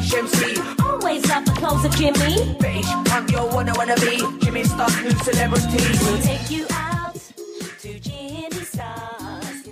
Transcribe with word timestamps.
MC. 0.00 0.58
Always 0.82 1.28
love 1.28 1.44
the 1.44 1.52
clothes 1.58 1.84
of 1.84 1.94
Jimmy. 1.94 2.34
Bitch, 2.56 2.86
I'm 3.12 3.28
your 3.28 3.46
one 3.52 3.68
I 3.68 3.76
wanna 3.76 3.96
be. 3.96 4.16
Jimmy 4.42 4.64
Star's 4.64 4.96
new 5.02 5.10
celebrity. 5.10 5.76
We'll 6.02 6.22
take 6.22 6.50
you 6.50 6.66
out 6.72 7.14
to 7.80 8.00
Jimmy 8.00 8.64
Stars. 8.64 9.68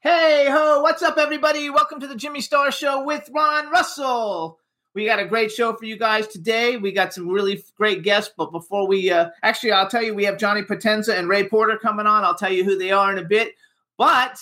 Hey 0.00 0.48
ho, 0.50 0.82
what's 0.82 1.02
up, 1.02 1.16
everybody? 1.16 1.70
Welcome 1.70 2.00
to 2.00 2.08
the 2.08 2.16
Jimmy 2.16 2.40
Star 2.40 2.72
Show 2.72 3.04
with 3.04 3.30
Ron 3.32 3.70
Russell. 3.70 4.58
We 4.94 5.06
got 5.06 5.20
a 5.20 5.24
great 5.24 5.52
show 5.52 5.72
for 5.74 5.84
you 5.84 5.96
guys 5.96 6.26
today. 6.26 6.76
We 6.76 6.90
got 6.90 7.14
some 7.14 7.28
really 7.28 7.64
great 7.76 8.02
guests, 8.02 8.34
but 8.36 8.50
before 8.50 8.88
we 8.88 9.12
uh, 9.12 9.28
actually, 9.44 9.70
I'll 9.70 9.88
tell 9.88 10.02
you, 10.02 10.12
we 10.12 10.24
have 10.24 10.38
Johnny 10.38 10.62
Potenza 10.62 11.16
and 11.16 11.28
Ray 11.28 11.48
Porter 11.48 11.78
coming 11.78 12.06
on. 12.06 12.24
I'll 12.24 12.34
tell 12.34 12.52
you 12.52 12.64
who 12.64 12.76
they 12.76 12.90
are 12.90 13.12
in 13.12 13.18
a 13.18 13.24
bit. 13.24 13.54
But 13.96 14.40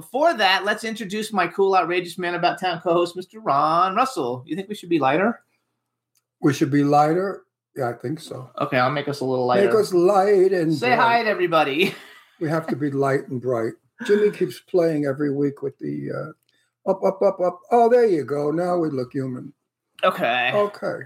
before 0.00 0.32
that, 0.32 0.64
let's 0.64 0.84
introduce 0.84 1.32
my 1.32 1.48
cool, 1.48 1.74
outrageous 1.74 2.18
man 2.18 2.36
about 2.36 2.60
town 2.60 2.80
co 2.80 2.92
host, 2.92 3.16
Mr. 3.16 3.40
Ron 3.42 3.96
Russell. 3.96 4.44
You 4.46 4.54
think 4.54 4.68
we 4.68 4.76
should 4.76 4.88
be 4.88 5.00
lighter? 5.00 5.40
We 6.40 6.52
should 6.54 6.70
be 6.70 6.84
lighter. 6.84 7.42
Yeah, 7.76 7.88
I 7.88 7.94
think 7.94 8.20
so. 8.20 8.48
Okay, 8.60 8.78
I'll 8.78 8.92
make 8.92 9.08
us 9.08 9.18
a 9.20 9.24
little 9.24 9.46
lighter. 9.46 9.66
Make 9.66 9.74
us 9.74 9.92
light 9.92 10.52
and 10.52 10.72
Say 10.72 10.94
bright. 10.94 10.98
hi 11.00 11.22
to 11.24 11.28
everybody. 11.28 11.94
We 12.40 12.48
have 12.48 12.68
to 12.68 12.76
be 12.76 12.92
light 12.92 13.26
and 13.26 13.42
bright. 13.42 13.72
Jimmy 14.06 14.30
keeps 14.38 14.60
playing 14.60 15.04
every 15.06 15.32
week 15.34 15.62
with 15.62 15.76
the 15.80 16.10
uh, 16.86 16.90
up, 16.90 17.02
up, 17.02 17.20
up, 17.20 17.40
up. 17.40 17.58
Oh, 17.72 17.88
there 17.88 18.06
you 18.06 18.22
go. 18.24 18.52
Now 18.52 18.78
we 18.78 18.90
look 18.90 19.12
human. 19.12 19.52
Okay. 20.04 20.52
Okay. 20.54 20.98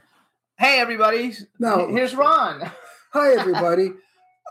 Hey, 0.59 0.81
everybody. 0.81 1.33
Now- 1.59 1.87
here's 1.89 2.15
Ron. 2.25 2.71
Hi, 3.15 3.33
everybody. 3.39 3.93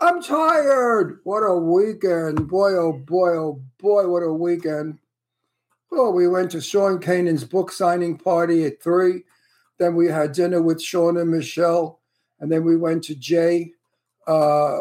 I'm 0.00 0.22
tired. 0.22 1.20
What 1.24 1.40
a 1.40 1.54
weekend. 1.56 2.48
Boy, 2.48 2.72
oh 2.72 2.92
boy, 2.92 3.30
oh 3.36 3.62
boy, 3.78 4.08
what 4.08 4.22
a 4.22 4.32
weekend. 4.32 4.98
Oh, 5.92 6.10
we 6.10 6.26
went 6.26 6.50
to 6.52 6.60
Sean 6.60 6.98
Kanan's 6.98 7.44
book 7.44 7.70
signing 7.70 8.16
party 8.16 8.64
at 8.64 8.82
three. 8.82 9.24
Then 9.78 9.94
we 9.94 10.06
had 10.08 10.32
dinner 10.32 10.62
with 10.62 10.82
Sean 10.82 11.18
and 11.18 11.30
Michelle. 11.30 12.00
And 12.40 12.50
then 12.50 12.64
we 12.64 12.76
went 12.76 13.04
to 13.04 13.14
Jay, 13.14 13.72
uh, 14.26 14.78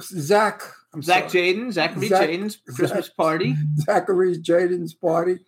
Zach. 0.00 0.62
I'm 0.94 1.02
Zach 1.02 1.30
sorry. 1.30 1.54
Jaden, 1.54 1.72
Zachary 1.72 2.08
Zach- 2.08 2.28
Jaden's 2.28 2.56
Christmas 2.56 3.06
Zach- 3.06 3.16
party. 3.16 3.56
Zachary 3.78 4.38
Jaden's 4.38 4.94
party. 4.94 5.38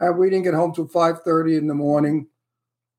And 0.00 0.18
we 0.18 0.30
didn't 0.30 0.44
get 0.44 0.54
home 0.54 0.72
till 0.74 0.88
5.30 0.88 1.58
in 1.58 1.66
the 1.66 1.74
morning. 1.74 2.26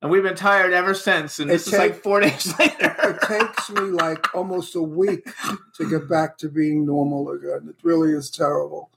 And 0.01 0.09
we've 0.09 0.23
been 0.23 0.35
tired 0.35 0.73
ever 0.73 0.93
since. 0.93 1.39
And 1.39 1.49
It 1.49 1.53
this 1.53 1.67
is 1.67 1.73
like 1.73 2.01
four 2.01 2.21
days 2.21 2.53
later. 2.59 2.95
It 3.03 3.21
takes 3.21 3.69
me 3.69 3.81
like 3.81 4.33
almost 4.33 4.75
a 4.75 4.81
week 4.81 5.27
to 5.75 5.89
get 5.89 6.09
back 6.09 6.37
to 6.39 6.49
being 6.49 6.85
normal 6.85 7.29
again. 7.31 7.67
It 7.69 7.75
really 7.83 8.11
is 8.13 8.31
terrible. 8.31 8.89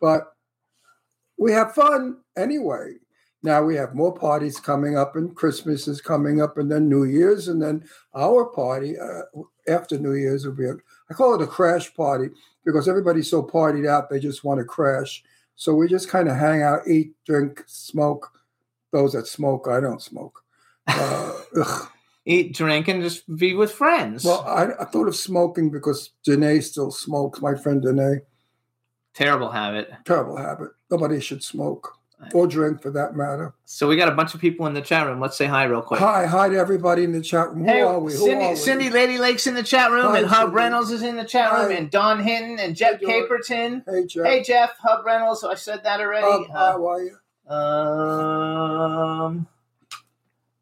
But 0.00 0.34
we 1.38 1.52
have 1.52 1.74
fun 1.74 2.18
anyway. 2.36 2.94
Now 3.42 3.62
we 3.62 3.74
have 3.76 3.94
more 3.94 4.12
parties 4.12 4.60
coming 4.60 4.98
up, 4.98 5.16
and 5.16 5.34
Christmas 5.34 5.88
is 5.88 6.02
coming 6.02 6.42
up, 6.42 6.58
and 6.58 6.70
then 6.70 6.90
New 6.90 7.04
Year's, 7.04 7.48
and 7.48 7.62
then 7.62 7.84
our 8.14 8.44
party 8.44 8.98
uh, 8.98 9.22
after 9.66 9.98
New 9.98 10.12
Year's 10.12 10.44
will 10.44 10.52
be 10.52 10.66
a, 10.66 10.74
I 11.08 11.14
call 11.14 11.34
it 11.34 11.42
a 11.42 11.46
crash 11.46 11.94
party 11.94 12.28
because 12.66 12.86
everybody's 12.86 13.30
so 13.30 13.42
partied 13.42 13.88
out, 13.88 14.10
they 14.10 14.20
just 14.20 14.44
want 14.44 14.58
to 14.58 14.64
crash. 14.64 15.24
So 15.56 15.74
we 15.74 15.88
just 15.88 16.10
kind 16.10 16.28
of 16.28 16.36
hang 16.36 16.62
out, 16.62 16.86
eat, 16.86 17.12
drink, 17.24 17.64
smoke. 17.66 18.30
Those 18.92 19.12
that 19.12 19.26
smoke, 19.26 19.68
I 19.70 19.80
don't 19.80 20.02
smoke. 20.02 20.42
Uh. 20.86 21.32
Eat, 22.26 22.54
drink, 22.54 22.86
and 22.86 23.02
just 23.02 23.34
be 23.38 23.54
with 23.54 23.72
friends. 23.72 24.24
Well, 24.24 24.42
I, 24.46 24.82
I 24.82 24.84
thought 24.84 25.08
of 25.08 25.16
smoking 25.16 25.70
because 25.70 26.10
Danae 26.24 26.60
still 26.60 26.90
smokes. 26.90 27.40
My 27.40 27.54
friend 27.54 27.80
Danae, 27.82 28.20
Terrible 29.14 29.50
habit. 29.50 29.90
terrible 30.04 30.36
habit. 30.36 30.68
Nobody 30.90 31.18
should 31.20 31.42
smoke 31.42 31.96
or 32.34 32.46
drink 32.46 32.82
for 32.82 32.90
that 32.90 33.16
matter. 33.16 33.54
So 33.64 33.88
we 33.88 33.96
got 33.96 34.08
a 34.08 34.14
bunch 34.14 34.34
of 34.34 34.40
people 34.40 34.66
in 34.66 34.74
the 34.74 34.82
chat 34.82 35.06
room. 35.06 35.18
Let's 35.18 35.36
say 35.38 35.46
hi 35.46 35.64
real 35.64 35.80
quick. 35.80 35.98
Hi, 36.00 36.26
hi 36.26 36.50
to 36.50 36.56
everybody 36.56 37.02
in 37.04 37.12
the 37.12 37.22
chat 37.22 37.48
room. 37.48 37.60
Who 37.64 37.70
Hey, 37.70 37.80
are 37.80 37.98
we? 37.98 38.12
Who 38.12 38.18
Cindy, 38.18 38.44
are 38.44 38.50
we? 38.50 38.56
Cindy 38.56 38.90
Lady 38.90 39.16
Lake's 39.18 39.46
in 39.46 39.54
the 39.54 39.62
chat 39.62 39.90
room, 39.90 40.12
Hi, 40.12 40.18
and 40.18 40.26
Hub 40.28 40.40
Cindy. 40.48 40.56
Reynolds 40.56 40.90
is 40.90 41.02
in 41.02 41.16
the 41.16 41.24
chat 41.24 41.50
room, 41.52 41.70
Hi. 41.70 41.72
and 41.72 41.90
Don 41.90 42.22
Hinton 42.22 42.58
and 42.60 42.76
Jeff 42.76 43.00
Hey, 43.00 43.06
Caperton. 43.22 43.82
Hey, 43.88 44.06
Jeff. 44.06 44.26
Hey 44.26 44.42
Jeff, 44.42 44.76
Hub 44.78 45.04
Reynolds. 45.06 45.42
I 45.42 45.54
said 45.54 45.82
that 45.84 46.00
already. 46.00 46.26
Hub, 46.26 46.42
Uh, 46.54 46.72
how 46.72 46.86
are 46.86 47.02
you? 47.02 47.16
Um, 47.50 49.46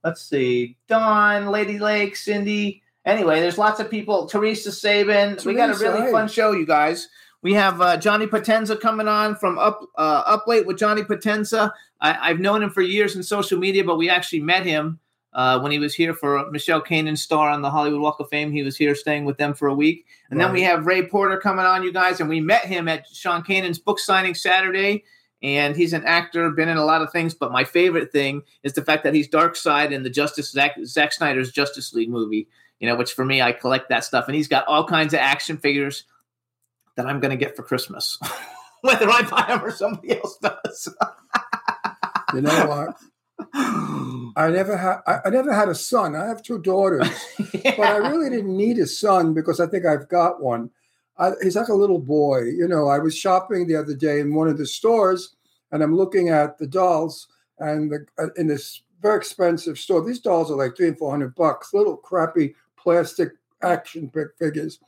let's 0.03 0.23
see, 0.23 0.77
Dawn, 0.89 1.49
Lady 1.49 1.79
Lake, 1.79 2.17
Cindy. 2.17 2.83
Anyway, 3.05 3.41
there's 3.41 3.59
lots 3.59 3.79
of 3.79 3.91
people. 3.91 4.27
Teresa 4.27 4.73
Sabin. 4.73 5.37
we 5.45 5.55
got 5.55 5.71
a 5.71 5.79
really 5.79 6.01
hey. 6.03 6.11
fun 6.11 6.29
show, 6.29 6.53
you 6.53 6.65
guys. 6.67 7.09
We 7.43 7.53
have 7.55 7.81
uh, 7.81 7.97
Johnny 7.99 8.27
Potenza 8.27 8.81
coming 8.81 9.07
on 9.07 9.37
from 9.37 9.59
up 9.59 9.81
uh, 9.97 10.23
up 10.27 10.47
late 10.47 10.67
with 10.67 10.79
Johnny 10.79 11.03
Potenza. 11.03 11.71
I, 12.01 12.31
I've 12.31 12.41
known 12.41 12.63
him 12.63 12.71
for 12.71 12.81
years 12.81 13.17
in 13.17 13.23
social 13.23 13.59
media, 13.59 13.85
but 13.85 13.97
we 13.97 14.09
actually 14.09 14.41
met 14.41 14.65
him 14.65 14.99
uh, 15.35 15.61
when 15.61 15.71
he 15.71 15.79
was 15.79 15.95
here 15.95 16.15
for 16.15 16.51
Michelle 16.51 16.81
Kanan's 16.81 17.23
star 17.23 17.51
on 17.51 17.61
the 17.63 17.71
Hollywood 17.71 18.01
Walk 18.01 18.19
of 18.19 18.31
Fame. 18.31 18.51
He 18.51 18.63
was 18.63 18.77
here 18.77 18.95
staying 18.95 19.27
with 19.27 19.37
them 19.37 19.55
for 19.55 19.69
a 19.69 19.75
week, 19.75 20.07
and 20.31 20.41
then 20.41 20.53
we 20.53 20.63
have 20.63 20.87
Ray 20.87 21.07
Porter 21.07 21.39
coming 21.39 21.67
on, 21.67 21.83
you 21.83 21.93
guys, 21.93 22.21
and 22.21 22.29
we 22.31 22.41
met 22.41 22.65
him 22.65 22.89
at 22.89 23.07
Sean 23.07 23.43
Kanan's 23.43 23.79
book 23.79 23.99
signing 23.99 24.35
Saturday 24.35 25.05
and 25.43 25.77
he's 25.77 25.93
an 25.93 26.05
actor, 26.05 26.51
been 26.51 26.69
in 26.69 26.77
a 26.77 26.85
lot 26.85 27.03
of 27.03 27.13
things. 27.13 27.35
But 27.35 27.53
my 27.53 27.65
favorite 27.65 28.13
thing 28.13 28.43
is 28.63 28.73
the 28.73 28.85
fact 28.85 29.05
that 29.05 29.15
he's 29.15 29.29
Darkseid 29.29 29.93
in 29.93 30.03
the 30.03 30.11
Justice 30.11 30.51
Zack, 30.51 30.77
Zack 30.85 31.13
Snyder's 31.13 31.53
Justice 31.53 31.93
League 31.93 32.11
movie. 32.11 32.49
You 32.81 32.89
know, 32.89 32.95
which 32.95 33.13
for 33.13 33.25
me, 33.25 33.43
I 33.43 33.53
collect 33.53 33.89
that 33.89 34.05
stuff, 34.05 34.29
and 34.29 34.37
he's 34.37 34.47
got 34.47 34.67
all 34.69 34.87
kinds 34.87 35.13
of 35.13 35.19
action 35.19 35.57
figures 35.57 36.05
that 36.97 37.07
I'm 37.07 37.19
going 37.19 37.31
to 37.31 37.37
get 37.37 37.57
for 37.57 37.65
Christmas, 37.65 38.19
whether 38.83 39.11
I 39.11 39.23
buy 39.23 39.47
them 39.49 39.65
or 39.65 39.73
somebody 39.73 40.17
else 40.17 40.39
does. 40.39 40.95
You 42.35 42.43
know 42.43 42.67
what? 42.67 42.97
I 43.55 44.51
never 44.51 44.77
had. 44.77 44.99
I, 45.07 45.21
I 45.27 45.31
never 45.31 45.53
had 45.53 45.69
a 45.69 45.75
son. 45.75 46.15
I 46.15 46.27
have 46.27 46.43
two 46.43 46.59
daughters, 46.59 47.09
but 47.53 47.81
I 47.81 47.97
really 47.97 48.29
didn't 48.29 48.57
need 48.57 48.79
a 48.79 48.87
son 48.87 49.33
because 49.35 49.61
I 49.61 49.67
think 49.67 49.87
I've 49.87 50.09
got 50.09 50.43
one. 50.43 50.71
I, 51.19 51.33
he's 51.43 51.57
like 51.57 51.69
a 51.69 51.75
little 51.75 51.99
boy. 51.99 52.43
You 52.45 52.69
know, 52.69 52.89
I 52.89 52.99
was 52.99 53.17
shopping 53.17 53.67
the 53.67 53.77
other 53.77 53.95
day 53.95 54.21
in 54.21 54.35
one 54.35 54.49
of 54.49 54.59
the 54.59 54.67
stores, 54.67 55.37
and 55.73 55.83
I'm 55.83 55.97
looking 55.97 56.29
at 56.29 56.59
the 56.59 56.67
dolls, 56.67 57.29
and 57.59 57.91
the, 57.91 58.07
uh, 58.19 58.29
in 58.37 58.47
this 58.47 58.83
very 59.03 59.17
expensive 59.17 59.79
store, 59.79 60.05
these 60.05 60.21
dolls 60.21 60.51
are 60.51 60.57
like 60.57 60.77
three 60.77 60.89
and 60.89 60.99
four 60.99 61.11
hundred 61.11 61.35
bucks, 61.35 61.75
little 61.75 61.97
crappy 61.97 62.55
plastic 62.77 63.33
action 63.63 64.11
figures. 64.39 64.79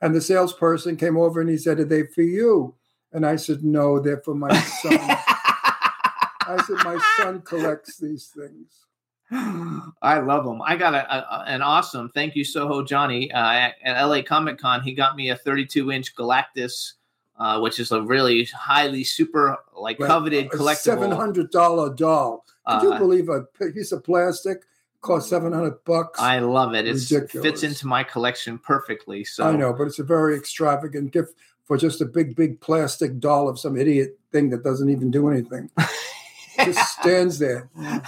And 0.00 0.14
the 0.14 0.20
salesperson 0.20 0.96
came 0.96 1.16
over 1.16 1.40
and 1.40 1.50
he 1.50 1.56
said, 1.56 1.80
"Are 1.80 1.84
they 1.84 2.06
for 2.06 2.22
you?" 2.22 2.74
And 3.12 3.26
I 3.26 3.36
said, 3.36 3.64
"No, 3.64 3.98
they're 3.98 4.20
for 4.20 4.34
my 4.34 4.54
son." 4.54 4.98
I 5.00 6.62
said, 6.66 6.76
"My 6.84 6.98
son 7.16 7.40
collects 7.42 7.98
these 7.98 8.26
things." 8.28 8.87
I 10.02 10.18
love 10.20 10.44
them. 10.44 10.62
I 10.62 10.76
got 10.76 10.94
a, 10.94 11.14
a, 11.14 11.44
an 11.46 11.60
awesome 11.60 12.08
thank 12.10 12.34
you, 12.34 12.44
Soho 12.44 12.82
Johnny, 12.82 13.30
uh, 13.32 13.52
at, 13.52 13.74
at 13.82 14.02
LA 14.02 14.22
Comic 14.22 14.58
Con. 14.58 14.82
He 14.82 14.92
got 14.92 15.16
me 15.16 15.30
a 15.30 15.36
32 15.36 15.92
inch 15.92 16.14
Galactus, 16.14 16.94
uh, 17.38 17.60
which 17.60 17.78
is 17.78 17.92
a 17.92 18.02
really 18.02 18.44
highly 18.44 19.04
super 19.04 19.56
like 19.76 19.98
coveted 19.98 20.48
collectible. 20.48 20.76
Seven 20.76 21.10
hundred 21.10 21.50
dollar 21.50 21.94
doll. 21.94 22.44
Could 22.66 22.82
you 22.82 22.92
Uh, 22.92 22.98
believe 22.98 23.28
a 23.28 23.42
piece 23.72 23.92
of 23.92 24.02
plastic 24.02 24.62
cost 25.02 25.28
seven 25.28 25.52
hundred 25.52 25.84
bucks? 25.84 26.18
I 26.18 26.38
love 26.38 26.74
it. 26.74 26.86
It 26.86 27.30
fits 27.30 27.62
into 27.62 27.86
my 27.86 28.02
collection 28.04 28.58
perfectly. 28.58 29.24
So 29.24 29.44
I 29.44 29.56
know, 29.56 29.74
but 29.74 29.86
it's 29.86 29.98
a 29.98 30.04
very 30.04 30.36
extravagant 30.36 31.12
gift 31.12 31.34
for 31.64 31.76
just 31.76 32.00
a 32.00 32.06
big, 32.06 32.34
big 32.34 32.60
plastic 32.62 33.20
doll 33.20 33.46
of 33.46 33.58
some 33.58 33.76
idiot 33.76 34.18
thing 34.32 34.48
that 34.50 34.64
doesn't 34.64 34.88
even 34.88 35.10
do 35.10 35.28
anything. 35.28 35.70
just 36.64 36.98
stands 36.98 37.38
there. 37.38 37.68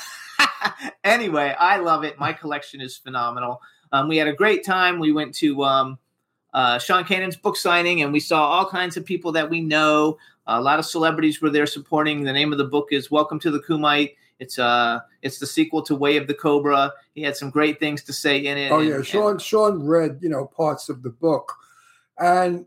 anyway, 1.05 1.55
I 1.59 1.79
love 1.79 2.05
it. 2.05 2.19
My 2.19 2.33
collection 2.33 2.81
is 2.81 2.97
phenomenal. 2.97 3.61
Um, 3.93 4.09
we 4.09 4.17
had 4.17 4.29
a 4.29 4.33
great 4.33 4.65
time. 4.65 4.99
We 4.99 5.13
went 5.13 5.35
to 5.37 5.65
um, 5.65 5.99
uh, 6.55 6.79
Sean 6.79 7.05
Kanan's 7.05 7.37
book 7.37 7.57
signing, 7.57 8.03
and 8.03 8.13
we 8.13 8.21
saw 8.21 8.47
all 8.47 8.67
kinds 8.69 8.97
of 8.97 9.05
people 9.05 9.33
that 9.33 9.49
we 9.49 9.61
know. 9.61 10.19
a 10.47 10.61
lot 10.61 10.79
of 10.79 10.87
celebrities 10.87 11.41
were 11.41 11.51
there 11.51 11.67
supporting. 11.67 12.23
The 12.23 12.33
name 12.33 12.53
of 12.53 12.59
the 12.59 12.65
book 12.65 12.89
is 12.91 13.11
Welcome 13.11 13.41
to 13.41 13.51
the 13.51 13.61
Kumite. 13.61 14.15
It's 14.39 14.59
uh, 14.59 15.01
it's 15.23 15.39
the 15.39 15.47
sequel 15.47 15.83
to 15.83 15.95
Way 15.95 16.17
of 16.17 16.27
the 16.27 16.35
Cobra. 16.35 16.93
He 17.15 17.23
had 17.23 17.37
some 17.37 17.51
great 17.51 17.79
things 17.79 18.03
to 18.05 18.13
say 18.13 18.39
in 18.39 18.57
it. 18.57 18.71
Oh 18.71 18.81
and- 18.81 18.89
yeah, 18.89 18.95
and- 18.97 19.07
Sean. 19.07 19.39
Sean 19.39 19.85
read 19.85 20.19
you 20.23 20.29
know 20.29 20.47
parts 20.47 20.89
of 20.89 21.03
the 21.03 21.11
book, 21.11 21.53
and 22.19 22.67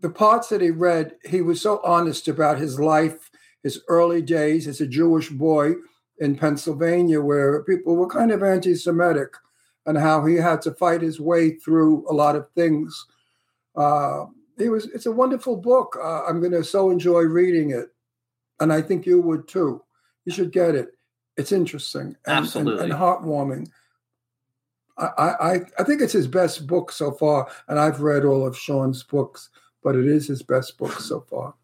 the 0.00 0.10
parts 0.10 0.48
that 0.48 0.60
he 0.60 0.70
read, 0.70 1.16
he 1.24 1.40
was 1.40 1.60
so 1.60 1.80
honest 1.84 2.26
about 2.28 2.58
his 2.58 2.80
life, 2.80 3.30
his 3.62 3.82
early 3.88 4.22
days 4.22 4.66
as 4.66 4.80
a 4.80 4.86
Jewish 4.86 5.30
boy 5.30 5.74
in 6.18 6.36
Pennsylvania, 6.36 7.20
where 7.20 7.62
people 7.64 7.96
were 7.96 8.08
kind 8.08 8.30
of 8.30 8.42
anti-Semitic, 8.42 9.34
and 9.86 9.98
how 9.98 10.24
he 10.24 10.36
had 10.36 10.62
to 10.62 10.72
fight 10.72 11.02
his 11.02 11.20
way 11.20 11.50
through 11.56 12.08
a 12.08 12.14
lot 12.14 12.36
of 12.36 12.48
things. 12.52 13.06
Uh, 13.76 14.26
he 14.56 14.68
was. 14.68 14.86
It's 14.94 15.06
a 15.06 15.12
wonderful 15.12 15.56
book. 15.56 15.96
Uh, 16.00 16.24
I'm 16.24 16.40
going 16.40 16.52
to 16.52 16.64
so 16.64 16.90
enjoy 16.90 17.22
reading 17.22 17.70
it, 17.70 17.88
and 18.60 18.72
I 18.72 18.80
think 18.82 19.04
you 19.06 19.20
would 19.20 19.48
too. 19.48 19.82
You 20.24 20.32
should 20.32 20.52
get 20.52 20.74
it. 20.74 20.88
It's 21.36 21.50
interesting 21.52 22.00
and, 22.02 22.16
and- 22.26 22.38
Absolutely. 22.38 22.84
and 22.84 22.92
heartwarming. 22.92 23.68
I, 24.96 25.06
I 25.18 25.60
I 25.80 25.82
think 25.82 26.00
it's 26.00 26.12
his 26.12 26.28
best 26.28 26.68
book 26.68 26.92
so 26.92 27.10
far, 27.10 27.50
and 27.66 27.80
I've 27.80 28.00
read 28.00 28.24
all 28.24 28.46
of 28.46 28.56
Sean's 28.56 29.02
books, 29.02 29.50
but 29.82 29.96
it 29.96 30.06
is 30.06 30.28
his 30.28 30.44
best 30.44 30.78
book 30.78 30.92
so 31.00 31.20
far. 31.28 31.54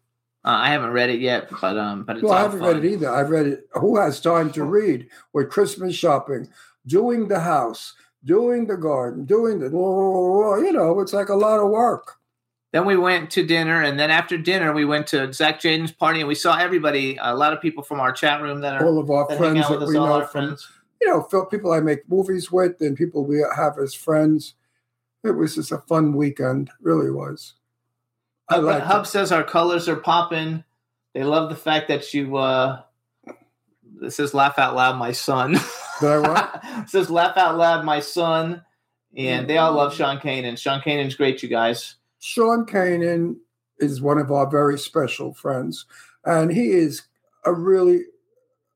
Uh, 0.43 0.57
I 0.57 0.69
haven't 0.69 0.89
read 0.91 1.11
it 1.11 1.19
yet, 1.19 1.49
but 1.61 1.77
um, 1.77 2.03
but 2.03 2.17
it's 2.17 2.23
well, 2.23 2.33
I 2.33 2.41
haven't 2.41 2.61
fun. 2.61 2.75
read 2.75 2.85
it 2.85 2.93
either. 2.93 3.09
I've 3.09 3.29
read 3.29 3.45
it. 3.45 3.67
Who 3.73 3.99
has 3.99 4.19
time 4.19 4.51
to 4.53 4.63
read? 4.63 5.07
With 5.33 5.51
Christmas 5.51 5.93
shopping, 5.95 6.47
doing 6.87 7.27
the 7.27 7.39
house, 7.39 7.93
doing 8.25 8.65
the 8.65 8.77
garden, 8.77 9.25
doing 9.25 9.59
the 9.59 9.69
you 9.69 10.71
know, 10.71 10.99
it's 10.99 11.13
like 11.13 11.29
a 11.29 11.35
lot 11.35 11.59
of 11.59 11.69
work. 11.69 12.15
Then 12.71 12.85
we 12.85 12.95
went 12.95 13.29
to 13.31 13.45
dinner, 13.45 13.83
and 13.83 13.99
then 13.99 14.09
after 14.09 14.37
dinner, 14.37 14.73
we 14.73 14.85
went 14.85 15.05
to 15.07 15.31
Zach 15.33 15.59
Jaden's 15.59 15.91
party, 15.91 16.21
and 16.21 16.27
we 16.27 16.35
saw 16.35 16.57
everybody. 16.57 17.17
A 17.21 17.35
lot 17.35 17.53
of 17.53 17.61
people 17.61 17.83
from 17.83 17.99
our 17.99 18.13
chat 18.13 18.41
room 18.41 18.61
that 18.61 18.81
are 18.81 18.85
All 18.85 18.97
of 18.97 19.11
our 19.11 19.27
that 19.27 19.37
friends 19.37 19.67
that 19.67 19.85
we 19.85 19.97
all 19.97 20.07
know 20.07 20.13
our 20.13 20.27
from 20.27 20.47
friends. 20.47 20.67
you 21.01 21.07
know, 21.07 21.45
people 21.45 21.73
I 21.73 21.81
make 21.81 22.09
movies 22.09 22.51
with 22.51 22.79
and 22.79 22.97
people 22.97 23.25
we 23.25 23.43
have 23.55 23.77
as 23.77 23.93
friends. 23.93 24.55
It 25.23 25.31
was 25.31 25.55
just 25.55 25.71
a 25.71 25.77
fun 25.79 26.13
weekend, 26.13 26.71
really 26.81 27.11
was. 27.11 27.53
Hub, 28.49 28.63
like 28.63 28.83
Hub 28.83 29.07
says 29.07 29.31
our 29.31 29.43
colors 29.43 29.87
are 29.87 29.95
popping. 29.95 30.63
They 31.13 31.23
love 31.23 31.49
the 31.49 31.55
fact 31.55 31.87
that 31.87 32.13
you. 32.13 32.37
uh 32.37 32.81
This 33.83 34.15
says 34.15 34.33
"Laugh 34.33 34.57
out 34.57 34.75
loud, 34.75 34.97
my 34.97 35.11
son." 35.11 35.53
Did 35.99 36.09
I 36.09 36.19
what? 36.19 36.63
It 36.83 36.89
says 36.89 37.09
"Laugh 37.09 37.37
out 37.37 37.57
loud, 37.57 37.85
my 37.85 37.99
son," 37.99 38.63
and 39.15 39.49
they 39.49 39.57
all 39.57 39.73
love 39.73 39.93
Sean 39.93 40.19
Kanan. 40.19 40.57
Sean 40.57 40.81
Kanan's 40.81 41.15
great, 41.15 41.43
you 41.43 41.49
guys. 41.49 41.95
Sean 42.19 42.65
Kanan 42.65 43.37
is 43.79 44.01
one 44.01 44.17
of 44.17 44.31
our 44.31 44.49
very 44.49 44.77
special 44.77 45.33
friends, 45.33 45.85
and 46.25 46.51
he 46.51 46.71
is 46.71 47.03
a 47.45 47.53
really, 47.53 48.03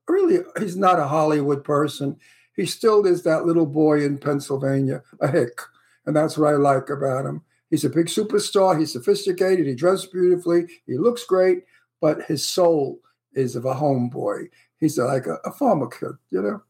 really. 0.08 0.38
He's 0.58 0.76
not 0.76 0.98
a 0.98 1.08
Hollywood 1.08 1.64
person. 1.64 2.16
He 2.54 2.64
still 2.66 3.06
is 3.06 3.22
that 3.22 3.44
little 3.44 3.66
boy 3.66 4.02
in 4.04 4.18
Pennsylvania, 4.18 5.02
a 5.20 5.28
hick, 5.28 5.60
and 6.06 6.16
that's 6.16 6.38
what 6.38 6.52
I 6.52 6.56
like 6.56 6.88
about 6.88 7.26
him. 7.26 7.42
He's 7.70 7.84
a 7.84 7.90
big 7.90 8.06
superstar. 8.06 8.78
He's 8.78 8.92
sophisticated. 8.92 9.66
He 9.66 9.74
dresses 9.74 10.06
beautifully. 10.06 10.66
He 10.86 10.96
looks 10.96 11.24
great, 11.24 11.64
but 12.00 12.22
his 12.22 12.46
soul 12.46 13.00
is 13.34 13.56
of 13.56 13.64
a 13.64 13.74
homeboy. 13.74 14.48
He's 14.78 14.98
like 14.98 15.26
a, 15.26 15.38
a 15.44 15.52
farmer 15.52 15.88
kid, 15.88 16.12
you 16.30 16.42
know, 16.42 16.62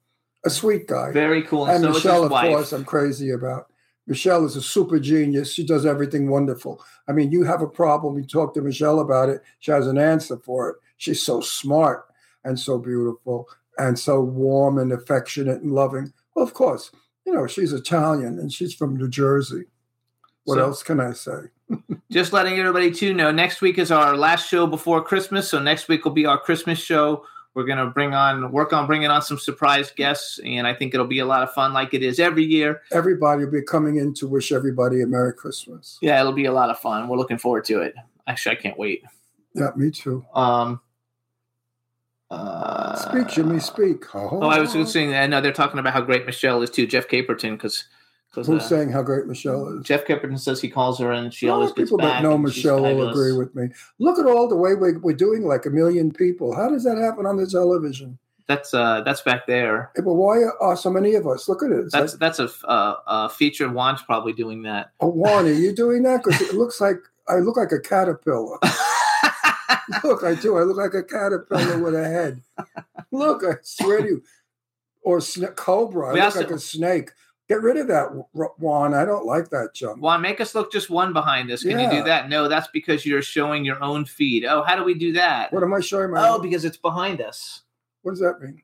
a 0.45 0.51
sweet 0.51 0.87
guy. 0.87 1.13
Very 1.13 1.43
cool. 1.43 1.67
And 1.67 1.83
so 1.83 1.91
Michelle, 1.91 2.25
of 2.25 2.31
wife. 2.31 2.49
course, 2.49 2.73
I'm 2.73 2.85
crazy 2.85 3.31
about. 3.31 3.67
Michelle 4.07 4.45
is 4.45 4.55
a 4.55 4.63
super 4.63 5.01
genius. 5.01 5.53
She 5.53 5.67
does 5.67 5.85
everything 5.85 6.31
wonderful. 6.31 6.83
I 7.09 7.13
mean, 7.13 7.33
you 7.33 7.43
have 7.43 7.61
a 7.61 7.69
problem, 7.69 8.17
you 8.17 8.25
talk 8.25 8.55
to 8.55 8.63
Michelle 8.63 9.01
about 9.01 9.29
it, 9.29 9.43
she 9.59 9.73
has 9.73 9.87
an 9.89 9.99
answer 9.99 10.37
for 10.39 10.71
it. 10.71 10.77
She's 10.97 11.23
so 11.23 11.41
smart 11.41 12.05
and 12.45 12.59
so 12.59 12.79
beautiful 12.79 13.49
and 13.79 13.99
so 13.99 14.21
warm 14.23 14.79
and 14.79 14.93
affectionate 14.93 15.61
and 15.61 15.73
loving. 15.73 16.13
Well, 16.35 16.45
of 16.45 16.55
course, 16.55 16.93
you 17.27 17.33
know, 17.33 17.47
she's 17.49 17.73
Italian 17.73 18.39
and 18.39 18.53
she's 18.53 18.73
from 18.73 18.97
New 18.97 19.09
Jersey. 19.09 19.65
What 20.47 20.57
So- 20.57 20.63
else 20.63 20.83
can 20.83 20.99
I 21.01 21.13
say? 21.13 21.43
just 22.11 22.33
letting 22.33 22.59
everybody 22.59 22.91
too 22.91 23.13
know 23.13 23.31
next 23.33 23.61
week 23.61 23.77
is 23.79 23.91
our 23.91 24.17
last 24.17 24.49
show 24.49 24.69
before 24.69 25.03
christmas 25.03 25.49
so 25.51 25.59
next 25.59 25.89
week 25.89 26.05
will 26.05 26.13
be 26.13 26.25
our 26.25 26.39
christmas 26.39 26.79
show 26.79 27.25
we're 27.55 27.65
going 27.65 27.77
to 27.79 27.87
bring 27.87 28.15
on 28.15 28.53
work 28.53 28.73
on 28.73 28.87
bringing 28.87 29.09
on 29.11 29.21
some 29.21 29.37
surprise 29.37 29.91
guests 29.91 30.39
and 30.45 30.65
i 30.65 30.73
think 30.73 30.95
it'll 30.95 31.09
be 31.09 31.19
a 31.19 31.27
lot 31.27 31.43
of 31.43 31.51
fun 31.53 31.73
like 31.73 31.93
it 31.93 32.05
is 32.05 32.21
every 32.21 32.45
year 32.45 32.83
Everybody 32.93 33.45
will 33.45 33.51
be 33.51 33.63
coming 33.63 33.97
in 33.97 34.15
to 34.15 34.29
wish 34.29 34.53
everybody 34.53 35.03
a 35.03 35.07
Merry 35.09 35.33
Christmas. 35.35 35.99
yeah 36.01 36.21
it'll 36.21 36.33
be 36.33 36.45
a 36.45 36.53
lot 36.53 36.71
of 36.71 36.79
fun 36.79 37.09
we're 37.09 37.17
looking 37.19 37.39
forward 37.39 37.65
to 37.65 37.81
it 37.81 37.93
actually 38.29 38.57
i 38.57 38.61
can't 38.61 38.79
wait 38.79 39.03
Yeah, 39.53 39.71
me 39.75 39.91
too. 39.91 40.25
um 40.35 40.81
uh, 42.31 42.95
Speak, 42.95 43.29
Jimmy, 43.29 43.59
speak. 43.59 44.05
oh 44.15 44.41
i 44.49 44.59
was 44.61 44.73
just 44.73 44.93
saying 44.93 45.15
i 45.15 45.27
know 45.27 45.41
they're 45.41 45.53
talking 45.53 45.81
about 45.81 45.93
how 45.93 46.01
great 46.01 46.27
michelle 46.27 46.63
is 46.63 46.71
too 46.71 46.87
jeff 46.87 47.09
caperton 47.09 47.53
because 47.55 47.87
Who's 48.43 48.63
uh, 48.63 48.69
saying 48.69 48.91
how 48.91 49.03
great 49.03 49.27
Michelle 49.27 49.69
is? 49.79 49.85
jeff 49.85 50.05
Caperton 50.05 50.39
says 50.39 50.61
he 50.61 50.69
calls 50.69 50.99
her 50.99 51.13
and 51.13 51.33
she 51.33 51.49
always 51.49 51.71
gets 51.73 51.87
people 51.91 51.99
back 51.99 52.23
that 52.23 52.23
know 52.23 52.37
Michelle 52.37 52.83
will 52.83 53.09
agree 53.09 53.33
with 53.33 53.55
me. 53.55 53.69
Look 53.99 54.19
at 54.19 54.27
all 54.27 54.49
the 54.49 54.57
way 54.57 54.75
we're, 54.75 54.99
we're 54.99 55.17
doing 55.17 55.45
like 55.47 55.67
a 55.67 55.71
million 55.71 56.13
people. 56.13 56.55
How 56.55 56.69
does 56.69 56.85
that 56.85 56.99
happen 56.99 57.27
on 57.27 57.37
the 57.37 57.47
television? 57.47 58.19
that's 58.49 58.73
uh 58.75 59.01
that's 59.01 59.23
back 59.23 59.45
there 59.49 59.91
Eh, 59.97 60.03
But 60.03 60.15
why 60.15 60.41
are 60.61 60.77
so 60.77 60.89
many 60.89 61.15
of 61.17 61.27
us? 61.27 61.49
Look 61.49 61.65
at 61.65 61.73
it. 61.73 61.91
That's 61.91 62.13
like, 62.13 62.21
that's 62.21 62.39
a, 62.39 62.49
uh, 62.69 62.95
a 63.07 63.29
feature. 63.29 63.69
Juan's 63.69 64.03
probably 64.03 64.33
doing 64.33 64.63
that. 64.63 64.93
oh, 65.01 65.09
Juan, 65.09 65.47
are 65.47 65.53
you 65.53 65.73
doing 65.85 66.05
that? 66.05 66.23
Because 66.23 66.41
it 66.43 66.55
looks 66.55 66.81
like 66.81 66.99
I 67.29 67.37
look 67.39 67.57
like 67.57 67.73
a 67.73 67.81
caterpillar. 67.81 68.59
look, 70.05 70.23
I 70.25 70.35
do. 70.35 70.57
I 70.57 70.63
look 70.63 70.77
like 70.77 70.95
a 70.95 71.03
caterpillar 71.03 71.79
with 71.83 71.95
a 71.95 72.05
head. 72.05 72.43
Look, 73.13 73.43
I 73.45 73.55
swear 73.63 74.03
to 74.03 74.07
you. 74.07 74.23
Or 75.03 75.19
sna- 75.19 75.55
cobra. 75.57 76.09
I 76.09 76.13
We 76.13 76.19
look 76.21 76.25
also- 76.27 76.41
like 76.41 76.51
a 76.51 76.59
snake. 76.59 77.11
Get 77.49 77.63
rid 77.63 77.77
of 77.77 77.87
that, 77.87 78.09
Juan. 78.59 78.93
I 78.93 79.05
don't 79.05 79.25
like 79.25 79.51
that 79.51 79.73
junk. 79.73 80.03
Juan, 80.03 80.21
make 80.21 80.41
us 80.41 80.55
look 80.55 80.73
just 80.73 80.91
one 80.91 81.13
behind 81.13 81.51
us. 81.53 81.63
Can 81.63 81.79
you 81.79 81.89
do 81.89 82.03
that? 82.03 82.29
No, 82.29 82.49
that's 82.49 82.67
because 82.73 83.07
you're 83.07 83.23
showing 83.23 83.65
your 83.65 83.81
own 83.83 84.05
feed. 84.05 84.45
Oh, 84.45 84.63
how 84.63 84.75
do 84.75 84.83
we 84.83 84.95
do 84.95 85.13
that? 85.13 85.53
What 85.53 85.63
am 85.63 85.73
I 85.73 85.81
showing 85.81 86.11
my? 86.11 86.29
Oh, 86.29 86.41
because 86.41 86.65
it's 86.65 86.77
behind 86.77 87.21
us. 87.21 87.63
what 88.03 88.13
does 88.13 88.21
that 88.21 88.41
mean? 88.41 88.63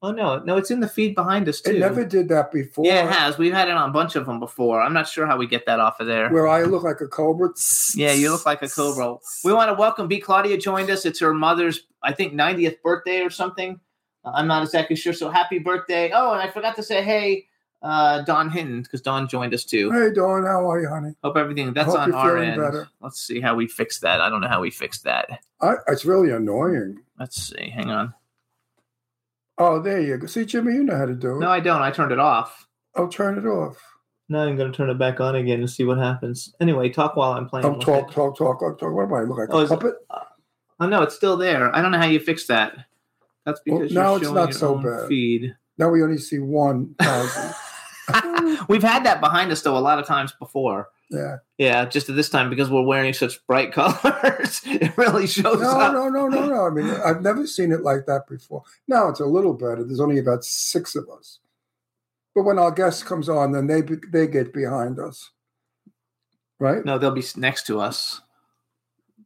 Oh 0.00 0.12
no, 0.12 0.38
no, 0.38 0.56
it's 0.56 0.70
in 0.70 0.78
the 0.78 0.88
feed 0.88 1.16
behind 1.16 1.48
us 1.48 1.60
too. 1.60 1.72
It 1.72 1.80
never 1.80 2.04
did 2.04 2.28
that 2.28 2.52
before. 2.52 2.84
yeah, 2.84 3.04
it 3.04 3.10
has. 3.10 3.36
We've 3.36 3.52
had 3.52 3.66
it 3.68 3.74
on 3.74 3.90
a 3.90 3.92
bunch 3.92 4.14
of 4.14 4.26
them 4.26 4.38
before. 4.38 4.80
I'm 4.80 4.92
not 4.92 5.08
sure 5.08 5.26
how 5.26 5.36
we 5.36 5.48
get 5.48 5.66
that 5.66 5.80
off 5.80 5.98
of 5.98 6.06
there. 6.06 6.28
Where 6.30 6.46
I 6.46 6.62
look 6.62 6.84
like 6.84 7.00
a 7.00 7.08
cobra. 7.08 7.48
Yeah, 7.96 8.12
you 8.12 8.30
look 8.30 8.46
like 8.46 8.62
a 8.62 8.68
cobra. 8.68 9.16
We 9.42 9.52
want 9.52 9.70
to 9.70 9.74
welcome 9.74 10.06
B. 10.06 10.20
Claudia 10.20 10.56
joined 10.58 10.88
us. 10.90 11.04
It's 11.04 11.18
her 11.18 11.34
mother's, 11.34 11.80
I 12.04 12.12
think, 12.12 12.32
90th 12.34 12.80
birthday 12.82 13.22
or 13.22 13.30
something. 13.30 13.80
I'm 14.24 14.46
not 14.46 14.62
exactly 14.62 14.94
sure. 14.94 15.12
So 15.12 15.30
happy 15.30 15.58
birthday. 15.58 16.12
Oh, 16.14 16.32
and 16.32 16.40
I 16.40 16.48
forgot 16.48 16.76
to 16.76 16.82
say, 16.84 17.02
hey, 17.02 17.46
uh, 17.82 18.22
Don 18.22 18.50
Hinton, 18.50 18.82
because 18.82 19.00
Don 19.02 19.28
joined 19.28 19.54
us 19.54 19.64
too. 19.64 19.90
Hey, 19.90 20.10
Don, 20.12 20.44
how 20.44 20.70
are 20.70 20.80
you, 20.80 20.88
honey? 20.88 21.14
Hope 21.22 21.36
everything 21.36 21.72
that's 21.72 21.90
Hope 21.90 22.00
on 22.00 22.08
you're 22.10 22.16
our 22.18 22.38
end. 22.38 22.60
better. 22.60 22.88
Let's 23.00 23.20
see 23.20 23.40
how 23.40 23.54
we 23.54 23.66
fix 23.68 24.00
that. 24.00 24.20
I 24.20 24.28
don't 24.28 24.40
know 24.40 24.48
how 24.48 24.60
we 24.60 24.70
fixed 24.70 25.04
that. 25.04 25.28
I, 25.60 25.74
it's 25.88 26.04
really 26.04 26.30
annoying. 26.30 27.00
Let's 27.18 27.40
see. 27.42 27.70
Hang 27.70 27.90
on. 27.90 28.14
Oh, 29.58 29.80
there 29.80 30.00
you 30.00 30.16
go. 30.18 30.26
See, 30.26 30.44
Jimmy, 30.44 30.74
you 30.74 30.84
know 30.84 30.96
how 30.96 31.06
to 31.06 31.14
do 31.14 31.36
it. 31.36 31.40
No, 31.40 31.50
I 31.50 31.60
don't. 31.60 31.82
I 31.82 31.90
turned 31.90 32.12
it 32.12 32.20
off. 32.20 32.66
I'll 32.94 33.08
turn 33.08 33.38
it 33.38 33.46
off. 33.46 33.76
Now 34.28 34.42
I'm 34.42 34.56
going 34.56 34.70
to 34.70 34.76
turn 34.76 34.90
it 34.90 34.98
back 34.98 35.20
on 35.20 35.34
again 35.36 35.60
and 35.60 35.70
see 35.70 35.84
what 35.84 35.98
happens. 35.98 36.54
Anyway, 36.60 36.90
talk 36.90 37.16
while 37.16 37.32
I'm 37.32 37.48
playing. 37.48 37.66
Oh, 37.66 37.70
with 37.72 37.80
talk, 37.80 38.10
it. 38.10 38.14
talk, 38.14 38.36
talk, 38.36 38.60
talk, 38.60 38.78
talk. 38.78 38.92
What 38.92 39.04
am 39.04 39.14
I 39.14 39.20
look 39.22 39.38
like? 39.38 39.48
Oh, 39.50 39.58
a 39.60 39.62
is 39.62 39.70
it- 39.72 39.74
puppet? 39.80 39.94
Oh 40.80 40.86
no, 40.86 41.02
it's 41.02 41.16
still 41.16 41.36
there. 41.36 41.74
I 41.74 41.82
don't 41.82 41.90
know 41.90 41.98
how 41.98 42.06
you 42.06 42.20
fix 42.20 42.46
that. 42.46 42.72
That's 43.44 43.60
Well, 43.66 43.80
because 43.80 43.92
now 43.94 44.10
you're 44.10 44.16
it's 44.18 44.24
showing 44.26 44.34
not 44.36 44.48
your 44.50 44.52
so 44.52 44.74
own 44.76 44.82
bad. 44.84 45.08
feed. 45.08 45.56
Now 45.76 45.88
we 45.88 46.02
only 46.04 46.18
see 46.18 46.38
one 46.38 46.94
thousand. 47.00 47.54
We've 48.68 48.82
had 48.82 49.04
that 49.04 49.20
behind 49.20 49.50
us 49.52 49.62
though 49.62 49.76
a 49.76 49.80
lot 49.80 49.98
of 49.98 50.06
times 50.06 50.32
before. 50.38 50.88
yeah. 51.10 51.36
Yeah, 51.58 51.84
just 51.86 52.08
at 52.08 52.14
this 52.16 52.30
time 52.30 52.50
because 52.50 52.70
we're 52.70 52.82
wearing 52.82 53.12
such 53.12 53.44
bright 53.46 53.72
colors, 53.78 54.60
it 54.64 54.96
really 54.96 55.26
shows 55.26 55.60
No, 55.60 55.70
up. 55.80 55.92
no, 55.92 56.08
no, 56.08 56.28
no, 56.28 56.46
no. 56.46 56.66
I 56.66 56.70
mean, 56.70 56.88
I've 56.88 57.20
never 57.22 57.46
seen 57.46 57.72
it 57.72 57.82
like 57.82 58.06
that 58.06 58.26
before. 58.28 58.62
Now 58.86 59.08
it's 59.08 59.20
a 59.20 59.26
little 59.26 59.54
better. 59.54 59.82
There's 59.84 60.00
only 60.00 60.18
about 60.18 60.44
six 60.44 60.94
of 60.94 61.08
us. 61.10 61.40
But 62.34 62.44
when 62.44 62.58
our 62.58 62.70
guest 62.70 63.04
comes 63.06 63.28
on, 63.28 63.50
then 63.52 63.66
they 63.66 63.80
they 64.12 64.28
get 64.28 64.52
behind 64.52 65.00
us, 65.00 65.30
right? 66.60 66.84
No, 66.84 66.96
they'll 66.98 67.10
be 67.10 67.24
next 67.36 67.66
to 67.66 67.80
us. 67.80 68.20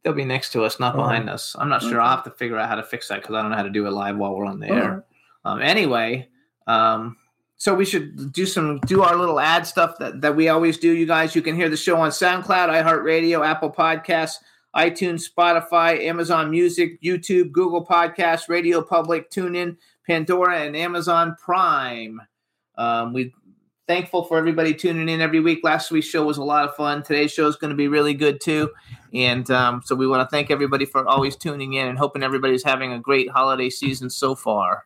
They'll 0.03 0.13
be 0.13 0.25
next 0.25 0.51
to 0.53 0.63
us, 0.63 0.79
not 0.79 0.95
behind 0.95 1.29
us. 1.29 1.55
I'm 1.57 1.69
not 1.69 1.81
sure. 1.81 2.01
I'll 2.01 2.15
have 2.15 2.23
to 2.25 2.31
figure 2.31 2.57
out 2.57 2.67
how 2.69 2.75
to 2.75 2.83
fix 2.83 3.07
that 3.09 3.21
because 3.21 3.35
I 3.35 3.41
don't 3.41 3.51
know 3.51 3.57
how 3.57 3.63
to 3.63 3.69
do 3.69 3.85
it 3.85 3.91
live 3.91 4.17
while 4.17 4.35
we're 4.35 4.45
on 4.45 4.59
the 4.59 4.69
All 4.69 4.77
air. 4.77 4.91
right. 4.91 5.03
Um, 5.45 5.61
anyway, 5.61 6.27
um, 6.67 7.17
so 7.63 7.73
we 7.73 7.85
should 7.85 8.33
do 8.33 8.45
some 8.45 8.77
do 8.87 9.03
our 9.03 9.15
little 9.15 9.39
ad 9.39 9.65
stuff 9.65 9.97
that, 9.97 10.19
that 10.19 10.35
we 10.35 10.49
always 10.49 10.77
do. 10.77 10.91
You 10.91 11.05
guys, 11.05 11.33
you 11.33 11.41
can 11.41 11.55
hear 11.55 11.69
the 11.69 11.77
show 11.77 11.95
on 11.95 12.09
SoundCloud, 12.09 12.67
iHeartRadio, 12.67 13.47
Apple 13.47 13.71
Podcasts, 13.71 14.35
iTunes, 14.75 15.23
Spotify, 15.33 16.01
Amazon 16.01 16.51
Music, 16.51 17.01
YouTube, 17.01 17.53
Google 17.53 17.85
Podcasts, 17.85 18.49
Radio 18.49 18.81
Public, 18.81 19.31
TuneIn, 19.31 19.77
Pandora, 20.05 20.59
and 20.59 20.75
Amazon 20.75 21.37
Prime. 21.41 22.19
Um, 22.77 23.13
we 23.13 23.33
thankful 23.87 24.25
for 24.25 24.37
everybody 24.37 24.73
tuning 24.73 25.07
in 25.07 25.21
every 25.21 25.39
week. 25.39 25.61
Last 25.63 25.89
week's 25.89 26.07
show 26.07 26.25
was 26.25 26.39
a 26.39 26.43
lot 26.43 26.67
of 26.67 26.75
fun. 26.75 27.01
Today's 27.01 27.31
show 27.31 27.47
is 27.47 27.55
going 27.55 27.71
to 27.71 27.77
be 27.77 27.87
really 27.87 28.13
good 28.13 28.41
too. 28.41 28.71
And 29.13 29.49
um, 29.51 29.81
so 29.85 29.95
we 29.95 30.05
want 30.05 30.19
to 30.19 30.29
thank 30.29 30.51
everybody 30.51 30.83
for 30.83 31.07
always 31.07 31.37
tuning 31.37 31.75
in 31.75 31.87
and 31.87 31.97
hoping 31.97 32.23
everybody's 32.23 32.63
having 32.63 32.91
a 32.91 32.99
great 32.99 33.29
holiday 33.29 33.69
season 33.69 34.09
so 34.09 34.35
far. 34.35 34.83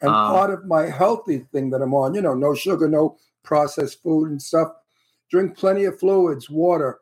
And 0.00 0.10
Um, 0.10 0.32
part 0.32 0.50
of 0.50 0.64
my 0.64 0.86
healthy 0.86 1.40
thing 1.52 1.70
that 1.70 1.82
I'm 1.82 1.94
on, 1.94 2.14
you 2.14 2.22
know, 2.22 2.34
no 2.34 2.54
sugar, 2.54 2.88
no 2.88 3.16
processed 3.42 4.02
food 4.02 4.30
and 4.30 4.40
stuff. 4.40 4.72
Drink 5.30 5.56
plenty 5.56 5.84
of 5.84 5.98
fluids, 5.98 6.48
water. 6.48 7.00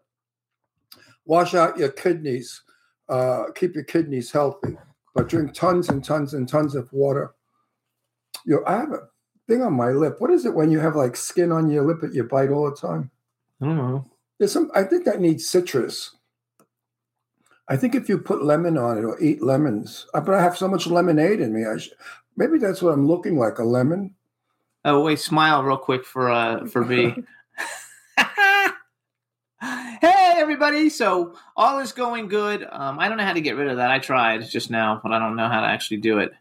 Wash 1.24 1.54
out 1.54 1.78
your 1.78 1.90
kidneys. 1.90 2.62
Uh, 3.08 3.44
keep 3.54 3.74
your 3.74 3.84
kidneys 3.84 4.32
healthy. 4.32 4.76
But 5.14 5.28
drink 5.28 5.54
tons 5.54 5.88
and 5.88 6.04
tons 6.04 6.34
and 6.34 6.48
tons 6.48 6.74
of 6.74 6.92
water. 6.92 7.34
You, 8.44 8.64
I 8.66 8.76
have 8.76 8.92
a 8.92 9.08
thing 9.48 9.62
on 9.62 9.72
my 9.74 9.90
lip. 9.90 10.16
What 10.18 10.30
is 10.30 10.44
it 10.44 10.54
when 10.54 10.70
you 10.70 10.80
have 10.80 10.96
like 10.96 11.16
skin 11.16 11.52
on 11.52 11.70
your 11.70 11.84
lip 11.84 12.00
that 12.00 12.14
you 12.14 12.24
bite 12.24 12.50
all 12.50 12.70
the 12.70 12.76
time? 12.76 13.10
I 13.60 13.66
don't 13.66 13.76
know. 13.76 14.10
There's 14.38 14.52
some. 14.52 14.70
I 14.74 14.82
think 14.82 15.04
that 15.04 15.20
needs 15.20 15.48
citrus. 15.48 16.15
I 17.68 17.76
think 17.76 17.94
if 17.94 18.08
you 18.08 18.18
put 18.18 18.44
lemon 18.44 18.78
on 18.78 18.98
it 18.98 19.04
or 19.04 19.20
eat 19.20 19.42
lemons, 19.42 20.06
uh, 20.14 20.20
but 20.20 20.34
I 20.34 20.42
have 20.42 20.56
so 20.56 20.68
much 20.68 20.86
lemonade 20.86 21.40
in 21.40 21.52
me. 21.52 21.66
I 21.66 21.78
sh- 21.78 21.90
maybe 22.36 22.58
that's 22.58 22.80
what 22.80 22.92
I'm 22.92 23.06
looking 23.06 23.38
like 23.38 23.58
a 23.58 23.64
lemon. 23.64 24.14
Oh 24.84 25.02
wait, 25.02 25.18
smile 25.18 25.64
real 25.64 25.76
quick 25.76 26.04
for 26.04 26.30
uh 26.30 26.66
for 26.66 26.84
B. 26.84 27.12
hey 28.16 28.72
everybody! 30.36 30.88
So 30.88 31.34
all 31.56 31.80
is 31.80 31.92
going 31.92 32.28
good. 32.28 32.66
Um, 32.70 33.00
I 33.00 33.08
don't 33.08 33.18
know 33.18 33.24
how 33.24 33.32
to 33.32 33.40
get 33.40 33.56
rid 33.56 33.68
of 33.68 33.78
that. 33.78 33.90
I 33.90 33.98
tried 33.98 34.48
just 34.48 34.70
now, 34.70 35.00
but 35.02 35.12
I 35.12 35.18
don't 35.18 35.34
know 35.34 35.48
how 35.48 35.60
to 35.60 35.66
actually 35.66 35.96
do 35.96 36.18
it. 36.18 36.32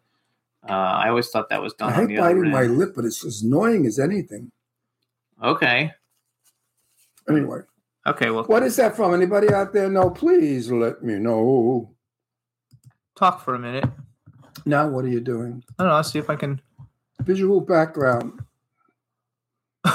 Uh, 0.68 0.74
I 0.74 1.10
always 1.10 1.30
thought 1.30 1.50
that 1.50 1.62
was 1.62 1.74
done 1.74 1.94
I 1.94 1.96
on 1.96 2.02
hate 2.02 2.16
the 2.16 2.18
other 2.20 2.36
biting 2.36 2.52
my 2.52 2.64
lip, 2.64 2.94
but 2.96 3.06
it's 3.06 3.26
as 3.26 3.42
annoying 3.42 3.88
as 3.88 3.98
anything. 3.98 4.52
Okay, 5.44 5.92
Anyway, 7.28 7.62
okay. 8.08 8.30
Well, 8.30 8.44
what 8.46 8.64
is 8.64 8.76
that 8.78 8.96
from? 8.96 9.14
Anybody 9.14 9.52
out 9.54 9.74
there 9.74 9.90
know? 9.90 10.10
Please 10.10 10.72
let 10.72 11.04
me 11.04 11.16
know. 11.16 11.92
talk 13.16 13.44
for 13.44 13.56
a 13.56 13.60
minute. 13.60 13.86
Now, 14.66 14.88
what 14.88 15.06
are 15.06 15.10
you 15.10 15.20
doing? 15.22 15.64
I 15.78 15.84
don't 15.84 15.90
know. 15.90 15.96
I'll 15.98 16.04
see 16.04 16.20
if 16.20 16.30
I 16.30 16.36
can. 16.36 16.62
Visual 17.22 17.62
background. 17.62 18.40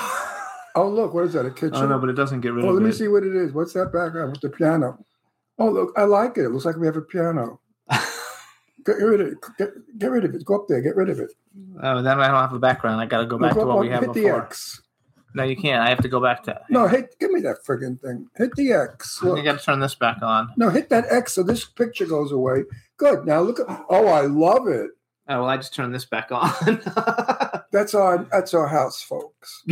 Oh, 0.77 0.89
look, 0.89 1.13
what 1.13 1.25
is 1.25 1.33
that? 1.33 1.45
A 1.45 1.51
kitchen? 1.51 1.75
I 1.75 1.81
don't 1.81 1.89
know, 1.89 1.99
but 1.99 2.11
it 2.11 2.13
doesn't 2.15 2.43
get 2.43 2.53
rid 2.53 2.65
Oh, 2.65 2.69
of 2.69 2.75
let 2.77 2.85
me 2.85 2.93
see 2.93 3.09
what 3.09 3.25
it 3.25 3.35
is. 3.35 3.53
What's 3.53 3.73
that 3.73 3.93
background 3.93 4.31
with 4.31 4.41
the 4.41 4.51
piano? 4.51 5.05
Oh, 5.59 5.69
look, 5.69 5.93
I 5.97 6.05
like 6.05 6.39
it. 6.39 6.43
It 6.45 6.51
looks 6.51 6.65
like 6.65 6.77
we 6.77 6.87
have 6.87 6.97
a 6.97 7.03
piano. 7.03 7.59
Get 8.87 8.93
rid 8.99 9.21
of 9.21 9.27
it. 9.27 9.39
Get, 9.59 9.99
get 9.99 10.11
rid 10.13 10.25
of 10.25 10.33
it. 10.35 10.45
Go 10.45 10.55
up 10.55 10.69
there. 10.69 10.81
Get 10.81 10.95
rid 10.95 11.11
of 11.11 11.19
it. 11.19 11.33
Oh, 11.83 12.01
then 12.03 12.21
I 12.21 12.29
don't 12.29 12.37
have 12.41 12.53
a 12.53 12.59
background. 12.61 13.01
I 13.01 13.07
got 13.07 13.19
to 13.19 13.27
go 13.27 13.37
back 13.37 13.57
Look 13.57 13.65
to 13.65 13.69
up 13.71 13.77
what 13.77 13.81
we 13.81 13.91
have 13.91 14.01
hit 14.05 14.13
the 14.15 14.23
before. 14.23 14.43
X. 14.45 14.81
No, 15.35 15.45
you 15.45 15.57
can't. 15.57 15.83
I 15.83 15.89
have 15.89 16.01
to 16.01 16.09
go 16.09 16.21
back 16.21 16.43
to. 16.45 16.61
No, 16.71 16.89
hit. 16.89 17.15
Give 17.21 17.31
me 17.31 17.41
that 17.43 17.65
friggin' 17.67 18.01
thing. 18.01 18.29
Hit 18.37 18.55
the 18.57 18.73
X. 18.73 19.23
Look. 19.23 19.39
I 19.39 19.43
got 19.43 19.59
to 19.59 19.65
turn 19.65 19.81
this 19.81 19.95
back 19.95 20.23
on. 20.23 20.51
No, 20.57 20.71
hit 20.71 20.89
that 20.89 21.05
X 21.11 21.33
so 21.35 21.43
this 21.43 21.65
picture 21.65 22.07
goes 22.07 22.33
away. 22.33 22.65
Good. 22.97 23.27
Now 23.27 23.41
look 23.41 23.61
at. 23.61 23.85
Oh, 23.89 24.07
I 24.09 24.23
love 24.23 24.67
it. 24.69 24.91
Oh 25.29 25.41
well, 25.43 25.49
I 25.49 25.57
just 25.57 25.75
turned 25.75 25.95
this 25.95 26.05
back 26.05 26.31
on. 26.33 26.51
That's 27.73 27.95
our. 27.95 28.27
That's 28.33 28.55
our 28.55 28.67
house, 28.67 29.03
folks. 29.03 29.63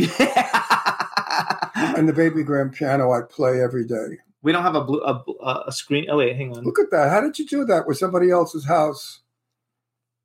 Yeah. 1.79 1.95
And 1.95 2.09
the 2.09 2.13
baby 2.13 2.43
grand 2.43 2.73
piano 2.73 3.11
I 3.11 3.21
play 3.21 3.61
every 3.61 3.85
day. 3.85 4.17
we 4.41 4.51
don't 4.51 4.63
have 4.63 4.75
a 4.75 4.83
blue 4.83 5.01
a, 5.01 5.63
a 5.67 5.71
screen. 5.71 6.07
Oh 6.09 6.17
wait, 6.17 6.35
hang 6.35 6.55
on. 6.55 6.63
Look 6.63 6.79
at 6.79 6.91
that. 6.91 7.09
How 7.09 7.21
did 7.21 7.37
you 7.39 7.45
do 7.45 7.63
that 7.65 7.87
with 7.87 7.97
somebody 7.97 8.31
else's 8.31 8.65
house? 8.65 9.21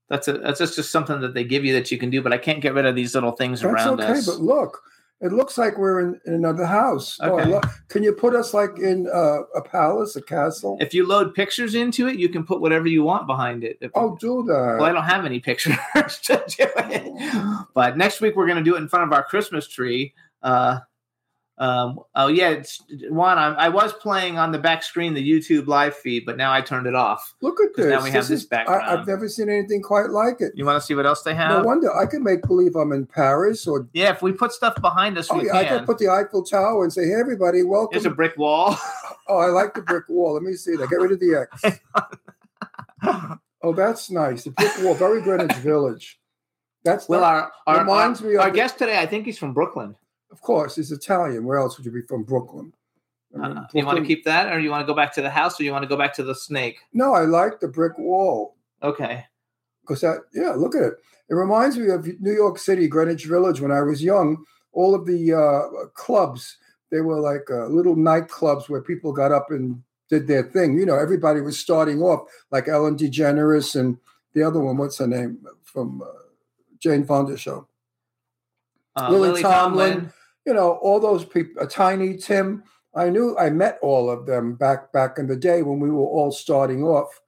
That's 0.09 0.27
a 0.29 0.39
that's 0.39 0.59
just, 0.59 0.77
just 0.77 0.91
something 0.91 1.21
that 1.21 1.35
they 1.35 1.45
give 1.45 1.65
you 1.65 1.73
that 1.75 1.91
you 1.91 1.99
can 1.99 2.11
do, 2.11 2.23
but 2.23 2.33
I 2.33 2.39
can't 2.39 2.61
get 2.61 2.75
rid 2.75 2.87
of 2.87 2.95
these 2.97 3.15
little 3.15 3.33
things 3.33 3.61
That's 3.61 3.73
around 3.73 4.01
okay, 4.01 4.13
us. 4.13 4.27
but 4.27 4.41
look, 4.41 4.83
it 5.21 5.33
looks 5.33 5.57
like 5.57 5.79
we're 5.79 6.01
in, 6.01 6.21
in 6.27 6.35
another 6.35 6.67
house. 6.67 7.19
Oh, 7.21 7.39
I 7.39 7.45
lo- 7.45 7.61
can 7.89 8.03
you 8.03 8.13
put 8.13 8.35
us 8.35 8.53
like 8.53 8.79
in 8.79 9.07
uh, 9.07 9.43
a 9.55 9.63
palace, 9.63 10.17
a 10.17 10.23
castle? 10.23 10.77
If 10.81 10.93
you 10.93 11.07
load 11.07 11.35
pictures 11.35 11.75
into 11.75 12.09
it, 12.09 12.19
you 12.19 12.29
can 12.29 12.45
put 12.45 12.61
whatever 12.61 12.89
you 12.89 13.03
want 13.05 13.27
behind 13.27 13.65
it. 13.65 13.79
If- 13.81 13.93
oh, 13.95 14.17
do 14.21 14.43
that. 14.47 14.77
well, 14.79 14.85
I 14.85 14.93
don't 14.93 15.05
have 15.05 15.25
any 15.25 15.41
pictures 15.41 15.77
to 16.25 16.45
do 16.47 16.67
it. 16.77 17.67
But 17.75 17.97
next 17.97 18.21
week 18.21 18.37
we're 18.37 18.47
going 18.47 18.63
to 18.63 18.65
do 18.71 18.75
it 18.77 18.79
in 18.83 18.89
front 18.89 19.05
of 19.07 19.13
our 19.13 19.23
Christmas 19.25 19.67
tree. 19.69 20.13
Uh, 20.43 20.81
um, 21.59 22.01
oh 22.17 22.27
yeah, 22.27 22.51
it's 22.51 22.83
Juan. 23.09 23.39
I, 23.39 23.55
I 23.55 23.69
was 23.69 23.93
playing 23.93 24.39
on 24.39 24.51
the 24.51 24.59
back 24.59 24.83
screen 24.83 25.15
the 25.15 25.23
YouTube 25.23 25.69
live 25.69 25.95
feed, 25.95 26.27
but 26.27 26.37
now 26.37 26.53
I 26.53 26.61
turned 26.61 26.89
it 26.89 26.97
off. 26.97 27.35
Look 27.43 27.61
at 27.61 27.77
this. 27.77 27.87
now 27.87 28.03
we 28.03 28.11
have 28.11 28.27
this 28.27 28.43
is- 28.43 28.47
background. 28.47 28.83
I, 28.85 28.91
have 28.91 29.07
never 29.07 29.29
seen 29.29 29.49
anything 29.49 29.81
quite 29.81 30.11
like 30.11 30.41
it. 30.41 30.53
You 30.57 30.65
want 30.65 30.81
to 30.81 30.85
see 30.85 30.95
what 30.95 31.07
else 31.07 31.23
they 31.23 31.35
have? 31.35 31.51
No 31.51 31.63
wonder 31.63 31.95
I 31.95 32.07
can 32.07 32.25
make 32.25 32.43
believe 32.43 32.75
I'm 32.75 32.91
in 32.91 33.07
Paris 33.07 33.69
or 33.69 33.89
yeah, 33.93 34.11
if 34.11 34.21
we 34.21 34.33
put 34.33 34.51
stuff 34.53 34.75
behind 34.81 35.17
us, 35.17 35.29
oh 35.31 35.39
we 35.39 35.47
yeah, 35.47 35.57
I 35.57 35.65
can. 35.65 35.77
can 35.79 35.87
put 35.87 35.99
the 35.99 36.09
Eiffel 36.09 36.43
Tower 36.43 36.83
and 36.83 36.93
say, 36.93 37.07
"Hey, 37.07 37.15
everybody, 37.15 37.63
welcome." 37.63 37.91
There's 37.93 38.07
a 38.07 38.15
brick 38.15 38.37
wall. 38.37 38.77
oh, 39.29 39.39
I 39.39 39.47
like 39.47 39.75
the 39.75 39.83
brick 39.83 40.09
wall. 40.09 40.35
Let 40.35 40.43
me 40.43 40.55
see 40.55 40.75
that. 40.75 40.91
Get 40.91 40.97
rid 40.97 41.13
of 41.13 41.21
the 41.21 41.47
X. 41.63 41.79
oh, 43.63 43.73
that's 43.75 44.11
nice. 44.11 44.43
The 44.43 44.51
brick 44.51 44.73
wall, 44.81 44.95
very 44.95 45.23
Greenwich 45.23 45.53
Village. 45.59 46.19
That's 46.85 47.09
well, 47.09 47.23
our 47.23 47.53
our, 47.69 47.79
Reminds 47.79 48.23
our, 48.23 48.27
me 48.29 48.35
of 48.35 48.41
our 48.41 48.51
the- 48.51 48.57
guest 48.57 48.77
today, 48.79 48.99
I 48.99 49.07
think 49.07 49.25
he's 49.25 49.39
from 49.39 49.55
Brooklyn. 49.55 49.95
Of 50.35 50.41
course, 50.43 50.75
he's 50.77 50.91
Italian. 50.91 51.45
Where 51.45 51.59
else 51.59 51.77
would 51.77 51.87
you 51.87 51.93
be 51.93 52.03
from? 52.03 52.25
Brooklyn. 52.25 52.73
I 53.35 53.49
mean, 53.49 53.57
Uh, 53.59 53.67
you 53.73 53.87
want 53.87 53.99
to 53.99 54.05
keep 54.05 54.25
that, 54.25 54.53
or 54.53 54.59
you 54.59 54.71
want 54.71 54.83
to 54.83 54.87
go 54.87 54.95
back 54.95 55.13
to 55.15 55.23
the 55.23 55.31
house, 55.31 55.59
or 55.61 55.65
you 55.65 55.73
want 55.73 55.85
to 55.85 55.89
go 55.89 55.97
back 55.97 56.13
to 56.15 56.23
the 56.25 56.35
snake? 56.35 56.79
No, 56.93 57.15
I 57.15 57.23
like 57.23 57.61
the 57.61 57.69
brick 57.69 57.97
wall 57.99 58.57
Okay. 58.83 59.25
because 59.83 60.01
that. 60.03 60.23
Yeah, 60.33 60.51
look 60.51 60.75
at 60.75 60.83
it. 60.83 60.95
It 61.31 61.35
reminds 61.35 61.79
me 61.79 61.89
of 61.91 62.07
New 62.21 62.33
York 62.33 62.59
City, 62.59 62.87
Greenwich 62.89 63.27
Village. 63.27 63.61
When 63.61 63.73
I 63.73 63.81
was 63.83 64.03
young, 64.03 64.45
all 64.73 64.95
of 64.95 65.07
the 65.07 65.33
uh, 65.33 65.87
clubs 65.95 66.59
they 66.91 67.01
were 67.01 67.19
like 67.19 67.51
uh, 67.51 67.67
little 67.67 67.97
nightclubs 67.97 68.69
where 68.69 68.81
people 68.81 69.13
got 69.13 69.33
up 69.33 69.51
and 69.51 69.83
did 70.09 70.27
their 70.29 70.45
thing. 70.45 70.79
You 70.79 70.87
know, 70.87 70.97
everybody 70.97 71.41
was 71.41 71.59
starting 71.59 72.01
off 72.03 72.29
like 72.53 72.69
Ellen 72.69 72.97
DeGeneres 72.97 73.75
and 73.75 73.99
the 74.33 74.43
other 74.45 74.61
one. 74.61 74.77
What's 74.77 74.99
her 74.99 75.07
name 75.07 75.45
from 75.65 76.03
uh, 76.03 76.07
Jane 76.79 77.05
Fonda 77.05 77.37
show? 77.37 77.67
Uh, 78.97 79.11
Lily 79.11 79.43
Tomlin. 79.43 80.13
You 80.47 80.55
know, 80.55 80.73
all 80.83 81.01
those 81.01 81.25
people, 81.25 81.63
a 81.63 81.67
tiny 81.67 82.17
Tim. 82.17 82.63
I 82.95 83.11
knew 83.11 83.37
I 83.37 83.51
met 83.51 83.79
all 83.83 84.09
of 84.09 84.27
them 84.27 84.55
back 84.55 84.93
back 84.93 85.19
in 85.19 85.27
the 85.27 85.37
day 85.37 85.63
when 85.63 85.81
we 85.81 85.91
were 85.91 86.07
all 86.07 86.31
starting 86.31 86.85
off, 86.85 87.21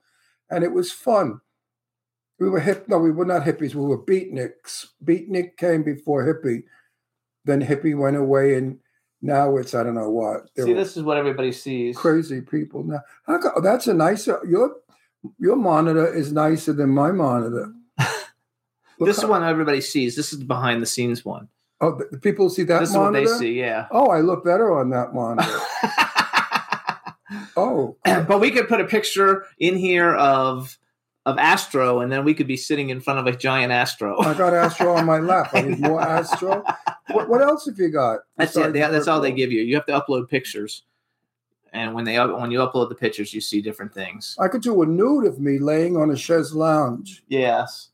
and 0.51 0.63
it 0.63 0.73
was 0.73 0.93
fun. 0.93 1.41
We 2.39 2.49
were 2.49 2.61
hip. 2.61 2.89
No, 2.89 2.99
we 2.99 3.11
were 3.11 3.25
not 3.25 3.43
hippies. 3.43 3.75
We 3.75 3.85
were 3.85 4.05
beatniks. 4.05 4.87
Beatnik 5.05 5.57
came 5.57 5.83
before 5.83 6.25
hippie. 6.25 6.65
Then 7.45 7.63
hippie 7.63 7.99
went 7.99 8.17
away, 8.17 8.55
and 8.55 8.79
now 9.23 9.57
it's 9.57 9.75
I 9.75 9.83
don't 9.83 9.95
know 9.95 10.11
what. 10.11 10.49
They're 10.55 10.67
See, 10.67 10.73
this 10.75 10.97
is 10.97 11.03
what 11.03 11.17
everybody 11.17 11.51
sees. 11.51 11.97
crazy 11.97 12.41
people 12.41 12.85
now. 12.85 13.01
How 13.27 13.39
come, 13.39 13.53
oh, 13.57 13.61
that's 13.61 13.87
a 13.89 13.95
nicer. 13.95 14.41
Your 14.47 14.77
your 15.39 15.57
monitor 15.57 16.13
is 16.13 16.33
nicer 16.33 16.73
than 16.73 16.91
my 16.91 17.11
monitor. 17.13 17.73
This 18.99 19.19
is 19.19 19.27
one 19.27 19.45
everybody 19.45 19.83
sees. 19.83 20.17
This 20.17 20.33
is 20.33 20.39
the 20.39 20.47
behind 20.47 20.81
the 20.81 20.87
scenes 20.87 21.23
one. 21.23 21.49
Oh, 21.81 21.99
the, 22.11 22.19
people 22.19 22.49
see 22.49 22.63
that 22.65 22.81
this 22.81 22.91
is 22.91 22.97
what 22.97 23.13
they 23.13 23.27
see. 23.27 23.59
Yeah. 23.59 23.87
Oh, 23.91 24.07
I 24.07 24.21
look 24.21 24.45
better 24.45 24.79
on 24.79 24.91
that 24.91 25.13
monitor. 25.15 25.59
oh, 27.57 27.97
but 28.05 28.41
we 28.41 28.51
could 28.51 28.69
put 28.69 28.81
a 28.81 28.85
picture 28.85 29.45
in 29.59 29.77
here 29.77 30.15
of 30.15 30.79
of 31.27 31.39
Astro, 31.39 32.01
and 32.01 32.11
then 32.11 32.25
we 32.25 32.35
could 32.35 32.47
be 32.47 32.57
sitting 32.57 32.91
in 32.91 33.01
front 33.01 33.19
of 33.19 33.27
a 33.27 33.37
giant 33.37 33.73
Astro. 33.73 34.21
I 34.21 34.33
got 34.35 34.55
Astro 34.55 34.95
on 34.95 35.05
my 35.05 35.19
lap. 35.19 35.51
I 35.53 35.63
need 35.63 35.81
more 35.81 36.01
Astro. 36.01 36.63
What, 37.11 37.29
what 37.29 37.43
else 37.43 37.67
have 37.67 37.79
you 37.79 37.89
got? 37.89 38.21
That's 38.37 38.57
it. 38.57 38.73
They- 38.73 38.81
that's 38.81 39.09
all 39.09 39.21
they 39.21 39.33
give 39.33 39.51
you. 39.53 39.63
You 39.63 39.75
have 39.75 39.87
to 39.87 39.93
upload 40.01 40.29
pictures, 40.29 40.85
and 41.73 41.95
when 41.95 42.05
they 42.05 42.17
when 42.19 42.51
you 42.51 42.61
upload 42.61 42.89
the 42.89 42.95
pictures, 42.95 43.35
you 43.35 43.41
see 43.41 43.61
different 43.61 43.93
things. 43.93 44.35
I 44.39 44.49
could 44.49 44.63
do 44.63 44.81
a 44.83 44.87
nude 44.87 45.27
of 45.27 45.41
me 45.41 45.59
laying 45.59 45.97
on 45.97 46.11
a 46.11 46.17
chaise 46.17 46.53
lounge. 46.55 47.23
Yes. 47.29 47.91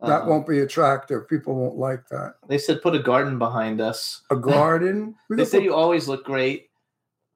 That 0.00 0.22
Uh, 0.22 0.26
won't 0.26 0.46
be 0.46 0.58
attractive. 0.60 1.26
People 1.28 1.54
won't 1.54 1.76
like 1.76 2.06
that. 2.08 2.34
They 2.48 2.58
said 2.58 2.82
put 2.82 2.94
a 2.94 2.98
garden 2.98 3.38
behind 3.38 3.80
us. 3.80 4.22
A 4.30 4.36
garden. 4.54 5.14
They 5.30 5.44
said 5.44 5.62
you 5.62 5.74
always 5.74 6.06
look 6.08 6.24
great. 6.24 6.68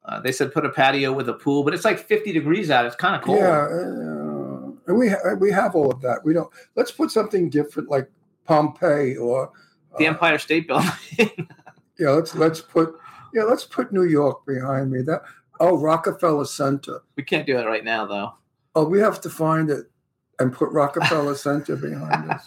Uh, 0.04 0.20
they 0.20 0.32
said 0.32 0.52
put 0.52 0.64
a 0.66 0.70
patio 0.70 1.12
with 1.12 1.28
a 1.28 1.34
pool, 1.34 1.62
but 1.62 1.74
it's 1.74 1.84
like 1.84 1.98
50 1.98 2.32
degrees 2.32 2.70
out. 2.70 2.84
It's 2.86 2.96
kind 2.96 3.16
of 3.16 3.22
cold. 3.22 3.38
Yeah, 3.38 3.66
uh, 3.66 4.70
and 4.86 4.98
we 4.98 5.08
ha- 5.08 5.34
we 5.38 5.50
have 5.52 5.74
all 5.74 5.90
of 5.90 6.00
that. 6.02 6.20
We 6.24 6.32
don't. 6.34 6.50
Let's 6.76 6.90
put 6.90 7.10
something 7.10 7.48
different, 7.50 7.88
like 7.90 8.10
Pompeii 8.44 9.16
or 9.16 9.52
The 9.98 10.06
uh, 10.06 10.10
Empire 10.10 10.38
State 10.38 10.68
Building. 10.68 10.90
Yeah, 11.98 12.12
let's 12.12 12.34
let's 12.34 12.62
put 12.62 12.94
yeah 13.34 13.42
let's 13.42 13.64
put 13.64 13.92
New 13.92 14.04
York 14.04 14.46
behind 14.46 14.90
me. 14.90 15.02
That 15.02 15.20
oh 15.60 15.76
Rockefeller 15.76 16.46
Center. 16.46 17.02
we 17.14 17.22
can't 17.22 17.46
do 17.46 17.58
it 17.58 17.66
right 17.66 17.84
now, 17.84 18.06
though. 18.06 18.32
Oh, 18.74 18.88
we 18.88 19.00
have 19.00 19.20
to 19.20 19.28
find 19.28 19.68
it 19.68 19.89
and 20.40 20.52
put 20.52 20.70
Rockefeller 20.70 21.34
Center 21.36 21.76
behind 21.76 22.30
us. 22.30 22.46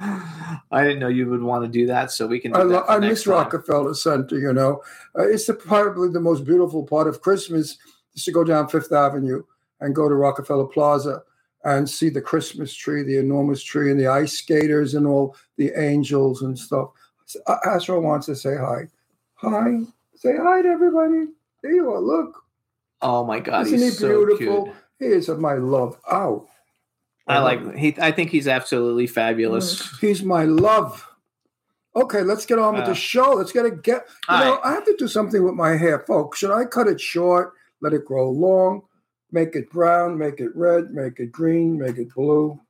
I 0.00 0.82
didn't 0.82 0.98
know 0.98 1.08
you 1.08 1.28
would 1.30 1.42
want 1.42 1.64
to 1.64 1.68
do 1.70 1.86
that, 1.86 2.10
so 2.10 2.26
we 2.26 2.40
can. 2.40 2.56
I, 2.56 2.62
lo- 2.62 2.84
I 2.88 2.98
miss 2.98 3.24
time. 3.24 3.34
Rockefeller 3.34 3.94
Center. 3.94 4.38
You 4.38 4.52
know, 4.52 4.82
uh, 5.16 5.28
it's 5.28 5.46
the, 5.46 5.54
probably 5.54 6.08
the 6.08 6.20
most 6.20 6.44
beautiful 6.44 6.82
part 6.82 7.06
of 7.06 7.22
Christmas 7.22 7.78
is 8.14 8.24
to 8.24 8.32
go 8.32 8.42
down 8.42 8.68
Fifth 8.68 8.92
Avenue 8.92 9.42
and 9.80 9.94
go 9.94 10.08
to 10.08 10.14
Rockefeller 10.14 10.66
Plaza 10.66 11.22
and 11.64 11.88
see 11.88 12.08
the 12.10 12.20
Christmas 12.20 12.74
tree, 12.74 13.02
the 13.04 13.18
enormous 13.18 13.62
tree, 13.62 13.90
and 13.90 13.98
the 14.00 14.08
ice 14.08 14.32
skaters 14.32 14.94
and 14.94 15.06
all 15.06 15.36
the 15.56 15.70
angels 15.80 16.42
and 16.42 16.58
stuff. 16.58 16.90
Uh, 17.46 17.56
Astro 17.64 18.00
wants 18.00 18.26
to 18.26 18.36
say 18.36 18.56
hi. 18.56 18.88
Hi. 19.36 19.80
Say 20.16 20.36
hi 20.36 20.62
to 20.62 20.68
everybody. 20.68 21.26
There 21.62 21.72
you 21.72 21.90
are. 21.92 22.00
Look. 22.00 22.42
Oh 23.00 23.24
my 23.24 23.38
God, 23.40 23.66
Isn't 23.66 23.78
he 23.78 23.90
so 23.90 24.08
beautiful? 24.26 24.64
cute. 24.64 24.76
He 24.98 25.06
is 25.06 25.28
of 25.28 25.38
my 25.38 25.54
love. 25.54 25.98
Ow. 26.12 26.46
I 27.26 27.38
like 27.38 27.74
he. 27.76 27.94
I 28.00 28.12
think 28.12 28.30
he's 28.30 28.46
absolutely 28.46 29.06
fabulous. 29.06 29.98
He's 29.98 30.22
my 30.22 30.44
love. 30.44 31.08
Okay, 31.96 32.22
let's 32.22 32.44
get 32.44 32.58
on 32.58 32.74
with 32.74 32.82
Uh, 32.84 32.88
the 32.88 32.94
show. 32.94 33.32
Let's 33.32 33.52
get 33.52 33.64
it. 33.66 33.82
Get. 33.82 34.04
You 34.28 34.36
know, 34.36 34.50
right. 34.56 34.60
I 34.64 34.72
have 34.72 34.84
to 34.84 34.96
do 34.98 35.08
something 35.08 35.42
with 35.42 35.54
my 35.54 35.76
hair, 35.76 36.00
folks. 36.00 36.38
Should 36.38 36.50
I 36.50 36.64
cut 36.64 36.86
it 36.88 37.00
short? 37.00 37.52
Let 37.80 37.92
it 37.92 38.04
grow 38.04 38.30
long. 38.30 38.82
Make 39.32 39.54
it 39.56 39.70
brown. 39.70 40.18
Make 40.18 40.40
it 40.40 40.54
red. 40.54 40.90
Make 40.90 41.18
it 41.20 41.32
green. 41.32 41.78
Make 41.78 41.96
it 41.98 42.12
blue. 42.14 42.60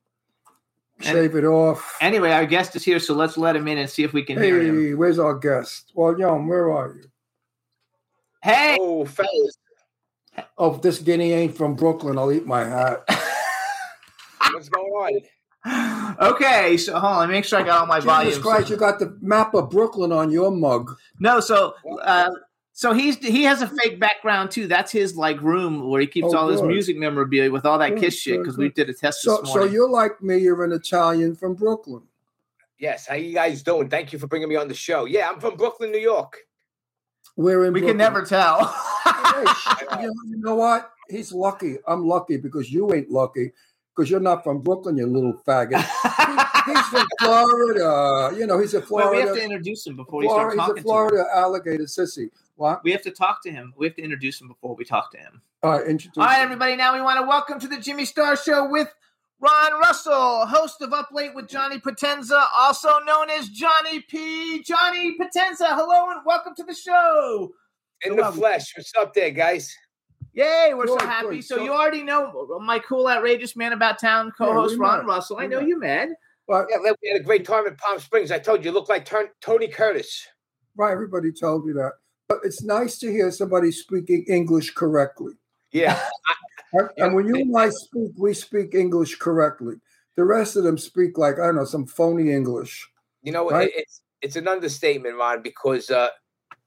Shave 1.00 1.34
it 1.34 1.44
off. 1.44 1.96
Anyway, 2.00 2.30
our 2.30 2.46
guest 2.46 2.76
is 2.76 2.84
here, 2.84 3.00
so 3.00 3.14
let's 3.14 3.36
let 3.36 3.56
him 3.56 3.66
in 3.66 3.78
and 3.78 3.90
see 3.90 4.04
if 4.04 4.12
we 4.12 4.22
can 4.22 4.40
hear 4.40 4.60
him. 4.60 4.80
Hey, 4.80 4.94
where's 4.94 5.18
our 5.18 5.34
guest? 5.34 5.90
Well, 5.94 6.16
Yum, 6.18 6.46
where 6.46 6.70
are 6.70 6.94
you? 6.94 7.04
Hey, 8.42 8.76
Oh, 8.80 9.04
fellas, 9.04 9.58
Oh, 10.58 10.74
if 10.74 10.82
this 10.82 10.98
guinea 11.00 11.32
ain't 11.32 11.56
from 11.56 11.74
Brooklyn, 11.74 12.16
I'll 12.18 12.30
eat 12.32 12.46
my 12.46 12.64
hat. 12.64 13.04
what's 14.52 14.68
going 14.68 14.92
on? 14.92 15.20
okay, 16.20 16.76
so 16.76 16.92
hold 16.98 17.12
on, 17.14 17.18
let 17.20 17.28
me 17.28 17.34
make 17.36 17.44
sure 17.44 17.58
I 17.58 17.62
got 17.62 17.80
all 17.80 17.86
my 17.86 18.00
volumes. 18.00 18.34
Jesus 18.34 18.42
Christ, 18.46 18.68
you 18.70 18.76
got 18.76 18.98
the 18.98 19.16
map 19.22 19.54
of 19.54 19.70
Brooklyn 19.70 20.12
on 20.12 20.30
your 20.30 20.50
mug. 20.50 20.94
No, 21.20 21.40
so 21.40 21.74
uh, 22.02 22.30
so 22.72 22.92
he's 22.92 23.16
he 23.18 23.44
has 23.44 23.62
a 23.62 23.68
fake 23.68 23.98
background 23.98 24.50
too. 24.50 24.66
That's 24.66 24.92
his 24.92 25.16
like 25.16 25.40
room 25.40 25.88
where 25.88 26.00
he 26.02 26.06
keeps 26.06 26.34
Oh, 26.34 26.36
all 26.36 26.48
his 26.48 26.60
music 26.60 26.96
memorabilia 26.98 27.50
with 27.50 27.64
all 27.64 27.78
that 27.78 27.90
Good, 27.90 28.00
Kiss 28.00 28.14
shit 28.18 28.40
because 28.40 28.58
we 28.58 28.68
did 28.68 28.90
a 28.90 28.94
test 28.94 29.22
So, 29.22 29.38
this 29.40 29.52
so 29.52 29.64
you're 29.64 29.88
like 29.88 30.22
me. 30.22 30.38
You're 30.38 30.64
an 30.64 30.72
Italian 30.72 31.34
from 31.34 31.54
Brooklyn. 31.54 32.02
Yes, 32.78 33.06
how 33.06 33.14
you 33.14 33.32
guys 33.32 33.62
doing? 33.62 33.88
Thank 33.88 34.12
you 34.12 34.18
for 34.18 34.26
bringing 34.26 34.48
me 34.48 34.56
on 34.56 34.68
the 34.68 34.74
show. 34.74 35.06
Yeah, 35.06 35.30
I'm 35.30 35.40
from 35.40 35.56
Brooklyn, 35.56 35.92
New 35.92 35.98
York. 35.98 36.36
We're 37.36 37.64
in. 37.64 37.72
we 37.72 37.80
Brooklyn. 37.80 37.92
can 37.92 37.96
never 37.96 38.24
tell. 38.24 38.66
Hey, 39.04 39.44
you, 39.80 39.86
know, 40.08 40.14
you 40.26 40.36
know 40.38 40.54
what? 40.56 40.90
He's 41.08 41.32
lucky. 41.32 41.78
I'm 41.86 42.06
lucky 42.06 42.36
because 42.36 42.70
you 42.70 42.92
ain't 42.92 43.10
lucky 43.10 43.52
because 43.94 44.10
you're 44.10 44.20
not 44.20 44.42
from 44.44 44.60
Brooklyn, 44.60 44.96
you 44.96 45.06
little 45.06 45.34
faggot. 45.46 45.84
He- 46.64 46.72
he's 46.72 46.80
from 46.88 47.06
Florida. 47.20 48.34
You 48.38 48.46
know, 48.46 48.58
he's 48.58 48.72
a 48.72 48.78
Wait, 48.80 48.88
we 48.90 48.96
have 48.96 49.10
Florida. 49.10 49.34
to 49.34 49.42
introduce 49.44 49.86
him 49.86 49.96
before 49.96 50.20
we 50.20 50.26
Florida 50.26 50.52
start 50.54 50.56
talking 50.68 50.76
he's 50.76 50.80
a 50.80 50.82
Florida 50.84 51.16
to 51.18 51.22
him. 51.22 51.28
alligator 51.34 51.84
sissy. 51.84 52.30
What? 52.56 52.82
We 52.84 52.90
have 52.92 53.02
to 53.02 53.10
talk 53.10 53.42
to 53.42 53.50
him. 53.50 53.74
We 53.76 53.86
have 53.86 53.94
to 53.96 54.02
introduce 54.02 54.40
him 54.40 54.48
before 54.48 54.74
we 54.74 54.84
talk 54.84 55.10
to 55.12 55.18
him. 55.18 55.42
All 55.62 55.72
right, 55.72 55.86
introduce. 55.86 56.16
All 56.16 56.24
right, 56.24 56.38
everybody. 56.40 56.74
Now 56.76 56.94
we 56.94 57.02
want 57.02 57.20
to 57.20 57.26
welcome 57.26 57.60
to 57.60 57.68
the 57.68 57.76
Jimmy 57.78 58.06
Star 58.06 58.34
Show 58.36 58.70
with 58.70 58.88
Ron 59.40 59.78
Russell, 59.80 60.46
host 60.46 60.80
of 60.80 60.94
Up 60.94 61.10
Late 61.12 61.34
with 61.34 61.48
Johnny 61.48 61.78
Potenza, 61.78 62.44
also 62.56 62.98
known 63.06 63.28
as 63.28 63.48
Johnny 63.50 64.00
P. 64.00 64.62
Johnny 64.62 65.18
Potenza. 65.18 65.66
Hello 65.68 66.10
and 66.12 66.20
welcome 66.24 66.54
to 66.56 66.64
the 66.64 66.74
show. 66.74 67.52
In 68.04 68.16
the 68.16 68.24
flesh. 68.32 68.72
What's 68.76 68.92
up 68.98 69.12
there, 69.12 69.30
guys? 69.32 69.74
Yay, 70.34 70.72
we're 70.74 70.86
so 70.86 70.98
happy. 70.98 71.36
good. 71.36 71.44
So, 71.44 71.56
So- 71.56 71.62
you 71.64 71.72
already 71.72 72.02
know 72.02 72.58
my 72.62 72.78
cool, 72.80 73.08
outrageous 73.08 73.56
man 73.56 73.72
about 73.72 73.98
town 74.00 74.32
co-host 74.36 74.74
we 74.74 74.80
Ron 74.80 74.98
met. 74.98 75.06
Russell. 75.06 75.38
I 75.38 75.46
know 75.46 75.60
met. 75.60 75.68
you, 75.68 75.78
man. 75.78 76.14
Well, 76.46 76.66
Yeah, 76.68 76.78
we 77.02 77.08
had 77.08 77.20
a 77.20 77.24
great 77.24 77.44
time 77.46 77.66
at 77.66 77.78
Palm 77.78 77.98
Springs. 77.98 78.30
I 78.30 78.38
told 78.38 78.64
you, 78.64 78.70
you 78.70 78.74
look 78.74 78.88
like 78.88 79.04
Turn- 79.04 79.30
Tony 79.40 79.68
Curtis. 79.68 80.26
right, 80.76 80.92
everybody 80.92 81.30
told 81.32 81.64
me 81.64 81.72
that. 81.74 81.92
But 82.28 82.38
it's 82.42 82.62
nice 82.62 82.98
to 82.98 83.10
hear 83.10 83.30
somebody 83.30 83.70
speaking 83.70 84.24
English 84.28 84.74
correctly. 84.74 85.34
Yeah, 85.72 85.98
And, 86.72 86.88
and 86.96 87.14
when 87.14 87.28
you 87.28 87.36
and 87.36 87.56
I 87.56 87.68
speak, 87.68 88.10
we 88.18 88.34
speak 88.34 88.74
English 88.74 89.16
correctly. 89.20 89.74
The 90.16 90.24
rest 90.24 90.56
of 90.56 90.64
them 90.64 90.76
speak 90.76 91.16
like 91.18 91.38
I 91.38 91.46
don't 91.46 91.56
know 91.56 91.64
some 91.64 91.86
phony 91.86 92.32
English. 92.32 92.90
you 93.22 93.30
know, 93.32 93.48
Right. 93.48 93.70
it's 93.74 94.02
it's 94.20 94.34
an 94.36 94.48
understatement, 94.48 95.16
Ron, 95.16 95.40
because 95.42 95.90
uh, 95.90 96.08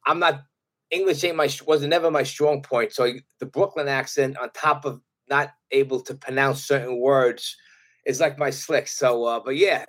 I'm 0.06 0.20
not 0.20 0.44
English 0.90 1.24
ain't 1.24 1.36
my 1.36 1.50
was 1.66 1.82
never 1.84 2.10
my 2.10 2.24
strong 2.24 2.62
point. 2.62 2.94
So 2.94 3.14
the 3.40 3.46
Brooklyn 3.46 3.88
accent, 3.88 4.38
on 4.38 4.50
top 4.52 4.86
of 4.86 5.02
not 5.30 5.52
able 5.72 6.02
to 6.02 6.16
pronounce 6.16 6.64
certain 6.64 7.00
words, 7.00 7.56
is 8.06 8.20
like 8.20 8.40
my 8.40 8.50
slick. 8.50 8.88
So, 8.88 9.26
uh, 9.26 9.40
but 9.44 9.58
yeah, 9.58 9.86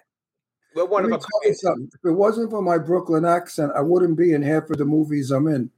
we're 0.75 0.85
one 0.85 1.05
Let 1.05 1.21
of 1.21 1.25
a 1.47 1.55
something. 1.55 1.89
If 1.93 2.11
it 2.11 2.13
wasn't 2.13 2.51
for 2.51 2.63
my 2.63 2.79
Brooklyn 2.79 3.25
accent, 3.25 3.73
I 3.77 3.81
wouldn't 3.81 4.19
be 4.19 4.33
in 4.33 4.43
half 4.43 4.71
of 4.71 4.79
the 4.79 4.85
movies 4.85 5.31
I'm 5.31 5.47
in. 5.47 5.71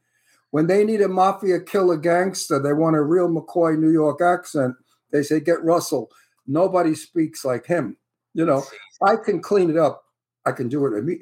When 0.51 0.67
they 0.67 0.85
need 0.85 1.01
a 1.01 1.09
mafia 1.09 1.61
killer 1.61 1.97
gangster, 1.97 2.61
they 2.61 2.73
want 2.73 2.97
a 2.97 3.03
real 3.03 3.29
McCoy 3.29 3.79
New 3.79 3.93
York 3.93 4.21
accent. 4.21 4.75
They 5.13 5.23
say, 5.23 5.41
"Get 5.41 5.63
Russell." 5.63 6.11
Nobody 6.47 6.95
speaks 6.95 7.45
like 7.45 7.67
him. 7.67 7.97
You 8.35 8.47
know, 8.47 8.65
I 9.03 9.17
can 9.17 9.41
clean 9.41 9.71
it 9.71 9.77
up. 9.77 10.03
I 10.47 10.53
can 10.53 10.69
do 10.69 10.87
it. 10.87 11.21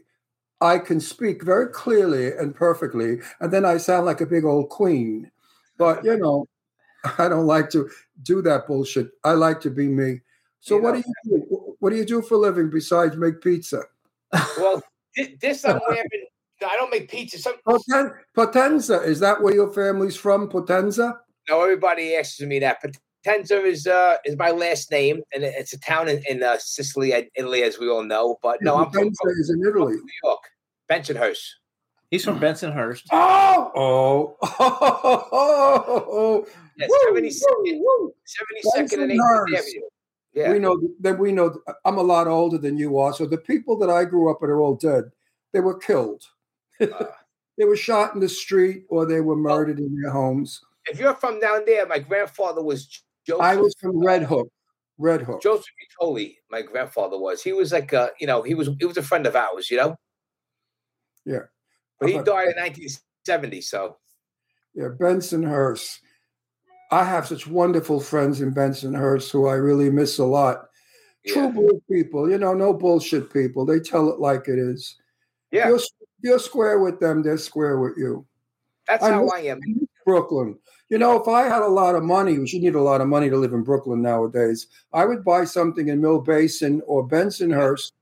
I 0.61 0.79
can 0.79 1.01
speak 1.01 1.42
very 1.44 1.68
clearly 1.68 2.33
and 2.37 2.55
perfectly, 2.55 3.21
and 3.40 3.53
then 3.53 3.64
I 3.64 3.77
sound 3.77 4.07
like 4.07 4.21
a 4.21 4.27
big 4.27 4.44
old 4.44 4.68
queen. 4.71 5.31
But 5.77 6.05
you 6.05 6.16
know, 6.16 6.47
I 7.18 7.29
don't 7.29 7.47
like 7.47 7.71
to 7.71 7.88
do 8.23 8.42
that 8.42 8.66
bullshit. 8.66 9.11
I 9.25 9.33
like 9.33 9.61
to 9.62 9.71
be 9.71 9.87
me. 9.88 10.21
So 10.61 10.77
You 10.77 10.83
what 10.83 10.94
know. 10.97 11.03
do 11.03 11.09
you 11.25 11.38
do? 11.38 11.77
What 11.79 11.90
do 11.90 11.97
you 11.97 12.05
do 12.05 12.23
for 12.23 12.35
a 12.35 12.38
living 12.38 12.71
besides 12.71 13.16
make 13.16 13.40
pizza? 13.40 13.85
Well, 14.59 14.83
this 15.40 15.64
I'm. 15.64 15.81
I 16.61 16.75
don't 16.75 16.90
make 16.90 17.09
pizza. 17.09 17.38
Some, 17.38 17.55
Poten- 17.64 18.14
Potenza, 18.37 19.05
is 19.07 19.21
that 19.21 19.40
where 19.40 19.55
your 19.55 19.73
family's 19.73 20.16
from? 20.16 20.49
Potenza? 20.51 21.18
no, 21.49 21.62
everybody 21.62 22.16
asks 22.16 22.40
me 22.40 22.59
that. 22.59 22.83
Potenza 23.29 23.64
is 23.64 23.87
uh 23.87 24.17
is 24.25 24.37
my 24.37 24.51
last 24.51 24.91
name, 24.91 25.23
and 25.35 25.45
it's 25.45 25.73
a 25.73 25.81
town 25.81 26.09
in, 26.09 26.23
in 26.29 26.43
uh, 26.43 26.57
Sicily, 26.59 27.12
Italy, 27.37 27.62
as 27.62 27.79
we 27.79 27.88
all 27.88 28.03
know. 28.03 28.38
But 28.43 28.62
no, 28.62 28.77
I'm 28.77 28.91
from, 28.91 29.11
Potenza 29.11 29.14
Brooklyn, 29.23 29.41
is 29.41 29.51
in 29.51 29.61
Italy. 29.67 29.95
New 29.95 30.09
York, 30.25 30.41
Bensonhurst. 30.91 31.45
He's 32.11 32.25
from 32.25 32.41
Bensonhurst. 32.41 33.03
Oh, 33.12 33.71
oh, 33.77 34.37
oh, 34.43 35.29
oh, 35.33 36.07
oh. 36.11 36.47
Yeah, 36.79 36.87
Woo, 36.88 37.21
72nd, 37.21 37.81
woo, 37.81 37.83
woo. 38.01 38.14
72nd 38.77 39.03
and 39.03 39.12
18th 39.12 39.19
Bensonhurst. 39.19 39.59
Avenue. 39.59 39.81
Yeah, 40.35 40.53
We 40.53 40.59
know 40.59 40.81
that 41.01 41.19
we 41.19 41.33
know 41.33 41.59
I'm 41.85 41.99
a 41.99 42.03
lot 42.03 42.29
older 42.29 42.59
than 42.59 42.79
you 42.79 42.99
are. 42.99 43.12
So 43.12 43.27
the 43.27 43.38
people 43.38 43.77
that 43.79 43.91
I 43.91 44.05
grew 44.05 44.31
up 44.31 44.41
with 44.41 44.51
are 44.51 44.61
all 44.61 44.77
dead. 44.77 45.05
They 45.53 45.61
were 45.61 45.79
killed. 45.79 46.25
Uh, 46.81 46.87
They 47.59 47.64
were 47.64 47.77
shot 47.77 48.14
in 48.14 48.21
the 48.21 48.29
street 48.29 48.85
or 48.88 49.05
they 49.05 49.21
were 49.21 49.35
murdered 49.35 49.81
in 49.81 50.01
their 50.01 50.12
homes. 50.12 50.61
if 50.88 51.01
you're 51.01 51.17
from 51.17 51.41
down 51.41 51.64
there, 51.67 51.85
my 51.88 51.99
grandfather 51.99 52.62
was 52.62 53.03
Joseph. 53.29 53.43
I 53.45 53.57
was 53.57 53.75
from 53.79 54.03
Red 54.05 54.23
Hook. 54.23 54.49
Red 54.97 55.23
Hook. 55.23 55.43
Joseph 55.43 55.67
Vitoli. 56.01 56.37
My 56.51 56.62
grandfather 56.62 57.19
was. 57.19 57.43
He 57.43 57.53
was 57.53 57.71
like 57.73 57.93
a, 57.93 58.11
you 58.19 58.27
know, 58.27 58.43
he 58.43 58.55
was 58.55 58.71
he 58.81 58.87
was 58.87 58.97
a 58.97 59.03
friend 59.03 59.27
of 59.27 59.37
ours. 59.37 59.71
You 59.71 59.77
know. 59.77 59.97
Yeah. 61.25 61.43
But 62.01 62.09
he 62.09 62.14
died 62.14 62.49
in 62.49 62.62
1970. 62.62 63.61
So 63.61 63.99
Yeah, 64.75 64.88
Bensonhurst. 64.99 65.99
I 66.91 67.05
have 67.05 67.27
such 67.27 67.47
wonderful 67.47 68.01
friends 68.01 68.41
in 68.41 68.55
Bensonhurst 68.55 69.31
who 69.31 69.47
I 69.47 69.55
really 69.55 69.91
miss 69.91 70.19
a 70.19 70.25
lot. 70.25 70.69
True 71.27 71.51
blue 71.51 71.83
people, 71.91 72.31
you 72.31 72.38
know, 72.38 72.55
no 72.55 72.73
bullshit 72.73 73.31
people. 73.31 73.67
They 73.67 73.81
tell 73.81 74.09
it 74.09 74.19
like 74.19 74.49
it 74.49 74.59
is. 74.59 74.97
yeah. 75.51 75.69
You're, 75.69 75.81
you're 76.23 76.38
square 76.38 76.79
with 76.79 76.99
them, 77.01 77.23
they're 77.23 77.37
square 77.37 77.79
with 77.79 77.99
you. 77.99 78.25
That's 78.87 79.05
I 79.05 79.11
how 79.11 79.25
miss- 79.25 79.33
I 79.35 79.41
am. 79.41 79.88
Brooklyn. 80.09 80.59
You 80.88 80.97
know, 80.97 81.21
if 81.21 81.29
I 81.29 81.42
had 81.42 81.61
a 81.61 81.68
lot 81.68 81.94
of 81.94 82.03
money, 82.03 82.38
which 82.38 82.55
you 82.55 82.61
need 82.61 82.75
a 82.75 82.81
lot 82.81 83.03
of 83.03 83.09
money 83.09 83.29
to 83.29 83.37
live 83.37 83.53
in 83.53 83.62
Brooklyn 83.62 84.01
nowadays, 84.01 84.66
I 84.94 85.05
would 85.05 85.23
buy 85.23 85.44
something 85.44 85.88
in 85.88 86.01
Mill 86.01 86.23
Basin 86.23 86.81
or 86.87 87.07
Bensonhurst, 87.07 87.92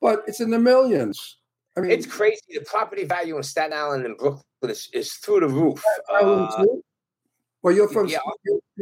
but 0.00 0.22
it's 0.26 0.40
in 0.40 0.48
the 0.48 0.58
millions. 0.58 1.36
I 1.76 1.80
mean, 1.80 1.90
It's 1.90 2.06
crazy. 2.06 2.40
The 2.48 2.62
property 2.62 3.04
value 3.04 3.36
in 3.36 3.42
Staten 3.42 3.74
Island 3.74 4.06
and 4.06 4.16
Brooklyn 4.16 4.44
is, 4.62 4.88
is 4.94 5.12
through 5.12 5.40
the 5.40 5.48
roof. 5.48 5.84
Uh, 6.10 6.64
well, 7.62 7.74
you're 7.74 7.88
from 7.88 8.08
yeah. 8.08 8.20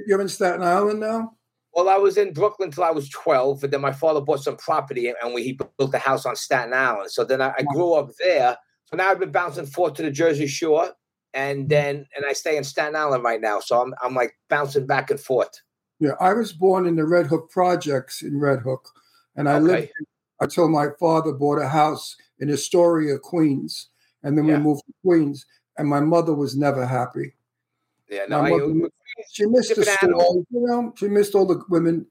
you're 0.07 0.21
in 0.21 0.29
Staten 0.29 0.63
Island 0.63 1.01
now. 1.01 1.33
well, 1.75 1.89
I 1.89 1.97
was 1.97 2.19
in 2.19 2.33
Brooklyn 2.33 2.69
until 2.69 2.85
I 2.85 2.93
was 2.93 3.09
12, 3.09 3.65
and 3.65 3.73
then 3.73 3.81
my 3.81 3.93
father 3.93 4.21
bought 4.21 4.45
some 4.45 4.57
property 4.59 5.09
and 5.09 5.35
we 5.35 5.43
he 5.43 5.59
built 5.77 5.93
a 5.93 5.99
house 5.99 6.25
on 6.25 6.37
Staten 6.37 6.73
Island. 6.73 7.11
So 7.11 7.25
then 7.25 7.43
I, 7.43 7.53
I 7.59 7.63
grew 7.65 7.95
up 7.95 8.11
there. 8.21 8.57
So 8.85 8.97
now 8.97 9.11
I've 9.11 9.19
been 9.19 9.33
bouncing 9.33 9.67
forth 9.67 9.95
to 9.95 10.03
the 10.03 10.11
Jersey 10.13 10.47
Shore, 10.47 10.91
and 11.35 11.61
mm-hmm. 11.61 11.69
then 11.69 12.07
and 12.17 12.25
I 12.27 12.33
stay 12.33 12.57
in 12.57 12.65
Staten 12.65 12.97
Island 12.97 13.25
right 13.25 13.41
now. 13.41 13.61
So 13.61 13.81
I'm 13.81 13.95
I'm 14.03 14.15
like 14.15 14.37
bouncing 14.49 14.87
back 14.87 15.11
and 15.11 15.21
forth. 15.21 15.61
Yeah, 15.99 16.13
I 16.21 16.33
was 16.33 16.53
born 16.53 16.87
in 16.87 16.97
the 16.97 17.05
Red 17.05 17.27
Hook 17.27 17.51
projects 17.51 18.23
in 18.23 18.39
Red 18.39 18.61
Hook, 18.61 18.89
and 19.37 19.49
I 19.49 19.59
lived 19.59 19.91
until 20.41 20.69
my 20.69 20.89
father 20.99 21.33
bought 21.33 21.61
a 21.61 21.69
house 21.69 22.17
in 22.39 22.51
Astoria, 22.51 23.19
Queens, 23.19 23.89
and 24.23 24.37
then 24.37 24.47
Yeah. 24.47 24.57
we 24.57 24.63
moved 24.63 24.83
to 24.87 24.95
Queens. 25.05 25.47
And 25.77 25.89
my 25.89 26.01
mother 26.01 26.35
was 26.35 26.57
never 26.57 26.85
happy. 26.85 27.35
Yeah, 28.11 28.27
no, 28.29 28.43
My 28.43 28.51
I, 28.51 28.89
She 29.31 29.47
missed 29.47 29.75
the 29.75 29.85
school, 29.85 30.45
you 30.51 30.67
know. 30.67 30.93
She 30.97 31.09
missed 31.09 31.35
all 31.35 31.47
the 31.47 31.63
women. 31.71 32.07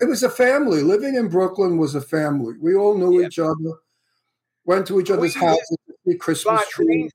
It 0.00 0.04
was 0.04 0.22
a 0.22 0.30
family. 0.30 0.82
Living 0.82 1.16
in 1.16 1.28
Brooklyn 1.28 1.78
was 1.78 1.96
a 1.96 2.00
family. 2.00 2.54
We 2.60 2.76
all 2.76 2.96
knew 2.96 3.20
Yeah. 3.20 3.26
each 3.26 3.40
other. 3.40 3.80
Went 4.64 4.86
to 4.88 5.00
each 5.00 5.10
other's 5.10 5.34
Queens- 5.34 5.58
houses, 5.58 5.78
to 5.86 5.94
see 6.06 6.18
Christmas 6.18 6.60
Ron, 6.60 6.64
trees. 6.70 7.12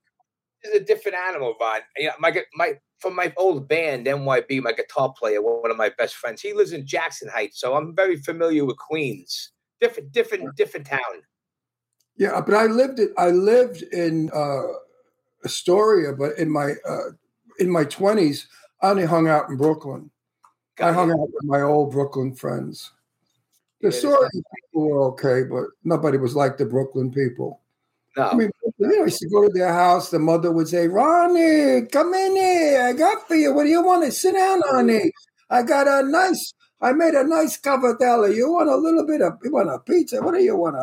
Is 0.64 0.80
a 0.80 0.80
different 0.80 1.18
animal, 1.18 1.54
Ron. 1.60 1.80
You 1.96 2.06
know, 2.06 2.12
my 2.18 2.42
my 2.54 2.74
from 2.98 3.14
my 3.14 3.32
old 3.36 3.68
band 3.68 4.06
NYB, 4.06 4.62
my 4.62 4.72
guitar 4.72 5.12
player, 5.16 5.42
one 5.42 5.70
of 5.70 5.76
my 5.76 5.90
best 5.98 6.14
friends, 6.14 6.40
he 6.40 6.54
lives 6.54 6.72
in 6.72 6.86
Jackson 6.86 7.28
Heights, 7.28 7.60
so 7.60 7.74
I'm 7.74 7.94
very 7.94 8.16
familiar 8.16 8.64
with 8.64 8.78
Queens. 8.78 9.50
Different, 9.80 10.12
different, 10.12 10.56
different 10.56 10.86
town. 10.86 11.00
Yeah, 12.16 12.40
but 12.40 12.54
I 12.54 12.64
lived 12.64 13.00
it. 13.00 13.10
I 13.18 13.28
lived 13.28 13.82
in 13.82 14.30
uh, 14.32 14.62
Astoria, 15.44 16.12
but 16.14 16.38
in 16.38 16.50
my 16.50 16.74
uh, 16.88 17.10
in 17.58 17.68
my 17.68 17.84
twenties, 17.84 18.46
I 18.80 18.90
only 18.90 19.04
hung 19.04 19.28
out 19.28 19.50
in 19.50 19.56
Brooklyn. 19.58 20.10
I 20.80 20.92
hung 20.92 21.10
out 21.10 21.18
with 21.18 21.44
my 21.44 21.60
old 21.60 21.92
Brooklyn 21.92 22.34
friends. 22.34 22.92
The 23.80 23.88
Yeah, 23.88 23.94
Astoria 23.96 24.30
people 24.32 24.88
were 24.88 25.02
okay, 25.08 25.42
but 25.42 25.66
nobody 25.82 26.16
was 26.16 26.34
like 26.34 26.56
the 26.56 26.64
Brooklyn 26.64 27.10
people. 27.12 27.60
No. 28.16 28.28
I 28.28 28.34
mean, 28.34 28.50
you 28.78 28.86
know, 28.86 29.00
I 29.02 29.04
used 29.04 29.18
to 29.20 29.28
go 29.28 29.46
to 29.46 29.52
their 29.52 29.72
house. 29.72 30.10
The 30.10 30.18
mother 30.18 30.52
would 30.52 30.68
say, 30.68 30.86
"Ronnie, 30.88 31.86
come 31.86 32.14
in 32.14 32.36
here. 32.36 32.82
I 32.82 32.92
got 32.92 33.26
for 33.26 33.34
you. 33.34 33.52
What 33.54 33.64
do 33.64 33.70
you 33.70 33.82
want? 33.82 34.04
to 34.04 34.12
Sit 34.12 34.34
down, 34.34 34.62
honey. 34.66 35.10
I 35.50 35.62
got 35.62 35.88
a 35.88 36.06
nice. 36.08 36.52
I 36.80 36.92
made 36.92 37.14
a 37.14 37.24
nice 37.24 37.58
cavatelli. 37.60 38.34
You 38.36 38.52
want 38.52 38.68
a 38.68 38.76
little 38.76 39.06
bit 39.06 39.20
of? 39.22 39.38
You 39.42 39.52
want 39.52 39.70
a 39.70 39.78
pizza? 39.78 40.22
What 40.22 40.34
do 40.34 40.42
you 40.42 40.56
want? 40.56 40.76
A, 40.76 40.80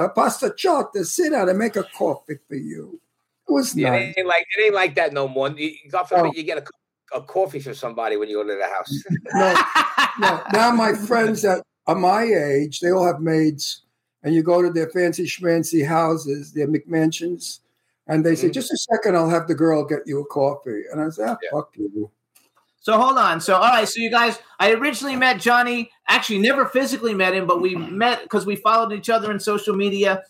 a, 0.00 0.04
a 0.06 0.08
pasta 0.10 0.54
chocolate. 0.56 1.06
Sit 1.06 1.30
down 1.32 1.48
and 1.48 1.58
make 1.58 1.76
a 1.76 1.84
coffee 1.84 2.38
for 2.48 2.54
you. 2.56 3.00
It 3.48 3.52
was 3.52 3.76
Yeah, 3.76 3.90
nice. 3.90 4.14
it 4.16 4.20
ain't 4.20 4.28
like 4.28 4.46
it 4.56 4.64
ain't 4.64 4.74
like 4.74 4.94
that 4.94 5.12
no 5.12 5.28
more. 5.28 5.50
You, 5.50 5.70
God 5.90 6.04
forbid 6.04 6.26
Oh. 6.26 6.32
you 6.34 6.42
get 6.44 6.58
a, 6.58 7.16
a 7.16 7.22
coffee 7.22 7.60
for 7.60 7.74
somebody 7.74 8.16
when 8.16 8.28
you 8.30 8.36
go 8.36 8.48
to 8.48 8.58
the 8.58 8.66
house. 8.66 8.92
No, 9.34 10.28
no. 10.28 10.42
Now 10.52 10.70
my 10.70 10.94
friends 10.94 11.42
that 11.42 11.62
are 11.86 11.94
my 11.94 12.22
age, 12.22 12.80
they 12.80 12.90
all 12.90 13.04
have 13.06 13.20
maids, 13.20 13.82
and 14.24 14.34
you 14.34 14.42
go 14.42 14.60
to 14.62 14.70
their 14.70 14.88
fancy 14.88 15.24
schmancy 15.26 15.86
houses, 15.86 16.52
their 16.52 16.66
McMansions, 16.66 17.60
and 18.08 18.24
they 18.26 18.34
say, 18.34 18.48
Mhm. 18.48 18.54
"Just 18.54 18.72
a 18.72 18.76
second, 18.76 19.16
I'll 19.16 19.28
have 19.30 19.46
the 19.46 19.54
girl 19.54 19.84
get 19.84 20.00
you 20.06 20.20
a 20.20 20.26
coffee." 20.26 20.82
And 20.90 21.00
I 21.00 21.08
say, 21.10 21.24
ah, 21.24 21.36
Yeah. 21.42 21.50
"Fuck 21.52 21.70
you." 21.76 22.10
So 22.80 22.98
hold 22.98 23.16
on. 23.16 23.40
So 23.40 23.54
all 23.54 23.60
right. 23.62 23.88
So 23.88 24.00
you 24.00 24.10
guys, 24.10 24.38
I 24.60 24.72
originally 24.72 25.16
met 25.16 25.40
Johnny. 25.40 25.90
Actually, 26.08 26.40
never 26.40 26.66
physically 26.66 27.14
met 27.14 27.32
him, 27.32 27.46
but 27.46 27.62
we 27.62 27.74
met 27.76 28.22
because 28.24 28.44
we 28.44 28.56
followed 28.56 28.92
each 28.92 29.08
other 29.08 29.30
in 29.30 29.38
social 29.40 29.74
media. 29.74 30.22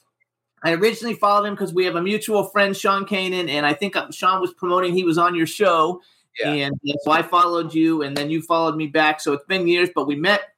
I 0.63 0.73
originally 0.75 1.15
followed 1.17 1.47
him 1.47 1.55
because 1.55 1.75
we 1.75 1.85
have 1.85 1.97
a 1.97 2.01
mutual 2.03 2.45
friend, 2.45 2.77
Sean 2.77 3.05
Kanan, 3.07 3.49
and 3.49 3.67
I 3.67 3.75
think 3.75 3.97
uh, 3.97 4.11
Sean 4.13 4.41
was 4.41 4.55
promoting 4.55 4.95
he 4.95 5.05
was 5.05 5.19
on 5.19 5.35
your 5.35 5.47
show, 5.47 6.01
Yeah. 6.41 6.51
and 6.53 6.75
uh, 6.89 6.95
so 7.03 7.11
I 7.11 7.23
followed 7.23 7.75
you, 7.75 8.03
and 8.03 8.17
then 8.17 8.31
you 8.31 8.41
followed 8.41 8.77
me 8.77 8.87
back. 8.87 9.21
So 9.21 9.33
it's 9.35 9.45
been 9.47 9.67
years, 9.69 9.91
but 9.95 10.07
we 10.07 10.15
met 10.17 10.55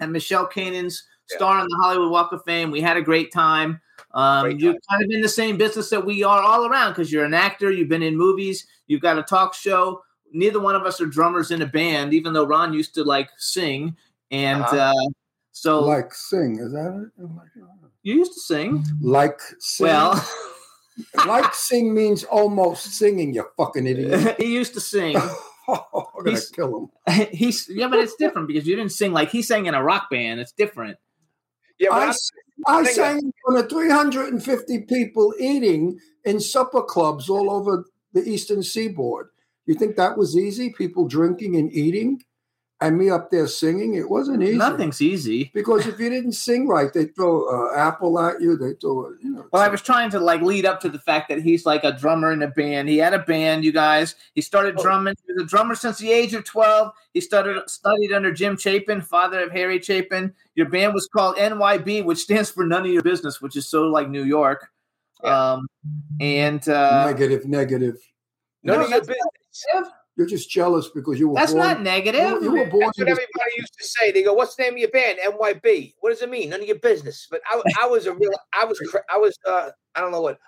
at 0.00 0.10
Michelle 0.10 0.46
Kanan's 0.48 1.04
Yeah. 1.04 1.15
Star 1.28 1.58
on 1.58 1.66
the 1.68 1.76
Hollywood 1.82 2.10
Walk 2.10 2.32
of 2.32 2.42
Fame. 2.44 2.70
We 2.70 2.80
had 2.80 2.96
a 2.96 3.02
great 3.02 3.32
time. 3.32 3.80
Um, 4.12 4.44
Great 4.44 4.60
you're 4.60 4.72
time. 4.72 4.80
kind 4.90 5.04
of 5.04 5.10
in 5.10 5.20
the 5.20 5.28
same 5.28 5.56
business 5.56 5.90
that 5.90 6.04
we 6.04 6.22
are 6.22 6.40
all 6.42 6.66
around 6.66 6.92
because 6.92 7.12
you're 7.12 7.24
an 7.24 7.34
actor. 7.34 7.70
You've 7.70 7.88
been 7.88 8.02
in 8.02 8.16
movies. 8.16 8.66
You've 8.86 9.00
got 9.02 9.18
a 9.18 9.22
talk 9.22 9.52
show. 9.54 10.02
Neither 10.32 10.60
one 10.60 10.74
of 10.74 10.82
us 10.82 11.00
are 11.00 11.06
drummers 11.06 11.50
in 11.50 11.62
a 11.62 11.66
band, 11.66 12.12
even 12.14 12.32
though 12.32 12.44
Ron 12.44 12.72
used 12.72 12.94
to 12.94 13.04
like 13.04 13.28
sing. 13.36 13.96
And 14.30 14.62
Uh-huh. 14.62 14.76
uh, 14.76 15.08
so 15.52 15.80
Like 15.84 16.12
sing, 16.14 16.58
is 16.60 16.72
that 16.72 17.10
it? 17.18 17.22
you 18.02 18.14
used 18.16 18.32
to 18.34 18.40
sing. 18.40 18.84
Like 19.00 19.40
sing. 19.58 19.86
Well, 19.86 20.28
like 21.26 21.52
sing 21.54 21.94
means 21.94 22.24
almost 22.24 22.92
singing. 22.94 23.34
You 23.34 23.46
fucking 23.56 23.86
idiot. 23.86 24.36
he 24.38 24.54
used 24.54 24.74
to 24.74 24.80
sing. 24.80 25.16
I'm 25.16 25.78
gonna 25.92 26.30
He's- 26.30 26.48
kill 26.50 26.90
him. 27.06 27.26
He's 27.32 27.68
yeah, 27.68 27.88
but 27.88 27.98
it's 27.98 28.14
different 28.16 28.48
because 28.48 28.66
you 28.66 28.76
didn't 28.76 28.92
sing 28.92 29.12
like 29.12 29.30
he 29.30 29.42
sang 29.42 29.66
in 29.66 29.74
a 29.74 29.82
rock 29.82 30.08
band. 30.10 30.40
It's 30.40 30.52
different. 30.52 30.96
Yeah, 31.78 31.90
I, 31.92 32.12
I 32.66 32.84
think 32.84 32.94
sang 32.94 33.18
in 33.18 33.32
front 33.44 33.64
of 33.64 33.70
350 33.70 34.78
people 34.82 35.34
eating 35.38 35.98
in 36.24 36.40
supper 36.40 36.82
clubs 36.82 37.28
all 37.28 37.50
over 37.50 37.84
the 38.12 38.26
eastern 38.26 38.62
seaboard. 38.62 39.28
You 39.66 39.74
think 39.74 39.96
that 39.96 40.16
was 40.16 40.36
easy? 40.36 40.70
People 40.70 41.06
drinking 41.06 41.56
and 41.56 41.72
eating, 41.72 42.22
and 42.80 42.98
me 42.98 43.08
up 43.08 43.30
there 43.30 43.46
singing? 43.46 43.94
It 43.94 44.08
wasn't 44.10 44.42
easy. 44.42 44.56
Nothing's 44.58 45.00
easy. 45.00 45.50
Because 45.54 45.86
if 45.86 45.98
you 45.98 46.10
didn't 46.10 46.32
sing 46.32 46.68
right, 46.68 46.92
they 46.92 47.06
throw 47.06 47.46
uh, 47.48 47.74
apple 47.76 48.18
at 48.18 48.40
you. 48.40 48.56
They 48.56 48.74
throw, 48.74 49.10
you 49.22 49.30
know. 49.30 49.46
Well, 49.52 49.62
I 49.62 49.68
was 49.68 49.80
trying 49.82 50.10
to 50.10 50.20
like 50.20 50.42
lead 50.42 50.66
up 50.66 50.80
to 50.80 50.88
the 50.88 50.98
fact 50.98 51.28
that 51.30 51.40
he's 51.42 51.64
like 51.64 51.84
a 51.84 51.92
drummer 51.92 52.32
in 52.32 52.42
a 52.42 52.48
band. 52.48 52.88
He 52.88 52.98
had 52.98 53.14
a 53.14 53.20
band, 53.20 53.64
you 53.64 53.72
guys. 53.72 54.14
He 54.34 54.40
started 54.42 54.74
Oh. 54.78 54.82
drumming. 54.82 55.14
He 55.26 55.32
was 55.32 55.42
a 55.44 55.46
drummer 55.46 55.74
since 55.74 55.98
the 55.98 56.12
age 56.12 56.34
of 56.34 56.44
twelve. 56.44 56.92
He 57.14 57.20
started 57.20 57.62
studied 57.70 58.12
under 58.12 58.30
Jim 58.32 58.56
Chapin, 58.58 59.00
father 59.00 59.40
of 59.40 59.52
Harry 59.52 59.80
Chapin. 59.80 60.34
Your 60.54 60.68
band 60.68 60.92
was 60.92 61.08
called 61.08 61.36
NYB, 61.36 62.04
which 62.04 62.18
stands 62.18 62.50
for 62.50 62.66
None 62.66 62.82
of 62.84 62.92
Your 62.92 63.02
Business, 63.02 63.40
which 63.40 63.56
is 63.56 63.66
so 63.66 63.84
like 63.84 64.08
New 64.10 64.24
York. 64.24 64.68
Yeah. 65.24 65.52
Um, 65.54 65.66
and 66.20 66.68
uh, 66.68 67.06
negative, 67.06 67.46
negative. 67.46 67.96
none 68.62 68.78
No, 68.80 68.84
of 68.84 68.90
your 68.90 69.00
business. 69.00 69.90
You're 70.16 70.26
just 70.26 70.50
jealous 70.50 70.88
because 70.88 71.18
you 71.20 71.28
were 71.28 71.34
that's 71.34 71.52
born. 71.52 71.66
not 71.66 71.82
negative. 71.82 72.42
You, 72.42 72.42
you 72.42 72.50
were 72.52 72.70
born. 72.70 72.80
That's 72.86 72.98
what 72.98 73.08
in 73.08 73.14
this- 73.14 73.18
everybody 73.18 73.50
used 73.58 73.74
to 73.78 73.84
say. 73.84 74.12
They 74.12 74.22
go, 74.22 74.32
"What's 74.32 74.56
the 74.56 74.62
name 74.62 74.72
of 74.72 74.78
your 74.78 74.88
band?" 74.90 75.18
NYB. 75.18 75.94
What 76.00 76.10
does 76.10 76.22
it 76.22 76.30
mean? 76.30 76.50
None 76.50 76.62
of 76.62 76.66
your 76.66 76.78
business. 76.78 77.26
But 77.30 77.42
I, 77.50 77.60
I 77.82 77.86
was 77.86 78.06
a 78.06 78.14
real. 78.14 78.30
I 78.54 78.64
was. 78.64 78.78
cra- 78.78 79.04
I 79.12 79.18
was. 79.18 79.36
Uh, 79.46 79.70
I 79.94 80.00
don't 80.00 80.12
know 80.12 80.22
what. 80.22 80.38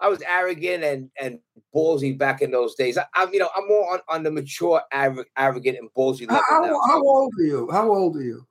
I 0.00 0.08
was 0.08 0.22
arrogant 0.28 0.84
and 0.84 1.10
and 1.20 1.38
ballsy 1.74 2.16
back 2.16 2.40
in 2.40 2.50
those 2.52 2.74
days. 2.76 2.96
I, 2.98 3.04
I'm, 3.14 3.32
you 3.32 3.40
know, 3.40 3.48
I'm 3.56 3.66
more 3.66 3.94
on, 3.94 4.00
on 4.08 4.22
the 4.22 4.30
mature, 4.30 4.80
arrogant, 4.92 5.78
and 5.78 5.88
ballsy 5.96 6.28
how, 6.30 6.36
level 6.36 6.66
now. 6.68 6.80
how, 6.86 6.88
how 6.88 7.02
old 7.02 7.32
are 7.38 7.42
you? 7.44 7.68
How 7.70 7.92
old 7.92 8.16
are 8.16 8.22
you? 8.22 8.46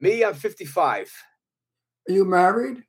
Me, 0.00 0.24
I'm 0.24 0.34
55. 0.34 1.12
Are 2.08 2.12
you 2.12 2.24
married? 2.24 2.82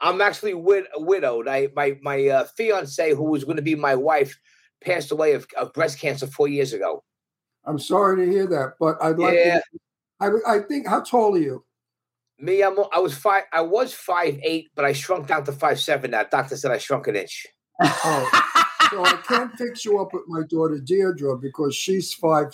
I'm 0.00 0.20
actually 0.20 0.54
wid- 0.54 0.88
widowed. 0.96 1.48
I 1.48 1.68
my 1.74 1.98
my 2.02 2.26
uh, 2.28 2.44
fiance, 2.56 3.14
who 3.14 3.24
was 3.24 3.44
going 3.44 3.56
to 3.56 3.62
be 3.62 3.74
my 3.74 3.94
wife, 3.94 4.38
passed 4.84 5.10
away 5.12 5.32
of, 5.32 5.46
of 5.58 5.72
breast 5.72 5.98
cancer 5.98 6.26
four 6.26 6.48
years 6.48 6.72
ago. 6.72 7.02
I'm 7.64 7.78
sorry 7.78 8.24
to 8.24 8.30
hear 8.30 8.46
that, 8.48 8.74
but 8.80 8.96
I'd 9.02 9.18
like 9.18 9.34
Yeah. 9.34 9.60
to. 9.60 10.40
I, 10.46 10.56
I 10.56 10.58
think. 10.60 10.86
How 10.88 11.00
tall 11.00 11.34
are 11.34 11.38
you? 11.38 11.64
Me, 12.38 12.62
I'm 12.62 12.76
I 12.92 12.98
was 12.98 13.16
five. 13.16 13.44
I 13.52 13.60
was 13.60 13.94
five 13.94 14.38
eight, 14.42 14.70
but 14.74 14.84
I 14.84 14.92
shrunk 14.92 15.28
down 15.28 15.44
to 15.44 15.52
five 15.52 15.78
seven. 15.80 16.10
Now, 16.10 16.24
doctor 16.24 16.56
said 16.56 16.72
I 16.72 16.78
shrunk 16.78 17.06
an 17.06 17.16
inch. 17.16 17.46
Oh, 17.80 18.28
so 18.90 19.02
I 19.04 19.16
can't 19.26 19.56
fix 19.56 19.84
you 19.84 20.00
up 20.00 20.12
with 20.12 20.24
my 20.26 20.42
daughter 20.48 20.78
Deirdre 20.78 21.36
because 21.38 21.74
she's 21.74 22.12
five, 22.12 22.48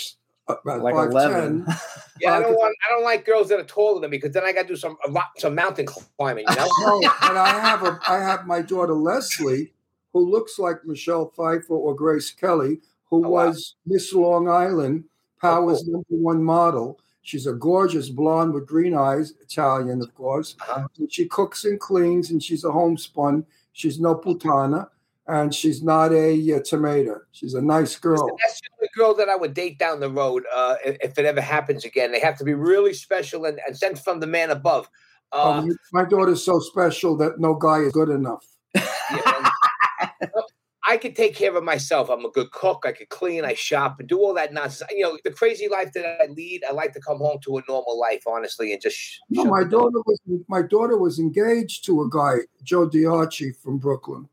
uh, 0.49 0.57
about 0.63 0.83
like 0.83 0.95
five 0.95 1.11
eleven. 1.11 1.65
ten. 1.67 1.77
Yeah, 2.21 2.33
I 2.33 2.39
Uh, 2.39 2.41
don't 2.41 2.55
want. 2.55 2.77
I 2.85 2.93
don't 2.93 3.05
like 3.05 3.25
girls 3.25 3.49
that 3.49 3.61
are 3.61 3.65
taller 3.65 4.01
than 4.01 4.11
me 4.11 4.17
because 4.17 4.33
then 4.33 4.43
I 4.43 4.53
got 4.53 4.63
to 4.63 4.69
do 4.69 4.77
some 4.77 4.97
a 5.07 5.11
rock, 5.13 5.31
some 5.39 5.55
mountain 5.55 5.87
climbing. 6.17 6.49
You 6.49 6.57
know. 6.57 6.69
No, 6.81 7.01
but 7.23 7.37
I 7.37 7.49
have 7.61 7.85
a 7.85 7.99
I 8.09 8.19
have 8.19 8.45
my 8.45 8.61
daughter 8.61 8.93
Leslie, 8.95 9.73
who 10.19 10.31
looks 10.31 10.59
like 10.59 10.85
Michelle 10.85 11.27
Pfeiffer 11.37 11.75
or 11.75 11.95
Grace 11.95 12.31
Kelly, 12.33 12.81
who 13.11 13.25
Oh, 13.25 13.29
wow. 13.29 13.47
was 13.47 13.77
Miss 13.87 14.13
Long 14.13 14.49
Island, 14.49 15.05
Power's 15.41 15.83
cool. 15.85 15.93
number 15.93 16.07
one 16.11 16.43
model. 16.43 16.99
She's 17.23 17.47
a 17.47 17.53
gorgeous 17.53 18.09
blonde 18.09 18.53
with 18.55 18.67
green 18.67 18.95
eyes, 18.95 19.35
Italian, 19.41 20.01
of 20.03 20.15
course. 20.15 20.57
Uh-huh. 20.63 20.87
And 20.99 21.13
she 21.13 21.27
cooks 21.27 21.65
and 21.65 21.79
cleans, 21.79 22.31
and 22.31 22.43
she's 22.43 22.65
a 22.65 22.73
homespun. 22.73 23.45
She's 23.73 24.01
no 24.01 24.15
putana, 24.17 24.89
and 25.27 25.55
she's 25.55 25.83
not 25.83 26.13
a, 26.13 26.55
uh 26.55 26.61
tomato. 26.65 27.21
She's 27.33 27.55
a 27.55 27.63
nice 27.63 27.97
girl. 27.97 28.27
That's 28.43 28.61
the 28.61 28.69
only 28.81 28.89
girl 28.97 29.15
that 29.15 29.29
I 29.29 29.37
would 29.37 29.55
date 29.55 29.79
down 29.79 30.01
the 30.01 30.11
road 30.11 30.45
uh, 30.53 30.77
if, 30.85 31.19
it 31.19 31.25
ever 31.25 31.41
happens 31.41 31.85
again. 31.85 32.11
They 32.13 32.21
have 32.21 32.37
to 32.39 32.45
be 32.45 32.55
really 32.55 32.93
special 32.95 33.45
and, 33.45 33.61
and 33.67 33.77
sent 33.77 33.99
from 33.99 34.19
the 34.21 34.27
man 34.27 34.51
above. 34.51 34.89
Uh, 35.31 35.51
Um, 35.51 35.71
my 35.93 36.05
daughter's 36.05 36.43
so 36.43 36.59
special 36.59 37.17
that 37.19 37.39
no 37.39 37.55
guy 37.55 37.81
is 37.81 37.93
good 37.93 38.09
enough. 38.09 38.45
yeah, 38.75 39.48
I 40.87 40.97
could 40.97 41.15
take 41.15 41.35
care 41.35 41.55
of 41.55 41.63
myself. 41.65 42.09
I'm 42.09 42.25
a 42.25 42.31
good 42.31 42.51
cook. 42.53 42.85
I 42.87 42.93
could 42.93 43.09
clean. 43.11 43.45
I 43.45 43.53
shop 43.53 43.97
and 44.01 44.09
do 44.09 44.19
all 44.21 44.33
that 44.35 44.53
nonsense. 44.55 44.91
You 44.95 45.03
know, 45.03 45.19
the 45.23 45.31
crazy 45.33 45.69
life 45.69 45.93
that 45.93 46.07
I 46.23 46.27
lead. 46.29 46.63
I 46.67 46.73
like 46.73 46.93
to 46.95 47.01
come 47.01 47.19
home 47.19 47.39
to 47.45 47.59
a 47.59 47.63
normal 47.69 47.99
life, 48.01 48.23
honestly, 48.27 48.73
and 48.73 48.81
just. 48.81 48.97
sh- 48.97 49.19
No, 49.29 49.45
my 49.45 49.65
daughter 49.65 50.01
was 50.07 50.19
my 50.49 50.63
daughter 50.63 50.97
was 50.97 51.19
engaged 51.19 51.85
to 51.87 52.03
a 52.03 52.09
guy, 52.09 52.37
Joe 52.63 52.89
Diarchi 52.89 53.55
from 53.57 53.79
Brooklyn, 53.79 54.29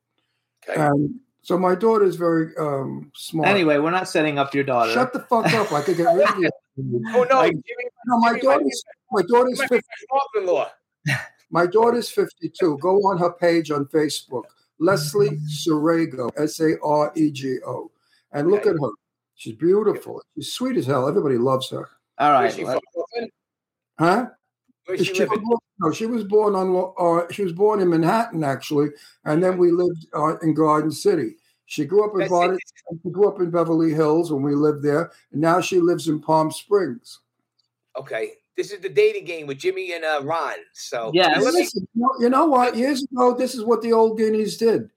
Okay. 0.69 0.79
and 0.79 1.15
so 1.41 1.57
my 1.57 1.75
daughter's 1.75 2.15
very 2.15 2.55
um, 2.57 3.11
smart. 3.15 3.49
Anyway, 3.49 3.77
we're 3.79 3.91
not 3.91 4.07
setting 4.07 4.37
up 4.39 4.53
your 4.55 4.63
daughter. 4.63 4.91
shut 4.93 5.11
the 5.13 5.19
fuck 5.21 5.51
up! 5.53 5.71
I 5.73 5.81
could 5.81 5.97
get 5.97 6.05
rid 6.15 6.29
of 6.29 6.39
you. 6.39 6.49
oh 7.15 7.25
no, 7.29 7.37
Like- 7.37 7.51
Jimmy, 7.51 7.89
No, 8.05 8.17
my 8.19 8.29
Jimmy 8.29 8.41
daughter's 8.41 8.83
my 9.11 9.21
daughter's 9.23 9.59
might 9.59 9.69
be 9.71 9.75
50, 9.77 9.87
my 10.11 10.19
father-in-law. 10.19 10.71
my 11.51 11.65
daughter's 11.67 12.09
fifty 12.09 12.49
two. 12.49 12.77
Go 12.79 12.95
on 13.09 13.17
her 13.17 13.31
page 13.33 13.71
on 13.71 13.85
Facebook, 13.85 14.43
Leslie 14.79 15.37
Sarego, 15.47 16.31
S 16.37 16.59
A 16.59 16.79
R 16.81 17.11
E 17.15 17.31
G 17.31 17.59
O, 17.65 17.91
and 18.31 18.49
look 18.49 18.61
Okay. 18.61 18.71
at 18.71 18.75
her. 18.81 18.89
She's 19.35 19.55
beautiful. 19.55 20.21
She's 20.35 20.53
sweet 20.53 20.77
as 20.77 20.85
hell. 20.85 21.07
Everybody 21.07 21.37
loves 21.37 21.69
her. 21.69 21.89
All 22.17 22.31
right. 22.31 22.41
Where's 22.43 22.55
she 22.55 22.63
from? 22.63 22.79
Huh? 23.99 24.27
Where's 24.85 24.99
she 25.05 25.13
She 25.13 25.19
living? 25.19 25.41
was, 25.41 25.59
no, 25.79 25.91
she 25.91 26.05
was 26.05 26.23
born 26.23 26.55
on. 26.55 26.93
Uh, 26.97 27.31
she 27.31 27.43
was 27.43 27.53
born 27.53 27.81
in 27.81 27.89
Manhattan, 27.89 28.43
actually, 28.43 28.89
and 29.25 29.43
then 29.43 29.57
we 29.57 29.71
lived 29.71 30.07
uh, 30.13 30.37
in 30.39 30.53
Garden 30.53 30.91
City. 30.91 31.35
She 31.65 31.85
grew 31.85 32.05
up 32.05 32.13
in 32.13 32.19
That's 32.19 32.31
Garden. 32.31 32.57
She 33.03 33.09
grew 33.09 33.27
up 33.27 33.39
in 33.39 33.49
Beverly 33.49 33.93
Hills 33.93 34.31
when 34.31 34.43
we 34.43 34.53
lived 34.55 34.83
there, 34.83 35.11
and 35.31 35.41
now 35.41 35.59
she 35.59 35.79
lives 35.79 36.07
in 36.07 36.21
Palm 36.21 36.51
Springs. 36.51 37.19
Okay, 37.97 38.33
this 38.57 38.71
is 38.71 38.79
the 38.79 38.89
dating 38.89 39.25
game 39.25 39.47
with 39.47 39.57
Jimmy 39.57 39.93
and 39.93 40.03
uh, 40.03 40.21
Ron. 40.23 40.55
So 40.73 41.11
Yeah, 41.13 41.27
Now, 41.27 41.41
let 41.41 41.53
me. 41.53 41.61
Listen, 41.61 41.87
you, 41.93 42.01
know, 42.01 42.11
you 42.19 42.29
know 42.29 42.45
what? 42.45 42.75
Years 42.75 43.03
ago, 43.03 43.33
this 43.35 43.55
is 43.55 43.63
what 43.63 43.81
the 43.81 43.93
old 43.93 44.17
guineas 44.17 44.57
did. 44.57 44.89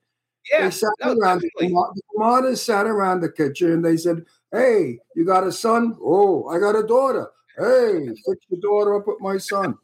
Yeah, 0.50 0.64
they 0.64 0.70
sat 0.70 0.92
no, 1.00 1.12
around. 1.12 1.40
The 1.40 1.50
definitely. 1.58 1.68
The 1.68 2.02
Ramadas 2.16 2.62
sat 2.62 2.86
around 2.86 3.20
the 3.20 3.30
kitchen, 3.30 3.72
and 3.72 3.84
they 3.84 3.96
said, 3.96 4.24
"Hey, 4.50 4.98
you 5.14 5.24
got 5.24 5.46
a 5.46 5.52
son? 5.52 5.96
Oh, 6.00 6.46
I 6.48 6.58
got 6.58 6.76
a 6.76 6.86
daughter. 6.86 7.28
Hey, 7.56 8.06
fix 8.06 8.46
your 8.48 8.60
daughter 8.60 8.96
up 8.96 9.06
with 9.06 9.20
my 9.20 9.36
son." 9.36 9.76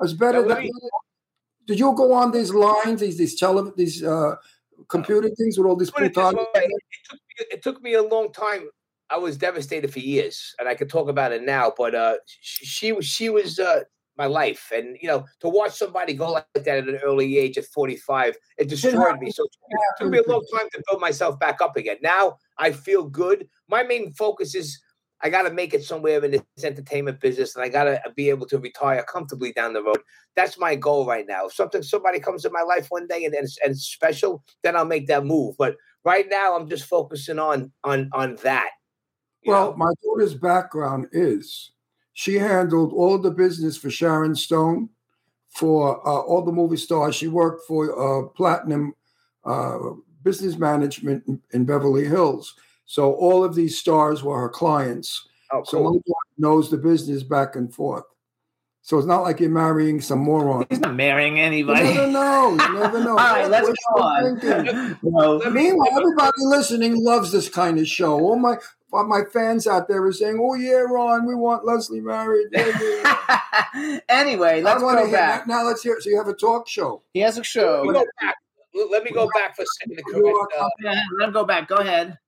It's 0.00 0.12
better 0.12 0.40
let 0.40 0.56
than 0.56 0.64
me- 0.64 0.72
did 1.66 1.78
you 1.78 1.94
go 1.94 2.12
on 2.12 2.30
these 2.30 2.52
lines, 2.52 3.00
these 3.00 3.16
these 3.16 3.38
tele, 3.38 3.72
these 3.76 4.02
uh, 4.04 4.36
computer 4.88 5.30
things 5.30 5.56
with 5.56 5.66
all 5.66 5.76
these 5.76 5.88
it, 5.88 6.14
this 6.14 6.16
putanas? 6.16 6.36
way, 6.36 6.46
it, 6.54 6.72
took 7.08 7.18
me, 7.18 7.46
it 7.50 7.62
took 7.62 7.82
me 7.82 7.94
a 7.94 8.02
long 8.02 8.32
time. 8.32 8.68
I 9.10 9.18
was 9.18 9.36
devastated 9.36 9.92
for 9.92 10.00
years, 10.00 10.54
and 10.58 10.68
I 10.68 10.74
could 10.74 10.88
talk 10.88 11.08
about 11.08 11.32
it 11.32 11.42
now. 11.42 11.72
But 11.76 11.94
uh, 11.94 12.16
she, 12.40 12.64
she 12.64 12.92
was 12.92 13.06
she 13.06 13.28
was 13.28 13.58
uh, 13.58 13.80
my 14.16 14.26
life, 14.26 14.72
and 14.74 14.96
you 15.00 15.08
know, 15.08 15.24
to 15.40 15.48
watch 15.48 15.72
somebody 15.72 16.14
go 16.14 16.32
like 16.32 16.46
that 16.54 16.66
at 16.66 16.88
an 16.88 16.98
early 17.02 17.38
age 17.38 17.58
at 17.58 17.66
forty 17.66 17.96
five, 17.96 18.36
it 18.58 18.68
destroyed 18.68 19.18
me. 19.20 19.30
So 19.30 19.44
it 19.44 19.80
took 19.98 20.10
me 20.10 20.18
a 20.18 20.30
long 20.30 20.44
time 20.54 20.68
to 20.72 20.82
build 20.88 21.00
myself 21.00 21.38
back 21.38 21.60
up 21.60 21.76
again. 21.76 21.96
Now 22.02 22.36
I 22.58 22.72
feel 22.72 23.04
good. 23.04 23.48
My 23.68 23.82
main 23.82 24.12
focus 24.12 24.54
is 24.54 24.80
I 25.20 25.30
got 25.30 25.42
to 25.42 25.50
make 25.50 25.72
it 25.72 25.82
somewhere 25.82 26.22
in 26.24 26.32
this 26.32 26.42
entertainment 26.64 27.20
business, 27.20 27.56
and 27.56 27.64
I 27.64 27.68
got 27.68 27.84
to 27.84 28.00
be 28.14 28.30
able 28.30 28.46
to 28.46 28.58
retire 28.58 29.02
comfortably 29.04 29.52
down 29.52 29.72
the 29.72 29.82
road. 29.82 30.00
That's 30.36 30.58
my 30.58 30.74
goal 30.74 31.06
right 31.06 31.26
now. 31.26 31.46
If 31.46 31.54
something 31.54 31.82
somebody 31.82 32.20
comes 32.20 32.44
in 32.44 32.52
my 32.52 32.62
life 32.62 32.86
one 32.88 33.06
day 33.06 33.24
and, 33.24 33.34
and, 33.34 33.48
and 33.64 33.78
special, 33.78 34.44
then 34.62 34.76
I'll 34.76 34.84
make 34.84 35.06
that 35.06 35.24
move. 35.24 35.56
But 35.58 35.76
right 36.04 36.26
now, 36.28 36.56
I'm 36.56 36.68
just 36.68 36.84
focusing 36.84 37.38
on 37.38 37.72
on 37.84 38.10
on 38.12 38.36
that. 38.42 38.70
Well, 39.46 39.76
my 39.76 39.92
daughter's 40.02 40.34
background 40.34 41.08
is 41.12 41.70
she 42.12 42.34
handled 42.34 42.92
all 42.92 43.18
the 43.18 43.30
business 43.30 43.76
for 43.76 43.90
Sharon 43.90 44.34
Stone, 44.34 44.88
for 45.48 46.06
uh, 46.06 46.20
all 46.20 46.42
the 46.42 46.52
movie 46.52 46.76
stars. 46.76 47.14
She 47.14 47.28
worked 47.28 47.66
for 47.66 47.92
uh, 47.92 48.28
Platinum 48.28 48.94
uh, 49.44 49.78
Business 50.22 50.56
Management 50.56 51.24
in, 51.28 51.40
in 51.52 51.64
Beverly 51.64 52.06
Hills. 52.06 52.54
So 52.86 53.14
all 53.14 53.44
of 53.44 53.54
these 53.54 53.78
stars 53.78 54.22
were 54.22 54.38
her 54.40 54.48
clients. 54.48 55.28
oh, 55.52 55.62
So 55.64 55.78
my 55.78 55.90
daughter 55.90 56.34
knows 56.38 56.70
the 56.70 56.76
business 56.76 57.22
back 57.22 57.56
and 57.56 57.72
forth. 57.72 58.04
So 58.86 58.98
it's 58.98 59.06
not 59.06 59.22
like 59.22 59.40
you're 59.40 59.48
marrying 59.48 59.98
some 60.02 60.18
moron. 60.18 60.66
He's 60.68 60.78
not 60.78 60.94
marrying 60.94 61.38
You 61.38 61.42
anybody. 61.42 61.84
never 61.94 62.06
know. 62.06 62.50
You 62.50 62.74
never 62.74 63.00
know. 63.02 63.10
All 63.16 63.16
right, 63.16 63.48
let's 63.50 63.66
What 63.66 63.76
go 63.96 64.42
you 64.42 64.50
on. 64.52 64.98
No. 65.02 65.50
Meanwhile, 65.50 65.88
everybody 65.98 66.32
listening 66.40 67.02
loves 67.02 67.32
this 67.32 67.48
kind 67.48 67.78
of 67.78 67.88
show. 67.88 68.12
All 68.20 68.36
my 68.36 68.58
all 68.92 69.06
my 69.06 69.22
fans 69.32 69.66
out 69.66 69.88
there 69.88 70.04
are 70.04 70.12
saying, 70.12 70.38
"Oh 70.38 70.52
yeah, 70.52 70.80
Ron, 70.82 71.26
we 71.26 71.34
want 71.34 71.64
Leslie 71.64 72.02
married." 72.02 72.48
Yeah, 72.52 72.78
yeah, 72.78 73.16
yeah." 73.74 73.98
anyway, 74.10 74.60
let's 74.60 74.82
go 74.82 74.94
hear- 75.06 75.10
back. 75.10 75.46
Now 75.46 75.64
let's 75.64 75.82
hear. 75.82 75.94
It. 75.94 76.02
So 76.02 76.10
you 76.10 76.18
have 76.18 76.28
a 76.28 76.34
talk 76.34 76.68
show. 76.68 77.02
He 77.14 77.20
has 77.20 77.36
a 77.36 77.40
Let 77.40 77.46
show. 77.46 77.84
me 77.84 77.92
go 77.94 78.04
back. 78.20 78.36
Let 78.90 79.02
me 79.02 79.10
go 79.12 79.30
back 79.34 79.56
for 79.56 79.62
a 79.62 79.66
second 79.80 79.96
to 79.96 80.02
You 80.14 80.46
correct. 80.50 80.60
Uh, 80.60 80.94
let 81.18 81.28
him 81.28 81.32
go 81.32 81.44
back. 81.46 81.68
Go 81.68 81.76
ahead. 81.76 82.18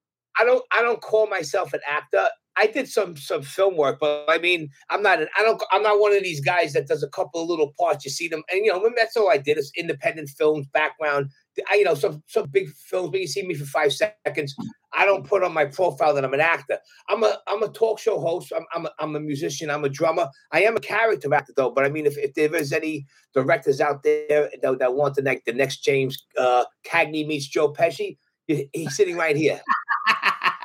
I 0.41 0.45
don't 0.45 0.65
I 0.73 0.81
don't 0.81 1.03
call 1.03 1.27
myself 1.27 1.75
an 1.75 1.81
actor. 1.87 2.27
I 2.57 2.67
did 2.67 2.89
some 2.89 3.17
some 3.17 3.43
film 3.43 3.77
work, 3.77 3.99
but 4.01 4.25
I 4.29 4.39
mean, 4.39 4.71
I'm 4.91 5.03
not 5.03 5.21
an 5.21 5.29
I 5.39 5.43
don't 5.43 5.63
I'm 5.71 5.83
not 5.83 6.01
one 6.01 6.17
of 6.17 6.23
these 6.23 6.41
guys 6.41 6.73
that 6.73 6.89
does 6.89 7.03
a 7.03 7.09
couple 7.09 7.43
of 7.43 7.49
little 7.49 7.75
parts. 7.79 8.05
You 8.05 8.11
see 8.11 8.29
them, 8.29 8.43
and 8.51 8.65
you 8.65 8.73
know 8.73 8.91
that's 8.97 9.17
all 9.17 9.31
I 9.31 9.37
did 9.37 9.59
is 9.59 9.71
independent 9.77 10.31
films, 10.31 10.67
background. 10.73 11.31
I, 11.71 11.77
you 11.77 11.85
know, 11.85 11.95
some 11.95 12.23
some 12.27 12.47
big 12.49 12.71
films, 12.71 13.11
but 13.11 13.21
you 13.21 13.27
see 13.27 13.47
me 13.47 13.55
for 13.55 13.67
five 13.67 13.93
seconds. 13.93 14.55
I 14.95 15.05
don't 15.05 15.27
put 15.27 15.43
on 15.43 15.53
my 15.53 15.67
profile 15.67 16.15
that 16.15 16.25
I'm 16.25 16.33
an 16.33 16.41
actor. 16.41 16.79
I'm 17.09 17.23
a 17.23 17.39
I'm 17.47 17.63
a 17.63 17.69
talk 17.69 17.99
show 17.99 18.19
host. 18.19 18.53
I'm 18.57 18.65
I'm 18.75 18.87
a, 18.87 18.91
I'm 18.99 19.17
a 19.17 19.21
musician. 19.21 19.71
I'm 19.71 19.85
a 19.85 19.91
drummer. 19.91 20.29
I 20.53 20.63
am 20.63 20.77
a 20.77 20.81
character 20.81 21.33
actor 21.35 21.53
though. 21.57 21.71
But 21.71 21.85
I 21.85 21.91
mean, 21.91 22.07
if, 22.07 22.17
if 22.17 22.35
there 22.35 22.55
is 22.55 22.73
any 22.73 23.07
directors 23.35 23.81
out 23.81 24.03
there 24.03 24.51
that, 24.63 24.79
that 24.79 24.95
want 24.95 25.15
the 25.15 25.23
next 25.23 25.45
the 25.45 25.53
next 25.53 25.85
James 25.85 26.17
uh, 26.39 26.65
Cagney 26.87 27.27
meets 27.27 27.47
Joe 27.47 27.73
Pesci, 27.73 28.17
he's 28.47 28.97
sitting 28.97 29.17
right 29.17 29.37
here. 29.37 29.61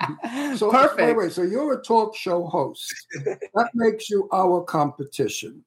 So 0.57 0.71
Wait, 0.71 0.81
Perfect. 0.89 1.17
wait. 1.17 1.31
So 1.31 1.43
you're 1.43 1.73
a 1.73 1.81
talk 1.81 2.15
show 2.15 2.45
host. 2.45 2.93
that 3.25 3.69
makes 3.73 4.09
you 4.09 4.27
our 4.33 4.63
competition, 4.63 5.63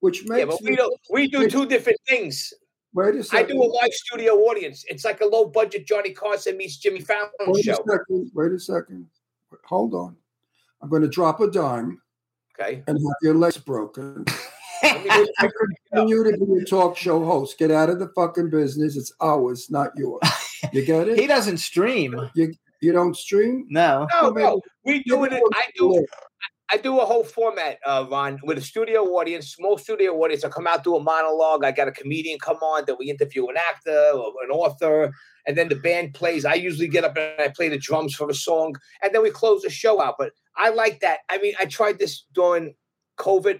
which 0.00 0.26
makes 0.26 0.38
Yeah, 0.40 0.44
but 0.46 0.62
we 0.62 0.76
don't. 0.76 1.00
We 1.10 1.28
do 1.28 1.48
two 1.48 1.66
different 1.66 1.98
things. 2.08 2.52
Wait 2.92 3.14
a 3.14 3.18
I 3.18 3.22
second. 3.22 3.46
I 3.46 3.52
do 3.52 3.62
a 3.62 3.64
live 3.66 3.92
studio 3.92 4.34
audience. 4.34 4.84
It's 4.88 5.04
like 5.04 5.20
a 5.20 5.26
low 5.26 5.46
budget 5.46 5.86
Johnny 5.86 6.10
Carson 6.12 6.56
meets 6.56 6.76
Jimmy 6.76 7.00
Fallon 7.00 7.30
Wait 7.46 7.60
a 7.60 7.62
show. 7.74 7.84
second. 7.88 8.30
Wait 8.34 8.52
a 8.52 8.58
second. 8.58 9.06
Hold 9.64 9.94
on. 9.94 10.16
I'm 10.82 10.88
going 10.88 11.02
to 11.02 11.08
drop 11.08 11.40
a 11.40 11.50
dime 11.50 12.00
Okay. 12.58 12.82
and 12.86 12.98
have 12.98 13.14
your 13.22 13.34
legs 13.34 13.58
broken. 13.58 14.24
Let 14.82 15.04
me 15.04 15.08
just- 15.10 15.30
I 15.38 15.48
continue 15.92 16.24
to 16.24 16.36
be 16.44 16.62
a 16.62 16.64
talk 16.64 16.96
show 16.96 17.24
host. 17.24 17.58
Get 17.58 17.70
out 17.70 17.90
of 17.90 17.98
the 18.00 18.08
fucking 18.08 18.50
business. 18.50 18.96
It's 18.96 19.12
ours, 19.20 19.70
not 19.70 19.92
yours. 19.96 20.20
You 20.72 20.84
get 20.84 21.08
it? 21.08 21.18
he 21.18 21.26
doesn't 21.26 21.58
stream. 21.58 22.14
You 22.34 22.52
don't 22.92 23.16
stream? 23.16 23.66
No. 23.68 24.06
no, 24.12 24.30
no, 24.30 24.60
we 24.84 25.02
do 25.04 25.24
it. 25.24 25.32
I 25.52 25.64
do. 25.76 26.06
I 26.72 26.76
do 26.76 27.00
a 27.00 27.04
whole 27.04 27.24
format, 27.24 27.78
uh, 27.84 28.06
Ron, 28.08 28.38
with 28.44 28.56
a 28.56 28.60
studio 28.60 29.02
audience, 29.16 29.48
small 29.48 29.76
studio 29.76 30.12
audience. 30.22 30.44
I 30.44 30.50
come 30.50 30.68
out, 30.68 30.84
do 30.84 30.94
a 30.94 31.02
monologue. 31.02 31.64
I 31.64 31.72
got 31.72 31.88
a 31.88 31.92
comedian 31.92 32.38
come 32.38 32.58
on, 32.58 32.84
then 32.86 32.94
we 32.98 33.10
interview 33.10 33.48
an 33.48 33.56
actor 33.56 34.12
or 34.14 34.32
an 34.44 34.50
author, 34.52 35.12
and 35.48 35.58
then 35.58 35.68
the 35.68 35.74
band 35.74 36.14
plays. 36.14 36.44
I 36.44 36.54
usually 36.54 36.86
get 36.86 37.02
up 37.02 37.16
and 37.16 37.40
I 37.40 37.48
play 37.48 37.68
the 37.68 37.78
drums 37.78 38.14
for 38.14 38.30
a 38.30 38.34
song, 38.34 38.76
and 39.02 39.12
then 39.12 39.22
we 39.22 39.30
close 39.30 39.62
the 39.62 39.70
show 39.70 40.00
out. 40.00 40.14
But 40.16 40.30
I 40.56 40.68
like 40.70 41.00
that. 41.00 41.18
I 41.28 41.38
mean, 41.38 41.54
I 41.58 41.64
tried 41.64 41.98
this 41.98 42.24
during 42.34 42.74
COVID. 43.18 43.58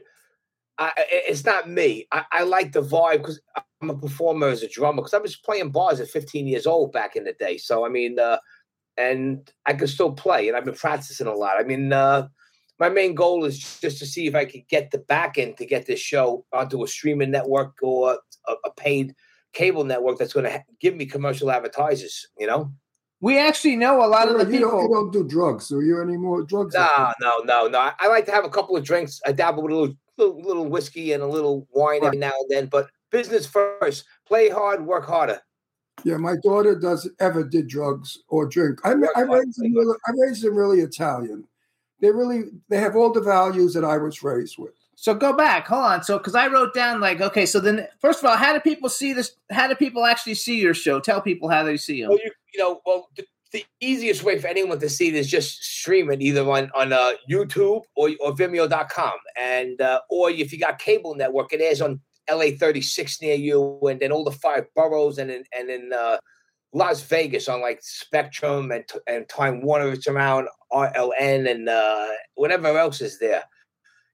I, 0.78 0.92
I- 0.96 1.04
it's 1.08 1.44
not 1.44 1.68
me. 1.68 2.06
I, 2.12 2.24
I 2.30 2.42
like 2.44 2.70
the 2.72 2.82
vibe 2.82 3.18
because 3.18 3.40
I'm 3.82 3.90
a 3.90 3.98
performer 3.98 4.46
as 4.48 4.62
a 4.62 4.68
drummer. 4.68 5.02
Because 5.02 5.14
I 5.14 5.18
was 5.18 5.36
playing 5.36 5.70
bars 5.70 5.98
at 6.00 6.08
15 6.08 6.46
years 6.46 6.66
old 6.66 6.92
back 6.92 7.16
in 7.16 7.24
the 7.24 7.34
day. 7.40 7.58
So 7.58 7.84
I 7.84 7.88
mean, 7.88 8.20
uh, 8.20 8.38
and 9.00 9.50
I 9.66 9.72
can 9.72 9.88
still 9.88 10.12
play, 10.12 10.48
and 10.48 10.56
I've 10.56 10.64
been 10.64 10.74
practicing 10.74 11.26
a 11.26 11.34
lot. 11.34 11.58
I 11.58 11.64
mean, 11.64 11.92
uh, 11.92 12.28
my 12.78 12.88
main 12.88 13.14
goal 13.14 13.44
is 13.44 13.80
just 13.80 13.98
to 13.98 14.06
see 14.06 14.26
if 14.26 14.34
I 14.34 14.44
could 14.44 14.66
get 14.68 14.90
the 14.90 14.98
back 14.98 15.38
end 15.38 15.56
to 15.58 15.66
get 15.66 15.86
this 15.86 16.00
show 16.00 16.44
onto 16.52 16.82
a 16.82 16.88
streaming 16.88 17.30
network 17.30 17.76
or 17.82 18.18
a, 18.48 18.52
a 18.64 18.72
paid 18.76 19.14
cable 19.52 19.84
network 19.84 20.18
that's 20.18 20.32
going 20.32 20.44
to 20.44 20.52
ha- 20.52 20.64
give 20.80 20.96
me 20.96 21.04
commercial 21.06 21.50
advertisers. 21.50 22.26
You 22.38 22.46
know? 22.46 22.72
We 23.20 23.38
actually 23.38 23.76
know 23.76 24.02
a 24.02 24.08
lot 24.08 24.28
of 24.28 24.38
the 24.38 24.50
you, 24.50 24.60
don't, 24.60 24.82
you 24.82 24.88
don't 24.88 25.12
do 25.12 25.28
drugs. 25.28 25.68
Do 25.68 25.82
you 25.82 26.00
Any 26.00 26.16
more 26.16 26.42
Drugs? 26.42 26.74
No, 26.74 27.12
no, 27.20 27.38
no, 27.44 27.66
no. 27.66 27.78
I, 27.78 27.92
I 27.98 28.08
like 28.08 28.24
to 28.26 28.32
have 28.32 28.46
a 28.46 28.50
couple 28.50 28.76
of 28.76 28.84
drinks. 28.84 29.20
I 29.26 29.32
dabble 29.32 29.62
with 29.62 29.72
a 29.72 29.76
little, 29.76 29.96
little, 30.16 30.42
little 30.42 30.66
whiskey 30.66 31.12
and 31.12 31.22
a 31.22 31.26
little 31.26 31.68
wine 31.72 32.02
every 32.02 32.16
now 32.18 32.32
and 32.40 32.48
then. 32.48 32.66
But 32.66 32.88
business 33.10 33.46
first. 33.46 34.04
Play 34.26 34.48
hard, 34.48 34.86
work 34.86 35.06
harder. 35.06 35.40
Yeah, 36.04 36.16
my 36.16 36.36
daughter 36.42 36.74
doesn't 36.78 37.14
ever 37.20 37.44
did 37.44 37.68
drugs 37.68 38.18
or 38.28 38.46
drink. 38.46 38.80
I, 38.84 38.94
I 39.16 39.22
raised 39.22 39.62
them 39.62 39.74
really, 39.74 39.96
I 40.06 40.12
raised 40.16 40.42
them 40.42 40.54
really 40.56 40.80
Italian. 40.80 41.44
They 42.00 42.10
really 42.10 42.44
they 42.68 42.78
have 42.78 42.96
all 42.96 43.12
the 43.12 43.20
values 43.20 43.74
that 43.74 43.84
I 43.84 43.98
was 43.98 44.22
raised 44.22 44.58
with. 44.58 44.72
So 44.96 45.14
go 45.14 45.32
back. 45.32 45.66
Hold 45.66 45.84
on. 45.84 46.02
So 46.02 46.18
because 46.18 46.34
I 46.34 46.46
wrote 46.46 46.74
down 46.74 47.00
like, 47.00 47.20
okay, 47.20 47.46
so 47.46 47.58
then 47.58 47.86
first 48.00 48.22
of 48.22 48.28
all, 48.28 48.36
how 48.36 48.52
do 48.52 48.60
people 48.60 48.88
see 48.88 49.12
this? 49.12 49.34
How 49.50 49.66
do 49.66 49.74
people 49.74 50.04
actually 50.04 50.34
see 50.34 50.60
your 50.60 50.74
show? 50.74 51.00
Tell 51.00 51.22
people 51.22 51.48
how 51.48 51.62
they 51.62 51.76
see 51.76 51.96
you. 51.96 52.08
Well, 52.08 52.18
you, 52.22 52.30
you 52.52 52.60
know, 52.60 52.80
well, 52.84 53.08
the, 53.16 53.24
the 53.52 53.64
easiest 53.80 54.22
way 54.22 54.38
for 54.38 54.48
anyone 54.48 54.78
to 54.78 54.88
see 54.88 55.08
it 55.08 55.14
is 55.14 55.26
just 55.26 55.62
stream 55.64 56.10
it 56.10 56.20
either 56.20 56.48
on 56.48 56.70
on 56.74 56.92
uh, 56.92 57.12
YouTube 57.28 57.82
or 57.96 58.10
or 58.20 58.34
Vimeo.com, 58.34 59.14
and 59.40 59.80
uh, 59.80 60.00
or 60.08 60.30
if 60.30 60.52
you 60.52 60.58
got 60.58 60.78
cable 60.78 61.14
network, 61.14 61.52
it 61.52 61.60
airs 61.60 61.80
on 61.80 62.00
LA 62.30 62.56
36 62.58 63.20
near 63.22 63.34
you, 63.34 63.80
and 63.88 64.00
then 64.00 64.12
all 64.12 64.24
the 64.24 64.30
five 64.32 64.66
boroughs, 64.74 65.18
and 65.18 65.30
in 65.30 65.44
and 65.56 65.70
in 65.70 65.92
uh, 65.92 66.18
Las 66.72 67.02
Vegas 67.02 67.48
on 67.48 67.60
like 67.60 67.80
Spectrum 67.82 68.70
and 68.70 68.84
and 69.06 69.28
Time 69.28 69.62
Warner, 69.62 69.90
it's 69.92 70.06
around 70.06 70.48
RLN 70.72 71.50
and 71.50 71.68
uh, 71.68 72.06
whatever 72.34 72.68
else 72.78 73.00
is 73.00 73.18
there. 73.18 73.44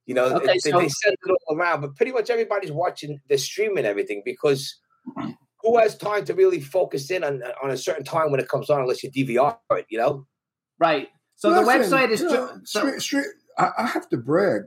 You 0.07 0.15
know, 0.15 0.27
Okay, 0.37 0.47
they, 0.47 0.59
so- 0.59 0.79
they 0.79 0.89
send 0.89 1.17
it 1.27 1.37
all 1.49 1.57
around, 1.57 1.81
but 1.81 1.97
pretty 1.97 2.13
much 2.13 2.31
everybody's 2.31 2.71
watching, 2.73 3.21
they're 3.29 3.39
streaming 3.39 3.85
everything 3.85 4.23
because 4.25 4.79
who 5.63 5.79
has 5.79 5.97
time 5.97 6.25
to 6.27 6.35
really 6.35 6.61
focus 6.61 7.11
in 7.11 7.25
on 7.25 7.43
on 7.63 7.71
a 7.71 7.77
certain 7.77 8.05
time 8.05 8.31
when 8.31 8.39
it 8.41 8.49
comes 8.49 8.71
on 8.71 8.81
unless 8.81 9.03
you 9.03 9.11
DVR 9.11 9.57
it, 9.73 9.87
you 9.89 9.99
know? 9.99 10.25
Right. 10.79 11.09
So 11.35 11.51
the 11.53 11.61
website 11.63 12.11
is. 12.11 12.21
you 12.21 12.29
know, 12.29 12.61
so- 12.65 12.85
stre- 12.87 12.97
stre- 12.97 13.25
I, 13.59 13.71
I 13.79 13.87
have 13.87 14.09
to 14.11 14.17
brag. 14.17 14.63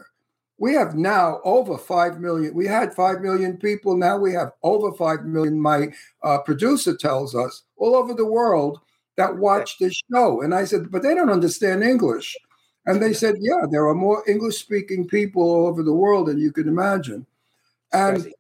We 0.60 0.74
have 0.74 0.96
now 0.96 1.40
over 1.46 1.78
five 1.78 2.20
million. 2.20 2.54
We 2.54 2.68
had 2.68 2.94
five 2.94 3.22
million 3.22 3.58
people. 3.58 3.96
Now 3.96 4.18
we 4.18 4.34
have 4.34 4.52
over 4.62 4.92
five 4.92 5.24
million. 5.24 5.60
My 5.60 5.88
uh, 6.22 6.40
producer 6.40 6.96
tells 6.96 7.34
us 7.34 7.64
all 7.78 7.96
over 7.96 8.14
the 8.14 8.26
world 8.26 8.80
that 9.16 9.38
watch 9.38 9.80
this 9.80 10.02
show, 10.14 10.42
and 10.42 10.54
I 10.54 10.66
said, 10.66 10.92
but 10.92 11.02
they 11.02 11.16
don't 11.16 11.30
understand 11.30 11.84
English. 11.84 12.38
And 12.86 13.02
they 13.02 13.14
said, 13.14 13.36
yeah, 13.40 13.66
there 13.70 13.88
are 13.88 13.94
more 13.94 14.24
English-speaking 14.28 15.08
people 15.10 15.44
all 15.44 15.68
over 15.68 15.84
the 15.84 15.94
world 15.94 16.28
than 16.28 16.40
you 16.40 16.52
could 16.52 16.68
imagine. 16.68 17.26
And 17.92 18.34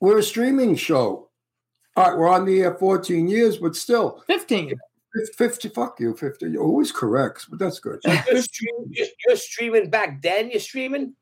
we're 0.00 0.18
a 0.18 0.22
streaming 0.22 0.74
show. 0.76 1.28
All 1.96 2.08
right, 2.08 2.18
we're 2.18 2.28
on 2.28 2.46
the 2.46 2.62
air 2.62 2.74
14 2.74 3.28
years, 3.28 3.58
but 3.58 3.76
still, 3.76 4.24
15. 4.26 4.72
50, 5.36 5.68
fuck 5.68 6.00
you, 6.00 6.16
50. 6.16 6.50
You're 6.50 6.62
always 6.62 6.90
correct, 6.90 7.46
but 7.50 7.58
that's 7.58 7.78
good. 7.78 8.00
You're, 8.04 8.42
stream- 8.42 8.90
you're, 8.90 9.06
you're 9.26 9.36
streaming 9.36 9.90
back 9.90 10.22
then. 10.22 10.50
You're 10.50 10.60
streaming. 10.60 11.14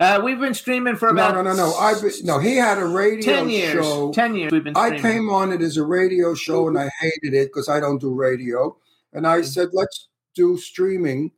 Uh, 0.00 0.20
we've 0.24 0.40
been 0.40 0.54
streaming 0.54 0.96
for 0.96 1.12
No, 1.12 1.28
about 1.28 1.34
no, 1.36 1.42
no, 1.42 1.54
no. 1.54 1.74
I've 1.74 2.02
been, 2.02 2.12
no. 2.24 2.38
He 2.38 2.56
had 2.56 2.78
a 2.78 2.84
radio 2.84 3.22
10 3.22 3.48
years. 3.48 3.84
show. 3.84 4.12
10 4.12 4.34
years 4.34 4.52
we've 4.52 4.64
been 4.64 4.76
I 4.76 4.98
came 4.98 5.30
on 5.30 5.52
it 5.52 5.62
as 5.62 5.76
a 5.76 5.84
radio 5.84 6.34
show, 6.34 6.66
and 6.66 6.76
I 6.78 6.90
hated 7.00 7.34
it 7.34 7.48
because 7.48 7.68
I 7.68 7.78
don't 7.80 8.00
do 8.00 8.12
radio. 8.12 8.76
And 9.12 9.26
I 9.26 9.42
said, 9.42 9.68
let's 9.72 10.08
do 10.34 10.58
streaming. 10.58 11.30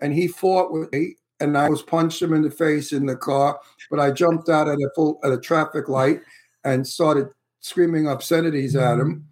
And 0.00 0.12
he 0.12 0.26
fought 0.26 0.72
with 0.72 0.90
me, 0.92 1.16
and 1.38 1.56
I 1.56 1.68
was 1.68 1.82
punched 1.82 2.20
him 2.20 2.32
in 2.32 2.42
the 2.42 2.50
face 2.50 2.92
in 2.92 3.06
the 3.06 3.16
car. 3.16 3.60
But 3.90 4.00
I 4.00 4.10
jumped 4.10 4.48
out 4.48 4.68
at 4.68 4.78
a 4.78 4.90
full 4.94 5.20
at 5.22 5.30
a 5.30 5.38
traffic 5.38 5.88
light, 5.88 6.20
and 6.64 6.86
started 6.86 7.28
screaming 7.60 8.08
obscenities 8.08 8.74
at 8.74 8.98
him. 8.98 9.26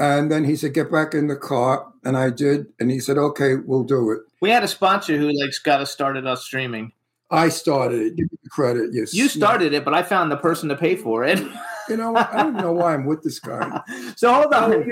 And 0.00 0.30
then 0.30 0.44
he 0.44 0.56
said, 0.56 0.74
"Get 0.74 0.90
back 0.90 1.12
in 1.14 1.26
the 1.26 1.36
car," 1.36 1.92
and 2.04 2.16
I 2.16 2.30
did. 2.30 2.66
And 2.80 2.90
he 2.90 3.00
said, 3.00 3.18
"Okay, 3.18 3.56
we'll 3.56 3.84
do 3.84 4.10
it." 4.12 4.20
We 4.40 4.50
had 4.50 4.64
a 4.64 4.68
sponsor 4.68 5.16
who 5.18 5.30
like 5.30 5.52
got 5.62 5.80
us 5.80 5.90
started 5.90 6.26
us 6.26 6.44
streaming. 6.44 6.92
I 7.30 7.48
started 7.50 8.00
it. 8.00 8.16
Give 8.16 8.30
me 8.32 8.38
the 8.42 8.50
credit. 8.50 8.90
Yes, 8.92 9.12
You 9.12 9.28
started 9.28 9.72
it, 9.74 9.84
but 9.84 9.94
I 9.94 10.02
found 10.02 10.32
the 10.32 10.36
person 10.36 10.68
to 10.70 10.76
pay 10.76 10.96
for 10.96 11.24
it. 11.24 11.40
You 11.88 11.96
know. 11.96 12.14
I 12.16 12.42
don't 12.42 12.54
know 12.56 12.72
why 12.72 12.94
I'm 12.94 13.04
with 13.06 13.22
this 13.22 13.38
guy. 13.38 13.80
so 14.16 14.32
hold 14.32 14.52
on. 14.52 14.74
Oh. 14.74 14.84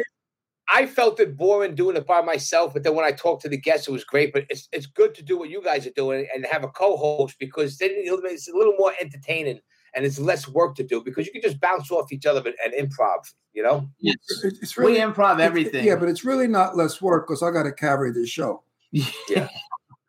I 0.68 0.85
felt 0.87 1.20
it 1.20 1.37
boring 1.37 1.75
doing 1.77 1.96
it 1.96 2.07
by 2.07 2.20
myself, 2.22 2.72
but 2.72 2.83
then 2.83 2.94
when 2.94 3.05
I 3.05 3.12
talked 3.12 3.42
to 3.42 3.49
the 3.49 3.57
guests, 3.57 3.87
it 3.87 3.92
was 3.92 4.03
great. 4.05 4.33
But 4.33 4.46
it's 4.51 4.68
it's 4.72 4.87
good 4.87 5.14
to 5.14 5.22
do 5.22 5.38
what 5.38 5.49
you 5.49 5.62
guys 5.62 5.87
are 5.87 5.90
doing 5.90 6.27
and 6.35 6.44
have 6.46 6.64
a 6.64 6.68
co-host 6.68 7.37
because 7.38 7.79
then 7.79 7.90
it's 7.94 8.49
a 8.49 8.57
little 8.57 8.75
more 8.79 8.92
entertaining 9.01 9.61
and 9.94 10.05
it's 10.05 10.18
less 10.18 10.49
work 10.49 10.75
to 10.77 10.83
do 10.83 11.03
because 11.03 11.27
you 11.27 11.33
can 11.33 11.40
just 11.42 11.61
bounce 11.61 11.90
off 11.90 12.11
each 12.12 12.27
other 12.27 12.42
and, 12.44 12.75
and 12.75 12.90
improv. 12.90 13.33
You 13.55 13.62
know, 13.62 13.88
It- 14.01 14.18
It's 14.42 14.77
We 14.77 14.85
really 14.87 14.99
improv 14.99 15.38
everything. 15.40 15.85
Yeah, 15.87 15.96
but 15.96 16.09
it's 16.09 16.25
really 16.25 16.49
not 16.49 16.77
less 16.77 17.01
work 17.01 17.27
because 17.29 17.42
I 17.42 17.51
got 17.51 17.62
to 17.62 17.72
carry 17.72 18.11
the 18.12 18.27
show. 18.27 18.62
Yeah. 19.29 19.49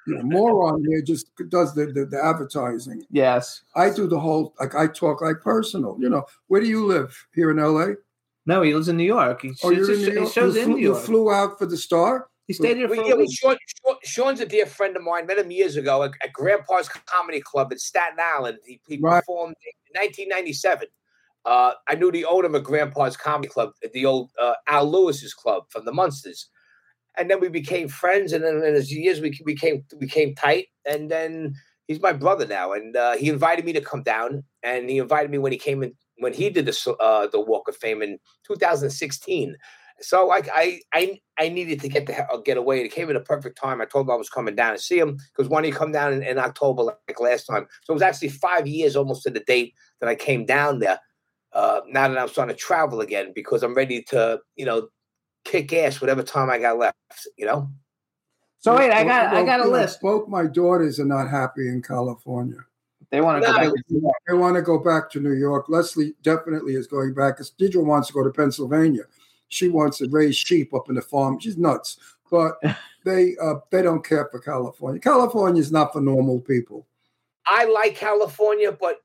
You 0.08 0.16
know, 0.16 0.24
moron 0.24 0.84
here 0.88 1.02
just 1.02 1.30
does 1.50 1.74
the, 1.76 1.88
the 1.88 2.06
the 2.06 2.24
advertising. 2.24 3.04
yes. 3.12 3.62
I 3.76 3.90
do 3.90 4.08
the 4.08 4.20
whole 4.20 4.54
like 4.60 4.74
I 4.76 4.88
talk 4.88 5.22
like 5.22 5.42
personal. 5.42 5.98
You 6.00 6.10
know, 6.10 6.24
where 6.48 6.62
do 6.62 6.68
you 6.68 6.86
live? 6.86 7.28
Here 7.36 7.52
in 7.52 7.60
L.A. 7.60 7.96
No, 8.46 8.62
he 8.62 8.74
lives 8.74 8.88
in 8.88 8.96
New 8.98 9.04
York. 9.04 9.42
He, 9.42 9.52
Oh, 9.64 9.72
you're 9.72 9.92
in 9.92 9.98
a- 10.00 10.04
New 10.04 10.10
he 10.12 10.14
York. 10.14 10.32
shows 10.32 10.56
you, 10.56 10.62
in 10.62 10.68
flew, 10.68 10.76
New 10.78 10.82
you 10.82 10.96
flew 10.96 11.32
out 11.32 11.58
for 11.60 11.66
the 11.66 11.76
star. 11.76 12.30
he 12.48 12.54
stayed 12.54 12.78
here 12.78 12.88
for 12.88 12.96
Well, 12.96 13.06
yeah, 13.06 13.12
well, 13.14 13.22
week. 13.24 13.38
Sean, 13.38 13.58
Sean, 13.86 13.96
Sean's 14.04 14.40
a 14.40 14.46
dear 14.46 14.66
friend 14.66 14.96
of 14.96 15.04
mine. 15.04 15.26
Met 15.28 15.38
him 15.40 15.52
years 15.52 15.76
ago 15.76 16.04
at, 16.04 16.12
at 16.24 16.32
Grandpa's 16.32 16.88
Comedy 17.06 17.42
Club 17.42 17.74
in 17.74 17.78
Staten 17.80 18.18
Island. 18.22 18.60
He, 18.66 18.80
he 18.88 18.98
Right. 19.02 19.20
performed 19.20 19.56
in 19.94 20.00
1997. 20.02 20.88
Uh, 21.44 21.74
I 21.90 21.96
knew 21.96 22.12
the 22.12 22.24
owner 22.26 22.48
of 22.56 22.64
Grandpa's 22.64 23.18
Comedy 23.18 23.50
Club, 23.50 23.72
the 23.94 24.06
old 24.06 24.30
uh, 24.42 24.54
Al 24.68 24.90
Lewis's 24.90 25.34
club 25.34 25.64
from 25.70 25.84
the 25.86 25.92
Munsters. 25.94 26.48
And 27.18 27.30
then 27.30 27.40
we 27.40 27.50
became 27.50 27.88
friends, 27.88 28.34
and 28.34 28.44
then 28.44 28.62
as 28.64 28.94
years 28.94 29.22
we 29.22 29.38
became 29.46 29.84
became 30.00 30.36
tight. 30.36 30.68
And 30.86 31.10
then 31.10 31.56
he's 31.88 32.02
my 32.02 32.14
brother 32.14 32.46
now, 32.46 32.74
and 32.74 32.96
uh, 32.96 33.18
he 33.18 33.30
invited 33.30 33.66
me 33.66 33.74
to 33.74 33.82
come 33.82 34.04
down, 34.04 34.44
and 34.64 34.90
he 34.90 35.00
invited 35.00 35.32
me 35.32 35.38
when 35.38 35.52
he 35.52 35.58
came 35.58 35.84
in 35.84 35.94
when 36.18 36.34
he 36.34 36.50
did 36.50 36.66
the 36.66 36.96
uh, 37.00 37.28
the 37.28 37.40
Walk 37.40 37.68
of 37.68 37.76
Fame 37.76 38.02
in 38.02 38.20
2016. 38.46 39.56
So 40.00 40.32
I 40.32 40.42
I 40.54 40.80
I, 40.94 41.20
I 41.40 41.50
needed 41.50 41.80
to 41.82 41.90
get 41.90 42.06
the 42.06 42.42
get 42.46 42.58
away. 42.58 42.82
It 42.82 42.92
came 42.92 43.10
at 43.10 43.16
a 43.16 43.22
perfect 43.22 43.58
time. 43.58 43.82
I 43.82 43.86
told 43.86 44.08
him 44.08 44.12
I 44.12 44.16
was 44.16 44.30
coming 44.30 44.56
down 44.56 44.74
to 44.74 44.80
see 44.80 45.00
him 45.00 45.18
because 45.36 45.50
when 45.50 45.64
he 45.64 45.72
come 45.72 45.92
down 45.92 46.14
in, 46.14 46.24
in 46.24 46.38
October 46.38 46.84
like 46.84 47.20
last 47.20 47.46
time, 47.46 47.68
so 47.84 47.94
it 47.94 47.96
was 47.96 48.02
actually 48.02 48.30
five 48.30 48.68
years 48.68 48.96
almost 48.96 49.24
to 49.24 49.30
the 49.30 49.40
date 49.42 49.74
that 50.02 50.10
I 50.10 50.16
came 50.16 50.46
down 50.46 50.80
there. 50.80 51.00
Uh, 51.54 51.82
now 51.88 52.08
that 52.08 52.18
I'm 52.18 52.28
starting 52.28 52.56
to 52.56 52.62
travel 52.62 53.02
again 53.02 53.32
because 53.34 53.64
I'm 53.64 53.74
ready 53.74 54.04
to 54.10 54.40
you 54.56 54.66
know 54.66 54.90
kick 55.48 55.74
ass 55.74 56.02
whatever 56.02 56.24
time 56.24 56.50
I 56.50 56.60
got 56.60 56.78
left. 56.78 56.98
You 57.38 57.46
know. 57.46 57.70
So 58.60 58.76
wait, 58.76 58.92
I 58.92 59.04
got 59.04 59.34
I 59.34 59.44
got 59.44 59.60
a 59.60 59.64
you 59.64 59.70
know, 59.72 59.78
list. 59.78 60.02
Both 60.02 60.28
my 60.28 60.46
daughters 60.46 61.00
are 61.00 61.06
not 61.06 61.30
happy 61.30 61.68
in 61.70 61.82
California. 61.82 62.58
They 63.10 63.22
want 63.22 63.42
to 63.42 63.48
go 63.48 63.54
No, 63.54 63.58
back. 63.60 63.74
to 63.74 63.84
New 63.90 64.02
York. 64.02 64.16
They 64.28 64.34
want 64.34 64.56
to 64.56 64.62
go 64.62 64.80
back 64.80 65.10
to 65.12 65.20
New 65.20 65.34
York. 65.34 65.70
Leslie 65.70 66.14
definitely 66.24 66.76
is 66.76 66.88
going 66.88 67.14
back. 67.14 67.38
Because 67.38 67.52
Deidre 67.52 67.86
wants 67.86 68.08
to 68.08 68.14
go 68.14 68.24
to 68.24 68.32
Pennsylvania. 68.32 69.04
She 69.48 69.70
wants 69.70 70.00
to 70.00 70.10
raise 70.10 70.36
sheep 70.36 70.74
up 70.74 70.90
in 70.90 70.96
the 70.96 71.02
farm. 71.02 71.40
She's 71.40 71.58
nuts, 71.58 71.98
but 72.30 72.58
they 73.06 73.36
uh, 73.42 73.56
they 73.72 73.82
don't 73.82 74.06
care 74.06 74.28
for 74.30 74.40
California. 74.40 75.00
California 75.00 75.62
is 75.62 75.72
not 75.72 75.94
for 75.94 76.02
normal 76.02 76.42
people. 76.42 76.86
I 77.46 77.64
like 77.66 77.96
California, 77.96 78.74
but 78.74 79.02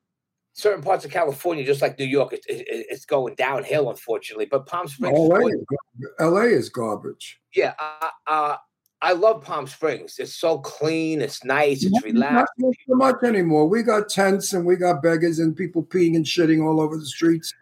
certain 0.53 0.83
parts 0.83 1.05
of 1.05 1.11
California, 1.11 1.65
just 1.65 1.83
like 1.83 1.99
New 1.99 2.05
York, 2.05 2.33
it, 2.33 2.45
it, 2.49 2.65
it's 2.69 3.05
going 3.05 3.35
downhill, 3.35 3.91
unfortunately. 3.91 4.47
But 4.47 4.67
Palm 4.67 4.89
Springs, 4.89 5.19
LA, 5.19 5.39
is 5.47 5.65
garbage. 5.69 6.13
LA 6.21 6.41
is 6.43 6.69
garbage. 6.69 7.41
yeah, 7.55 7.75
uh, 7.79 8.09
uh, 8.27 8.57
I 9.01 9.13
love 9.13 9.43
Palm 9.43 9.67
Springs. 9.67 10.19
It's 10.19 10.37
so 10.37 10.59
clean, 10.59 11.21
it's 11.21 11.45
nice, 11.45 11.83
it's 11.83 11.93
Not 11.93 12.05
relaxed. 12.05 12.53
so 12.61 12.73
much 12.95 13.17
anymore. 13.25 13.69
We 13.69 13.83
got 13.83 14.09
tents 14.09 14.53
and 14.53 14.65
we 14.65 14.77
got 14.77 15.03
beggars 15.03 15.41
and 15.41 15.57
people 15.57 15.83
peeing 15.83 16.15
and 16.15 16.25
shitting 16.25 16.65
all 16.65 16.81
over 16.81 16.97
the 16.97 17.07
streets. 17.07 17.53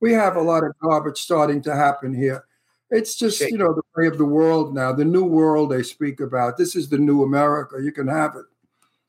We 0.00 0.12
have 0.12 0.36
a 0.36 0.42
lot 0.42 0.64
of 0.64 0.72
garbage 0.82 1.18
starting 1.18 1.62
to 1.62 1.74
happen 1.74 2.12
here. 2.12 2.44
It's 2.90 3.16
just, 3.16 3.40
you 3.42 3.58
know, 3.58 3.74
the 3.74 3.82
way 3.96 4.06
of 4.06 4.18
the 4.18 4.24
world 4.24 4.74
now, 4.74 4.92
the 4.92 5.04
new 5.04 5.24
world 5.24 5.70
they 5.70 5.82
speak 5.82 6.20
about. 6.20 6.56
This 6.56 6.74
is 6.74 6.88
the 6.88 6.98
new 6.98 7.22
America. 7.22 7.76
You 7.82 7.92
can 7.92 8.08
have 8.08 8.34
it. 8.34 8.46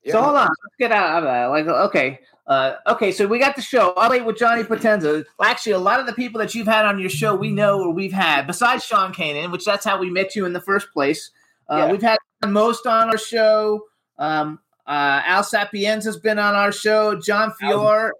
Yeah. 0.03 0.13
So 0.13 0.21
hold 0.21 0.35
on, 0.35 0.47
let's 0.47 0.75
get 0.77 0.91
out 0.91 1.19
of 1.19 1.23
that. 1.23 1.45
Like, 1.45 1.65
okay, 1.65 2.19
uh, 2.49 2.75
okay. 2.87 3.11
So 3.11 3.25
we 3.27 3.39
got 3.39 3.55
the 3.55 3.61
show. 3.61 3.93
I'll 3.95 4.09
wait 4.09 4.25
with 4.25 4.37
Johnny 4.37 4.63
Potenza. 4.63 5.23
Well, 5.37 5.49
actually, 5.49 5.73
a 5.73 5.77
lot 5.79 5.99
of 6.01 6.05
the 6.07 6.13
people 6.13 6.39
that 6.39 6.53
you've 6.53 6.67
had 6.67 6.83
on 6.85 6.99
your 6.99 7.09
show, 7.09 7.35
we 7.35 7.51
know 7.51 7.79
or 7.79 7.91
we've 7.93 8.11
had. 8.11 8.47
Besides 8.47 8.83
Sean 8.83 9.13
Kanan, 9.13 9.51
which 9.51 9.63
that's 9.63 9.85
how 9.85 9.97
we 9.97 10.09
met 10.09 10.35
you 10.35 10.45
in 10.45 10.53
the 10.53 10.61
first 10.61 10.91
place. 10.91 11.31
Uh, 11.69 11.77
Yeah. 11.77 11.91
We've 11.91 12.01
had 12.01 12.17
most 12.47 12.85
on 12.87 13.09
our 13.09 13.17
show. 13.17 13.85
Um, 14.17 14.59
uh, 14.87 15.21
Al 15.25 15.43
Sapienza's 15.43 16.17
been 16.17 16.39
on 16.39 16.55
our 16.55 16.71
show. 16.71 17.19
John 17.21 17.53
Fiore, 17.59 18.11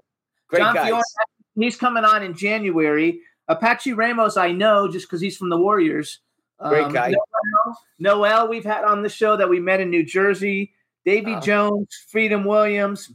Great 0.48 0.60
John 0.60 0.76
guys. 0.76 0.90
Fior, 0.92 1.02
he's 1.56 1.76
coming 1.76 2.06
on 2.06 2.22
in 2.24 2.36
January. 2.36 3.22
Apache 3.48 3.94
Ramos, 3.94 4.38
I 4.38 4.52
know 4.52 4.88
just 4.88 5.08
because 5.08 5.20
he's 5.20 5.36
from 5.36 5.50
the 5.50 5.58
Warriors. 5.58 6.20
Great 6.60 6.94
guy. 6.94 7.10
Noel, 7.10 7.78
Noel, 8.00 8.48
we've 8.48 8.66
had 8.66 8.84
on 8.84 9.02
the 9.02 9.10
show 9.10 9.36
that 9.38 9.50
we 9.50 9.60
met 9.60 9.80
in 9.80 9.90
New 9.90 10.04
Jersey. 10.06 10.74
Davy 11.06 11.32
Uh-huh. 11.32 11.42
Jones, 11.42 11.88
Freedom 12.12 12.44
Williams. 12.46 13.12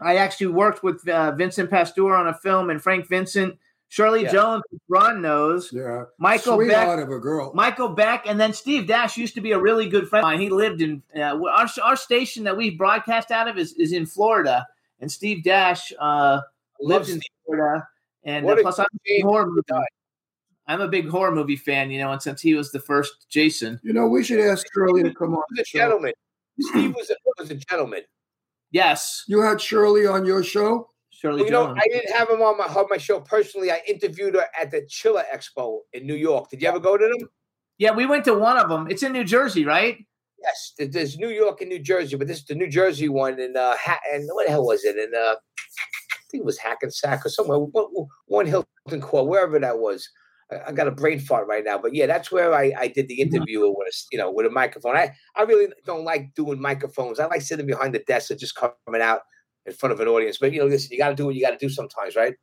I 0.00 0.16
actually 0.16 0.48
worked 0.48 0.82
with 0.82 1.06
uh, 1.08 1.32
Vincent 1.32 1.70
Pastore 1.70 2.14
on 2.16 2.28
a 2.28 2.34
film, 2.34 2.70
and 2.70 2.82
Frank 2.82 3.08
Vincent, 3.08 3.56
Shirley 3.88 4.22
Yeah. 4.24 4.32
Jones, 4.32 4.62
Ron 4.88 5.22
knows, 5.22 5.70
Yeah. 5.72 6.04
Michael 6.18 6.56
Sweetheart 6.56 6.98
Beck, 6.98 7.06
of 7.06 7.12
a 7.12 7.18
girl. 7.18 7.52
Michael 7.54 7.88
Beck, 7.90 8.26
and 8.26 8.40
then 8.40 8.52
Steve 8.52 8.86
Dash 8.86 9.16
used 9.16 9.34
to 9.36 9.40
be 9.40 9.52
a 9.52 9.58
really 9.58 9.88
good 9.88 10.08
friend 10.08 10.24
of 10.24 10.30
mine. 10.30 10.40
He 10.40 10.50
lived 10.50 10.80
in 10.82 11.02
uh, 11.16 11.38
our 11.48 11.68
our 11.82 11.96
station 11.96 12.44
that 12.44 12.56
we 12.56 12.70
broadcast 12.70 13.30
out 13.30 13.46
of 13.48 13.56
is, 13.58 13.72
is 13.74 13.92
in 13.92 14.06
Florida, 14.06 14.66
and 15.00 15.10
Steve 15.10 15.44
Dash 15.44 15.92
uh, 16.00 16.40
lived 16.80 17.08
in 17.08 17.20
Florida. 17.46 17.86
And 18.24 18.48
uh, 18.48 18.56
plus, 18.62 18.78
I'm 18.78 18.86
a 18.86 18.98
big 19.04 19.22
horror 19.22 19.46
movie. 19.46 19.62
I'm 20.66 20.80
a 20.80 20.88
big 20.88 21.08
horror 21.10 21.30
movie 21.30 21.56
fan, 21.56 21.90
you 21.90 22.00
know, 22.00 22.10
and 22.10 22.22
since 22.22 22.40
he 22.40 22.54
was 22.54 22.72
the 22.72 22.80
first 22.80 23.28
Jason, 23.28 23.78
you 23.84 23.92
know, 23.92 24.06
we 24.06 24.24
should 24.24 24.40
ask 24.40 24.66
Shirley 24.72 25.02
to 25.02 25.12
come 25.12 25.34
on. 25.34 25.42
He 25.50 25.56
the 25.56 25.60
was 25.60 25.60
a 25.60 25.64
show. 25.68 25.78
gentleman. 25.78 26.12
Steve 26.60 26.94
was 26.96 27.10
a, 27.10 27.16
was 27.38 27.50
a 27.50 27.54
gentleman. 27.56 28.00
Yes, 28.74 29.24
You 29.26 29.40
had 29.40 29.60
Shirley 29.60 30.06
on 30.06 30.26
your 30.26 30.42
show? 30.42 30.88
Shirley 31.10 31.42
Well, 31.42 31.46
you 31.46 31.50
know, 31.52 31.74
I 31.76 31.88
didn't 31.88 32.14
have 32.14 32.28
him 32.28 32.42
on 32.42 32.58
my, 32.58 32.64
on 32.64 32.86
my 32.90 32.98
show 32.98 33.20
personally. 33.20 33.70
I 33.70 33.80
interviewed 33.88 34.34
her 34.34 34.46
at 34.60 34.70
the 34.70 34.84
Chiller 34.86 35.24
Expo 35.32 35.78
in 35.92 36.06
New 36.06 36.16
York. 36.16 36.50
Did 36.50 36.60
you 36.60 36.68
ever 36.68 36.80
go 36.80 36.98
to 36.98 37.04
them? 37.04 37.28
yeah, 37.78 37.92
we 37.92 38.06
went 38.06 38.24
to 38.26 38.34
one 38.34 38.56
of 38.56 38.68
them. 38.68 38.86
It's 38.90 39.02
in 39.02 39.12
New 39.12 39.24
Jersey, 39.24 39.64
right? 39.64 39.98
Yes, 40.42 40.72
there's 40.92 41.16
New 41.16 41.30
York 41.30 41.60
and 41.62 41.70
New 41.70 41.78
Jersey, 41.78 42.16
but 42.16 42.26
this 42.26 42.38
is 42.38 42.44
the 42.44 42.54
New 42.54 42.68
Jersey 42.68 43.08
one. 43.08 43.40
And 43.40 43.56
uh, 43.56 43.76
ha- 43.80 44.00
and 44.12 44.28
what 44.32 44.46
the 44.46 44.52
hell 44.52 44.66
was 44.66 44.84
it? 44.84 44.96
And 44.96 45.14
uh, 45.14 45.36
I 45.36 46.16
think 46.30 46.42
it 46.42 46.44
was 46.44 46.58
Hackensack 46.58 47.24
or 47.24 47.30
somewhere. 47.30 47.58
One, 47.58 47.86
one 48.26 48.46
Hilton 48.46 49.00
Court, 49.00 49.26
wherever 49.26 49.58
that 49.58 49.78
was. 49.78 50.06
I, 50.50 50.68
I 50.68 50.72
got 50.72 50.86
a 50.88 50.90
brain 50.90 51.18
fart 51.20 51.46
right 51.46 51.64
now, 51.64 51.78
but 51.78 51.94
yeah, 51.94 52.06
that's 52.06 52.30
where 52.32 52.54
I, 52.54 52.72
I 52.78 52.88
did 52.88 53.08
the 53.08 53.20
interview 53.20 53.60
with 53.60 53.88
a, 53.88 53.92
you 54.12 54.18
know 54.18 54.30
with 54.30 54.46
a 54.46 54.50
microphone. 54.50 54.96
I, 54.96 55.14
I 55.36 55.42
really 55.42 55.72
don't 55.86 56.04
like 56.04 56.34
doing 56.34 56.60
microphones. 56.60 57.18
I 57.20 57.26
like 57.26 57.42
sitting 57.42 57.66
behind 57.66 57.94
the 57.94 58.00
desk 58.00 58.30
and 58.30 58.38
just 58.40 58.54
coming 58.54 59.00
out 59.02 59.20
in 59.66 59.72
front 59.72 59.92
of 59.92 60.00
an 60.00 60.08
audience. 60.08 60.38
But 60.38 60.52
you 60.52 60.60
know, 60.60 60.66
listen, 60.66 60.90
you 60.92 60.98
got 60.98 61.08
to 61.10 61.14
do 61.14 61.26
what 61.26 61.34
you 61.34 61.40
got 61.42 61.50
to 61.50 61.56
do 61.58 61.68
sometimes, 61.68 62.16
right? 62.16 62.34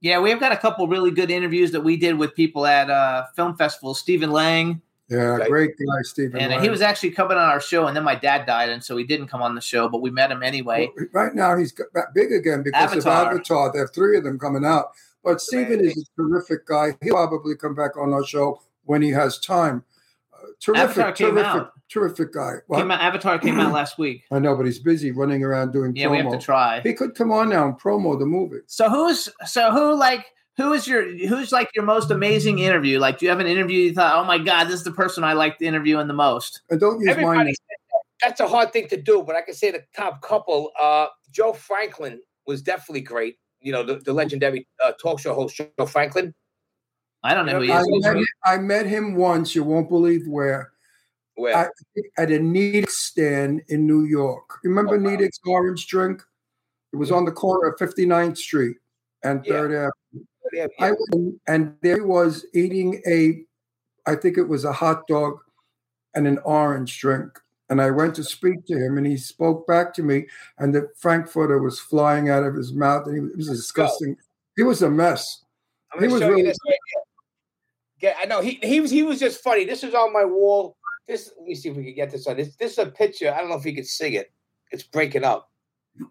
Yeah, 0.00 0.20
we've 0.20 0.38
got 0.38 0.52
a 0.52 0.56
couple 0.58 0.86
really 0.88 1.10
good 1.10 1.30
interviews 1.30 1.72
that 1.72 1.80
we 1.80 1.96
did 1.96 2.18
with 2.18 2.34
people 2.34 2.66
at 2.66 2.90
uh, 2.90 3.24
film 3.34 3.56
festivals. 3.56 3.98
Stephen 3.98 4.30
Lang, 4.30 4.82
Yeah, 5.08 5.36
Right. 5.36 5.48
great 5.48 5.70
guy, 5.78 6.02
Stephen. 6.02 6.38
and 6.38 6.50
Lang. 6.50 6.60
he 6.62 6.68
was 6.68 6.82
actually 6.82 7.12
coming 7.12 7.38
on 7.38 7.48
our 7.48 7.60
show, 7.60 7.86
and 7.86 7.96
then 7.96 8.04
my 8.04 8.14
dad 8.14 8.44
died, 8.44 8.68
and 8.68 8.84
so 8.84 8.96
he 8.98 9.04
didn't 9.04 9.28
come 9.28 9.40
on 9.40 9.54
the 9.54 9.60
show, 9.60 9.88
but 9.88 10.02
we 10.02 10.10
met 10.10 10.30
him 10.30 10.42
anyway. 10.42 10.90
Well, 10.96 11.06
right 11.12 11.34
now 11.34 11.56
he's 11.56 11.72
got 11.72 11.92
back 11.94 12.12
big 12.14 12.30
again 12.30 12.62
because 12.62 12.92
Avatar. 12.92 13.22
of 13.22 13.28
Avatar. 13.28 13.72
They 13.72 13.78
have 13.78 13.92
three 13.94 14.18
of 14.18 14.24
them 14.24 14.38
coming 14.38 14.64
out. 14.66 14.90
But 15.26 15.40
Stephen 15.40 15.80
is 15.84 15.96
a 15.96 16.22
terrific 16.22 16.66
guy. 16.66 16.96
He'll 17.02 17.14
probably 17.14 17.56
come 17.56 17.74
back 17.74 17.96
on 17.98 18.12
our 18.12 18.24
show 18.24 18.60
when 18.84 19.02
he 19.02 19.10
has 19.10 19.38
time. 19.40 19.82
Uh, 20.32 20.46
terrific, 20.60 20.84
Avatar 20.90 21.12
terrific, 21.12 21.44
out. 21.44 21.72
terrific 21.90 22.32
guy. 22.32 22.52
What? 22.68 22.78
Came 22.78 22.90
out, 22.92 23.00
Avatar 23.00 23.38
came 23.40 23.58
out 23.58 23.72
last 23.72 23.98
week. 23.98 24.22
I 24.30 24.38
know, 24.38 24.54
but 24.54 24.66
he's 24.66 24.78
busy 24.78 25.10
running 25.10 25.42
around 25.42 25.72
doing 25.72 25.96
Yeah, 25.96 26.06
promo. 26.06 26.10
we 26.12 26.16
have 26.18 26.30
to 26.32 26.38
try. 26.38 26.80
He 26.82 26.92
could 26.94 27.16
come 27.16 27.32
on 27.32 27.48
now 27.48 27.64
and 27.66 27.74
promo 27.78 28.16
the 28.18 28.24
movie. 28.26 28.58
So 28.66 28.88
who's 28.88 29.28
so 29.46 29.72
who 29.72 29.96
like 29.98 30.26
who 30.56 30.72
is 30.72 30.86
your 30.86 31.02
who's 31.26 31.50
like 31.50 31.70
your 31.74 31.84
most 31.84 32.10
amazing 32.12 32.60
interview? 32.60 33.00
Like, 33.00 33.18
do 33.18 33.26
you 33.26 33.30
have 33.30 33.40
an 33.40 33.46
interview 33.48 33.80
you 33.80 33.94
thought, 33.94 34.14
oh 34.22 34.24
my 34.24 34.38
god, 34.38 34.64
this 34.66 34.74
is 34.74 34.84
the 34.84 34.92
person 34.92 35.24
I 35.24 35.32
like 35.32 35.58
the 35.58 35.66
interviewing 35.66 36.06
the 36.06 36.14
most? 36.14 36.60
And 36.70 36.78
don't 36.78 37.00
use 37.00 37.08
Everybody 37.10 37.36
mine. 37.38 37.46
that. 37.46 37.56
That's 38.22 38.40
a 38.40 38.46
hard 38.46 38.72
thing 38.72 38.88
to 38.88 38.96
do, 38.96 39.22
but 39.26 39.34
I 39.36 39.42
can 39.42 39.54
say 39.54 39.70
the 39.72 39.82
top 39.94 40.22
couple. 40.22 40.70
Uh, 40.80 41.08
Joe 41.32 41.52
Franklin 41.52 42.20
was 42.46 42.62
definitely 42.62 43.02
great. 43.02 43.36
You 43.66 43.72
know, 43.72 43.82
the, 43.82 43.96
the 43.96 44.12
legendary 44.12 44.64
uh, 44.84 44.92
talk 45.02 45.18
show 45.18 45.34
host 45.34 45.56
Joe 45.56 45.86
Franklin. 45.86 46.32
I 47.24 47.34
don't 47.34 47.46
know 47.46 47.54
who 47.56 47.62
he 47.62 47.72
I 47.72 47.80
is. 47.80 47.86
met, 48.04 48.16
I 48.44 48.58
met 48.58 48.86
him 48.86 49.16
once. 49.16 49.56
You 49.56 49.64
won't 49.64 49.88
believe 49.88 50.24
where. 50.28 50.70
Where 51.34 51.56
I, 51.56 51.66
at 52.22 52.30
a 52.30 52.38
Nedick's 52.38 52.96
stand 52.98 53.62
in 53.68 53.84
New 53.84 54.04
York. 54.04 54.60
Remember 54.62 54.94
Oh, 54.94 55.00
wow. 55.00 55.10
Nedick's 55.10 55.40
orange 55.44 55.88
drink? 55.88 56.22
It 56.92 56.96
was 56.96 57.10
on 57.10 57.24
the 57.24 57.32
corner 57.32 57.68
of 57.70 57.76
59th 57.80 58.38
Street. 58.38 58.76
and 59.24 59.44
Yeah. 59.44 59.52
Third 59.52 59.72
Avenue. 59.72 60.24
Yeah, 60.52 60.66
I 60.78 60.92
went, 60.92 61.40
and 61.48 61.74
there 61.82 61.96
he 61.96 62.02
was 62.02 62.46
eating 62.54 63.02
a, 63.04 63.42
I 64.08 64.14
think 64.14 64.38
it 64.38 64.48
was 64.48 64.64
a 64.64 64.72
hot 64.72 65.08
dog 65.08 65.38
and 66.14 66.28
an 66.28 66.38
orange 66.44 67.00
drink. 67.00 67.36
And 67.68 67.80
I 67.82 67.90
went 67.90 68.14
to 68.16 68.24
speak 68.24 68.64
to 68.66 68.74
him, 68.78 68.96
and 68.96 69.06
he 69.06 69.16
spoke 69.16 69.66
back 69.66 69.92
to 69.94 70.02
me, 70.02 70.26
and 70.58 70.72
the 70.74 70.88
frankfurter 70.98 71.58
was 71.58 71.80
flying 71.80 72.30
out 72.30 72.44
of 72.44 72.54
his 72.54 72.72
mouth, 72.72 73.06
and 73.06 73.16
he, 73.16 73.26
it 73.32 73.36
was 73.36 73.48
disgusting. 73.48 74.16
He 74.56 74.62
was 74.62 74.82
a 74.82 74.90
mess. 74.90 75.42
I'm 75.92 75.98
gonna 76.00 76.06
He 76.08 76.12
was 76.12 76.22
show 76.22 76.28
really- 76.28 76.42
you 76.42 76.46
this 76.48 76.58
right 76.66 76.78
here. 76.92 77.02
Get, 77.98 78.16
I 78.20 78.26
know 78.26 78.40
he 78.42 78.58
he 78.62 78.80
was 78.80 78.90
he 78.90 79.02
was 79.02 79.18
just 79.18 79.42
funny. 79.42 79.64
This 79.64 79.82
is 79.82 79.94
on 79.94 80.12
my 80.12 80.24
wall. 80.24 80.76
This 81.08 81.32
let 81.38 81.46
me 81.48 81.54
see 81.54 81.70
if 81.70 81.76
we 81.76 81.84
can 81.84 81.94
get 81.94 82.10
this 82.10 82.26
on. 82.26 82.36
This 82.36 82.54
this 82.56 82.72
is 82.72 82.78
a 82.78 82.86
picture. 82.86 83.32
I 83.32 83.38
don't 83.40 83.48
know 83.48 83.56
if 83.56 83.64
you 83.64 83.74
can 83.74 83.84
see 83.86 84.16
it. 84.16 84.30
It's 84.70 84.82
breaking 84.82 85.24
up. 85.24 85.50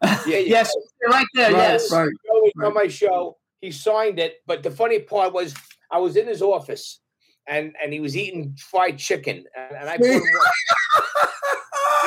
Yeah, 0.03 0.17
yeah. 0.25 0.37
yes, 0.39 0.75
right 1.07 1.25
there. 1.35 1.51
right, 1.53 1.57
yes. 1.57 1.91
right. 1.91 2.09
show 2.25 2.49
Right. 2.55 2.67
on 2.67 2.73
my 2.73 2.87
show. 2.87 3.37
He 3.61 3.69
signed 3.71 4.17
it, 4.17 4.37
but 4.47 4.63
the 4.63 4.71
funny 4.71 4.97
part 4.99 5.31
was 5.31 5.53
I 5.91 5.99
was 5.99 6.15
in 6.15 6.25
his 6.27 6.41
office 6.41 7.01
and 7.47 7.75
and 7.81 7.93
he 7.93 7.99
was 7.99 8.17
eating 8.17 8.55
fried 8.57 8.97
chicken, 8.97 9.45
and, 9.55 9.77
and 9.77 9.87
I 9.89 9.97
put 9.97 10.07
him 10.07 10.21
one- 10.21 10.21
and 10.23 11.27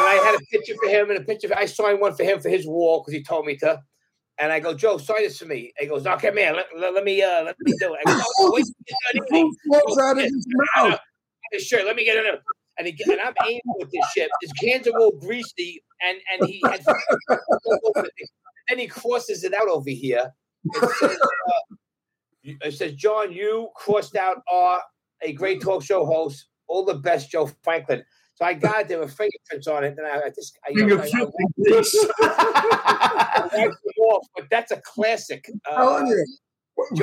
I 0.08 0.14
had 0.14 0.34
a 0.34 0.38
picture 0.50 0.74
for 0.82 0.88
him 0.88 1.10
and 1.10 1.18
a 1.18 1.24
picture. 1.24 1.48
I 1.56 1.66
signed 1.66 2.00
one 2.00 2.14
for 2.14 2.24
him 2.24 2.40
for 2.40 2.48
his 2.48 2.66
wall 2.66 3.00
because 3.00 3.14
he 3.14 3.22
told 3.22 3.46
me 3.46 3.56
to. 3.58 3.80
And 4.40 4.52
I 4.52 4.60
go, 4.60 4.72
Joe, 4.72 4.98
sign 4.98 5.22
this 5.22 5.38
for 5.38 5.46
me. 5.46 5.72
He 5.78 5.86
goes, 5.86 6.06
okay, 6.06 6.30
man, 6.30 6.54
let, 6.54 6.66
let, 6.76 6.94
let 6.94 7.04
me 7.04 7.20
uh, 7.22 7.42
let 7.42 7.56
me 7.60 7.74
do 7.78 7.94
it. 7.94 8.00
I 8.06 8.10
go, 8.10 8.16
"No, 8.16 8.52
wait, 8.52 8.66
get 8.86 9.28
done 9.30 9.50
flows 9.66 9.98
out 9.98 10.18
of 10.18 10.24
his 10.24 10.46
mouth. 10.76 11.00
Shirt, 11.58 11.84
let 11.86 11.96
me 11.96 12.04
get 12.04 12.16
it. 12.16 12.40
And, 12.78 12.86
he, 12.86 12.96
and 13.10 13.20
I'm 13.20 13.34
aiming 13.44 13.60
with 13.66 13.90
this 13.90 14.04
shit. 14.14 14.30
His 14.40 14.52
hands 14.64 14.86
are 14.86 14.96
all 14.98 15.10
greasy, 15.10 15.82
and 16.00 16.18
and 16.32 16.48
he 16.48 16.62
had 16.64 16.84
then 18.68 18.78
he 18.78 18.86
crosses 18.86 19.42
it 19.42 19.52
out 19.54 19.68
over 19.68 19.90
here. 19.90 20.32
It 20.64 20.90
says, 21.00 21.18
uh, 21.18 21.74
it 22.44 22.74
says, 22.74 22.94
John, 22.94 23.32
you 23.32 23.70
crossed 23.74 24.14
out 24.14 24.42
are 24.52 24.80
a 25.22 25.32
great 25.32 25.60
talk 25.60 25.82
show 25.82 26.04
host. 26.04 26.46
All 26.68 26.84
the 26.84 26.94
best, 26.94 27.30
Joe 27.30 27.50
Franklin. 27.62 28.04
So 28.38 28.44
I 28.44 28.54
got 28.54 28.82
it. 28.82 28.88
There 28.88 29.00
were 29.00 29.08
fingerprints 29.08 29.66
on 29.66 29.82
it, 29.82 29.98
and 29.98 30.06
I, 30.06 30.26
I 30.26 30.30
just 30.30 30.56
I, 30.64 30.70
I, 30.70 30.84
I, 30.84 30.84
I 33.52 33.64
them 33.64 33.74
off. 34.10 34.26
But 34.36 34.46
that's 34.48 34.70
a 34.70 34.76
classic. 34.76 35.50
Uh, 35.68 36.04
you. 36.06 36.24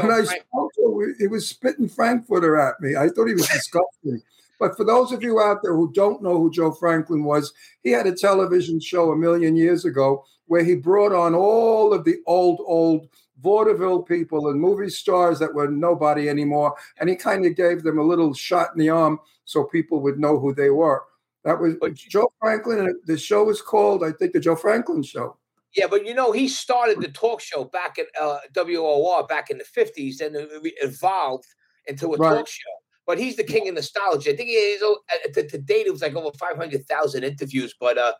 When 0.01 0.11
I 0.11 0.23
spoke 0.23 0.71
to 0.75 1.01
him, 1.01 1.15
he 1.19 1.27
was 1.27 1.49
spitting 1.49 1.89
Frankfurter 1.89 2.55
at 2.55 2.79
me. 2.79 2.95
I 2.95 3.09
thought 3.09 3.27
he 3.27 3.33
was 3.33 3.49
disgusting. 3.49 4.21
But 4.61 4.77
for 4.77 4.86
those 4.86 5.11
of 5.11 5.21
you 5.21 5.41
out 5.41 5.57
there 5.61 5.75
who 5.75 5.91
don't 5.91 6.23
know 6.23 6.38
who 6.38 6.49
Joe 6.49 6.71
Franklin 6.71 7.25
was, 7.25 7.51
he 7.83 7.91
had 7.91 8.07
a 8.07 8.15
television 8.15 8.79
show 8.79 9.11
a 9.11 9.17
million 9.17 9.57
years 9.57 9.83
ago 9.83 10.23
where 10.45 10.63
he 10.63 10.75
brought 10.75 11.11
on 11.11 11.36
all 11.36 11.91
of 11.91 12.05
the 12.05 12.19
old, 12.25 12.61
old 12.65 13.09
vaudeville 13.41 14.03
people 14.03 14.47
and 14.47 14.61
movie 14.61 14.89
stars 14.89 15.39
that 15.39 15.53
were 15.53 15.67
nobody 15.67 16.29
anymore. 16.29 16.75
And 16.97 17.09
he 17.09 17.17
kind 17.17 17.45
of 17.45 17.57
gave 17.57 17.83
them 17.83 17.99
a 17.99 18.03
little 18.03 18.33
shot 18.33 18.69
in 18.73 18.79
the 18.79 18.89
arm 18.89 19.19
so 19.43 19.65
people 19.65 19.99
would 19.99 20.17
know 20.17 20.39
who 20.39 20.53
they 20.53 20.69
were. 20.69 21.03
That 21.45 21.59
was 21.61 21.75
But- 21.79 21.93
Joe 21.95 22.31
Franklin. 22.41 22.79
and 22.79 22.95
The 23.05 23.17
show 23.17 23.43
was 23.45 23.61
called, 23.61 24.03
I 24.03 24.11
think, 24.11 24.33
the 24.33 24.39
Joe 24.39 24.55
Franklin 24.55 25.03
Show. 25.03 25.37
Yeah, 25.75 25.87
but 25.87 26.05
you 26.05 26.13
know, 26.13 26.31
he 26.31 26.47
started 26.47 27.01
the 27.01 27.09
talk 27.09 27.41
show 27.41 27.65
back 27.65 27.97
at 27.99 28.07
uh, 28.19 28.39
WOR 28.53 29.25
back 29.27 29.49
in 29.49 29.57
the 29.57 29.63
50s 29.65 30.21
and 30.21 30.35
it 30.35 30.49
evolved 30.81 31.45
into 31.87 32.13
a 32.13 32.17
Right. 32.17 32.37
talk 32.37 32.47
show. 32.47 32.71
But 33.05 33.19
he's 33.19 33.35
the 33.35 33.43
king 33.43 33.67
of 33.67 33.75
nostalgia. 33.75 34.31
I 34.33 34.35
think 34.35 34.49
he 34.49 34.55
is, 34.55 34.81
oh, 34.83 34.99
the, 35.33 35.43
to 35.43 35.57
date, 35.59 35.85
it 35.85 35.91
was 35.91 36.01
like 36.01 36.15
over 36.15 36.35
500,000 36.37 37.23
interviews. 37.23 37.73
But 37.79 37.97
uh, 37.97 38.13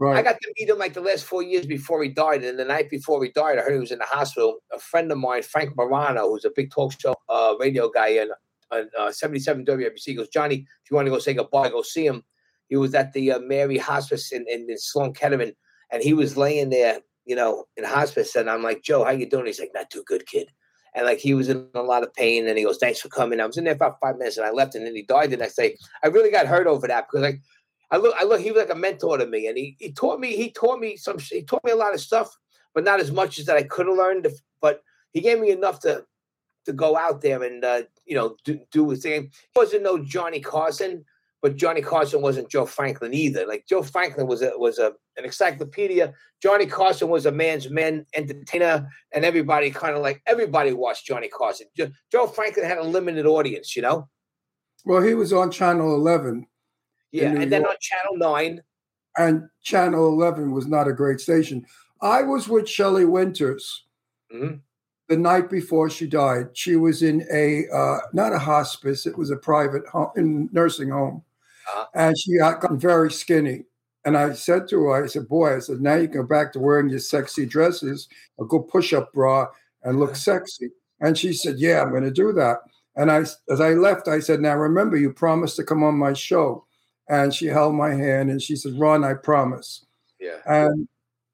Right. 0.00 0.16
I 0.16 0.22
got 0.22 0.40
to 0.40 0.54
meet 0.58 0.68
him 0.68 0.78
like 0.78 0.92
the 0.94 1.00
last 1.00 1.24
four 1.24 1.42
years 1.42 1.66
before 1.66 2.02
he 2.02 2.08
died. 2.08 2.42
And 2.42 2.58
the 2.58 2.64
night 2.64 2.90
before 2.90 3.22
he 3.22 3.30
died, 3.30 3.58
I 3.58 3.62
heard 3.62 3.74
he 3.74 3.78
was 3.78 3.92
in 3.92 3.98
the 4.00 4.04
hospital. 4.06 4.58
A 4.72 4.78
friend 4.78 5.10
of 5.12 5.18
mine, 5.18 5.42
Frank 5.42 5.76
Morano, 5.76 6.28
who's 6.30 6.44
a 6.44 6.50
big 6.50 6.70
talk 6.72 6.98
show 6.98 7.14
uh, 7.28 7.54
radio 7.60 7.88
guy 7.90 8.08
in 8.08 8.30
on 8.72 8.88
uh, 8.98 9.12
77 9.12 9.64
WBC, 9.64 10.16
goes, 10.16 10.28
Johnny, 10.30 10.66
if 10.82 10.90
you 10.90 10.96
want 10.96 11.06
to 11.06 11.10
go 11.10 11.18
say 11.20 11.34
goodbye, 11.34 11.68
go 11.68 11.82
see 11.82 12.06
him. 12.06 12.24
He 12.68 12.76
was 12.76 12.94
at 12.94 13.12
the 13.12 13.32
uh, 13.32 13.38
Mary 13.40 13.78
Hospice 13.78 14.32
in, 14.32 14.44
in, 14.48 14.68
in 14.68 14.78
Sloan 14.78 15.12
Kettering, 15.12 15.52
and 15.90 16.02
he 16.02 16.14
was 16.14 16.36
laying 16.36 16.70
there, 16.70 17.00
you 17.24 17.36
know, 17.36 17.64
in 17.76 17.84
hospice. 17.84 18.34
And 18.34 18.48
I'm 18.48 18.62
like, 18.62 18.82
Joe, 18.82 19.04
how 19.04 19.10
you 19.10 19.28
doing? 19.28 19.46
He's 19.46 19.60
like, 19.60 19.72
not 19.74 19.90
too 19.90 20.02
good, 20.06 20.26
kid. 20.26 20.48
And 20.94 21.06
like 21.06 21.18
he 21.18 21.34
was 21.34 21.48
in 21.48 21.68
a 21.74 21.82
lot 21.82 22.04
of 22.04 22.14
pain, 22.14 22.46
and 22.46 22.56
he 22.56 22.64
goes, 22.64 22.78
"Thanks 22.78 23.00
for 23.00 23.08
coming." 23.08 23.40
I 23.40 23.46
was 23.46 23.56
in 23.56 23.64
there 23.64 23.74
for 23.74 23.86
about 23.86 23.98
five 24.00 24.16
minutes, 24.16 24.36
and 24.36 24.46
I 24.46 24.52
left, 24.52 24.76
and 24.76 24.86
then 24.86 24.94
he 24.94 25.02
died 25.02 25.30
the 25.30 25.36
next 25.36 25.56
day. 25.56 25.76
I 26.04 26.06
really 26.06 26.30
got 26.30 26.46
hurt 26.46 26.68
over 26.68 26.86
that 26.86 27.06
because 27.08 27.22
like 27.22 27.40
I 27.90 27.96
look, 27.96 28.14
I 28.18 28.22
look, 28.24 28.40
he 28.40 28.52
was 28.52 28.60
like 28.60 28.70
a 28.70 28.78
mentor 28.78 29.18
to 29.18 29.26
me, 29.26 29.48
and 29.48 29.58
he 29.58 29.76
he 29.80 29.92
taught 29.92 30.20
me, 30.20 30.36
he 30.36 30.52
taught 30.52 30.78
me 30.78 30.96
some, 30.96 31.18
he 31.18 31.42
taught 31.42 31.64
me 31.64 31.72
a 31.72 31.76
lot 31.76 31.94
of 31.94 32.00
stuff, 32.00 32.28
but 32.74 32.84
not 32.84 33.00
as 33.00 33.10
much 33.10 33.40
as 33.40 33.46
that 33.46 33.56
I 33.56 33.64
could 33.64 33.86
have 33.86 33.96
learned. 33.96 34.28
But 34.60 34.82
he 35.12 35.20
gave 35.20 35.40
me 35.40 35.50
enough 35.50 35.80
to 35.80 36.04
to 36.66 36.72
go 36.72 36.96
out 36.96 37.20
there 37.20 37.42
and 37.42 37.64
uh, 37.64 37.82
you 38.06 38.14
know 38.14 38.36
do, 38.44 38.60
do 38.70 38.90
his 38.90 39.02
thing. 39.02 39.30
He 39.32 39.58
wasn't 39.58 39.82
no 39.82 39.98
Johnny 39.98 40.38
Carson, 40.38 41.04
but 41.44 41.56
Johnny 41.56 41.82
Carson 41.82 42.22
wasn't 42.22 42.48
Joe 42.48 42.64
Franklin 42.64 43.12
either. 43.12 43.46
Like 43.46 43.66
Joe 43.68 43.82
Franklin 43.82 44.26
was 44.26 44.40
a 44.40 44.52
was 44.56 44.78
a 44.78 44.94
an 45.18 45.26
encyclopedia. 45.26 46.14
Johnny 46.42 46.64
Carson 46.64 47.10
was 47.10 47.26
a 47.26 47.30
man's 47.30 47.68
man 47.68 48.06
entertainer, 48.16 48.88
and 49.12 49.26
everybody 49.26 49.70
kind 49.70 49.94
of 49.94 50.00
like 50.00 50.22
everybody 50.26 50.72
watched 50.72 51.04
Johnny 51.04 51.28
Carson. 51.28 51.66
Jo- 51.76 51.90
Joe 52.10 52.26
Franklin 52.26 52.64
had 52.64 52.78
a 52.78 52.82
limited 52.82 53.26
audience, 53.26 53.76
you 53.76 53.82
know. 53.82 54.08
Well, 54.86 55.02
he 55.02 55.12
was 55.12 55.34
on 55.34 55.50
Channel 55.50 55.94
11, 55.94 56.46
Yeah, 57.12 57.28
and 57.28 57.52
then 57.52 57.66
on 57.66 57.74
Channel 57.78 58.16
Nine, 58.16 58.62
and 59.18 59.42
Channel 59.62 60.08
11 60.08 60.50
was 60.50 60.66
not 60.66 60.88
a 60.88 60.94
great 60.94 61.20
station. 61.20 61.66
I 62.00 62.22
was 62.22 62.48
with 62.48 62.66
Shelley 62.66 63.04
Winters 63.04 63.84
Mhm. 64.32 64.60
the 65.08 65.16
night 65.18 65.50
before 65.50 65.90
she 65.90 66.06
died. 66.06 66.56
She 66.56 66.76
was 66.76 67.02
in 67.02 67.26
a, 67.30 67.68
uh, 67.68 67.98
not 68.14 68.32
a 68.32 68.38
hospice, 68.38 69.04
it 69.04 69.18
was 69.18 69.30
a 69.30 69.36
private 69.36 69.86
home, 69.88 70.10
in 70.16 70.48
nursing 70.50 70.88
home. 70.88 71.22
Uh-huh. 71.66 71.86
And 71.94 72.18
she 72.18 72.34
had 72.34 72.60
gotten 72.60 72.78
very 72.78 73.10
skinny. 73.10 73.64
And 74.04 74.16
I 74.18 74.32
said 74.34 74.68
to 74.68 74.82
her, 74.84 75.04
I 75.04 75.06
said, 75.06 75.28
boy, 75.28 75.56
I 75.56 75.58
said, 75.60 75.80
now 75.80 75.94
you 75.94 76.08
can 76.08 76.20
go 76.22 76.26
back 76.26 76.52
to 76.52 76.58
wearing 76.58 76.90
your 76.90 76.98
sexy 76.98 77.46
dresses, 77.46 78.08
a 78.38 78.44
good 78.44 78.68
push-up 78.68 79.12
bra, 79.12 79.46
and 79.82 79.98
look 79.98 80.14
sexy. 80.14 80.70
And 81.00 81.16
she 81.16 81.32
said, 81.32 81.58
yeah, 81.58 81.80
I'm 81.80 81.90
going 81.90 82.02
to 82.04 82.10
do 82.10 82.32
that. 82.32 82.58
And 82.96 83.10
I, 83.10 83.24
as 83.48 83.60
I 83.60 83.70
left, 83.70 84.08
I 84.08 84.20
said, 84.20 84.40
now 84.40 84.54
remember, 84.56 84.96
you 84.96 85.12
promised 85.12 85.56
to 85.56 85.64
come 85.64 85.82
on 85.82 85.96
my 85.96 86.12
show. 86.12 86.66
And 87.08 87.34
she 87.34 87.46
held 87.46 87.74
my 87.74 87.94
hand 87.94 88.30
and 88.30 88.40
she 88.40 88.56
said, 88.56 88.78
Ron, 88.78 89.04
I 89.04 89.14
promise. 89.14 89.84
yeah, 90.20 90.38
And 90.46 90.88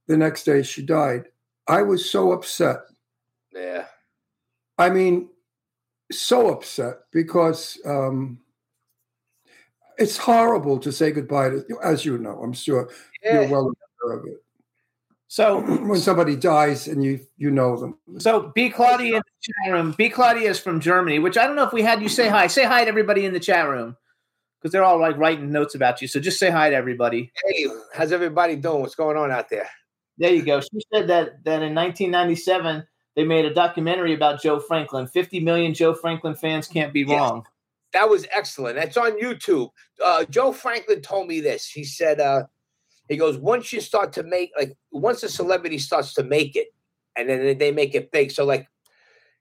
the 0.09 0.17
next 0.17 0.45
day 0.45 0.63
she 0.63 0.83
died. 0.83 1.27
I 1.69 1.83
was 1.83 2.11
so 2.11 2.33
upset. 2.33 2.79
yeah, 3.55 3.85
I 4.79 4.91
mean, 4.91 5.29
so 6.11 6.51
upset 6.51 6.95
because 7.13 7.79
um, 7.85 8.41
it's 10.01 10.17
horrible 10.17 10.79
to 10.79 10.91
say 10.91 11.13
goodbye 11.13 11.51
to, 11.51 11.65
as 11.85 12.05
you 12.05 12.19
know, 12.19 12.41
I'm 12.43 12.55
sure 12.55 12.91
you're 13.23 13.47
well 13.49 13.73
aware 14.03 14.19
of 14.19 14.27
it. 14.27 14.43
So, 15.29 15.61
When 15.87 16.01
somebody 16.01 16.35
dies 16.35 16.89
and 16.89 17.05
you 17.05 17.21
you 17.37 17.51
know 17.51 17.77
them. 17.77 17.97
so 18.19 18.51
B 18.55 18.71
Claudia 18.71 19.17
in 19.17 19.23
the 19.23 19.53
chat 19.53 19.73
room. 19.73 19.95
B 19.97 20.09
Claudia 20.09 20.51
is 20.51 20.59
from 20.59 20.81
Germany, 20.81 21.21
which 21.21 21.39
I 21.39 21.47
don't 21.47 21.55
know 21.55 21.65
if 21.65 21.73
we 21.73 21.83
had 21.83 22.03
you 22.03 22.09
say 22.09 22.29
hi. 22.29 22.49
Say 22.49 22.65
hi 22.65 22.83
to 22.83 22.89
everybody 22.89 23.25
in 23.27 23.33
the 23.33 23.39
chat 23.39 23.69
room 23.69 23.97
because 24.59 24.73
they're 24.73 24.85
all 24.85 24.99
like 24.99 25.17
writing 25.17 25.53
notes 25.53 25.75
about 25.75 26.03
you. 26.03 26.09
So 26.09 26.19
just 26.19 26.39
say 26.39 26.51
hi 26.51 26.71
to 26.71 26.77
everybody. 26.77 27.31
Hey, 27.45 27.67
how's 27.95 28.11
everybody 28.11 28.57
doing? 28.57 28.81
What's 28.81 28.97
going 28.97 29.17
on 29.17 29.31
out 29.31 29.49
there? 29.49 29.69
There 30.19 30.33
you 30.33 30.43
go. 30.43 30.61
She 30.61 30.81
said 30.93 31.07
that 31.09 31.45
that 31.45 31.63
in 31.63 31.75
1997 31.75 32.87
they 33.17 33.25
made 33.25 33.45
a 33.45 33.55
documentary 33.55 34.15
about 34.15 34.43
Joe 34.43 34.59
Franklin. 34.59 35.07
50 35.07 35.41
million 35.41 35.75
Joe 35.75 35.95
Franklin 35.95 36.35
fans 36.35 36.67
can't 36.67 36.93
be 36.93 37.03
Yes. 37.03 37.43
That 37.93 38.09
was 38.09 38.27
excellent. 38.35 38.77
That's 38.77 38.97
on 38.97 39.21
YouTube. 39.21 39.71
Uh, 40.05 40.25
Joe 40.25 40.53
Franklin 40.53 41.03
told 41.03 41.27
me 41.27 41.41
this. 41.41 41.67
He 41.67 41.85
said, 41.85 42.21
uh, 42.21 42.45
he 43.09 43.17
goes, 43.17 43.37
once 43.37 43.73
you 43.73 43.81
start 43.81 44.13
to 44.13 44.23
make, 44.23 44.53
like, 44.57 44.77
once 44.93 45.23
a 45.25 45.29
celebrity 45.29 45.79
starts 45.79 46.15
to 46.15 46.23
make 46.23 46.55
it, 46.55 46.69
and 47.17 47.29
then 47.29 47.59
they 47.59 47.73
make 47.73 47.97
it 47.97 48.13
big. 48.13 48.31
So, 48.31 48.45
like, 48.45 48.69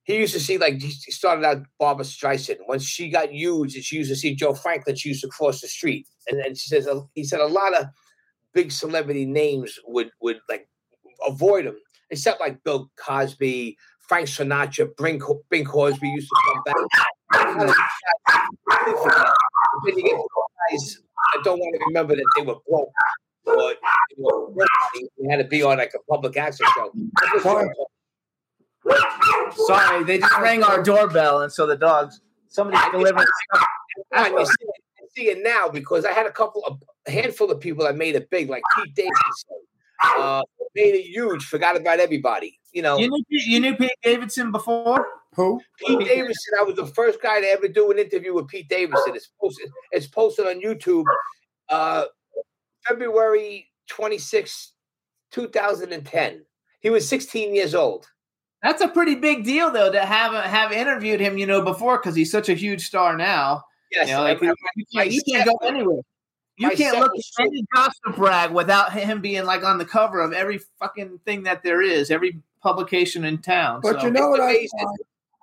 he 0.04 0.18
used 0.18 0.34
to 0.34 0.40
see, 0.40 0.58
like, 0.58 0.82
he 0.82 0.90
started 1.12 1.46
out 1.46 1.64
Barbra 1.78 2.04
Streisand. 2.04 2.58
Once 2.68 2.84
she 2.84 3.10
got 3.10 3.32
huge, 3.32 3.74
she 3.74 3.98
used 3.98 4.10
to 4.10 4.16
see 4.16 4.34
Joe 4.34 4.56
Franklin, 4.56 4.96
she 4.96 5.10
used 5.10 5.22
to 5.22 5.28
cross 5.28 5.62
the 5.62 5.68
street. 5.68 6.08
And 6.28 6.40
then 6.40 6.56
she 6.56 6.68
says, 6.70 6.88
uh, 6.88 7.02
he 7.14 7.24
said, 7.24 7.42
a 7.42 7.46
lot 7.46 7.76
of 7.80 7.86
big 8.56 8.72
celebrity 8.72 9.28
names 9.28 9.78
would, 9.86 10.10
would 10.22 10.40
like, 10.50 10.68
avoid 11.28 11.68
him, 11.68 11.76
except 12.10 12.40
like 12.40 12.64
Bill 12.64 12.90
Cosby, 12.96 13.78
Frank 14.08 14.28
Sinatra, 14.28 14.90
Bing, 14.98 15.22
Bing 15.52 15.66
Crosby 15.66 16.10
used 16.10 16.30
to 16.30 16.42
come 16.48 16.64
back. 16.66 17.10
You 19.86 20.04
get 20.04 20.18
guys 20.72 20.98
that 21.34 21.44
don't 21.44 21.60
want 21.60 21.76
to 21.76 21.86
remember 21.88 22.16
that 22.16 22.26
they 22.36 22.42
were 22.44 22.56
broke. 22.68 22.90
Or 23.46 23.56
they 23.56 23.78
were 24.18 24.52
broke. 24.52 24.68
They 25.18 25.30
had 25.30 25.38
to 25.38 25.44
be 25.44 25.64
on 25.64 25.78
like 25.78 25.94
a 25.94 26.00
public 26.12 26.38
access 26.38 26.68
show. 26.76 26.92
Sorry, 29.66 30.04
they 30.06 30.20
just 30.20 30.38
rang 30.40 30.64
our 30.64 30.82
doorbell, 30.82 31.42
and 31.42 31.52
so 31.52 31.66
the 31.66 31.76
dogs. 31.76 32.22
Somebody's 32.48 32.82
delivering. 32.92 33.28
stuff. 33.54 33.68
And 34.14 34.34
you 34.34 34.46
see, 34.46 34.54
it, 34.62 34.84
you 35.00 35.08
see 35.16 35.30
it 35.30 35.44
now 35.44 35.70
because 35.70 36.06
I 36.06 36.12
had 36.14 36.26
a 36.26 36.32
couple 36.32 36.64
of 36.66 36.82
a 37.08 37.12
handful 37.12 37.52
of 37.52 37.60
people 37.60 37.86
that 37.86 37.96
made 37.96 38.16
it 38.16 38.30
big, 38.30 38.50
like 38.50 38.64
Pete 38.76 38.96
Davidson, 38.96 39.58
uh, 40.04 40.42
made 40.76 40.96
it 40.96 41.06
huge, 41.06 41.46
forgot 41.46 41.76
about 41.76 42.00
everybody. 42.00 42.60
You 42.72 42.82
know, 42.82 42.98
You 42.98 43.10
knew 43.10 43.24
you 43.30 43.60
knew 43.60 43.76
Pete 43.76 43.92
Davidson 44.04 44.52
before? 44.52 45.06
Who? 45.36 45.60
Pete 45.80 46.00
Davidson. 46.00 46.54
I 46.60 46.64
was 46.64 46.76
the 46.76 46.86
first 46.86 47.22
guy 47.22 47.42
to 47.42 47.48
ever 47.48 47.68
do 47.68 47.92
an 47.92 47.98
interview 47.98 48.34
with 48.34 48.48
Pete 48.48 48.70
Davidson. 48.70 49.16
It's 49.16 49.30
posted. 49.40 49.70
It's 49.92 50.08
posted 50.08 50.48
on 50.48 50.62
YouTube. 50.62 51.06
Uh, 51.70 52.06
February 52.88 53.70
twenty 53.88 54.18
sixth, 54.18 54.74
two 55.32 55.48
thousand 55.48 55.94
and 55.94 56.06
ten. 56.06 56.46
He 56.82 56.90
was 56.90 57.08
sixteen 57.08 57.54
years 57.56 57.76
old. 57.76 58.08
That's 58.62 58.82
a 58.82 58.88
pretty 58.88 59.16
big 59.16 59.46
deal, 59.46 59.72
though, 59.72 59.92
to 59.92 60.06
have 60.06 60.34
have 60.44 60.72
interviewed 60.72 61.20
him, 61.20 61.38
you 61.38 61.46
know, 61.46 61.62
before 61.62 61.98
because 61.98 62.16
he's 62.16 62.32
such 62.32 62.50
a 62.50 62.54
huge 62.54 62.86
star 62.86 63.16
now. 63.16 63.64
Yes, 63.92 64.10
You 64.10 64.16
know, 64.16 64.24
like, 64.24 64.42
and 64.42 64.54
you 64.76 64.86
can't, 64.94 65.12
you 65.12 65.22
can't 65.32 65.48
go 65.48 65.56
anywhere. 65.68 66.02
You 66.60 66.72
can't 66.72 67.00
look 67.00 67.14
at 67.16 67.46
any 67.46 67.64
gossip 67.74 68.18
rag 68.18 68.52
without 68.52 68.92
him 68.92 69.22
being 69.22 69.46
like 69.46 69.64
on 69.64 69.78
the 69.78 69.86
cover 69.86 70.20
of 70.20 70.34
every 70.34 70.60
fucking 70.78 71.20
thing 71.26 71.44
that 71.44 71.64
there 71.64 71.82
is, 71.82 72.12
every 72.12 72.42
publication 72.62 73.24
in 73.24 73.38
town. 73.38 73.80
But 73.82 74.02
so. 74.02 74.08
you 74.08 74.12
know 74.12 74.30
what 74.30 74.42
I 74.42 74.68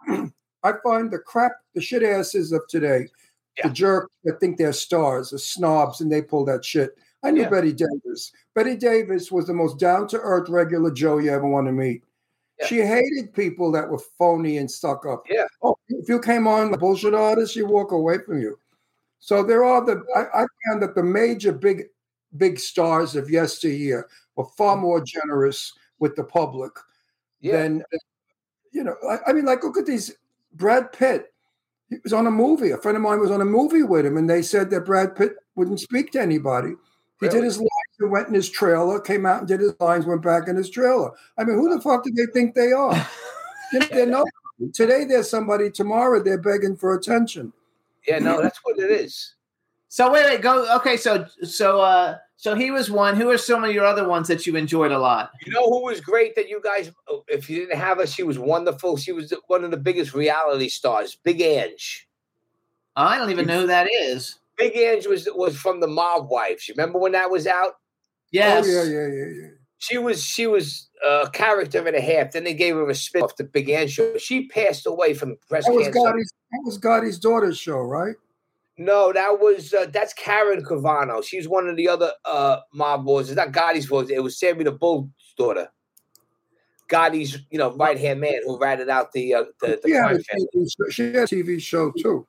find? 0.07 0.33
I 0.63 0.73
find 0.85 1.11
the 1.11 1.19
crap, 1.19 1.53
the 1.75 1.81
shit 1.81 2.03
asses 2.03 2.53
of 2.53 2.61
today, 2.69 3.09
Yeah. 3.57 3.69
the 3.69 3.75
jerks 3.75 4.13
that 4.25 4.41
think 4.41 4.59
they're 4.59 4.75
stars, 4.75 5.31
the 5.31 5.39
snobs, 5.39 6.03
and 6.03 6.13
they 6.13 6.21
pull 6.21 6.45
that 6.47 6.65
shit. 6.65 6.99
I 7.23 7.31
knew 7.31 7.43
Yeah. 7.43 7.49
Bette 7.49 7.73
Davis. 7.73 8.33
Bette 8.55 8.77
Davis 8.77 9.33
was 9.33 9.47
the 9.47 9.55
most 9.55 9.79
down 9.79 10.09
to 10.09 10.19
earth, 10.21 10.51
regular 10.51 10.91
Joe 10.91 11.17
you 11.17 11.31
ever 11.31 11.49
want 11.49 11.67
to 11.67 11.73
meet. 11.73 12.05
Yeah. 12.61 12.67
She 12.67 12.81
hated 12.81 13.33
people 13.33 13.73
that 13.73 13.89
were 13.89 14.01
phony 14.19 14.59
and 14.59 14.71
stuck 14.71 15.07
up. 15.07 15.25
Yeah. 15.31 15.47
Oh, 15.63 15.79
if 15.89 16.11
you 16.11 16.21
came 16.21 16.47
on 16.47 16.73
the 16.73 16.79
bullshit 16.79 17.15
artist, 17.15 17.55
she 17.55 17.63
walk 17.63 17.93
away 17.93 18.19
from 18.19 18.41
you. 18.41 18.59
So 19.27 19.43
there 19.43 19.65
are 19.65 19.85
the 19.85 20.05
I, 20.15 20.43
I 20.43 20.47
found 20.65 20.81
that 20.85 20.95
the 20.95 21.03
major 21.03 21.51
big 21.51 21.87
big 22.37 22.61
stars 22.61 23.17
of 23.17 23.29
yesteryear 23.29 24.07
were 24.37 24.45
far 24.57 24.77
mm. 24.77 24.83
more 24.83 25.03
generous 25.05 25.73
with 25.99 26.15
the 26.15 26.23
public 26.23 26.71
Yeah. 27.41 27.57
than 27.57 27.83
you 28.71 28.85
know. 28.85 28.95
I, 29.11 29.19
I 29.27 29.33
mean, 29.33 29.45
like 29.45 29.65
look 29.65 29.79
at 29.79 29.85
these 29.85 30.15
Brad 30.53 30.93
Pitt. 30.93 31.35
He 31.91 31.97
was 32.05 32.13
on 32.13 32.29
a 32.29 32.31
movie. 32.31 32.71
A 32.71 32.79
friend 32.79 32.97
of 32.97 33.03
mine 33.03 33.19
was 33.19 33.33
on 33.33 33.41
a 33.41 33.45
movie 33.45 33.83
with 33.83 34.07
him, 34.07 34.17
and 34.17 34.31
they 34.31 34.43
said 34.43 34.71
that 34.71 34.87
Brad 34.87 35.17
Pitt 35.17 35.35
wouldn't 35.57 35.81
speak 35.81 36.13
to 36.13 36.21
anybody. 36.21 36.75
He 37.21 37.29
did 37.29 37.43
his 37.43 37.59
lines 37.59 37.97
and 37.99 38.13
went 38.13 38.29
in 38.29 38.35
his 38.35 38.49
trailer, 38.49 39.01
came 39.01 39.27
out 39.27 39.41
and 39.41 39.49
did 39.49 39.59
his 39.59 39.75
lines, 39.81 40.07
went 40.07 40.23
back 40.23 40.47
in 40.47 40.55
his 40.55 40.71
trailer. 40.71 41.11
I 41.37 41.43
mean, 41.43 41.57
who 41.57 41.75
the 41.75 41.81
fuck 41.81 42.05
do 42.05 42.13
they 42.13 42.27
think 42.33 42.55
they 42.55 42.71
are? 42.73 42.95
You 43.73 43.81
know, 43.81 43.87
they're 43.91 44.07
nobody. 44.07 44.73
Today 44.73 45.05
they're 45.05 45.25
somebody, 45.25 45.73
tomorrow 45.73 46.23
they're 46.23 46.39
begging 46.39 46.77
for 46.77 46.95
attention. 46.95 47.53
Yeah, 48.07 48.19
no, 48.19 48.41
that's 48.41 48.59
what 48.63 48.79
it 48.79 48.91
is. 48.91 49.35
so 49.89 50.13
wait, 50.13 50.27
wait, 50.27 50.43
go. 50.43 50.77
Okay, 50.77 50.97
so 50.97 51.27
so 51.43 51.81
uh 51.81 52.19
so 52.37 52.55
he 52.55 52.71
was 52.71 52.91
one. 52.91 53.17
Who 53.17 53.31
are 53.31 53.39
some 53.39 53.65
of 53.65 53.73
your 53.73 53.87
other 53.87 54.07
ones 54.07 54.29
that 54.29 54.47
you 54.47 54.57
enjoyed 54.57 54.93
a 54.93 54.99
lot? 54.99 55.31
You 55.45 55.53
know 55.53 55.69
who 55.69 55.85
was 55.85 56.01
great 56.01 56.35
that 56.37 56.49
you 56.49 56.61
guys, 56.63 56.93
if 57.29 57.49
you 57.49 57.61
didn't 57.61 57.79
have 57.79 57.99
her, 57.99 58.07
she 58.07 58.23
was 58.23 58.39
wonderful. 58.39 58.99
She 58.99 59.13
was 59.13 59.33
one 59.47 59.65
of 59.65 59.71
the 59.71 59.79
biggest 59.79 60.15
reality 60.15 60.69
stars, 60.69 61.17
Big 61.25 61.41
Ange. 61.41 62.07
I 62.95 63.19
don't 63.19 63.31
even 63.31 63.47
know 63.47 63.63
who 63.63 63.67
that 63.67 63.89
is. 63.93 64.39
Big 64.57 64.77
Ange 64.77 65.07
was 65.07 65.29
was 65.35 65.57
from 65.57 65.81
the 65.81 65.87
Mob 65.87 66.29
Wives. 66.31 66.69
You 66.69 66.75
remember 66.77 66.99
when 66.99 67.13
that 67.13 67.31
was 67.31 67.47
out? 67.47 67.75
Yes. 68.31 68.67
Oh 68.67 68.71
yeah, 68.71 68.85
yeah, 68.85 69.07
yeah, 69.07 69.43
yeah. 69.43 69.49
She 69.89 69.99
was 69.99 70.23
she 70.25 70.47
was 70.47 70.89
a 71.07 71.31
character 71.33 71.87
and 71.87 71.97
a 71.97 72.01
half. 72.01 72.33
Then 72.33 72.45
they 72.45 72.55
gave 72.55 72.75
her 72.75 72.89
a 72.89 72.95
spin 72.95 73.23
off 73.23 73.37
the 73.37 73.45
Big 73.45 73.69
Ange 73.69 73.93
show. 73.93 74.17
She 74.19 74.49
passed 74.49 74.87
away 74.87 75.15
from 75.15 75.37
breast 75.49 75.67
That 75.67 75.75
was 75.75 75.85
cancer. 75.85 76.01
Gotti's. 76.01 76.33
That 76.53 76.63
was 76.65 76.79
Gotti's 76.79 77.19
daughter's 77.19 77.59
show, 77.59 77.79
right? 77.79 78.15
No, 78.79 79.13
that 79.13 79.41
was 79.41 79.73
uh, 79.73 79.87
that's 79.93 80.13
Karen 80.13 80.63
Gravano. 80.63 81.25
She's 81.25 81.49
one 81.49 81.69
of 81.69 81.77
the 81.77 81.89
other 81.89 82.13
uh, 82.25 82.59
mob 82.75 83.05
boys. 83.05 83.31
It's 83.31 83.37
not 83.37 83.53
Gotti's 83.53 83.87
voice. 83.87 84.11
It 84.11 84.23
was 84.23 84.39
Sammy 84.39 84.65
the 84.65 84.73
Bull's 84.73 85.09
daughter. 85.39 85.69
Gotti's, 86.89 87.39
you 87.51 87.59
know, 87.59 87.75
right 87.75 87.99
hand 87.99 88.21
man 88.21 88.41
who 88.45 88.59
ratted 88.59 88.89
out 88.89 89.13
the 89.13 89.35
uh, 89.35 89.45
the, 89.61 89.81
the 89.83 89.89
She 89.89 89.93
had, 89.95 90.05
crime 90.05 90.17
a 90.17 90.69
show. 90.69 90.91
she 90.91 91.03
had 91.05 91.15
a 91.15 91.27
TV 91.27 91.61
show 91.61 91.91
too. 91.93 92.27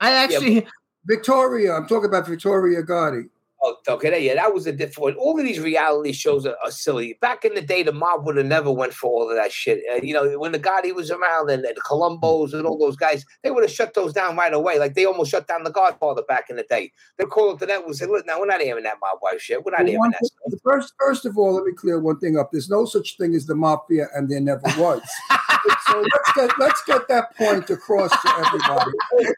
I 0.00 0.12
actually 0.12 0.66
Victoria, 1.06 1.74
I'm 1.74 1.86
talking 1.86 2.08
about 2.08 2.26
Victoria 2.26 2.82
Gotti. 2.82 3.28
Oh, 3.60 3.76
okay, 3.88 4.24
yeah, 4.24 4.36
that 4.36 4.54
was 4.54 4.68
a 4.68 4.72
different. 4.72 5.16
All 5.16 5.36
of 5.36 5.44
these 5.44 5.58
reality 5.58 6.12
shows 6.12 6.46
are, 6.46 6.56
are 6.64 6.70
silly. 6.70 7.18
Back 7.20 7.44
in 7.44 7.54
the 7.54 7.60
day, 7.60 7.82
the 7.82 7.92
mob 7.92 8.24
would 8.24 8.36
have 8.36 8.46
never 8.46 8.70
went 8.70 8.92
for 8.92 9.10
all 9.10 9.28
of 9.28 9.34
that 9.34 9.50
shit. 9.50 9.82
Uh, 9.90 9.96
you 10.00 10.14
know, 10.14 10.38
when 10.38 10.52
the 10.52 10.60
Gotti 10.60 10.94
was 10.94 11.10
around 11.10 11.50
and, 11.50 11.64
and 11.64 11.76
the 11.76 11.80
Colombos 11.80 12.52
and 12.52 12.66
all 12.66 12.78
those 12.78 12.94
guys, 12.94 13.24
they 13.42 13.50
would 13.50 13.64
have 13.64 13.72
shut 13.72 13.94
those 13.94 14.12
down 14.12 14.36
right 14.36 14.54
away. 14.54 14.78
Like 14.78 14.94
they 14.94 15.06
almost 15.06 15.32
shut 15.32 15.48
down 15.48 15.64
the 15.64 15.72
Godfather 15.72 16.22
back 16.28 16.50
in 16.50 16.56
the 16.56 16.62
day. 16.62 16.92
They 17.16 17.24
called 17.24 17.54
up 17.54 17.58
the 17.58 17.66
network 17.66 17.88
and 17.88 17.96
say, 17.96 18.06
"Look, 18.06 18.24
now 18.26 18.38
we're 18.38 18.46
not 18.46 18.60
airing 18.60 18.84
that 18.84 18.98
mob 19.00 19.18
wife 19.22 19.40
shit. 19.40 19.64
We're 19.64 19.72
not 19.72 19.80
Well, 19.80 19.88
airing 19.88 20.12
that." 20.12 20.24
stuff." 20.24 20.60
first, 20.62 20.94
first 21.00 21.26
of 21.26 21.36
all, 21.36 21.54
let 21.54 21.64
me 21.64 21.72
clear 21.72 21.98
one 21.98 22.20
thing 22.20 22.38
up. 22.38 22.50
There's 22.52 22.70
no 22.70 22.84
such 22.84 23.16
thing 23.16 23.34
as 23.34 23.46
the 23.46 23.56
mafia, 23.56 24.06
and 24.14 24.28
there 24.28 24.40
never 24.40 24.62
was. 24.78 25.02
so 25.88 26.00
let's 26.00 26.32
get 26.36 26.58
let's 26.60 26.82
get 26.86 27.08
that 27.08 27.36
point 27.36 27.68
across 27.70 28.10
to 28.10 28.46
everybody. 28.46 28.92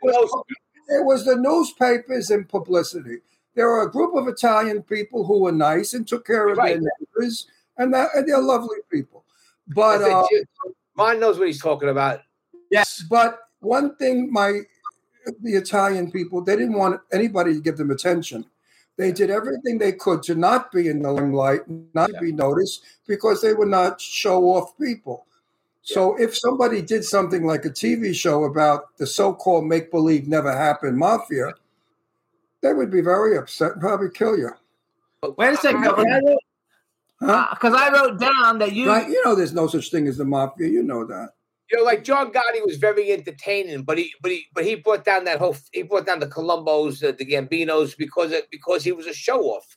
It 0.93 1.05
was 1.05 1.25
the 1.25 1.37
newspapers 1.37 2.31
and 2.31 2.49
publicity. 2.49 3.19
There 3.61 3.69
are 3.69 3.83
a 3.87 3.91
group 3.91 4.15
of 4.15 4.27
Italian 4.27 4.83
people 4.83 5.27
who 5.27 5.41
were 5.41 5.53
nice 5.53 5.93
and 5.93 6.09
took 6.09 6.27
care 6.27 6.49
of 6.49 6.57
Right. 6.57 6.81
their 6.81 6.91
neighbors, 6.99 7.47
and, 7.77 7.93
that, 7.93 8.09
and 8.15 8.27
they're 8.27 8.41
lovely 8.41 8.79
people. 8.91 9.23
But 9.69 10.01
uh, 10.01 10.27
knows 11.19 11.39
what 11.39 11.47
he's 11.47 11.61
talking 11.61 11.91
about. 11.91 12.23
yes. 12.71 13.05
But 13.11 13.39
one 13.59 13.97
thing, 13.97 14.33
my 14.33 14.63
the 15.43 15.57
Italian 15.57 16.11
people, 16.11 16.41
they 16.41 16.57
didn't 16.57 16.73
want 16.73 17.03
anybody 17.13 17.53
to 17.53 17.61
give 17.61 17.77
them 17.77 17.91
attention. 17.91 18.47
They 18.97 19.13
did 19.13 19.29
everything 19.31 19.77
they 19.77 19.93
could 19.93 20.23
to 20.23 20.35
not 20.35 20.73
be 20.73 20.89
in 20.89 21.03
the 21.03 21.13
limelight, 21.13 21.61
not 21.93 22.11
be 22.19 22.33
noticed, 22.33 22.83
because 23.07 23.43
they 23.43 23.53
were 23.53 23.67
not 23.67 24.01
show 24.01 24.43
off 24.55 24.73
people. 24.79 25.27
So 25.83 26.17
if 26.19 26.35
somebody 26.35 26.81
did 26.81 27.05
something 27.05 27.45
like 27.45 27.67
a 27.67 27.71
TV 27.71 28.15
show 28.15 28.45
about 28.45 28.97
the 28.97 29.07
so-called 29.07 29.67
make-believe 29.67 30.29
never 30.29 30.51
happened 30.51 30.97
mafia, 30.97 31.53
they 32.63 32.73
would 32.73 32.91
be 32.91 33.01
very 33.01 33.37
upset 33.37 33.73
and 33.73 33.81
probably 33.81 34.11
kill 34.11 34.37
you. 34.37 34.51
Wait 35.37 35.53
a 35.53 35.57
second, 35.57 35.83
because 35.83 36.39
Huh? 37.21 37.47
uh, 37.51 37.55
'cause 37.57 37.75
I 37.75 37.93
wrote 37.93 38.19
down 38.19 38.59
that 38.61 38.73
you. 38.73 38.89
Right? 38.89 39.07
You 39.09 39.23
know, 39.25 39.35
there's 39.35 39.53
no 39.53 39.67
such 39.67 39.91
thing 39.91 40.07
as 40.07 40.17
the 40.17 40.25
mafia. 40.25 40.69
You 40.69 40.83
know 40.83 41.05
that. 41.05 41.31
You 41.71 41.79
know, 41.79 41.85
like 41.85 42.03
John 42.03 42.33
Gotti 42.33 42.65
was 42.65 42.79
very 42.79 43.13
entertaining, 43.13 43.83
but 43.83 43.99
he, 43.99 44.11
but 44.23 44.33
he, 44.33 44.47
but 44.55 44.65
he 44.65 44.75
brought 44.77 45.05
down 45.05 45.25
that 45.25 45.39
whole, 45.39 45.55
he 45.73 45.83
brought 45.83 46.07
down 46.07 46.19
the 46.21 46.27
Colombos, 46.27 47.07
uh, 47.07 47.13
the 47.13 47.27
Gambinos, 47.27 47.97
because 47.97 48.33
it, 48.33 48.49
because 48.51 48.83
he 48.85 48.93
was 48.93 49.07
a 49.07 49.13
show 49.13 49.43
off. 49.43 49.77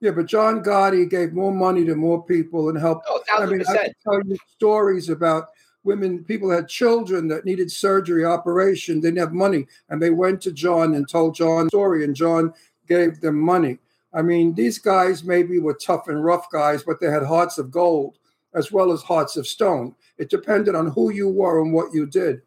Yeah, 0.00 0.12
but 0.12 0.26
John 0.26 0.62
Gotti 0.62 1.08
gave 1.10 1.32
more 1.32 1.52
money 1.52 1.84
to 1.84 1.96
more 1.96 2.24
people 2.24 2.68
and 2.68 2.78
helped 2.78 3.06
Oh, 3.08 3.22
I 3.32 3.46
mean, 3.46 3.60
I 3.62 3.64
percent. 3.64 3.82
can 3.82 3.94
tell 4.04 4.22
you 4.26 4.36
stories 4.48 5.08
about 5.08 5.48
women, 5.84 6.24
people 6.24 6.50
had 6.50 6.68
children 6.68 7.28
that 7.28 7.44
needed 7.44 7.70
surgery, 7.70 8.24
operation, 8.24 9.00
didn't 9.00 9.18
have 9.18 9.32
money, 9.32 9.66
and 9.88 10.00
they 10.02 10.10
went 10.10 10.40
to 10.42 10.52
John 10.52 10.94
and 10.94 11.08
told 11.08 11.34
John 11.34 11.68
story, 11.68 12.04
and 12.04 12.14
John 12.16 12.52
gave 12.88 13.20
them 13.20 13.38
money. 13.38 13.78
I 14.12 14.22
mean, 14.22 14.54
these 14.54 14.78
guys 14.78 15.24
maybe 15.24 15.58
were 15.58 15.74
tough 15.74 16.08
and 16.08 16.24
rough 16.24 16.48
guys, 16.50 16.82
but 16.84 17.00
they 17.00 17.08
had 17.10 17.22
hearts 17.22 17.58
of 17.58 17.70
gold 17.70 18.18
as 18.54 18.70
well 18.70 18.92
as 18.92 19.02
hearts 19.02 19.36
of 19.36 19.46
stone. 19.46 19.94
It 20.18 20.30
depended 20.30 20.74
on 20.76 20.86
who 20.86 21.10
you 21.10 21.28
were 21.28 21.60
and 21.60 21.72
what 21.72 21.92
you 21.92 22.06
did. 22.06 22.40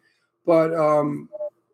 But 0.45 0.73
um, 0.73 1.27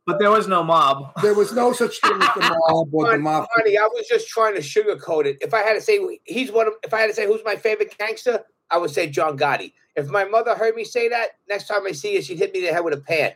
But 0.07 0.17
there 0.17 0.31
was 0.31 0.47
no 0.47 0.63
mob. 0.63 1.13
there 1.21 1.35
was 1.35 1.53
no 1.53 1.71
such 1.73 2.01
thing 2.01 2.13
as 2.19 2.29
the 2.35 2.41
mob 2.69 2.91
or 2.91 3.03
the 3.05 3.09
Honey, 3.11 3.21
mafia. 3.21 3.47
honey, 3.55 3.77
I 3.77 3.83
was 3.93 4.07
just 4.07 4.27
trying 4.27 4.55
to 4.55 4.61
sugarcoat 4.61 5.25
it. 5.25 5.37
If 5.41 5.53
I 5.53 5.59
had 5.59 5.73
to 5.73 5.81
say 5.81 5.99
he's 6.23 6.51
one 6.51 6.65
of, 6.67 6.73
if 6.83 6.91
I 6.93 7.01
had 7.01 7.07
to 7.07 7.13
say 7.13 7.27
who's 7.27 7.41
my 7.45 7.55
favorite 7.55 7.95
gangster, 7.99 8.43
I 8.71 8.77
would 8.77 8.89
say 8.89 9.07
John 9.07 9.37
Gotti. 9.37 9.73
If 9.95 10.09
my 10.09 10.25
mother 10.25 10.55
heard 10.55 10.75
me 10.75 10.83
say 10.83 11.07
that, 11.09 11.37
next 11.47 11.67
time 11.67 11.85
I 11.85 11.91
see 11.91 12.15
her, 12.15 12.21
she'd 12.21 12.39
hit 12.39 12.53
me 12.53 12.59
in 12.59 12.65
the 12.65 12.73
head 12.73 12.83
with 12.83 12.93
a 12.93 13.01
pan. 13.01 13.33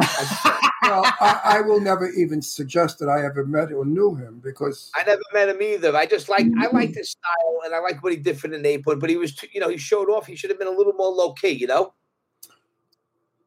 Well, 0.82 1.04
I, 1.20 1.40
I 1.44 1.60
will 1.62 1.80
never 1.80 2.08
even 2.10 2.40
suggest 2.40 3.00
that 3.00 3.08
I 3.08 3.24
ever 3.24 3.44
met 3.44 3.72
or 3.72 3.84
knew 3.84 4.14
him 4.14 4.40
because 4.44 4.92
I 4.94 5.02
never 5.04 5.22
met 5.32 5.48
him 5.48 5.60
either. 5.60 5.96
I 5.96 6.06
just 6.06 6.28
like 6.28 6.46
I 6.60 6.68
like 6.68 6.90
mm. 6.90 6.96
his 6.96 7.10
style 7.10 7.60
and 7.64 7.74
I 7.74 7.80
like 7.80 8.04
what 8.04 8.12
he 8.12 8.18
did 8.18 8.38
for 8.38 8.46
the 8.46 8.58
neighborhood. 8.58 9.00
But 9.00 9.10
he 9.10 9.16
was, 9.16 9.34
too, 9.34 9.48
you 9.52 9.58
know, 9.58 9.68
he 9.68 9.78
showed 9.78 10.08
off. 10.08 10.26
He 10.26 10.36
should 10.36 10.50
have 10.50 10.60
been 10.60 10.68
a 10.68 10.72
little 10.72 10.92
more 10.92 11.10
low 11.10 11.32
key, 11.32 11.50
you 11.50 11.66
know. 11.66 11.92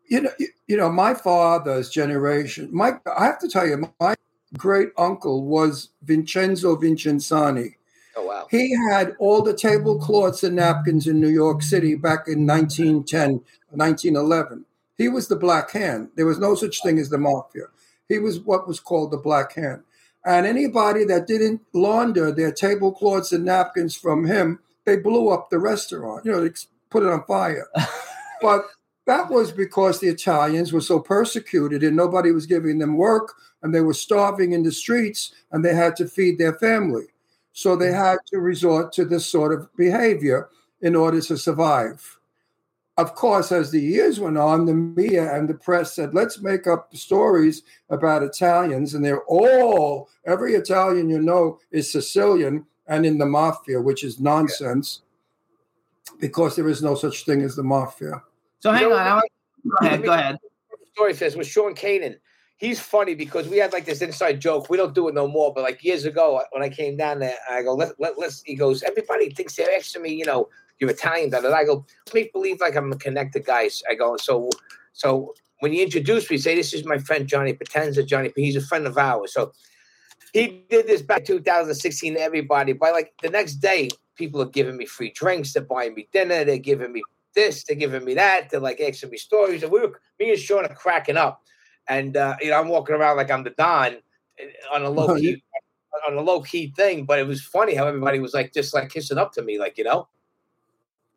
you 0.09 0.21
know, 0.21 0.31
you, 0.39 0.47
you 0.67 0.75
know, 0.75 0.91
my 0.91 1.13
father's 1.13 1.89
generation. 1.89 2.67
My, 2.73 2.93
I 3.15 3.25
have 3.25 3.39
to 3.39 3.47
tell 3.47 3.65
you, 3.65 3.89
my 3.99 4.15
great 4.57 4.89
uncle 4.97 5.45
was 5.45 5.89
Vincenzo 6.03 6.75
Vincenzani. 6.75 7.75
Oh 8.15 8.25
wow. 8.25 8.47
He 8.49 8.75
had 8.89 9.15
all 9.19 9.41
the 9.41 9.53
tablecloths 9.53 10.43
and 10.43 10.55
napkins 10.55 11.07
in 11.07 11.19
New 11.19 11.29
York 11.29 11.61
City 11.61 11.95
back 11.95 12.27
in 12.27 12.45
1910, 12.45 13.41
1911. 13.69 14.65
He 14.97 15.07
was 15.07 15.27
the 15.27 15.35
Black 15.35 15.71
Hand. 15.71 16.09
There 16.15 16.25
was 16.25 16.39
no 16.39 16.55
such 16.55 16.81
thing 16.83 16.99
as 16.99 17.09
the 17.09 17.17
mafia. 17.17 17.65
He 18.07 18.19
was 18.19 18.39
what 18.39 18.67
was 18.67 18.79
called 18.79 19.11
the 19.11 19.17
Black 19.17 19.53
Hand. 19.53 19.83
And 20.25 20.45
anybody 20.45 21.05
that 21.05 21.27
didn't 21.27 21.61
launder 21.73 22.31
their 22.31 22.51
tablecloths 22.51 23.31
and 23.31 23.45
napkins 23.45 23.95
from 23.95 24.25
him, 24.25 24.59
they 24.85 24.97
blew 24.97 25.29
up 25.29 25.49
the 25.49 25.59
restaurant. 25.59 26.25
You 26.25 26.33
know, 26.33 26.41
they 26.41 26.51
put 26.89 27.03
it 27.03 27.09
on 27.09 27.23
fire. 27.23 27.67
but 28.41 28.65
that 29.05 29.29
was 29.29 29.51
because 29.51 29.99
the 29.99 30.07
Italians 30.07 30.73
were 30.73 30.81
so 30.81 30.99
persecuted 30.99 31.83
and 31.83 31.95
nobody 31.95 32.31
was 32.31 32.45
giving 32.45 32.79
them 32.79 32.97
work 32.97 33.33
and 33.63 33.73
they 33.73 33.81
were 33.81 33.93
starving 33.93 34.51
in 34.51 34.63
the 34.63 34.71
streets 34.71 35.33
and 35.51 35.63
they 35.63 35.73
had 35.73 35.95
to 35.95 36.07
feed 36.07 36.37
their 36.37 36.53
family. 36.53 37.05
So 37.59 37.75
they 37.75 37.91
had 37.91 38.19
to 38.27 38.39
resort 38.39 38.93
to 38.93 39.03
this 39.03 39.25
sort 39.25 39.51
of 39.53 39.67
behavior 39.75 40.47
in 40.81 40.95
order 40.95 41.19
to 41.19 41.37
survive. 41.37 42.17
Of 42.95 43.15
course, 43.15 43.51
as 43.51 43.69
the 43.69 43.81
years 43.81 44.17
went 44.17 44.37
on, 44.37 44.65
the 44.65 44.73
media 44.73 45.35
and 45.35 45.45
the 45.45 45.55
press 45.55 45.93
said, 45.93 46.13
let's 46.13 46.41
make 46.41 46.67
up 46.67 46.95
stories 46.95 47.63
about 47.89 48.23
Italians. 48.23 48.93
And 48.93 49.03
they're 49.03 49.23
all, 49.25 50.07
every 50.25 50.53
Italian 50.53 51.09
you 51.09 51.19
know 51.21 51.59
is 51.69 51.91
Sicilian 51.91 52.65
and 52.87 53.05
in 53.05 53.17
the 53.17 53.25
mafia, 53.25 53.81
which 53.81 54.05
is 54.05 54.21
nonsense 54.21 55.01
because 56.21 56.55
there 56.55 56.69
is 56.69 56.81
no 56.81 56.95
such 56.95 57.25
thing 57.25 57.41
as 57.41 57.57
the 57.57 57.63
mafia. 57.63 58.23
So 58.61 58.71
hang 58.71 58.83
You 58.83 58.89
know, 58.91 58.95
on. 58.95 59.19
I- 59.19 59.21
Go 59.81 59.85
ahead. 59.85 60.03
Go 60.05 60.13
ahead. 60.13 60.37
story 60.93 61.13
says 61.13 61.35
with 61.35 61.45
Sean 61.47 61.75
Kanan. 61.75 62.15
He's 62.59 62.79
funny 62.79 63.15
because 63.15 63.47
we 63.47 63.57
had 63.57 63.71
like 63.71 63.85
this 63.85 64.01
inside 64.01 64.41
joke. 64.41 64.69
We 64.69 64.75
don't 64.75 64.93
do 64.93 65.07
it 65.07 65.15
no 65.15 65.27
more, 65.27 65.53
but 65.53 65.63
like 65.63 65.81
years 65.81 66.03
ago 66.03 66.37
uh, 66.37 66.43
when 66.51 66.61
I 66.61 66.67
came 66.67 66.97
down 66.97 67.19
there, 67.19 67.37
I 67.49 67.63
go, 67.63 67.73
let, 67.73 67.97
let, 67.99 68.19
let's, 68.19 68.43
he 68.43 68.53
goes, 68.53 68.83
everybody 68.83 69.29
thinks 69.29 69.55
they're 69.55 69.73
asking 69.73 70.01
me, 70.01 70.13
you 70.13 70.25
know, 70.25 70.49
you're 70.77 70.89
Italian. 70.89 71.29
Da. 71.29 71.39
I 71.39 71.63
go, 71.63 71.85
make 72.13 72.33
believe 72.33 72.59
like 72.59 72.75
I'm 72.75 72.91
a 72.91 72.97
connected 72.97 73.45
guys. 73.45 73.81
I 73.89 73.95
go, 73.95 74.17
so, 74.17 74.49
so 74.91 75.33
when 75.59 75.71
you 75.71 75.83
introduce 75.83 76.29
me, 76.29 76.37
say, 76.37 76.53
this 76.53 76.73
is 76.73 76.85
my 76.85 76.97
friend 76.97 77.27
Johnny 77.27 77.53
Potenza. 77.53 78.05
Johnny, 78.05 78.31
he's 78.35 78.57
a 78.57 78.61
friend 78.61 78.85
of 78.87 78.97
ours. 78.97 79.33
So 79.33 79.53
he 80.33 80.65
did 80.69 80.87
this 80.87 81.01
back 81.01 81.23
2016 81.25 82.15
to 82.15 82.19
everybody. 82.19 82.73
By 82.73 82.91
like 82.91 83.13
the 83.21 83.29
next 83.29 83.55
day, 83.55 83.89
people 84.15 84.41
are 84.41 84.49
giving 84.49 84.77
me 84.77 84.85
free 84.85 85.11
drinks. 85.11 85.53
They're 85.53 85.63
buying 85.63 85.95
me 85.95 86.07
dinner. 86.11 86.43
They're 86.43 86.57
giving 86.57 86.91
me 86.91 87.03
this. 87.33 87.63
They're 87.63 87.75
giving 87.75 88.03
me 88.03 88.15
that. 88.15 88.49
They're 88.49 88.59
like 88.59 88.81
asking 88.81 89.11
me 89.11 89.17
stories. 89.17 89.63
And 89.63 89.71
we 89.71 89.79
were, 89.79 89.99
me 90.19 90.31
and 90.31 90.39
Sean 90.39 90.65
are 90.65 90.75
cracking 90.75 91.17
up. 91.17 91.41
And 91.89 92.15
uh, 92.15 92.35
you 92.41 92.51
know, 92.51 92.59
I'm 92.59 92.69
walking 92.69 92.95
around 92.95 93.17
like 93.17 93.31
I'm 93.31 93.43
the 93.43 93.49
Don 93.51 93.95
uh, 93.95 94.75
on 94.75 94.83
a 94.83 94.89
low 94.89 95.07
Oh, 95.09 95.15
key, 95.19 95.43
on 96.07 96.17
a 96.17 96.21
low 96.21 96.41
key 96.41 96.71
thing. 96.75 97.05
But 97.05 97.19
it 97.19 97.27
was 97.27 97.41
funny 97.41 97.75
how 97.75 97.87
everybody 97.87 98.19
was 98.19 98.33
like 98.33 98.53
just 98.53 98.73
like 98.73 98.89
kissing 98.89 99.17
up 99.17 99.33
to 99.33 99.41
me, 99.41 99.59
like 99.59 99.77
you 99.77 99.83
know. 99.83 100.07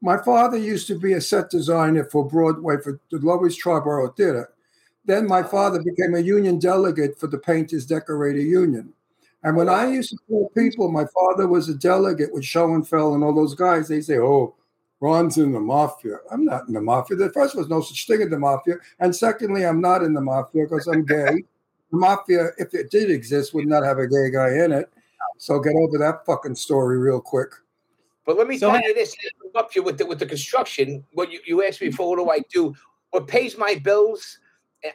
My 0.01 0.17
father 0.17 0.57
used 0.57 0.89
to 0.89 0.99
be 0.99 1.13
a 1.13 1.21
set 1.21 1.51
designer 1.51 2.05
for 2.05 2.27
Broadway 2.27 2.77
for 2.83 3.01
the 3.11 3.19
Lois 3.19 3.57
Triborough 3.57 4.17
Theater. 4.17 4.51
Then 5.05 5.27
my 5.27 5.43
father 5.43 5.83
became 5.83 6.15
a 6.15 6.21
union 6.21 6.59
delegate 6.59 7.19
for 7.19 7.29
the 7.29 7.39
Painters 7.39 7.87
Decorator 7.87 8.41
Union. 8.41 8.93
And 9.45 9.57
when 9.57 9.69
I 9.69 9.91
used 9.91 10.11
to 10.11 10.19
tell 10.29 10.51
people 10.57 10.91
my 10.91 11.07
father 11.07 11.49
was 11.49 11.69
a 11.69 11.75
delegate 11.75 12.33
with 12.33 12.45
Schoenfeld 12.45 13.15
and 13.15 13.25
all 13.25 13.35
those 13.35 13.55
guys, 13.55 13.89
they 13.89 14.01
say, 14.01 14.19
oh, 14.19 14.55
Ron's 15.03 15.37
in 15.37 15.51
the 15.51 15.59
mafia. 15.59 16.19
I'm 16.31 16.45
not 16.45 16.69
in 16.69 16.75
the 16.75 16.81
mafia. 16.81 17.17
The 17.17 17.31
first 17.31 17.57
was 17.57 17.69
no 17.69 17.81
such 17.81 18.07
thing 18.07 18.21
in 18.21 18.31
the 18.31 18.39
mafia. 18.39 18.77
And 19.01 19.15
secondly, 19.15 19.67
I'm 19.67 19.81
not 19.81 20.05
in 20.05 20.15
the 20.15 20.21
mafia 20.21 20.63
because 20.63 20.87
I'm 20.87 21.05
gay. 21.05 21.43
The 21.91 21.99
mafia, 21.99 22.51
if 22.57 22.73
it 22.73 22.89
did 22.93 23.11
exist, 23.11 23.53
would 23.53 23.67
not 23.67 23.83
have 23.83 23.99
a 23.99 24.07
gay 24.07 24.31
guy 24.31 24.65
in 24.65 24.71
it. 24.71 24.93
So 25.39 25.59
get 25.59 25.75
over 25.75 25.99
that 25.99 26.25
fucking 26.25 26.55
story 26.55 26.99
real 26.99 27.21
quick. 27.21 27.51
But 28.25 28.39
let 28.39 28.47
me 28.47 28.57
So 28.57 28.71
tell 28.71 28.81
you 28.81 28.95
this: 28.95 29.11
to 29.17 29.31
interrupt 29.45 29.75
you 29.75 29.83
with 29.83 29.99
the 29.99 30.07
with 30.07 30.21
the 30.21 30.27
construction. 30.27 31.05
What 31.15 31.33
you, 31.33 31.41
you 31.45 31.65
asked 31.65 31.81
me 31.81 31.91
for, 31.91 32.09
what 32.09 32.25
do 32.25 32.31
I 32.31 32.39
do? 32.53 32.73
What 33.11 33.27
pays 33.27 33.59
my 33.59 33.75
bills? 33.75 34.39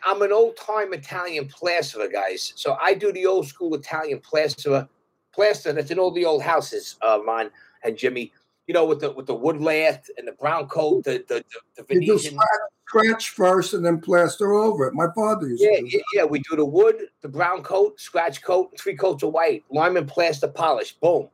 I'm 0.06 0.22
an 0.22 0.32
old 0.32 0.56
time 0.56 0.94
Italian 0.94 1.50
plasterer, 1.50 2.08
guys. 2.08 2.54
So 2.56 2.78
I 2.82 2.94
do 2.94 3.12
the 3.12 3.26
old 3.26 3.46
school 3.46 3.76
Italian 3.76 4.22
plasterer, 4.22 4.88
plaster 5.34 5.74
that's 5.74 5.92
in 5.92 6.00
all 6.00 6.12
the 6.12 6.24
old 6.24 6.44
houses, 6.44 6.96
uh, 7.06 7.20
Ron 7.26 7.52
and 7.84 7.98
Jimmy. 7.98 8.32
You 8.68 8.74
know, 8.74 8.86
with 8.86 9.00
the 9.00 9.12
with 9.12 9.26
the 9.28 9.34
wood 9.34 9.62
lath 9.62 10.10
and 10.18 10.28
the 10.28 10.34
brown 10.34 10.68
coat, 10.68 11.04
the 11.06 11.24
the, 11.28 11.44
the, 11.54 11.60
the 11.78 11.84
Venetian. 11.84 12.32
scratch, 12.32 12.50
scratch 12.88 13.30
first 13.30 13.74
and 13.74 13.86
then 13.86 14.00
plaster 14.00 14.54
over 14.54 14.88
it. 14.88 14.94
My 14.94 15.08
father 15.16 15.48
used 15.48 15.64
Yeah, 15.64 15.80
to 15.80 15.88
yeah, 15.90 16.02
yeah. 16.14 16.24
We 16.26 16.40
do 16.40 16.56
the 16.58 16.66
wood, 16.66 16.96
the 17.22 17.30
brown 17.30 17.64
coat, 17.64 18.00
scratch 18.00 18.42
coat, 18.42 18.78
three 18.80 18.96
coats 18.96 19.24
of 19.24 19.32
white, 19.34 19.64
lime 19.70 19.98
and 19.98 20.08
plaster 20.08 20.48
polish. 20.48 20.94
Boom. 20.94 21.30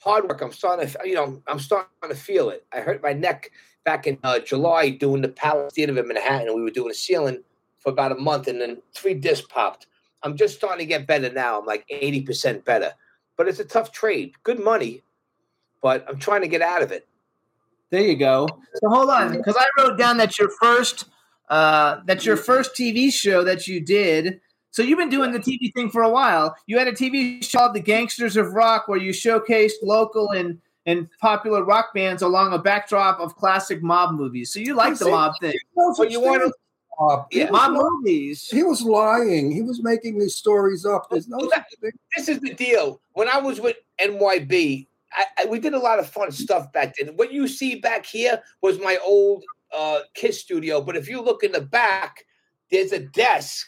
Hard 0.00 0.28
work. 0.28 0.40
I'm 0.40 0.52
starting 0.52 0.88
to, 0.88 0.98
you 1.04 1.14
know, 1.14 1.42
I'm 1.46 1.58
starting 1.58 1.88
to 2.08 2.14
feel 2.14 2.50
it. 2.50 2.64
I 2.72 2.80
hurt 2.80 3.02
my 3.02 3.12
neck 3.12 3.50
back 3.84 4.06
in 4.06 4.18
uh, 4.24 4.38
July 4.38 4.90
doing 4.90 5.22
the 5.22 5.28
Palace 5.28 5.74
Theater 5.74 5.98
in 5.98 6.08
Manhattan, 6.08 6.48
and 6.48 6.56
we 6.56 6.62
were 6.62 6.70
doing 6.70 6.90
a 6.90 6.94
ceiling 6.94 7.42
for 7.78 7.90
about 7.92 8.12
a 8.12 8.16
month, 8.16 8.48
and 8.48 8.60
then 8.60 8.80
three 8.94 9.14
discs 9.14 9.46
popped. 9.48 9.86
I'm 10.22 10.36
just 10.36 10.56
starting 10.56 10.80
to 10.80 10.86
get 10.86 11.06
better 11.06 11.32
now. 11.32 11.58
I'm 11.60 11.66
like 11.66 11.86
80% 11.88 12.64
better, 12.64 12.92
but 13.36 13.48
it's 13.48 13.58
a 13.58 13.64
tough 13.64 13.92
trade. 13.92 14.34
Good 14.42 14.62
money, 14.62 15.02
but 15.82 16.04
I'm 16.08 16.18
trying 16.18 16.42
to 16.42 16.48
get 16.48 16.62
out 16.62 16.82
of 16.82 16.92
it. 16.92 17.06
There 17.90 18.02
you 18.02 18.16
go. 18.16 18.48
So 18.74 18.88
hold 18.88 19.10
on, 19.10 19.32
because 19.36 19.56
I 19.58 19.66
wrote 19.78 19.98
down 19.98 20.16
that 20.18 20.38
your 20.38 20.50
first 20.60 21.06
uh, 21.48 22.00
that 22.06 22.24
your 22.24 22.36
first 22.36 22.74
TV 22.74 23.12
show 23.12 23.42
that 23.44 23.66
you 23.66 23.80
did. 23.80 24.40
So 24.70 24.82
you've 24.82 24.98
been 25.00 25.08
doing 25.08 25.32
the 25.32 25.40
TV 25.40 25.72
thing 25.74 25.90
for 25.90 26.02
a 26.02 26.08
while. 26.10 26.54
You 26.66 26.78
had 26.78 26.86
a 26.86 26.92
TV 26.92 27.42
show 27.42 27.58
called 27.58 27.74
The 27.74 27.80
Gangsters 27.80 28.36
of 28.36 28.52
Rock, 28.52 28.86
where 28.86 28.98
you 28.98 29.10
showcased 29.10 29.82
local 29.82 30.30
and 30.30 30.60
and 30.86 31.08
popular 31.20 31.64
rock 31.64 31.92
bands 31.92 32.22
along 32.22 32.52
a 32.52 32.58
backdrop 32.58 33.18
of 33.20 33.34
classic 33.36 33.82
mob 33.82 34.14
movies. 34.14 34.52
So 34.52 34.60
you 34.60 34.74
like 34.74 34.96
the 34.96 35.10
mob 35.10 35.34
thing, 35.40 35.54
No 35.76 35.92
But 35.98 36.10
you 36.10 36.20
thing 36.20 36.28
wanna- 36.30 36.46
as 36.46 36.52
mob. 36.98 37.26
He 37.30 37.40
Yeah. 37.40 37.50
was 37.50 37.60
mob 37.68 37.72
movies. 37.72 38.48
He 38.48 38.62
was 38.62 38.82
lying. 38.82 39.50
He 39.50 39.60
was 39.62 39.82
making 39.82 40.18
these 40.18 40.36
stories 40.36 40.86
up. 40.86 41.10
There's 41.10 41.28
no 41.28 41.36
Well, 41.38 41.50
this 42.16 42.28
is 42.28 42.38
the 42.40 42.54
deal. 42.54 43.00
When 43.12 43.28
I 43.28 43.38
was 43.38 43.60
with 43.60 43.76
NYB, 43.98 44.86
I, 45.12 45.24
I, 45.38 45.44
we 45.46 45.58
did 45.58 45.74
a 45.74 45.78
lot 45.78 45.98
of 45.98 46.08
fun 46.08 46.30
stuff 46.32 46.72
back 46.72 46.94
then. 46.96 47.14
What 47.16 47.32
you 47.32 47.48
see 47.48 47.76
back 47.76 48.06
here 48.06 48.42
was 48.62 48.78
my 48.78 48.98
old 49.04 49.44
uh, 49.76 50.00
Kiss 50.14 50.40
studio. 50.40 50.80
But 50.80 50.96
if 50.96 51.08
you 51.08 51.20
look 51.20 51.42
in 51.42 51.52
the 51.52 51.60
back, 51.60 52.24
there's 52.70 52.92
a 52.92 53.00
desk. 53.00 53.66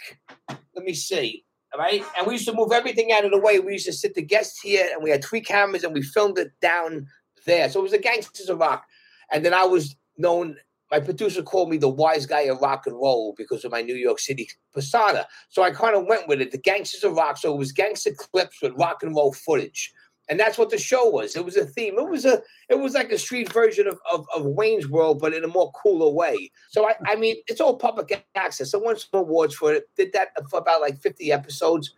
Let 0.49 0.84
me 0.84 0.95
see. 0.95 1.45
All 1.72 1.80
right. 1.80 2.05
And 2.18 2.26
we 2.26 2.34
used 2.34 2.47
to 2.47 2.55
move 2.55 2.72
everything 2.72 3.12
out 3.12 3.24
of 3.24 3.30
the 3.30 3.40
way. 3.40 3.59
We 3.59 3.72
used 3.72 3.86
to 3.86 3.93
sit 3.93 4.14
the 4.14 4.22
guests 4.22 4.61
here 4.61 4.88
and 4.93 5.03
we 5.03 5.11
had 5.11 5.24
three 5.24 5.40
cameras 5.40 5.84
and 5.84 5.95
we 5.95 6.03
filmed 6.03 6.38
it 6.38 6.53
down 6.61 7.07
there. 7.47 7.68
So 7.68 7.80
it 7.80 7.84
was 7.84 7.93
the 7.93 7.99
Gangsters 7.99 8.49
of 8.49 8.59
Rock. 8.59 8.84
And 9.32 9.45
then 9.45 9.55
I 9.55 9.64
was 9.64 9.97
known, 10.18 10.57
my 10.90 11.01
producer 11.01 11.43
called 11.43 11.70
me 11.70 11.78
the 11.78 11.88
wise 11.88 12.26
guy 12.26 12.43
of 12.43 12.61
rock 12.61 12.86
and 12.86 12.95
roll 12.95 13.34
because 13.38 13.64
of 13.64 13.72
my 13.72 13.80
New 13.80 13.95
York 13.95 14.18
City 14.18 14.49
persona. 14.74 15.26
So 15.49 15.62
I 15.62 15.70
kind 15.70 15.97
of 15.97 16.07
went 16.07 16.28
with 16.28 16.43
it. 16.43 16.53
The 16.53 16.59
Gangsters 16.59 17.05
of 17.05 17.14
Rock. 17.14 17.38
So 17.38 17.55
it 17.55 17.59
was 17.59 17.72
gangster 17.72 18.12
clips 18.12 18.61
with 18.61 18.74
rock 18.76 19.03
and 19.03 19.14
roll 19.16 19.32
footage. 19.32 19.93
And 20.33 20.41
that's 20.41 20.57
what 20.57 20.70
the 20.70 20.78
show 20.78 21.11
was. 21.11 21.37
It 21.37 21.45
was 21.45 21.59
a 21.59 21.66
theme. 21.66 21.99
It 21.99 22.09
was 22.09 22.24
a 22.24 22.41
it 22.70 22.78
was 22.78 22.95
like 22.95 23.12
a 23.12 23.18
street 23.18 23.53
version 23.53 23.87
of, 23.87 23.99
of, 24.11 24.26
of 24.35 24.47
Wayne's 24.47 24.89
World, 24.89 25.20
but 25.20 25.35
in 25.35 25.45
a 25.45 25.47
more 25.47 25.70
cooler 25.72 26.11
way. 26.11 26.51
So 26.70 26.89
I, 26.89 26.95
I 27.05 27.16
mean, 27.16 27.37
it's 27.49 27.61
all 27.61 27.76
public 27.76 28.24
access. 28.35 28.72
I 28.72 28.78
won 28.78 28.97
some 28.97 29.20
awards 29.20 29.55
for 29.55 29.74
it. 29.74 29.91
Did 29.95 30.14
that 30.14 30.28
for 30.49 30.59
about 30.59 30.80
like 30.80 30.99
50 31.03 31.30
episodes. 31.30 31.93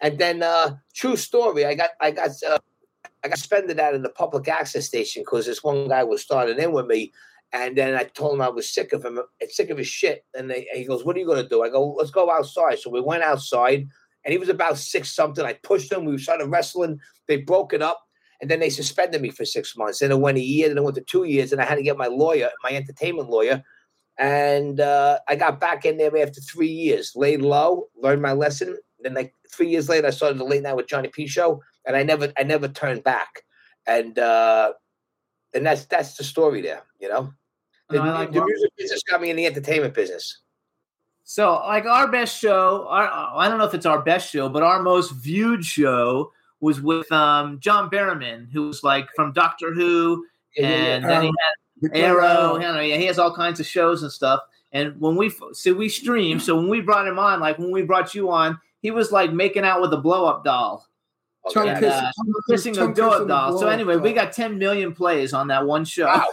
And 0.00 0.16
then 0.16 0.42
uh 0.42 0.76
true 0.94 1.14
story, 1.14 1.66
I 1.66 1.74
got 1.74 1.90
I 2.00 2.10
got 2.12 2.30
uh, 2.48 2.56
I 3.22 3.28
got 3.28 3.36
suspended 3.36 3.78
out 3.78 3.94
of 3.94 4.02
the 4.02 4.08
public 4.08 4.48
access 4.48 4.86
station 4.86 5.20
because 5.20 5.44
this 5.44 5.62
one 5.62 5.86
guy 5.86 6.04
was 6.04 6.22
starting 6.22 6.58
in 6.58 6.72
with 6.72 6.86
me. 6.86 7.12
And 7.52 7.76
then 7.76 7.94
I 7.96 8.04
told 8.04 8.32
him 8.32 8.40
I 8.40 8.48
was 8.48 8.72
sick 8.72 8.94
of 8.94 9.04
him, 9.04 9.20
sick 9.50 9.68
of 9.68 9.76
his 9.76 9.88
shit. 9.88 10.24
And, 10.34 10.50
they, 10.50 10.66
and 10.72 10.78
he 10.78 10.86
goes, 10.86 11.04
What 11.04 11.16
are 11.16 11.18
you 11.18 11.26
going 11.26 11.42
to 11.42 11.48
do? 11.48 11.62
I 11.62 11.68
go, 11.68 11.92
Let's 11.92 12.10
go 12.10 12.30
outside. 12.30 12.78
So 12.78 12.88
we 12.88 13.02
went 13.02 13.22
outside, 13.22 13.88
and 14.24 14.32
he 14.32 14.38
was 14.38 14.48
about 14.48 14.78
six 14.78 15.14
something. 15.14 15.44
I 15.44 15.54
pushed 15.54 15.92
him. 15.92 16.04
We 16.04 16.18
started 16.18 16.46
wrestling. 16.46 17.00
They 17.28 17.38
broke 17.38 17.72
it 17.72 17.82
up, 17.82 18.00
and 18.40 18.50
then 18.50 18.60
they 18.60 18.70
suspended 18.70 19.20
me 19.20 19.30
for 19.30 19.44
six 19.44 19.76
months. 19.76 19.98
Then 19.98 20.10
it 20.10 20.20
went 20.20 20.38
a 20.38 20.42
year, 20.42 20.68
then 20.68 20.78
it 20.78 20.84
went 20.84 20.96
to 20.96 21.02
two 21.02 21.24
years, 21.24 21.52
and 21.52 21.60
I 21.60 21.64
had 21.64 21.76
to 21.76 21.82
get 21.82 21.96
my 21.96 22.06
lawyer, 22.06 22.50
my 22.62 22.70
entertainment 22.70 23.30
lawyer. 23.30 23.62
And 24.16 24.80
uh, 24.80 25.18
I 25.26 25.34
got 25.36 25.60
back 25.60 25.84
in 25.84 25.96
there 25.96 26.16
after 26.16 26.40
three 26.40 26.68
years, 26.68 27.12
laid 27.16 27.42
low, 27.42 27.88
learned 27.96 28.22
my 28.22 28.32
lesson. 28.32 28.78
Then, 29.00 29.14
like 29.14 29.34
three 29.50 29.68
years 29.68 29.88
later, 29.88 30.06
I 30.06 30.10
started 30.10 30.38
the 30.38 30.44
late 30.44 30.62
night 30.62 30.76
with 30.76 30.88
Johnny 30.88 31.08
P 31.08 31.26
show, 31.26 31.62
and 31.84 31.96
I 31.96 32.02
never, 32.02 32.32
I 32.38 32.44
never 32.44 32.68
turned 32.68 33.02
back. 33.02 33.42
And 33.86 34.18
uh, 34.18 34.72
and 35.52 35.66
that's 35.66 35.84
that's 35.86 36.16
the 36.16 36.24
story 36.24 36.62
there, 36.62 36.82
you 37.00 37.08
know. 37.08 37.32
The, 37.90 37.98
like 37.98 38.32
the 38.32 38.44
music 38.44 38.70
business 38.78 39.02
got 39.08 39.20
me 39.20 39.30
in 39.30 39.36
the 39.36 39.46
entertainment 39.46 39.94
business. 39.94 40.40
So, 41.24 41.54
like 41.66 41.86
our 41.86 42.08
best 42.10 42.38
show, 42.38 42.86
our 42.88 43.08
I 43.08 43.48
don't 43.48 43.58
know 43.58 43.64
if 43.64 43.74
it's 43.74 43.86
our 43.86 44.02
best 44.02 44.30
show, 44.30 44.48
but 44.48 44.62
our 44.62 44.82
most 44.82 45.12
viewed 45.12 45.64
show 45.64 46.32
was 46.60 46.80
with 46.80 47.10
um, 47.12 47.58
John 47.60 47.88
Barrowman, 47.90 48.50
who 48.52 48.66
was 48.66 48.82
like 48.84 49.08
from 49.16 49.32
Doctor 49.32 49.72
Who, 49.72 50.24
yeah, 50.56 50.66
and 50.68 51.04
then 51.04 51.22
he 51.22 51.28
Um, 51.28 51.34
had 51.82 51.92
The 51.92 51.98
Arrow. 51.98 52.54
you 52.54 52.60
know, 52.60 52.80
yeah, 52.80 52.96
he 52.96 53.06
has 53.06 53.18
all 53.18 53.34
kinds 53.34 53.58
of 53.58 53.66
shows 53.66 54.02
and 54.02 54.12
stuff. 54.12 54.40
And 54.72 55.00
when 55.00 55.16
we 55.16 55.32
so 55.52 55.72
we 55.72 55.88
stream, 55.88 56.40
so 56.40 56.56
when 56.56 56.68
we 56.68 56.80
brought 56.80 57.06
him 57.08 57.18
on, 57.18 57.40
like 57.40 57.58
when 57.58 57.70
we 57.70 57.82
brought 57.82 58.14
you 58.14 58.30
on, 58.30 58.58
he 58.82 58.90
was 58.90 59.10
like 59.12 59.32
making 59.32 59.64
out 59.64 59.80
with 59.80 59.92
a 59.94 59.96
blow 59.98 60.26
up 60.26 60.44
doll, 60.44 60.86
Tongue 61.52 61.68
Okay. 61.70 61.70
and, 61.70 61.80
kissing- 61.80 61.90
uh, 61.90 62.12
tongue 62.16 62.34
kissing 62.50 62.78
a 62.78 62.88
blow 62.88 63.08
up 63.22 63.28
doll. 63.28 63.52
So 63.52 63.58
blow-up 63.60 63.72
anyway, 63.72 63.96
we 63.96 64.12
got 64.12 64.32
10 64.32 64.58
million 64.58 64.92
plays 64.94 65.32
on 65.32 65.48
that 65.48 65.64
one 65.66 65.84
show 65.86 66.04
Wow. 66.06 66.26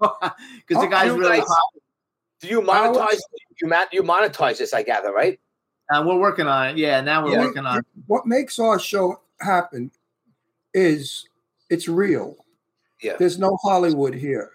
because 0.00 0.34
the 0.68 0.76
Oh, 0.76 0.88
guy's 0.88 1.06
you 1.06 1.18
really 1.18 1.38
guys- 1.38 1.46
popular. 1.48 1.82
Do 2.40 2.48
you 2.48 2.60
monetize? 2.62 3.18
You 3.60 3.68
ma- 3.68 3.86
you 3.92 4.02
monetize 4.02 4.58
this, 4.58 4.72
I 4.72 4.82
gather, 4.82 5.12
right? 5.12 5.38
Uh, 5.92 6.02
we're 6.06 6.18
working 6.18 6.46
on 6.46 6.68
it. 6.70 6.76
Yeah, 6.76 7.00
now 7.00 7.24
we're 7.24 7.32
Yeah. 7.32 7.44
working 7.44 7.66
on 7.66 7.78
it. 7.78 7.84
What 8.06 8.26
makes 8.26 8.58
our 8.58 8.78
show 8.78 9.20
happen 9.40 9.90
is 10.72 11.28
it's 11.68 11.88
real. 11.88 12.36
Yeah. 13.02 13.16
There's 13.18 13.38
no 13.38 13.56
Hollywood 13.62 14.14
here. 14.14 14.52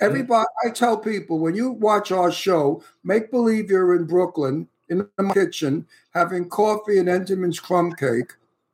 Everybody, 0.00 0.46
I 0.64 0.70
tell 0.70 0.96
people 0.96 1.38
when 1.38 1.54
you 1.54 1.72
watch 1.72 2.10
our 2.12 2.30
show, 2.32 2.82
make 3.04 3.30
believe 3.30 3.68
you're 3.70 3.94
in 3.96 4.06
Brooklyn 4.06 4.68
in 4.88 5.06
the 5.18 5.30
kitchen 5.34 5.86
having 6.14 6.48
coffee 6.48 6.98
and 6.98 7.08
Entenmann's 7.08 7.60
crumb 7.60 7.92
cake, 7.92 8.32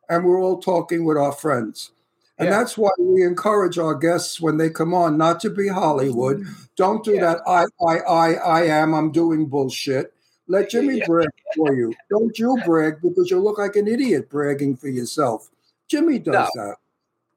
and 0.09 0.25
we're 0.25 0.41
all 0.41 0.59
talking 0.59 1.05
with 1.05 1.17
our 1.17 1.33
friends. 1.33 1.91
And 2.39 2.49
Yeah. 2.49 2.59
that's 2.59 2.76
why 2.76 2.91
we 2.99 3.22
encourage 3.22 3.78
our 3.78 3.95
guests 3.95 4.41
when 4.41 4.59
they 4.59 4.68
come 4.68 4.93
on 4.93 5.16
not 5.16 5.41
to 5.41 5.51
be 5.51 5.68
Hollywood. 5.68 6.41
Mm-hmm. 6.41 6.53
Don't 6.76 7.05
do 7.05 7.14
Yeah. 7.14 7.20
that. 7.20 7.41
I, 7.47 7.64
I, 7.87 7.99
I, 8.01 8.32
I 8.34 8.62
am. 8.66 8.95
I'm 8.95 9.11
doing 9.11 9.47
bullshit. 9.47 10.12
Let 10.47 10.68
Jimmy 10.70 10.99
Yeah. 10.99 11.07
brag 11.07 11.28
for 11.57 11.74
you. 11.74 11.95
Don't 12.11 12.39
you 12.39 12.59
brag 12.66 13.01
because 13.03 13.30
you 13.30 13.39
look 13.41 13.59
like 13.59 13.76
an 13.76 13.89
idiot 13.89 14.28
bragging 14.28 14.76
for 14.76 14.89
yourself. 14.89 15.51
Jimmy 15.89 16.18
does 16.18 16.49
that. 16.57 16.76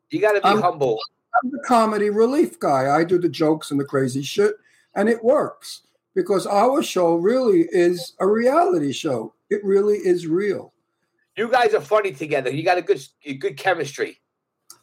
You 0.09 0.19
got 0.19 0.33
to 0.33 0.41
be 0.41 0.45
I'm- 0.45 0.61
humble. 0.61 0.99
I'm 1.43 1.51
the 1.51 1.59
comedy 1.59 2.09
relief 2.09 2.59
guy. 2.59 2.93
I 2.93 3.03
do 3.05 3.17
the 3.19 3.29
jokes 3.29 3.71
and 3.71 3.79
the 3.79 3.85
crazy 3.85 4.23
shit, 4.23 4.55
and 4.95 5.07
it 5.07 5.23
works 5.23 5.83
because 6.15 6.45
our 6.47 6.81
show 6.83 7.15
really 7.15 7.67
is 7.71 8.13
a 8.19 8.27
reality 8.27 8.91
show. 8.91 9.33
It 9.49 9.63
really 9.63 9.97
is 9.99 10.25
real. 10.27 10.73
You 11.37 11.47
guys 11.49 11.73
are 11.75 11.79
funny 11.81 12.11
together. 12.11 12.49
You 12.49 12.63
got 12.63 12.79
a 12.79 12.81
good 12.81 12.99
good 13.39 13.55
chemistry. 13.55 14.19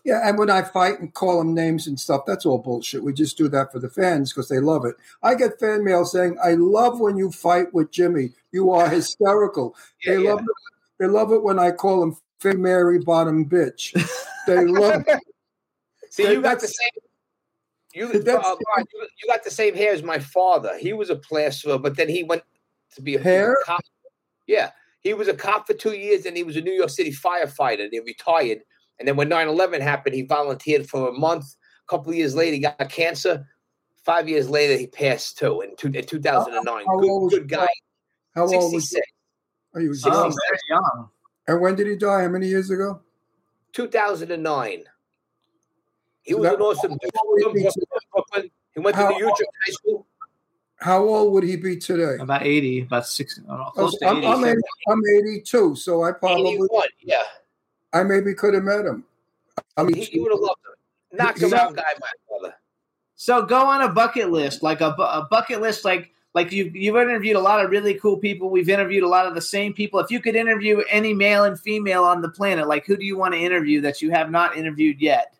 Yeah, 0.07 0.21
and 0.23 0.39
when 0.39 0.51
I 0.51 0.63
fight 0.63 1.01
and 1.01 1.13
call 1.13 1.39
them 1.39 1.53
names 1.53 1.89
and 1.89 1.99
stuff, 1.99 2.23
that's 2.25 2.47
all 2.47 2.59
bullshit. 2.59 3.03
We 3.03 3.13
just 3.13 3.37
do 3.37 3.49
that 3.49 3.73
for 3.73 3.81
the 3.81 3.89
fans 3.89 4.33
because 4.33 4.49
they 4.49 4.61
love 4.61 4.85
it. 4.85 4.95
I 5.21 5.35
get 5.35 5.59
fan 5.59 5.83
mail 5.83 6.05
saying, 6.05 6.39
"I 6.41 6.53
love 6.53 7.01
when 7.01 7.17
you 7.17 7.33
fight 7.33 7.75
with 7.75 7.91
Jimmy. 7.91 8.31
You 8.53 8.71
are 8.71 8.89
hysterical." 8.89 9.75
Yeah, 10.05 10.15
they 10.15 10.23
yeah. 10.23 10.31
love 10.31 10.43
it. 10.43 10.47
They 11.01 11.07
love 11.09 11.33
it 11.33 11.43
when 11.43 11.59
I 11.59 11.73
call 11.73 12.05
him 12.05 12.17
Fig 12.39 12.57
Mary 12.57 13.01
Bottom 13.01 13.47
Bitch. 13.47 14.01
They 14.47 14.65
love. 14.65 15.03
it. 15.09 15.19
See, 16.11 16.31
you 16.31 16.41
got 16.41 16.61
the 16.61 16.69
same. 16.69 17.03
You, 17.93 18.07
uh, 18.07 18.11
you, 18.15 19.09
you 19.21 19.29
got 19.29 19.43
the 19.43 19.51
same 19.51 19.75
hair 19.75 19.93
as 19.93 20.05
my 20.05 20.21
father. 20.21 20.79
He 20.79 20.93
was 20.93 21.11
a 21.11 21.17
plasterer, 21.17 21.79
but 21.79 21.97
then 21.97 22.09
he 22.09 22.23
went 22.23 22.43
to 22.95 23.03
be 23.03 23.17
a 23.17 23.21
Hair? 23.21 23.57
cop. 23.65 23.81
Yeah, 24.47 24.71
he 25.01 25.15
was 25.15 25.27
a 25.27 25.35
cop 25.35 25.67
for 25.67 25.75
two 25.75 25.95
years, 25.95 26.27
and 26.27 26.37
he 26.37 26.45
was 26.45 26.55
a 26.55 26.61
New 26.61 26.73
York 26.73 26.91
City 26.91 27.11
firefighter. 27.11 27.83
And 27.83 27.93
he 27.93 27.99
retired, 27.99 28.61
and 28.99 29.07
then 29.07 29.17
when 29.17 29.29
9-11 29.29 29.81
happened, 29.81 30.15
he 30.15 30.23
volunteered 30.23 30.89
for 30.89 31.09
a 31.09 31.13
month. 31.13 31.45
A 31.87 31.91
couple 31.91 32.11
of 32.11 32.17
years 32.17 32.35
later, 32.35 32.55
he 32.55 32.61
got 32.61 32.89
cancer. 32.91 33.47
Five 34.05 34.29
years 34.29 34.49
later, 34.49 34.77
he 34.79 34.87
passed 34.87 35.39
too 35.39 35.61
in, 35.63 35.77
two, 35.77 35.89
in 35.89 36.05
2009. 36.07 36.85
How 36.87 36.99
good, 36.99 37.11
old 37.11 37.23
was 37.25 37.35
good 37.35 37.49
guy. 37.49 37.69
How 38.35 38.43
old 38.43 38.53
was 38.73 38.91
66. 38.91 39.07
oh, 39.75 39.81
he? 39.81 39.89
Was 39.89 40.07
Oh, 40.07 40.11
young. 40.11 40.23
very 40.49 40.59
young. 40.71 41.09
And 41.49 41.61
when 41.61 41.75
did 41.75 41.87
he 41.89 41.97
die? 41.97 42.23
How 42.23 42.29
many 42.29 42.47
years 42.49 42.71
ago? 42.71 43.01
2009. 43.73 44.85
He 46.23 46.33
So 46.33 46.39
was 46.39 46.45
that- 46.49 46.55
an 46.55 46.61
awesome 46.61 46.91
dude. 46.93 47.11
From 47.15 47.53
Brooklyn, 47.53 47.73
Brooklyn. 48.13 48.51
He 48.75 48.81
went 48.81 48.97
to 48.97 49.03
How- 49.03 49.09
the 49.13 49.19
Utrecht 49.19 49.51
High 49.67 49.73
School. 49.73 50.07
How 50.79 51.03
old 51.03 51.33
would 51.33 51.45
he 51.45 51.57
be 51.57 51.77
today? 51.79 52.17
About 52.21 52.43
80, 52.43 52.83
about 52.83 53.07
60. 53.07 53.43
I 53.43 53.47
don't 53.49 53.59
know, 53.59 53.65
close 53.71 53.99
to 53.99 54.07
I'm, 54.07 54.19
80. 54.19 54.27
I'm, 54.27 54.45
80, 54.45 54.61
I'm 54.89 55.01
82, 55.19 55.75
so 55.77 56.03
I 56.05 56.13
probably 56.13 56.53
81, 56.55 56.89
yeah. 57.01 57.17
I 57.93 58.03
maybe 58.03 58.35
could 58.35 58.55
have 58.55 58.65
met 58.65 58.85
him. 58.85 59.05
I 59.77 59.83
mean, 59.85 59.97
He, 59.97 60.05
he 60.05 60.21
would 60.21 60.33
have 60.33 60.41
loved 60.41 60.61
him. 60.65 61.19
Knocks 61.19 61.41
He- 61.41 61.47
around 61.53 61.77
guy, 61.77 61.85
my 62.01 62.09
brother. 62.29 62.55
So 63.15 63.43
go 63.47 63.65
on 63.67 63.83
a 63.83 63.89
bucket 63.89 64.31
list, 64.31 64.63
like 64.63 64.81
a, 64.83 64.93
bu- 64.93 65.03
a 65.03 65.27
bucket 65.31 65.61
list, 65.63 65.85
like 65.85 66.11
like 66.35 66.53
you 66.53 66.71
you've 66.75 66.97
interviewed 66.97 67.37
a 67.37 67.41
lot 67.41 67.65
of 67.65 67.71
really 67.71 67.95
cool 67.95 68.19
people. 68.19 68.51
We've 68.51 68.69
interviewed 68.69 69.05
a 69.05 69.09
lot 69.09 69.27
of 69.27 69.35
the 69.35 69.41
same 69.41 69.73
people. 69.73 70.01
If 70.01 70.11
you 70.11 70.21
could 70.21 70.37
interview 70.37 70.83
any 70.91 71.15
male 71.15 71.45
and 71.45 71.59
female 71.59 72.05
on 72.05 72.21
the 72.21 72.29
planet, 72.29 72.69
like 72.69 72.85
who 72.85 72.95
do 72.95 73.07
you 73.07 73.17
want 73.17 73.33
to 73.33 73.41
interview 73.41 73.81
that 73.81 74.03
you 74.03 74.11
have 74.11 74.31
not 74.31 74.55
interviewed 74.57 75.01
yet? 75.01 75.35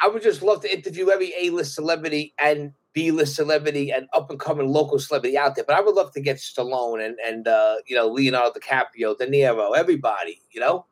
I 0.00 0.08
would 0.08 0.22
just 0.22 0.40
love 0.40 0.62
to 0.62 0.72
interview 0.72 1.10
every 1.10 1.34
A-list 1.38 1.74
celebrity 1.74 2.32
and 2.38 2.72
B-list 2.94 3.36
celebrity 3.36 3.92
and 3.92 4.08
up-and-coming 4.14 4.66
local 4.66 4.98
celebrity 4.98 5.36
out 5.36 5.54
there. 5.56 5.64
But 5.68 5.76
I 5.76 5.80
would 5.82 5.94
love 5.94 6.12
to 6.14 6.20
get 6.22 6.38
Stallone 6.38 7.04
and 7.04 7.18
and 7.22 7.46
uh, 7.46 7.76
you 7.86 7.94
know 7.96 8.08
Leonardo 8.08 8.58
DiCaprio, 8.58 9.18
De 9.18 9.26
Niro, 9.26 9.76
everybody. 9.76 10.40
You 10.52 10.60
know, 10.62 10.86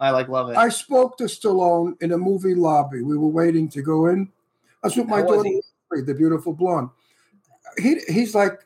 I 0.00 0.10
like 0.10 0.28
love 0.28 0.50
it. 0.50 0.56
I 0.56 0.68
spoke 0.68 1.16
to 1.18 1.24
Stallone 1.24 1.94
in 2.02 2.12
a 2.12 2.18
movie 2.18 2.54
lobby. 2.54 3.02
We 3.02 3.16
were 3.16 3.28
waiting 3.28 3.68
to 3.70 3.82
go 3.82 4.06
in. 4.06 4.30
That's 4.82 4.96
was 4.96 5.04
with 5.04 5.08
my 5.08 5.20
How 5.20 5.26
daughter, 5.28 5.48
he? 5.48 5.62
Lori, 5.90 6.04
the 6.04 6.14
beautiful 6.14 6.52
blonde. 6.52 6.90
He 7.78 8.00
he's 8.08 8.34
like, 8.34 8.60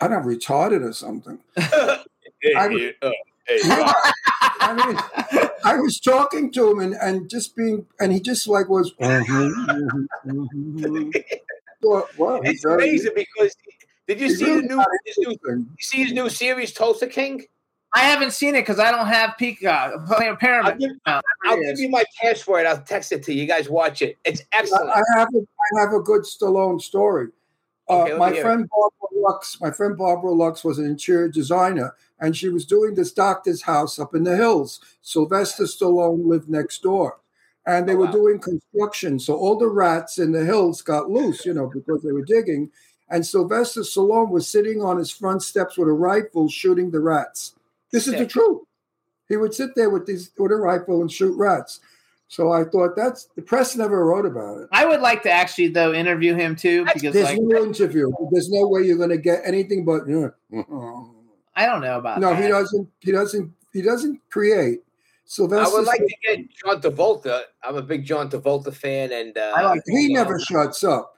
I 0.00 0.08
don't 0.08 0.22
know, 0.24 0.28
retarded 0.32 0.82
or 0.82 0.92
something. 0.92 1.38
I 1.56 2.68
would- 2.68 2.94
uh, 3.02 3.10
hey, 3.46 3.58
I 4.60 4.72
mean, 4.72 5.48
I 5.64 5.76
was 5.76 6.00
talking 6.00 6.50
to 6.52 6.70
him 6.70 6.80
and, 6.80 6.94
and 6.94 7.28
just 7.28 7.56
being, 7.56 7.86
and 8.00 8.12
he 8.12 8.20
just 8.20 8.48
like 8.48 8.68
was. 8.68 8.92
Thought, 11.82 12.18
wow, 12.18 12.40
it's 12.42 12.64
amazing 12.64 13.12
because 13.14 13.54
did 14.06 14.20
you 14.20 14.28
he's 14.28 14.38
see 14.38 14.44
really 14.46 14.62
the 14.62 14.68
new? 14.68 14.84
His 15.04 15.18
new 15.18 15.36
you 15.50 15.66
see 15.80 16.04
his 16.04 16.12
new 16.12 16.30
series, 16.30 16.72
Tulsa 16.72 17.06
King? 17.06 17.44
I 17.94 18.00
haven't 18.00 18.32
seen 18.32 18.54
it 18.56 18.62
because 18.62 18.80
I 18.80 18.90
don't 18.90 19.06
have 19.06 19.36
Peacock. 19.38 19.92
I'll 20.10 20.36
Paramount. 20.36 20.80
give, 20.80 20.90
now. 21.06 21.20
I'll 21.44 21.60
give 21.60 21.78
you 21.78 21.88
my 21.88 22.04
password. 22.20 22.66
I'll 22.66 22.80
text 22.82 23.12
it 23.12 23.22
to 23.24 23.32
you. 23.32 23.42
You 23.42 23.46
guys 23.48 23.68
watch 23.68 24.02
it. 24.02 24.18
It's 24.24 24.42
excellent. 24.52 24.90
I 24.90 25.00
I 25.00 25.18
have 25.20 25.28
a, 25.34 25.38
I 25.76 25.80
have 25.80 25.92
a 25.92 26.00
good 26.00 26.22
Stallone 26.22 26.80
story. 26.80 27.28
Uh, 27.88 28.00
Okay, 28.02 28.12
let 28.12 28.18
my 28.18 28.30
hear 28.30 28.38
it. 28.38 28.42
friend 28.42 28.68
Barbara 28.70 29.20
Lux, 29.22 29.60
my 29.60 29.70
friend 29.70 29.96
Barbara 29.96 30.32
Lux 30.32 30.64
was 30.64 30.78
an 30.78 30.86
interior 30.86 31.28
designer, 31.28 31.94
and 32.18 32.36
she 32.36 32.48
was 32.48 32.64
doing 32.64 32.94
this 32.94 33.12
doctor's 33.12 33.62
house 33.62 33.98
up 33.98 34.14
in 34.14 34.24
the 34.24 34.34
hills. 34.36 34.80
Sylvester 35.02 35.64
Stallone 35.64 36.26
lived 36.26 36.48
next 36.48 36.82
door, 36.82 37.20
and 37.66 37.86
they 37.88 37.92
Oh, 37.92 37.98
were 37.98 38.06
wow. 38.06 38.12
doing 38.12 38.38
construction. 38.40 39.18
So 39.20 39.36
all 39.36 39.56
the 39.56 39.68
rats 39.68 40.18
in 40.18 40.32
the 40.32 40.44
hills 40.44 40.82
got 40.82 41.10
loose, 41.10 41.44
you 41.46 41.52
know, 41.54 41.68
because 41.72 42.02
they 42.02 42.10
were 42.12 42.24
digging. 42.24 42.70
And 43.10 43.24
Sylvester 43.24 43.82
Stallone 43.82 44.30
was 44.30 44.48
sitting 44.48 44.82
on 44.82 44.96
his 44.96 45.10
front 45.10 45.42
steps 45.42 45.76
with 45.76 45.86
a 45.88 45.92
rifle 45.92 46.48
shooting 46.48 46.90
the 46.90 47.00
rats. 47.00 47.54
This 47.94 48.08
is 48.08 48.14
the 48.18 48.26
truth. 48.26 48.62
He 49.28 49.36
would 49.36 49.54
sit 49.54 49.70
there 49.76 49.88
with 49.88 50.04
these 50.04 50.30
with 50.36 50.52
a 50.52 50.56
rifle 50.56 51.00
and 51.00 51.10
shoot 51.10 51.34
rats. 51.36 51.80
So 52.28 52.52
I 52.52 52.64
thought 52.64 52.96
that's 52.96 53.26
the 53.36 53.42
press 53.42 53.76
never 53.76 54.04
wrote 54.04 54.26
about 54.26 54.60
it. 54.62 54.68
I 54.72 54.84
would 54.84 55.00
like 55.00 55.22
to 55.22 55.30
actually 55.30 55.68
though 55.68 55.92
interview 55.94 56.34
him 56.34 56.56
too 56.56 56.84
because 56.86 57.12
There's 57.14 57.26
like 57.26 57.38
no 57.40 57.64
interview. 57.64 58.10
There's 58.32 58.50
no 58.50 58.66
way 58.66 58.82
you're 58.82 58.96
going 58.96 59.10
to 59.10 59.18
get 59.18 59.42
anything 59.44 59.84
but. 59.84 60.02
I 61.56 61.66
don't 61.66 61.80
know 61.82 61.98
about 61.98 62.20
No, 62.20 62.30
that. 62.30 62.42
he 62.42 62.48
doesn't. 62.48 62.88
He 62.98 63.12
doesn't. 63.12 63.52
He 63.72 63.82
doesn't 63.82 64.20
create. 64.28 64.80
Sylvester. 65.26 65.64
I 65.72 65.78
would 65.78 65.86
like 65.86 66.00
to 66.00 66.14
get 66.22 66.50
John 66.50 66.82
Travolta. 66.82 67.42
I'm 67.62 67.76
a 67.76 67.82
big 67.82 68.04
John 68.04 68.28
Travolta 68.28 68.74
fan, 68.74 69.12
and 69.12 69.38
uh, 69.38 69.52
I 69.54 69.62
like 69.66 69.82
he 69.86 70.12
never 70.12 70.38
shuts 70.38 70.84
up. 70.84 71.13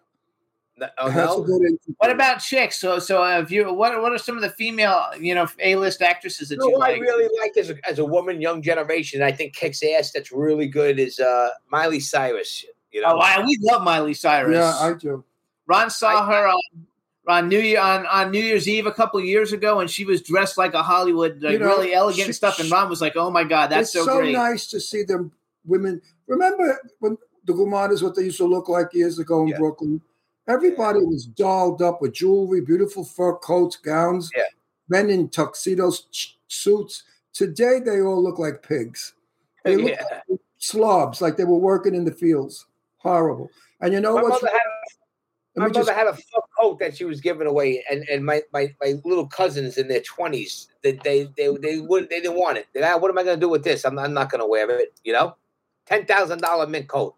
No, 0.78 0.88
oh, 0.98 1.06
a 1.08 1.14
no? 1.14 1.76
What 1.98 2.10
about 2.10 2.38
chicks? 2.38 2.78
So, 2.78 2.98
so 2.98 3.22
uh, 3.22 3.40
if 3.40 3.50
you, 3.50 3.72
what, 3.72 4.00
what 4.02 4.12
are 4.12 4.18
some 4.18 4.36
of 4.36 4.42
the 4.42 4.50
female, 4.50 5.06
you 5.18 5.34
know, 5.34 5.48
A-list 5.60 6.02
actresses 6.02 6.50
that 6.50 6.56
You 6.56 6.60
know 6.60 6.68
you 6.68 6.76
who 6.76 6.82
I 6.82 6.92
really 6.98 7.30
like 7.40 7.56
as 7.56 7.70
a, 7.70 7.76
as 7.88 7.98
a 7.98 8.04
woman, 8.04 8.42
young 8.42 8.60
generation. 8.60 9.22
I 9.22 9.32
think 9.32 9.54
kicks 9.54 9.82
ass. 9.82 10.12
That's 10.12 10.30
really 10.32 10.66
good. 10.66 10.98
Is 10.98 11.18
uh, 11.18 11.48
Miley 11.70 12.00
Cyrus. 12.00 12.66
You 12.92 13.00
know, 13.00 13.14
Oh, 13.14 13.18
I, 13.20 13.42
we 13.44 13.58
love 13.62 13.82
Miley 13.84 14.12
Cyrus. 14.12 14.54
Yeah, 14.56 14.76
I 14.78 14.92
do. 14.92 15.24
Ron 15.66 15.88
saw 15.88 16.22
I- 16.22 16.26
her 16.34 16.48
on 16.48 16.86
on 17.28 17.48
New 17.48 17.58
Year 17.58 17.80
on, 17.80 18.06
on 18.06 18.30
New 18.30 18.38
Year's 18.40 18.68
Eve 18.68 18.86
a 18.86 18.92
couple 18.92 19.18
years 19.20 19.52
ago, 19.52 19.80
and 19.80 19.90
she 19.90 20.04
was 20.04 20.22
dressed 20.22 20.56
like 20.56 20.74
a 20.74 20.82
Hollywood, 20.82 21.42
like 21.42 21.54
You 21.54 21.58
know, 21.58 21.66
really 21.66 21.92
elegant 21.94 22.26
she- 22.26 22.32
stuff. 22.32 22.60
And 22.60 22.70
Ron 22.70 22.88
was 22.90 23.00
like, 23.00 23.16
"Oh 23.16 23.30
my 23.30 23.44
god, 23.44 23.68
that's 23.68 23.92
so 23.92 24.04
great." 24.04 24.10
it's 24.10 24.12
so, 24.14 24.20
great." 24.20 24.32
nice 24.32 24.66
to 24.68 24.78
see 24.80 25.02
them 25.04 25.32
women. 25.64 26.00
Remember 26.28 26.78
when 27.00 27.16
the 27.46 27.52
Gumadas, 27.54 28.02
what 28.02 28.14
they 28.14 28.24
used 28.24 28.36
to 28.38 28.44
look 28.46 28.68
like 28.68 28.92
years 28.92 29.18
ago 29.18 29.42
in 29.42 29.48
Yeah. 29.48 29.58
Brooklyn? 29.58 30.00
Everybody 30.48 31.00
was 31.00 31.26
dolled 31.26 31.82
up 31.82 32.00
with 32.00 32.12
jewelry, 32.14 32.60
beautiful 32.60 33.04
fur 33.04 33.34
coats, 33.36 33.76
gowns, 33.76 34.30
Yeah. 34.36 34.42
men 34.88 35.10
in 35.10 35.28
tuxedos, 35.28 36.02
ch- 36.12 36.38
suits. 36.48 37.02
Today, 37.32 37.80
they 37.84 38.00
all 38.00 38.22
look 38.22 38.38
like 38.38 38.62
pigs. 38.62 39.14
They 39.64 39.76
look 39.76 39.90
yeah. 39.90 40.04
like 40.28 40.40
slobs, 40.58 41.20
like 41.20 41.36
they 41.36 41.44
were 41.44 41.58
working 41.58 41.94
in 41.94 42.04
the 42.04 42.12
fields. 42.12 42.66
Horrible. 42.98 43.50
And 43.80 43.92
you 43.92 44.00
know 44.00 44.14
My 44.16 44.22
what's 44.22 44.42
mother 44.42 44.52
had 44.52 44.62
let 45.56 45.62
my 45.62 45.66
me 45.68 45.72
just- 45.74 45.86
mother 45.86 45.98
had 45.98 46.06
a 46.06 46.14
fur 46.14 46.40
coat 46.58 46.78
that 46.80 46.96
she 46.96 47.04
was 47.04 47.20
giving 47.20 47.46
away, 47.46 47.82
and, 47.90 48.04
and 48.10 48.24
my, 48.24 48.42
my, 48.52 48.74
my 48.80 48.94
little 49.04 49.26
cousins 49.26 49.78
in 49.78 49.88
their 49.88 50.00
twenties, 50.02 50.68
they 50.82 50.92
they 51.02 51.28
they 51.36 51.48
they 51.56 51.78
wouldn't 51.80 52.10
they 52.10 52.20
didn't 52.20 52.38
want 52.38 52.58
it. 52.58 52.66
They, 52.74 52.82
"Ah, 52.82 52.96
what 52.98 53.10
am 53.10 53.18
I 53.18 53.22
going 53.24 53.36
to 53.38 53.40
do 53.40 53.48
with 53.48 53.64
this? 53.64 53.84
I'm, 53.84 53.98
I'm 53.98 54.12
not 54.14 54.30
going 54.30 54.40
to 54.40 54.46
wear 54.46 54.68
it. 54.78 54.92
You 55.02 55.14
know, 55.14 55.34
ten 55.86 56.04
thousand 56.06 56.40
dollar 56.42 56.66
mint 56.66 56.88
coat. 56.88 57.14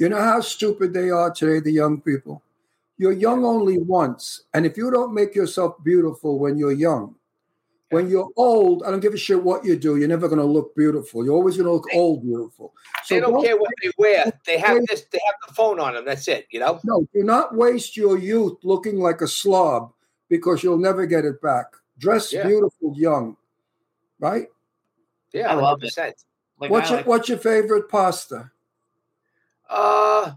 You 0.00 0.08
know 0.08 0.20
how 0.20 0.40
stupid 0.40 0.94
they 0.94 1.10
are 1.10 1.30
today, 1.30 1.60
the 1.60 1.70
young 1.70 2.00
people? 2.00 2.42
You're 2.96 3.12
young 3.12 3.44
only 3.44 3.78
once. 3.78 4.44
And 4.54 4.64
if 4.64 4.78
you 4.78 4.90
don't 4.90 5.12
make 5.12 5.34
yourself 5.34 5.76
beautiful 5.84 6.38
when 6.38 6.56
you're 6.56 6.72
young, 6.72 7.16
when 7.90 8.08
you're 8.08 8.30
old, 8.36 8.82
I 8.82 8.90
don't 8.90 9.00
give 9.00 9.12
a 9.12 9.18
shit 9.18 9.42
what 9.42 9.62
you 9.62 9.76
do, 9.76 9.96
you're 9.96 10.08
never 10.08 10.26
going 10.26 10.38
to 10.38 10.44
look 10.46 10.74
beautiful. 10.74 11.22
You're 11.22 11.34
always 11.34 11.56
going 11.58 11.66
to 11.66 11.72
look 11.72 11.88
old 11.92 12.22
beautiful. 12.22 12.72
So 13.04 13.14
they 13.14 13.20
don't 13.20 13.44
care 13.44 13.58
what 13.58 13.70
they 13.82 13.90
wear. 13.98 14.32
They 14.46 14.58
have 14.58 14.86
this. 14.86 15.04
They 15.10 15.20
have 15.26 15.34
the 15.46 15.52
phone 15.52 15.78
on 15.78 15.92
them. 15.94 16.06
That's 16.06 16.28
it. 16.28 16.46
You 16.50 16.60
know. 16.60 16.80
No, 16.82 17.06
do 17.12 17.22
not 17.22 17.54
waste 17.54 17.94
your 17.94 18.16
youth 18.16 18.56
looking 18.62 19.00
like 19.00 19.20
a 19.20 19.28
slob 19.28 19.92
because 20.30 20.62
you'll 20.62 20.78
never 20.78 21.04
get 21.04 21.26
it 21.26 21.42
back. 21.42 21.66
Dress 21.98 22.32
Yeah. 22.32 22.46
beautiful 22.46 22.94
young, 22.96 23.36
right? 24.18 24.48
Yeah, 25.32 25.50
I 25.50 25.54
love 25.54 25.82
it. 25.82 25.92
100%. 25.94 26.14
Like, 26.58 26.70
what's 26.70 26.88
I 26.88 26.90
your 26.90 26.96
like- 27.00 27.06
What's 27.06 27.28
your 27.28 27.38
favorite 27.38 27.88
pasta? 27.90 28.50
Uh, 29.70 30.32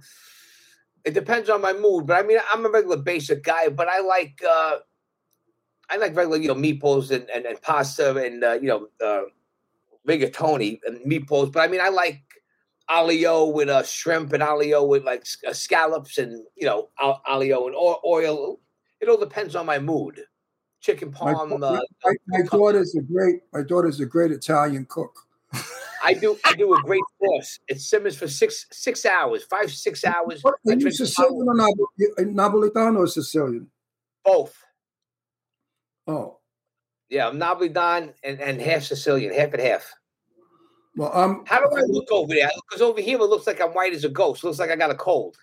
it 1.03 1.13
depends 1.13 1.49
on 1.49 1.61
my 1.61 1.73
mood, 1.73 2.07
but 2.07 2.23
I 2.23 2.25
mean, 2.25 2.37
I'm 2.51 2.65
a 2.65 2.69
regular 2.69 2.97
basic 2.97 3.43
guy, 3.43 3.67
but 3.69 3.87
I 3.89 3.99
like 3.99 4.41
uh, 4.47 4.77
I 5.89 5.97
like 5.97 6.15
regular, 6.15 6.37
you 6.37 6.47
know, 6.47 6.55
meatballs 6.55 7.11
and, 7.11 7.29
and, 7.29 7.45
and 7.45 7.61
pasta 7.61 8.15
and 8.15 8.43
uh, 8.43 8.53
you 8.53 8.67
know, 8.67 8.87
uh, 9.05 9.23
rigatoni 10.07 10.79
and 10.85 10.99
meatballs, 10.99 11.51
but 11.51 11.61
I 11.61 11.67
mean, 11.67 11.81
I 11.81 11.89
like 11.89 12.21
alio 12.89 13.45
with 13.45 13.69
uh, 13.69 13.83
shrimp 13.83 14.33
and 14.33 14.43
alio 14.43 14.83
with 14.85 15.03
like 15.03 15.25
uh, 15.47 15.53
scallops 15.53 16.17
and 16.17 16.45
you 16.55 16.67
know 16.67 16.89
al- 16.99 17.21
alio 17.27 17.67
and 17.67 17.75
o- 17.75 18.01
oil. 18.05 18.59
It 19.01 19.09
all 19.09 19.17
depends 19.17 19.55
on 19.55 19.65
my 19.65 19.79
mood. 19.79 20.21
Chicken 20.79 21.11
My, 21.21 21.33
palm. 21.33 21.59
my, 21.59 21.81
Uh, 22.05 22.13
my 22.27 22.41
daughter's 22.51 22.95
a 22.95 23.01
great. 23.01 23.41
My 23.51 23.63
daughter's 23.63 23.99
a 23.99 24.05
great 24.05 24.31
Italian 24.31 24.85
cook. 24.89 25.27
I 26.03 26.13
do. 26.13 26.37
I 26.43 26.53
do 26.53 26.73
a 26.73 26.81
great 26.81 27.01
sauce. 27.21 27.59
It 27.67 27.79
simmers 27.79 28.17
for 28.17 28.27
six 28.27 28.65
six 28.71 29.05
hours, 29.05 29.43
five 29.45 29.71
six 29.71 30.03
hours. 30.03 30.43
What, 30.43 30.55
I 30.67 30.73
are 30.73 30.75
you 30.77 30.91
Sicilian 30.91 31.47
or 31.47 31.55
Nab- 31.55 31.69
uh, 32.17 32.21
Napolitano 32.23 32.97
or 32.99 33.07
Sicilian? 33.07 33.69
both. 34.25 34.55
Oh, 36.07 36.39
Yeah, 37.09 37.29
I'm 37.29 37.39
Napolitan 37.39 38.13
and, 38.23 38.39
and 38.41 38.59
half 38.61 38.83
Sicilian, 38.83 39.33
half 39.33 39.53
and 39.53 39.61
half. 39.61 39.93
well, 40.97 41.11
I'm. 41.13 41.45
How 41.45 41.59
do 41.59 41.75
I 41.77 41.81
look 41.87 42.11
over 42.11 42.33
there? 42.33 42.49
Because 42.69 42.81
over 42.81 42.99
here 42.99 43.17
it 43.19 43.23
looks 43.23 43.47
like 43.47 43.61
I'm 43.61 43.71
white 43.71 43.93
as 43.93 44.03
a 44.03 44.09
ghost. 44.09 44.43
It 44.43 44.47
looks 44.47 44.59
like 44.59 44.71
I 44.71 44.75
got 44.75 44.91
a 44.91 44.95
cold. 44.95 45.37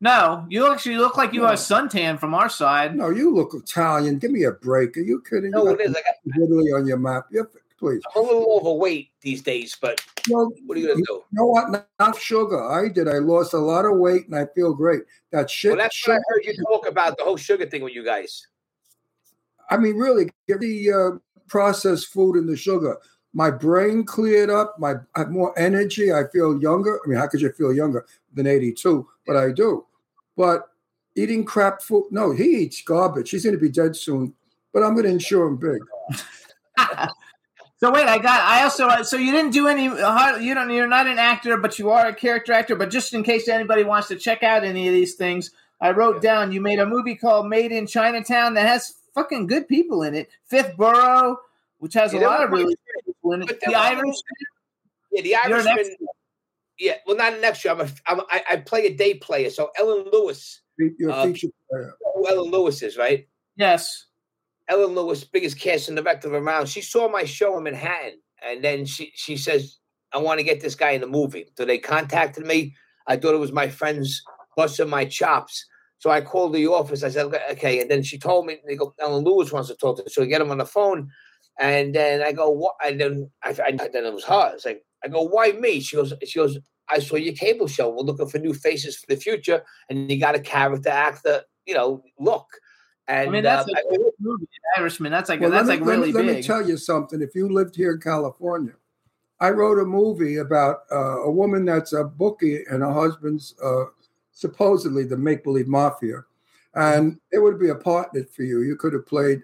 No, 0.00 0.44
you 0.50 0.70
actually 0.70 0.98
look 0.98 1.16
like 1.16 1.32
you 1.32 1.40
No. 1.42 1.46
are 1.46 1.54
suntan 1.54 2.18
from 2.20 2.34
our 2.34 2.50
side. 2.50 2.94
No, 2.94 3.08
you 3.08 3.34
look 3.34 3.54
Italian. 3.54 4.18
Give 4.18 4.30
me 4.30 4.42
a 4.44 4.50
break. 4.50 4.96
Are 4.98 5.00
you 5.00 5.22
kidding? 5.22 5.50
No, 5.52 5.64
you 5.64 5.70
it 5.76 5.80
is. 5.80 5.96
I 5.96 6.02
got, 6.02 6.42
Italy 6.42 6.72
on 6.72 6.86
your 6.86 6.98
map. 6.98 7.26
Yeah, 7.30 7.42
please. 7.84 8.02
I'm 8.16 8.22
a 8.22 8.26
little 8.26 8.58
overweight 8.60 9.10
these 9.20 9.42
days, 9.42 9.76
but 9.80 10.00
No, 10.28 10.50
what 10.66 10.78
are 10.78 10.80
you 10.80 10.86
gonna 10.88 10.98
you 11.00 11.04
do? 11.06 11.24
know 11.32 11.46
what? 11.46 11.70
Not, 11.70 11.86
not 11.98 12.18
sugar. 12.18 12.62
I 12.70 12.88
did. 12.88 13.08
I 13.08 13.18
lost 13.18 13.52
a 13.52 13.58
lot 13.58 13.84
of 13.84 13.98
weight 13.98 14.26
and 14.26 14.36
I 14.36 14.46
feel 14.54 14.72
great. 14.72 15.02
That 15.32 15.50
shit. 15.50 15.72
Well, 15.72 15.78
that's 15.78 16.06
what 16.06 16.14
I 16.14 16.20
heard 16.28 16.44
you 16.44 16.54
talk 16.64 16.88
about 16.88 17.18
the 17.18 17.24
whole 17.24 17.36
sugar 17.36 17.66
thing 17.66 17.82
with 17.82 17.94
you 17.94 18.04
guys. 18.04 18.46
I 19.70 19.76
mean, 19.76 19.96
really, 19.96 20.30
give 20.48 20.60
the 20.60 20.92
uh, 20.92 21.10
processed 21.48 22.08
food 22.08 22.36
and 22.36 22.48
the 22.48 22.56
sugar. 22.56 22.96
My 23.34 23.50
brain 23.50 24.04
cleared 24.04 24.50
up. 24.50 24.76
My 24.78 24.94
I 25.14 25.20
have 25.20 25.30
more 25.30 25.58
energy. 25.58 26.12
I 26.12 26.24
feel 26.32 26.60
younger. 26.60 27.00
I 27.04 27.08
mean, 27.08 27.18
how 27.18 27.26
could 27.26 27.40
you 27.40 27.52
feel 27.52 27.72
younger 27.74 28.06
than 28.32 28.46
82? 28.46 29.06
But 29.26 29.36
I 29.36 29.50
do. 29.50 29.84
But 30.36 30.68
eating 31.16 31.44
crap 31.44 31.82
food. 31.82 32.06
No, 32.10 32.32
he 32.32 32.44
eats 32.44 32.82
garbage. 32.82 33.30
He's 33.30 33.44
going 33.44 33.56
to 33.56 33.60
be 33.60 33.70
dead 33.70 33.96
soon. 33.96 34.34
But 34.72 34.82
I'm 34.82 34.94
going 34.94 35.04
to 35.04 35.12
insure 35.12 35.46
him 35.46 35.56
big. 35.56 35.80
So 37.84 37.90
wait, 37.90 38.06
I 38.08 38.16
got. 38.16 38.40
I 38.40 38.62
also. 38.62 39.02
So 39.02 39.18
you 39.18 39.30
didn't 39.30 39.50
do 39.50 39.68
any. 39.68 39.88
uh, 39.88 40.36
You 40.38 40.54
don't. 40.54 40.70
You're 40.70 40.86
not 40.86 41.06
an 41.06 41.18
actor, 41.18 41.58
but 41.58 41.78
you 41.78 41.90
are 41.90 42.06
a 42.06 42.14
character 42.14 42.54
actor. 42.54 42.76
But 42.76 42.88
just 42.88 43.12
in 43.12 43.22
case 43.22 43.46
anybody 43.46 43.84
wants 43.84 44.08
to 44.08 44.16
check 44.16 44.42
out 44.42 44.64
any 44.64 44.88
of 44.88 44.94
these 44.94 45.16
things, 45.16 45.50
I 45.82 45.90
wrote 45.90 46.22
down. 46.22 46.50
You 46.50 46.62
made 46.62 46.78
a 46.78 46.86
movie 46.86 47.14
called 47.14 47.46
Made 47.46 47.72
in 47.72 47.86
Chinatown 47.86 48.54
that 48.54 48.66
has 48.66 48.94
fucking 49.14 49.48
good 49.48 49.68
people 49.68 50.02
in 50.02 50.14
it. 50.14 50.30
Fifth 50.46 50.78
Borough, 50.78 51.36
which 51.76 51.92
has 51.92 52.14
a 52.14 52.18
lot 52.20 52.42
of 52.42 52.52
really 52.52 52.74
good 52.74 53.04
people 53.04 53.32
in 53.34 53.42
it. 53.42 53.48
The 53.48 53.58
that 53.66 53.76
Irish. 53.76 54.16
Yeah, 55.12 55.20
the 55.20 55.28
You're 55.50 55.58
Irishman. 55.68 55.96
Yeah, 56.78 56.94
well, 57.06 57.18
not 57.18 57.34
an 57.34 57.44
extra. 57.44 57.72
I'm 57.72 57.80
a, 57.82 57.88
I'm, 58.06 58.20
I, 58.30 58.42
I 58.52 58.56
play 58.56 58.86
a 58.86 58.94
day 58.96 59.12
player. 59.12 59.50
So 59.50 59.72
Ellen 59.78 60.06
Lewis, 60.10 60.62
Your 60.78 61.10
Uh, 61.10 61.26
feature 61.26 61.48
player. 61.70 61.92
who 62.14 62.26
Ellen 62.30 62.50
Lewis 62.50 62.80
is, 62.82 62.96
right? 62.96 63.28
Yes. 63.56 64.06
Ellen 64.68 64.94
Lewis, 64.94 65.24
biggest 65.24 65.58
casting 65.60 65.94
director 65.94 66.28
of 66.28 66.34
around. 66.34 66.68
She 66.68 66.80
saw 66.80 67.08
my 67.08 67.24
show 67.24 67.56
in 67.58 67.64
Manhattan, 67.64 68.18
and 68.42 68.62
then 68.64 68.86
she 68.86 69.12
she 69.14 69.36
says, 69.36 69.78
"I 70.12 70.18
want 70.18 70.38
to 70.38 70.44
get 70.44 70.60
this 70.60 70.74
guy 70.74 70.90
in 70.90 71.00
the 71.00 71.06
movie." 71.06 71.46
So 71.56 71.64
they 71.64 71.78
contacted 71.78 72.46
me. 72.46 72.74
I 73.06 73.16
thought 73.16 73.34
it 73.34 73.38
was 73.38 73.52
my 73.52 73.68
friends 73.68 74.22
busting 74.56 74.88
my 74.88 75.04
chops. 75.04 75.66
So 75.98 76.10
I 76.10 76.20
called 76.20 76.54
the 76.54 76.66
office. 76.66 77.02
I 77.02 77.10
said, 77.10 77.26
"Okay," 77.52 77.80
and 77.80 77.90
then 77.90 78.02
she 78.02 78.18
told 78.18 78.46
me, 78.46 78.58
"They 78.66 78.76
go, 78.76 78.94
Ellen 79.00 79.24
Lewis 79.24 79.52
wants 79.52 79.68
to 79.68 79.76
talk 79.76 79.96
to." 79.98 80.02
me. 80.02 80.08
So 80.10 80.22
I 80.22 80.26
get 80.26 80.40
him 80.40 80.50
on 80.50 80.58
the 80.58 80.66
phone, 80.66 81.08
and 81.58 81.94
then 81.94 82.22
I 82.22 82.32
go, 82.32 82.50
"What?" 82.50 82.74
And 82.84 83.00
then 83.00 83.30
I, 83.42 83.50
I 83.50 83.72
then 83.92 84.04
it 84.06 84.14
was 84.14 84.24
her. 84.24 84.52
It's 84.54 84.64
like 84.64 84.82
I 85.04 85.08
go, 85.08 85.22
"Why 85.22 85.52
me?" 85.52 85.80
She 85.80 85.96
goes, 85.96 86.12
"She 86.24 86.38
goes." 86.38 86.58
I 86.90 86.98
saw 86.98 87.16
your 87.16 87.34
cable 87.34 87.66
show. 87.66 87.88
We're 87.88 88.02
looking 88.02 88.28
for 88.28 88.38
new 88.38 88.52
faces 88.52 88.96
for 88.98 89.06
the 89.08 89.16
future, 89.16 89.62
and 89.88 90.10
you 90.10 90.20
got 90.20 90.34
a 90.34 90.38
character 90.40 90.90
actor, 90.90 91.42
you 91.64 91.74
know, 91.74 92.02
look. 92.18 92.46
And 93.06 93.28
I 93.28 93.32
mean, 93.32 93.42
that's 93.42 93.68
uh, 93.68 93.72
a 93.72 93.96
good 93.96 94.12
movie, 94.18 94.46
The 94.46 94.80
Irishman. 94.80 95.12
That's 95.12 95.28
like 95.28 95.40
Well, 95.40 95.50
that's 95.50 95.68
let, 95.68 95.80
like 95.80 95.80
me, 95.80 95.86
let, 95.86 95.98
really 95.98 96.12
me, 96.12 96.32
let 96.32 96.36
me 96.36 96.42
tell 96.42 96.66
you 96.66 96.76
something. 96.76 97.20
If 97.20 97.34
you 97.34 97.48
lived 97.48 97.76
here 97.76 97.92
in 97.92 98.00
California, 98.00 98.72
I 99.40 99.50
wrote 99.50 99.78
a 99.78 99.84
movie 99.84 100.36
about 100.38 100.84
uh, 100.90 101.22
a 101.22 101.30
woman 101.30 101.64
that's 101.66 101.92
a 101.92 102.04
bookie 102.04 102.64
and 102.70 102.82
her 102.82 102.92
husband's 102.92 103.54
uh, 103.62 103.84
supposedly 104.32 105.04
the 105.04 105.16
make 105.16 105.44
believe 105.44 105.68
mafia. 105.68 106.24
And 106.74 107.20
it 107.30 107.38
would 107.38 107.60
be 107.60 107.68
a 107.68 107.74
partner 107.74 108.24
for 108.24 108.42
you. 108.42 108.62
You 108.62 108.76
could 108.76 108.94
have 108.94 109.06
played, 109.06 109.42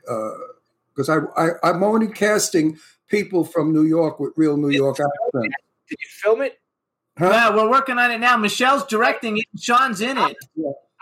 because 0.94 1.08
I, 1.08 1.18
I, 1.36 1.50
I'm 1.62 1.82
only 1.82 2.08
casting 2.08 2.78
people 3.08 3.44
from 3.44 3.72
New 3.72 3.84
York 3.84 4.18
with 4.18 4.32
real 4.36 4.56
New 4.56 4.70
York 4.70 4.98
accents. 4.98 5.56
Did 5.88 5.98
you 6.00 6.08
film 6.22 6.42
it? 6.42 6.58
Yeah, 7.20 7.54
we're 7.54 7.68
working 7.68 7.98
on 7.98 8.10
it 8.10 8.18
now. 8.18 8.36
Michelle's 8.36 8.86
directing 8.86 9.36
it. 9.38 9.44
Sean's 9.58 10.00
in 10.00 10.16
it. 10.16 10.36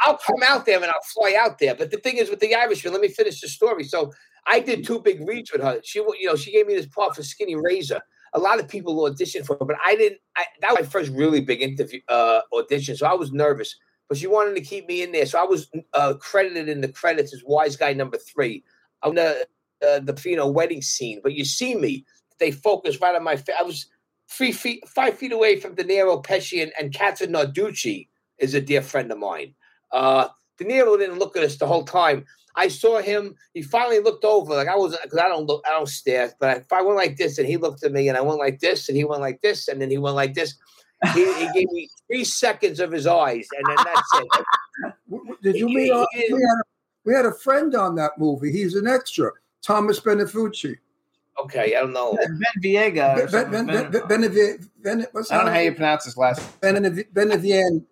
I'll 0.01 0.19
come 0.19 0.43
out 0.47 0.67
there 0.67 0.77
and 0.77 0.87
I'll 0.87 1.03
fly 1.03 1.37
out 1.39 1.59
there. 1.59 1.75
But 1.75 1.91
the 1.91 1.99
thing 1.99 2.19
is 2.19 2.31
with 2.31 2.41
the 2.41 2.55
Irishman, 2.55 2.93
let 2.93 3.03
me 3.03 3.09
finish 3.09 3.41
the 3.41 3.49
story. 3.49 3.85
So 3.85 4.13
I 4.47 4.61
did 4.61 4.87
two 4.87 5.01
big 5.01 5.27
reads 5.27 5.53
with 5.53 5.63
her. 5.63 5.81
She, 5.85 5.99
you 5.99 6.27
know, 6.27 6.37
she 6.37 6.53
gave 6.53 6.67
me 6.67 6.75
this 6.75 6.87
part 6.87 7.15
for 7.15 7.23
Skinny 7.23 7.57
Razor. 7.57 8.01
A 8.35 8.39
lot 8.39 8.61
of 8.61 8.69
people 8.69 8.97
auditioned 8.97 9.47
for 9.47 9.57
her, 9.59 9.65
but 9.65 9.77
I 9.85 9.97
didn't. 9.97 10.21
I, 10.37 10.45
that 10.61 10.73
was 10.73 10.81
my 10.81 10.87
first 10.87 11.11
really 11.13 11.41
big 11.41 11.63
interview 11.63 12.01
uh, 12.09 12.41
audition, 12.53 12.97
so 12.97 13.07
I 13.07 13.15
was 13.15 13.33
nervous. 13.33 13.75
But 14.09 14.19
she 14.19 14.27
wanted 14.27 14.55
to 14.55 14.61
keep 14.61 14.87
me 14.87 15.03
in 15.03 15.13
there, 15.13 15.27
so 15.27 15.41
I 15.41 15.45
was 15.45 15.71
uh, 15.95 16.15
credited 16.21 16.69
in 16.69 16.81
the 16.81 16.89
credits 16.89 17.33
as 17.35 17.43
Wise 17.45 17.77
Guy 17.77 17.95
number 17.95 18.19
three 18.19 18.65
on 19.03 19.15
the 19.15 19.47
uh, 19.83 20.01
the 20.01 20.35
know 20.37 20.49
wedding 20.49 20.83
scene. 20.83 21.21
But 21.23 21.35
you 21.35 21.45
see 21.45 21.75
me, 21.75 22.05
they 22.39 22.51
focus 22.51 23.01
right 23.01 23.17
on 23.17 23.25
my 23.25 23.37
face. 23.37 23.57
I 23.59 23.63
was 23.63 23.87
three 24.29 24.53
feet, 24.53 24.87
five 24.89 25.17
feet 25.17 25.33
away 25.33 25.59
from 25.59 25.75
De 25.75 25.85
Niro, 25.85 26.23
Pesci, 26.23 26.63
and, 26.63 26.73
and 26.79 26.93
Kathrine 26.93 27.33
Narducci 27.33 28.09
is 28.39 28.55
a 28.55 28.61
dear 28.61 28.83
friend 28.83 29.11
of 29.11 29.19
mine. 29.19 29.55
Uh, 29.93 30.29
De 30.59 30.65
Niro 30.65 30.99
didn't 30.99 31.19
look 31.19 31.37
at 31.37 31.43
us 31.45 31.57
the 31.57 31.67
whole 31.67 31.85
time. 31.85 32.25
I 32.57 32.69
saw 32.69 33.01
him. 33.01 33.37
He 33.55 33.63
finally 33.63 34.01
looked 34.01 34.25
over, 34.25 34.55
like 34.55 34.67
I 34.67 34.75
was, 34.75 34.97
because 35.01 35.19
I 35.19 35.29
don't 35.29 35.47
look, 35.47 35.63
I 35.67 35.71
don't 35.71 35.89
stare. 35.89 36.33
But 36.41 36.57
if 36.59 36.73
I 36.73 36.83
went 36.83 36.97
like 36.97 37.17
this, 37.17 37.39
and 37.39 37.47
he 37.47 37.57
looked 37.57 37.85
at 37.85 37.93
me, 37.93 38.09
and 38.09 38.19
I 38.19 38.21
went 38.21 38.39
like 38.41 38.59
this, 38.59 38.89
and 38.89 38.97
he 38.97 39.05
went 39.05 39.21
like 39.21 39.41
this, 39.43 39.69
and 39.69 39.81
then 39.81 39.91
he 39.91 39.99
went 39.99 40.17
like 40.17 40.35
this. 40.35 40.55
He, 41.15 41.25
he 41.35 41.47
gave 41.53 41.71
me 41.71 41.89
three 42.09 42.25
seconds 42.25 42.81
of 42.81 42.91
his 42.91 43.07
eyes, 43.07 43.47
and 43.57 43.65
then 43.69 43.85
that's 43.85 44.15
it. 44.15 44.29
W- 45.11 45.25
w- 45.25 45.39
Did 45.43 45.57
you 45.57 45.69
meet? 45.69 45.93
uh, 45.93 46.05
we, 46.15 46.19
had 46.29 46.35
a, 46.35 46.63
we 47.05 47.15
had 47.15 47.27
a 47.27 47.33
friend 47.33 47.75
on 47.77 47.95
that 47.97 48.13
movie. 48.19 48.51
He's 48.51 48.75
an 48.75 48.87
extra, 48.89 49.31
Thomas 49.63 50.01
Benefucci. 50.01 50.77
Okay, 51.45 51.77
I 51.77 51.81
don't 51.81 51.93
know. 51.93 52.17
Ben 52.17 52.63
Viega. 52.63 53.15
or 53.15 53.17
Ben, 53.19 53.29
something. 53.29 53.67
ben, 53.67 53.91
ben, 53.91 54.09
ben, 54.09 54.23
Benevi- 54.23 54.69
Ben- 54.83 55.07
what's 55.13 55.31
I 55.31 55.37
don't 55.37 55.47
know 55.47 55.53
how 55.53 55.59
you 55.61 55.73
pronounce 55.73 56.05
his 56.07 56.17
last. 56.17 56.61
Benevi- 56.61 57.09
Benevian. 57.13 57.85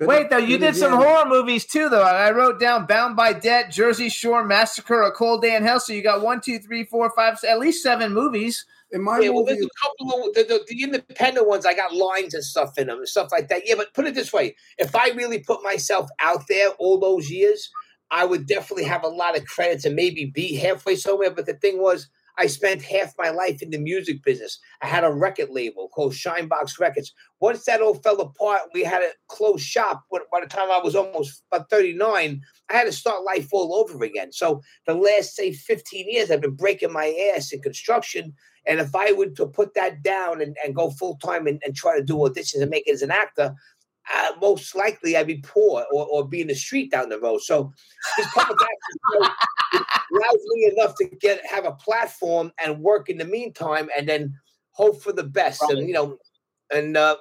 Wait, 0.00 0.30
though, 0.30 0.38
you 0.38 0.58
did 0.58 0.76
some 0.76 0.92
Benevian. 0.92 1.08
horror 1.08 1.28
movies 1.28 1.66
too, 1.66 1.88
though. 1.88 2.02
I 2.02 2.30
wrote 2.30 2.60
down 2.60 2.86
Bound 2.86 3.16
by 3.16 3.32
Debt, 3.32 3.70
Jersey 3.72 4.08
Shore 4.08 4.44
Massacre, 4.44 5.02
A 5.02 5.10
Cold 5.10 5.42
Day 5.42 5.56
in 5.56 5.64
Hell. 5.64 5.80
So 5.80 5.92
you 5.92 6.02
got 6.02 6.22
one, 6.22 6.40
two, 6.40 6.58
three, 6.60 6.84
four, 6.84 7.10
five, 7.16 7.38
at 7.44 7.58
least 7.58 7.82
seven 7.82 8.12
movies. 8.14 8.64
In 8.90 9.02
my 9.02 9.18
Yeah, 9.18 9.30
well, 9.30 9.44
there's 9.44 9.64
a 9.64 9.68
couple 9.82 10.28
of 10.28 10.34
the, 10.34 10.44
the, 10.44 10.64
the 10.68 10.82
independent 10.82 11.48
ones. 11.48 11.66
I 11.66 11.74
got 11.74 11.94
lines 11.94 12.32
and 12.32 12.44
stuff 12.44 12.78
in 12.78 12.86
them 12.86 12.98
and 12.98 13.08
stuff 13.08 13.28
like 13.32 13.48
that. 13.48 13.62
Yeah, 13.66 13.74
but 13.76 13.92
put 13.92 14.06
it 14.06 14.14
this 14.14 14.32
way: 14.32 14.56
if 14.78 14.94
I 14.94 15.08
really 15.10 15.40
put 15.40 15.62
myself 15.62 16.08
out 16.20 16.44
there 16.48 16.70
all 16.78 16.98
those 16.98 17.30
years, 17.30 17.68
I 18.10 18.24
would 18.24 18.46
definitely 18.46 18.84
have 18.84 19.04
a 19.04 19.08
lot 19.08 19.36
of 19.36 19.44
credits 19.46 19.84
and 19.84 19.96
maybe 19.96 20.26
be 20.26 20.56
halfway 20.56 20.96
somewhere. 20.96 21.30
But 21.30 21.46
the 21.46 21.54
thing 21.54 21.82
was, 21.82 22.08
I 22.38 22.46
spent 22.46 22.82
half 22.82 23.14
my 23.18 23.30
life 23.30 23.62
in 23.62 23.70
the 23.70 23.78
music 23.78 24.22
business. 24.22 24.60
I 24.80 24.86
had 24.86 25.04
a 25.04 25.12
record 25.12 25.50
label 25.50 25.88
called 25.88 26.12
Shinebox 26.12 26.78
Records. 26.78 27.12
Once 27.40 27.64
that 27.64 27.80
all 27.80 27.94
fell 27.94 28.20
apart, 28.20 28.62
we 28.72 28.84
had 28.84 29.02
a 29.02 29.10
close 29.26 29.60
shop. 29.60 30.04
By 30.10 30.40
the 30.40 30.46
time 30.46 30.70
I 30.70 30.78
was 30.78 30.94
almost 30.94 31.42
about 31.50 31.68
39, 31.68 32.40
I 32.70 32.72
had 32.72 32.84
to 32.84 32.92
start 32.92 33.24
life 33.24 33.48
all 33.52 33.74
over 33.74 34.04
again. 34.04 34.32
So 34.32 34.62
the 34.86 34.94
last, 34.94 35.34
say, 35.34 35.52
15 35.52 36.06
years, 36.08 36.30
I've 36.30 36.40
been 36.40 36.54
breaking 36.54 36.92
my 36.92 37.32
ass 37.34 37.52
in 37.52 37.60
construction. 37.60 38.34
And 38.66 38.78
if 38.78 38.94
I 38.94 39.12
were 39.12 39.30
to 39.30 39.46
put 39.46 39.74
that 39.74 40.02
down 40.02 40.40
and, 40.40 40.56
and 40.64 40.76
go 40.76 40.90
full 40.90 41.16
time 41.16 41.46
and, 41.46 41.60
and 41.64 41.74
try 41.74 41.96
to 41.96 42.04
do 42.04 42.14
auditions 42.16 42.60
and 42.60 42.70
make 42.70 42.86
it 42.86 42.92
as 42.92 43.02
an 43.02 43.10
actor, 43.10 43.54
uh, 44.14 44.32
most 44.40 44.74
likely 44.74 45.16
I'd 45.16 45.26
be 45.26 45.42
poor 45.46 45.84
or, 45.92 46.06
or 46.06 46.28
be 46.28 46.40
in 46.40 46.46
the 46.48 46.54
street 46.54 46.90
down 46.90 47.08
the 47.08 47.18
road. 47.20 47.42
So 47.42 47.72
this 48.16 48.26
public 48.34 48.58
show 48.60 49.20
allows 49.20 50.42
me 50.54 50.70
enough 50.74 50.94
to 50.96 51.04
get 51.20 51.44
have 51.46 51.64
a 51.64 51.72
platform 51.72 52.52
and 52.62 52.80
work 52.80 53.08
in 53.08 53.18
the 53.18 53.24
meantime, 53.24 53.88
and 53.96 54.08
then 54.08 54.34
hope 54.70 55.02
for 55.02 55.12
the 55.12 55.24
best. 55.24 55.62
And 55.68 55.86
you 55.86 55.92
know, 55.94 56.18
and 56.72 56.96
uh, 56.96 57.16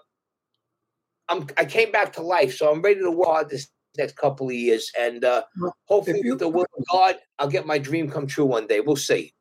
I'm 1.29 1.47
I 1.57 1.65
came 1.65 1.91
back 1.91 2.13
to 2.13 2.21
life, 2.21 2.55
so 2.55 2.71
I'm 2.71 2.81
ready 2.81 3.01
to 3.01 3.11
work 3.11 3.27
hard 3.27 3.49
this 3.49 3.67
next 3.97 4.15
couple 4.15 4.47
of 4.47 4.53
years, 4.53 4.91
and 4.99 5.25
uh, 5.25 5.43
hopefully 5.85 6.21
you- 6.23 6.31
with 6.31 6.39
the 6.39 6.47
will 6.47 6.67
of 6.77 6.85
God, 6.91 7.15
I'll 7.39 7.49
get 7.49 7.65
my 7.65 7.77
dream 7.79 8.09
come 8.09 8.27
true 8.27 8.45
one 8.45 8.67
day. 8.67 8.79
We'll 8.79 8.95
see. 8.95 9.33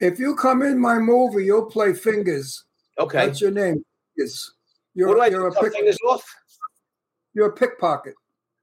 if 0.00 0.18
you 0.18 0.34
come 0.34 0.62
in 0.62 0.78
my 0.78 0.98
movie, 0.98 1.44
you'll 1.44 1.66
play 1.66 1.92
Fingers. 1.92 2.64
Okay. 2.98 3.26
That's 3.26 3.40
your 3.40 3.50
name. 3.50 3.84
Fingers. 4.16 4.52
You're, 4.94 5.08
what 5.08 5.16
do 5.16 5.20
I 5.20 5.26
you're, 5.26 5.50
do? 5.50 5.56
a 5.58 5.62
pick, 5.62 5.74
fingers 5.74 5.98
off? 6.08 6.24
You're 7.36 7.48
a 7.48 7.52
pickpocket. 7.52 8.14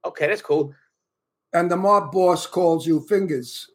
Okay, 0.04 0.26
that's 0.26 0.42
cool. 0.42 0.74
And 1.52 1.70
the 1.70 1.76
mob 1.76 2.10
boss 2.10 2.46
calls 2.46 2.86
you 2.86 3.00
Fingers. 3.00 3.70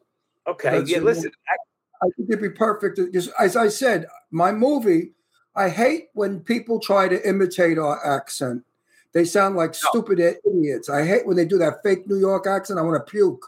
Okay, 0.45 0.72
That's 0.72 0.91
yeah. 0.91 1.00
Listen, 1.00 1.32
I, 1.47 2.06
I 2.06 2.10
think 2.18 2.30
it'd 2.30 2.41
be 2.41 2.50
perfect. 2.50 3.00
As 3.39 3.56
I 3.56 3.70
said, 3.70 4.08
my 4.30 4.52
movie, 4.52 5.14
I 5.56 5.70
hate 5.70 6.10
when 6.14 6.41
people 6.41 6.80
try 6.80 7.08
to 7.08 7.28
imitate 7.28 7.78
our 7.78 8.06
accent. 8.06 8.64
They 9.14 9.26
sound 9.26 9.56
like 9.56 9.74
stupid 9.74 10.20
idiots. 10.20 10.89
I 10.89 11.06
hate 11.06 11.26
when 11.26 11.38
they 11.38 11.45
do 11.45 11.58
that 11.60 11.82
fake 11.82 12.08
New 12.08 12.20
York 12.20 12.45
accent. 12.45 12.78
I 12.78 12.82
want 12.84 13.04
to 13.04 13.10
puke. 13.10 13.45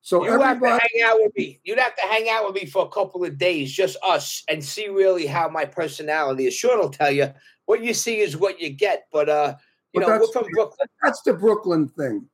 So 0.00 0.24
You 0.24 0.32
have 0.32 0.40
to 0.40 0.46
everybody, 0.46 0.84
hang 0.94 1.10
out 1.10 1.18
with 1.20 1.32
me. 1.36 1.60
You'd 1.64 1.78
have 1.78 1.94
to 1.96 2.02
hang 2.02 2.28
out 2.28 2.46
with 2.46 2.54
me 2.54 2.66
for 2.66 2.84
a 2.84 2.88
couple 2.88 3.24
of 3.24 3.38
days, 3.38 3.72
just 3.72 3.96
us, 4.04 4.42
and 4.48 4.64
see 4.64 4.88
really 4.88 5.26
how 5.26 5.48
my 5.48 5.64
personality 5.64 6.46
is. 6.46 6.54
Sean 6.54 6.78
will 6.78 6.90
tell 6.90 7.10
you 7.10 7.32
what 7.66 7.82
you 7.82 7.94
see 7.94 8.20
is 8.20 8.36
what 8.36 8.60
you 8.60 8.70
get. 8.70 9.06
But 9.12 9.28
uh, 9.28 9.54
you 9.92 10.00
But 10.00 10.06
know, 10.06 10.06
we're 10.14 10.18
that's- 10.20 10.32
from 10.32 10.46
Brooklyn. 10.52 10.88
that's 11.02 11.22
the 11.22 11.34
Brooklyn 11.34 11.88
thing. 11.88 12.28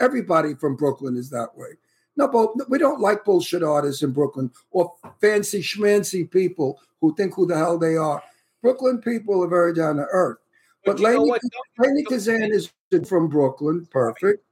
Everybody 0.00 0.54
from 0.54 0.76
Brooklyn 0.76 1.16
is 1.16 1.30
that 1.30 1.56
way. 1.56 1.68
No, 2.16 2.28
but 2.28 2.68
we 2.70 2.78
don't 2.78 3.00
like 3.00 3.24
bullshit 3.24 3.62
artists 3.62 4.02
in 4.02 4.12
Brooklyn 4.12 4.50
or 4.70 4.92
fancy 5.20 5.60
schmancy 5.62 6.28
people 6.30 6.80
who 7.00 7.14
think 7.16 7.34
who 7.34 7.46
the 7.46 7.56
hell 7.56 7.78
they 7.78 7.96
are. 7.96 8.22
Brooklyn 8.62 9.00
people 9.00 9.42
are 9.42 9.48
very 9.48 9.74
down 9.74 9.96
to 9.96 10.06
earth. 10.10 10.38
But 10.84 11.00
Lainey. 11.00 11.32
Lainie 11.78 12.04
Kazan 12.06 12.52
is 12.52 12.70
from 13.06 13.28
Brooklyn, 13.28 13.86
perfect. 13.90 14.44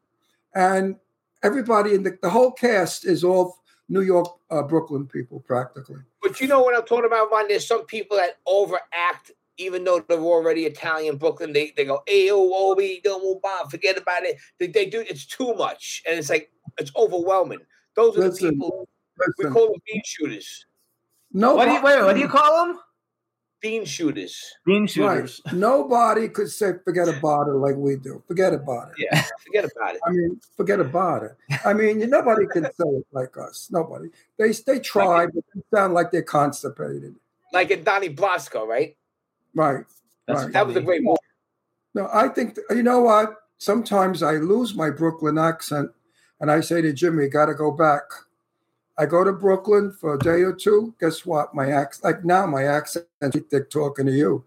And 0.55 0.97
everybody 1.43 1.95
in 1.95 2.03
the, 2.03 2.19
the 2.23 2.31
whole 2.31 2.51
cast 2.53 3.05
is 3.05 3.23
all 3.23 3.59
New 3.89 4.01
York, 4.01 4.27
uh, 4.51 4.63
Brooklyn 4.63 5.07
people 5.07 5.41
practically. 5.41 6.01
But 6.23 6.41
you 6.41 6.47
know 6.49 6.63
what 6.63 6.75
I'm 6.75 6.85
talking 6.85 7.05
about, 7.05 7.31
Ron? 7.31 7.49
There's 7.49 7.67
some 7.67 7.85
people 7.87 8.17
that 8.17 8.39
overact, 8.47 9.31
even 9.59 9.85
though 9.85 10.01
they're 10.09 10.19
already 10.19 10.65
Italian 10.65 11.17
Brooklyn. 11.17 11.53
They 11.53 11.73
they 11.77 11.85
go, 11.85 12.03
"Hey, 12.07 12.31
oh, 12.31 12.51
oh, 12.55 12.75
we 12.77 13.01
don't 13.03 13.23
move 13.23 13.39
on, 13.45 13.69
forget 13.69 13.97
about 13.99 14.25
it." 14.25 14.37
They, 14.59 14.67
they 14.69 14.87
do. 14.87 15.01
It's 15.09 15.27
too 15.27 15.55
much, 15.55 16.03
and 16.09 16.19
it's 16.19 16.31
like 16.31 16.51
it's 16.79 16.93
overwhelming. 16.97 17.61
Those 17.95 18.17
are 18.17 18.21
Listen, 18.29 18.47
the 18.47 18.53
people 18.53 18.89
we 19.39 19.45
call 19.51 19.67
them 19.73 19.81
bean 19.87 20.03
shooters. 20.05 20.67
no, 21.33 21.55
What 21.55 21.67
do 21.67 21.73
you 21.73 21.83
wait? 21.83 22.03
What 22.03 22.15
do 22.15 22.21
you 22.21 22.29
call 22.29 22.67
them? 22.67 22.79
Bean 23.61 23.85
shooters. 23.85 24.43
Bean 24.67 24.83
Right. 24.83 24.91
shooters. 24.91 25.41
Nobody 25.53 26.29
could 26.29 26.51
say 26.51 26.73
forget 26.85 27.07
about 27.09 27.47
it 27.47 27.53
like 27.53 27.77
we 27.77 27.95
do. 27.95 28.21
Forget 28.27 28.53
about 28.55 28.89
it. 28.91 28.95
Yeah, 28.99 29.23
forget 29.47 29.65
about 29.77 29.95
it. 29.95 30.01
I 30.05 30.11
mean, 30.11 30.41
forget 30.57 30.81
about 30.81 31.23
it. 31.23 31.37
I 31.65 31.73
mean, 31.73 32.11
nobody 32.11 32.47
can 32.47 32.65
say 32.65 32.89
it 32.89 33.07
like 33.13 33.37
us. 33.37 33.69
Nobody. 33.71 34.09
They 34.39 34.51
they 34.67 34.81
try, 34.81 35.27
but 35.27 35.45
they 35.55 35.63
sound 35.73 35.95
like 35.95 36.11
they're 36.11 36.23
constipated. 36.23 37.15
Like 37.53 37.71
in 37.71 37.85
Donnie 37.85 38.09
Brasco, 38.13 38.67
right? 38.67 38.97
Right. 39.55 39.85
That's 40.27 40.45
right. 40.45 40.53
That 40.53 40.67
was 40.67 40.77
a 40.77 40.81
great 40.81 41.03
movie. 41.03 41.19
No, 41.95 42.09
I 42.13 42.29
think 42.29 42.57
you 42.71 42.83
know 42.83 43.01
what. 43.01 43.35
Sometimes 43.59 44.23
I 44.23 44.33
lose 44.33 44.75
my 44.75 44.91
Brooklyn 44.91 45.39
accent, 45.39 45.91
and 46.41 46.51
I 46.51 46.61
say 46.61 46.81
to 46.83 46.93
Jimmy, 46.93 47.29
"Got 47.29 47.47
to 47.47 47.55
go 47.55 47.71
back." 47.71 48.03
I 48.99 49.07
go 49.07 49.25
to 49.25 49.33
Brooklyn 49.33 49.93
for 49.93 50.15
a 50.15 50.19
day 50.19 50.43
or 50.43 50.53
two. 50.53 50.95
Guess 51.01 51.25
what? 51.25 51.55
My 51.55 51.71
accent, 51.71 52.05
like 52.05 52.25
now, 52.25 52.47
my 52.47 52.65
accent 52.65 53.07
is 53.23 53.43
thick 53.51 53.71
talking 53.71 54.07
to 54.07 54.13
you. 54.13 54.45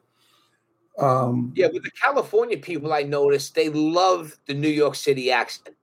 Um, 0.97 1.51
Yeah, 1.55 1.67
with 1.73 1.83
the 1.83 1.91
California 1.91 2.57
people, 2.57 2.93
I 2.93 3.03
noticed 3.03 3.55
they 3.55 3.69
love 3.69 4.37
the 4.45 4.53
New 4.53 4.69
York 4.69 4.95
City 4.95 5.31
accent. 5.31 5.75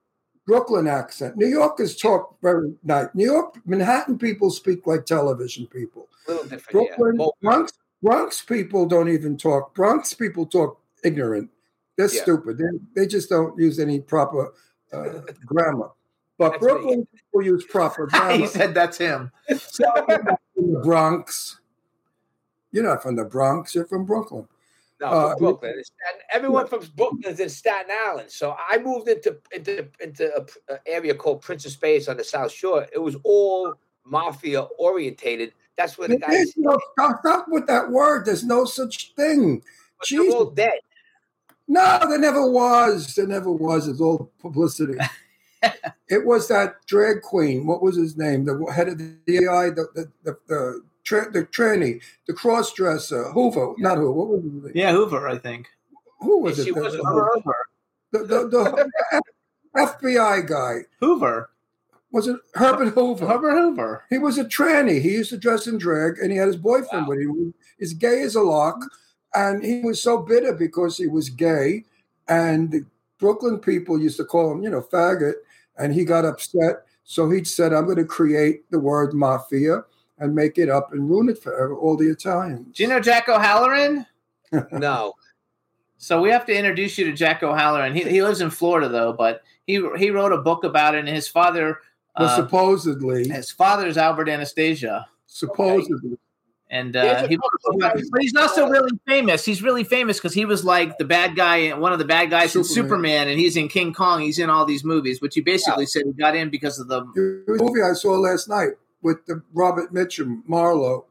Brooklyn 0.47 0.87
accent. 0.87 1.37
New 1.37 1.47
Yorkers 1.47 1.97
talk 1.97 2.37
very 2.43 2.75
nice. 2.83 3.09
New 3.15 3.27
York, 3.27 3.59
Manhattan 3.67 4.19
people 4.19 4.51
speak 4.51 4.87
like 4.87 5.07
television 5.07 5.67
people. 5.67 6.09
A 6.27 6.31
little 6.31 6.47
different. 6.47 6.97
Brooklyn, 6.97 7.17
yeah. 7.19 7.27
Bronx, 7.43 7.73
Bronx 8.03 8.43
people 8.43 8.87
don't 8.87 9.09
even 9.09 9.37
talk. 9.37 9.75
Bronx 9.75 10.13
people 10.15 10.47
talk 10.47 10.81
ignorant. 11.05 11.51
They're 11.97 12.13
Yeah. 12.13 12.23
stupid. 12.23 12.59
They, 12.59 12.65
they 13.03 13.07
just 13.07 13.29
don't 13.29 13.57
use 13.59 13.79
any 13.79 14.01
proper 14.01 14.53
uh, 14.93 15.21
grammar. 15.47 15.91
But 16.39 16.53
That's 16.53 16.63
me. 16.65 16.69
Brooklyn 16.69 17.09
people 17.15 17.43
use 17.43 17.65
proper 17.65 18.07
grammar. 18.13 18.33
he 18.39 18.47
said 18.47 18.75
that's 18.75 18.99
him. 18.99 19.31
So, 19.59 19.85
from 20.07 20.73
the 20.73 20.81
Bronx. 20.83 21.61
You're 22.73 22.85
not 22.85 23.03
from 23.03 23.17
the 23.17 23.25
Bronx. 23.25 23.75
You're 23.75 23.87
from 23.87 24.05
Brooklyn. 24.07 24.49
No, 25.01 25.07
Uh, 25.09 25.37
Brooklyn. 25.37 25.75
Staten, 25.85 26.21
everyone 26.33 26.67
from 26.67 26.81
Brooklyn 26.97 27.25
is 27.33 27.39
in 27.41 27.49
Staten 27.51 27.91
Island. 28.07 28.31
So 28.31 28.57
I 28.59 28.79
moved 28.79 29.09
into 29.09 29.37
into 29.55 29.87
into 30.01 30.31
a, 30.35 30.73
a 30.75 30.79
area 30.87 31.15
called 31.15 31.43
Prince's 31.43 31.77
Bay 31.77 32.03
on 32.09 32.17
the 32.17 32.25
South 32.25 32.51
Shore. 32.53 32.87
It 32.93 32.99
was 32.99 33.17
all 33.25 33.75
mafia 34.05 34.63
orientated. 34.79 35.53
That's 35.77 35.97
where 35.99 36.09
the 36.09 36.19
guys. 36.19 36.31
There's 36.31 36.57
no, 36.57 36.79
stop, 36.93 37.21
stop 37.21 37.47
with 37.49 37.67
that 37.67 37.91
word. 37.91 38.27
There's 38.27 38.45
no 38.45 38.65
such 38.65 39.13
thing. 39.15 39.63
but 39.99 40.09
they're 40.11 40.21
all 40.31 40.51
dead. 40.51 40.79
No, 41.69 41.99
there 42.09 42.19
never 42.19 42.47
was. 42.51 43.15
There 43.15 43.27
never 43.27 43.51
was. 43.51 43.89
It's 43.89 44.01
all 44.01 44.31
publicity. 44.41 44.99
it 46.09 46.27
was 46.27 46.49
that 46.49 46.85
drag 46.87 47.23
queen. 47.23 47.67
What 47.67 47.83
was 47.83 47.97
his 47.97 48.17
name? 48.17 48.45
The 48.45 48.65
head 48.75 48.89
of 48.89 48.99
the 48.99 49.15
AI, 49.29 49.71
the 49.71 49.87
the 49.95 50.13
the, 50.25 50.39
the, 50.49 50.83
tra- 51.05 51.31
the 51.31 51.45
tranny, 51.47 52.03
the 52.27 52.35
cross 52.35 52.73
dresser, 52.73 53.31
Hoover. 53.33 53.75
Not 53.79 53.97
Hoover. 53.97 54.13
What 54.13 54.29
was 54.29 54.43
his 54.43 54.53
name? 54.53 54.73
Yeah, 54.75 54.93
Hoover, 54.93 55.27
I 55.29 55.39
think. 55.39 55.69
Who 56.21 56.41
was 56.41 56.57
She 56.57 56.71
it? 56.71 56.75
The- 56.75 56.81
wasn't 56.83 57.05
the, 58.13 58.19
the, 58.19 58.25
the, 58.25 58.49
the 58.49 59.23
FBI 59.77 60.47
guy. 60.47 60.81
Hoover. 61.01 61.49
Was 62.13 62.29
it 62.29 62.37
Herbert 62.55 62.91
Hoover? 62.91 63.27
Herbert 63.27 63.53
Hoover. 63.53 64.05
He 64.11 64.19
was 64.19 64.37
a 64.37 64.45
tranny. 64.45 65.01
He 65.01 65.13
used 65.13 65.31
to 65.31 65.39
dress 65.39 65.67
in 65.67 65.79
drag, 65.79 66.19
and 66.19 66.31
he 66.31 66.37
had 66.37 66.47
his 66.47 66.57
boyfriend 66.57 67.09
with 67.09 67.19
him. 67.19 67.55
He's 67.79 67.95
gay 67.95 68.21
as 68.23 68.35
a 68.35 68.43
lark, 68.43 68.77
and 69.35 69.65
he 69.65 69.81
was 69.81 70.01
so 70.01 70.19
bitter 70.19 70.53
because 70.53 70.99
he 70.99 71.07
was 71.07 71.31
gay, 71.31 71.85
and 72.29 72.71
the 72.71 72.85
Brooklyn 73.19 73.59
people 73.59 74.01
used 74.01 74.19
to 74.19 74.25
call 74.25 74.53
him, 74.53 74.63
you 74.63 74.69
know, 74.69 74.83
faggot, 74.83 75.35
and 75.79 75.95
he 75.95 76.05
got 76.05 76.27
upset. 76.27 76.85
So 77.05 77.31
he 77.31 77.45
said, 77.45 77.73
"I'm 77.73 77.87
going 77.87 77.97
to 77.97 78.05
create 78.05 78.71
the 78.71 78.79
word 78.79 79.15
mafia 79.15 79.85
and 80.19 80.35
make 80.35 80.59
it 80.59 80.69
up 80.69 80.93
and 80.93 81.09
ruin 81.09 81.31
it 81.31 81.43
for 81.43 81.75
all 81.75 81.97
the 81.97 82.11
Italians." 82.11 82.77
Do 82.77 82.83
you 82.83 82.89
know 82.91 83.01
Jack 83.01 83.29
O'Halloran? 83.29 84.07
No. 84.71 85.15
So 85.97 86.21
we 86.21 86.29
have 86.29 86.45
to 86.45 86.55
introduce 86.55 86.99
you 86.99 87.07
to 87.07 87.13
Jack 87.13 87.43
O'Halloran. 87.43 87.95
He, 87.95 88.03
he 88.03 88.23
lives 88.23 88.43
in 88.43 88.51
Florida 88.51 88.87
though, 88.87 89.15
but 89.15 89.43
he 89.67 89.83
he 89.97 90.11
wrote 90.11 90.33
a 90.33 90.43
book 90.43 90.65
about 90.65 90.95
it. 90.95 90.99
And 90.99 91.09
his 91.09 91.27
father, 91.27 91.79
Well, 92.19 92.29
uh, 92.29 92.37
supposedly, 92.37 93.29
his 93.29 93.51
father 93.51 93.87
is 93.87 93.97
Albert 93.97 94.29
Anastasia, 94.29 95.09
supposedly, 95.27 96.19
and 96.73 96.95
There's 96.95 97.23
uh, 97.23 97.25
a 97.27 97.29
he, 97.29 97.37
couple 97.37 97.79
but 98.11 98.23
he's 98.23 98.35
also 98.35 98.67
really 98.67 98.99
famous. 99.07 99.45
He's 99.45 99.63
really 99.63 99.85
famous 99.85 100.19
because 100.19 100.33
he 100.33 100.45
was 100.45 100.65
like 100.65 100.97
the 100.97 101.05
bad 101.05 101.37
guy, 101.37 101.73
one 101.73 101.93
of 101.93 101.99
the 101.99 102.05
bad 102.05 102.31
guys 102.31 102.57
in 102.57 102.65
Superman. 102.65 102.85
Superman, 102.85 103.29
and 103.29 103.39
he's 103.39 103.57
in 103.57 103.69
King 103.69 103.93
Kong. 103.93 104.23
He's 104.23 104.39
in 104.39 104.51
all 104.51 104.65
these 104.65 104.83
movies, 104.83 105.21
which 105.21 105.35
he 105.35 105.43
basically 105.43 105.87
said 105.87 106.05
he 106.07 106.13
got 106.13 106.35
in 106.35 106.51
because 106.51 106.79
of 106.79 106.89
the 106.89 107.03
It 107.47 107.51
was 107.51 107.61
a 107.61 107.65
movie 107.65 107.83
I 107.83 107.93
saw 107.93 108.13
last 108.13 108.49
night 108.49 108.73
with 109.03 109.25
the 109.27 109.43
Robert 109.53 109.93
Mitchum, 109.93 110.43
Marlowe, 110.47 111.07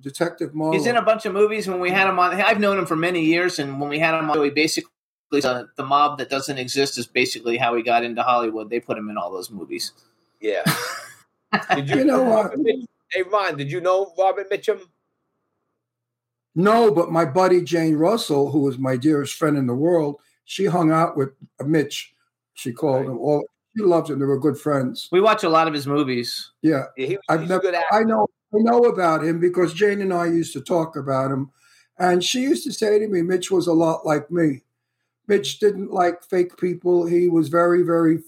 Detective 0.00 0.54
Marlowe. 0.54 0.72
He's 0.72 0.86
in 0.86 0.96
a 0.96 1.02
bunch 1.02 1.26
of 1.26 1.32
movies. 1.32 1.68
When 1.68 1.80
we 1.80 1.90
had 1.90 2.08
him 2.08 2.18
on, 2.18 2.40
I've 2.40 2.60
known 2.60 2.78
him 2.78 2.86
for 2.86 2.96
many 2.96 3.24
years, 3.24 3.58
and 3.58 3.80
when 3.80 3.90
we 3.90 3.98
had 3.98 4.18
him 4.18 4.30
on, 4.30 4.42
he 4.42 4.50
basically 4.50 4.90
uh, 5.32 5.64
the 5.76 5.84
mob 5.84 6.18
that 6.18 6.30
doesn't 6.30 6.58
exist 6.58 6.96
is 6.96 7.06
basically 7.06 7.56
how 7.56 7.74
he 7.74 7.82
got 7.82 8.04
into 8.04 8.22
Hollywood. 8.22 8.70
They 8.70 8.80
put 8.80 8.96
him 8.96 9.10
in 9.10 9.18
all 9.18 9.32
those 9.32 9.50
movies. 9.50 9.92
Yeah. 10.40 10.62
Did 11.74 11.88
you, 11.90 11.96
You 11.98 12.04
know 12.04 12.22
what? 12.22 12.52
Hey 13.12 13.22
Ron, 13.22 13.56
did 13.56 13.70
you 13.70 13.80
know 13.80 14.12
Robert 14.18 14.50
Mitchum? 14.50 14.80
No, 16.56 16.90
but 16.90 17.10
my 17.10 17.24
buddy 17.24 17.62
Jane 17.62 17.96
Russell, 17.96 18.50
who 18.50 18.60
was 18.60 18.78
my 18.78 18.96
dearest 18.96 19.34
friend 19.34 19.56
in 19.56 19.66
the 19.66 19.74
world, 19.74 20.20
she 20.44 20.66
hung 20.66 20.90
out 20.90 21.16
with 21.16 21.30
Mitch. 21.64 22.12
She 22.54 22.72
called 22.72 23.06
Right. 23.06 23.10
him 23.12 23.18
all. 23.18 23.44
She 23.76 23.82
loved 23.82 24.10
him. 24.10 24.20
They 24.20 24.24
were 24.26 24.38
good 24.38 24.58
friends. 24.58 25.08
We 25.10 25.20
watch 25.20 25.42
a 25.42 25.48
lot 25.48 25.66
of 25.66 25.74
his 25.74 25.86
movies. 25.86 26.52
Yeah, 26.62 26.84
Yeah, 26.96 27.06
he, 27.06 27.18
I've 27.28 27.40
he's 27.40 27.48
never. 27.48 27.60
a 27.60 27.62
good 27.62 27.74
actor. 27.74 27.94
I 27.94 28.02
know. 28.04 28.26
I 28.54 28.58
know 28.58 28.78
about 28.84 29.24
him 29.24 29.40
because 29.40 29.74
Jane 29.74 30.00
and 30.00 30.12
I 30.12 30.26
used 30.26 30.52
to 30.52 30.60
talk 30.60 30.94
about 30.96 31.32
him, 31.32 31.50
and 31.98 32.22
she 32.22 32.40
used 32.42 32.62
to 32.64 32.72
say 32.72 33.00
to 33.00 33.08
me, 33.08 33.20
"Mitch 33.22 33.50
was 33.50 33.66
a 33.66 33.72
lot 33.72 34.06
like 34.06 34.30
me. 34.30 34.62
Mitch 35.26 35.58
didn't 35.58 35.90
like 35.92 36.22
fake 36.22 36.56
people. 36.56 37.04
He 37.04 37.28
was 37.28 37.48
very, 37.48 37.82
very 37.82 38.18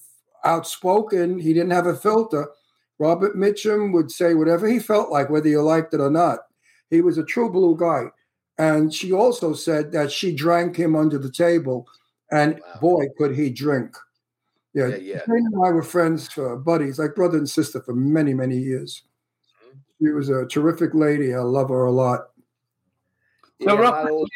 outspoken. 0.47 1.39
He 1.39 1.53
didn't 1.53 1.73
have 1.73 1.87
a 1.87 1.97
filter. 1.97 2.49
Robert 2.99 3.37
Mitchum 3.37 3.93
would 3.93 4.11
say 4.11 4.35
whatever 4.35 4.67
he 4.67 4.79
felt 4.79 5.11
like, 5.11 5.29
whether 5.29 5.49
you 5.49 5.61
liked 5.63 5.93
it 5.93 6.01
or 6.01 6.11
not. 6.11 6.41
He 6.89 7.01
was 7.03 7.19
a 7.19 7.25
true 7.25 7.51
blue 7.51 7.77
guy." 7.77 8.11
And 8.59 8.95
she 8.95 9.13
also 9.13 9.53
said 9.53 9.93
that 9.93 10.11
she 10.11 10.35
drank 10.35 10.77
him 10.77 10.97
under 10.97 11.19
the 11.19 11.31
table, 11.31 11.87
and 12.31 12.55
Wow. 12.55 12.81
boy, 12.81 13.07
could 13.19 13.35
he 13.37 13.51
drink. 13.51 13.95
Yeah, 14.73 14.89
Yeah, 14.89 14.97
yeah. 14.97 15.23
Jane 15.27 15.47
and 15.53 15.67
I 15.67 15.71
were 15.73 15.83
friends, 15.83 16.29
for 16.29 16.57
buddies, 16.57 16.99
like 16.99 17.15
brother 17.15 17.39
and 17.39 17.49
sister 17.49 17.81
for 17.83 17.95
many, 17.95 18.33
many 18.35 18.57
years. 18.57 19.03
Mhm. 19.63 19.79
She 19.99 20.11
was 20.13 20.29
a 20.31 20.47
terrific 20.47 20.95
lady. 20.95 21.35
I 21.35 21.41
love 21.41 21.69
her 21.71 21.85
a 21.85 21.91
lot. 21.91 22.31
Yeah, 23.59 23.71
So 23.71 23.77
a 23.77 23.81
real 23.81 23.91
lot 23.91 24.05
of 24.07 24.11
old- 24.13 24.31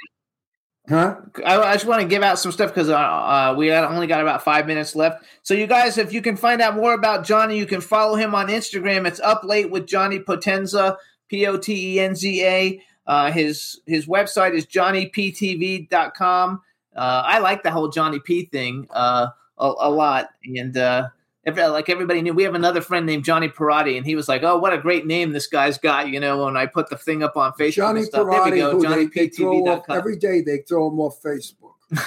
Huh? 0.91 1.21
I, 1.47 1.57
I 1.57 1.75
just 1.75 1.87
want 1.87 2.03
to 2.03 2.09
give 2.09 2.25
out 2.25 2.41
some 2.41 2.51
stuff 2.51 2.71
because 2.71 2.89
uh, 2.89 2.99
uh, 2.99 3.55
we 3.57 3.73
only 3.73 4.09
got 4.09 4.23
about 4.23 4.43
five 4.43 4.67
minutes 4.67 4.97
left. 4.97 5.25
So, 5.45 5.55
you 5.55 5.69
guys, 5.69 5.99
if 5.99 6.13
you 6.13 6.21
can 6.21 6.37
find 6.37 6.61
out 6.61 6.75
more 6.75 6.95
about 6.95 7.25
Johnny, 7.25 7.57
you 7.57 7.65
can 7.65 7.81
follow 7.81 8.17
him 8.17 8.35
on 8.35 8.49
Instagram. 8.49 9.07
It's 9.07 9.21
up 9.21 9.45
late 9.45 9.71
with 9.71 9.87
Johnny 9.87 10.19
Potenza, 10.19 10.97
P 11.29 11.47
O 11.47 11.57
T 11.57 11.95
E 11.95 12.01
N 12.01 12.17
Z 12.17 12.45
A. 12.45 12.83
Uh, 13.07 13.31
his 13.31 13.81
his 13.87 14.07
website 14.07 14.53
is 14.53 14.67
johnnyptv.com. 14.67 16.61
Uh, 16.97 17.23
I 17.25 17.39
like 17.39 17.63
the 17.63 17.71
whole 17.71 17.89
Johnny 17.89 18.19
P 18.19 18.47
thing 18.47 18.89
uh, 18.91 19.29
a, 19.59 19.73
a 19.79 19.91
lot, 19.91 20.31
and 20.45 20.77
uh, 20.77 21.11
Uh, 21.47 21.73
like 21.73 21.89
everybody 21.89 22.21
knew, 22.21 22.35
we 22.35 22.43
have 22.43 22.55
another 22.55 22.83
friend 22.83 23.07
named 23.07 23.25
Johnny 23.25 23.49
Parati, 23.49 23.97
and 23.97 24.05
he 24.05 24.15
was 24.15 24.29
like, 24.29 24.43
"Oh, 24.43 24.59
what 24.59 24.75
a 24.75 24.79
great 24.79 25.07
name 25.07 25.33
this 25.33 25.47
guy's 25.47 25.79
got!" 25.79 26.09
You 26.11 26.21
know, 26.21 26.45
when 26.45 26.57
I 26.57 26.67
put 26.67 26.91
the 26.91 26.97
thing 26.99 27.23
up 27.23 27.37
on 27.37 27.53
Facebook. 27.53 27.73
Johnny 27.73 28.01
and 28.01 28.09
stuff. 28.09 28.19
There 28.21 28.27
we 28.27 28.37
Parati, 28.37 28.57
go, 28.59 28.71
who 28.73 28.89
they, 28.89 29.07
they 29.07 29.29
throw 29.29 29.59
off 29.67 29.85
every 29.89 30.17
day. 30.17 30.43
They 30.43 30.59
throw 30.59 30.89
him 30.89 31.01
off 31.01 31.21
Facebook. 31.23 31.73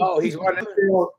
Oh, 0.00 0.20
he's 0.20 0.36
one. 0.38 0.56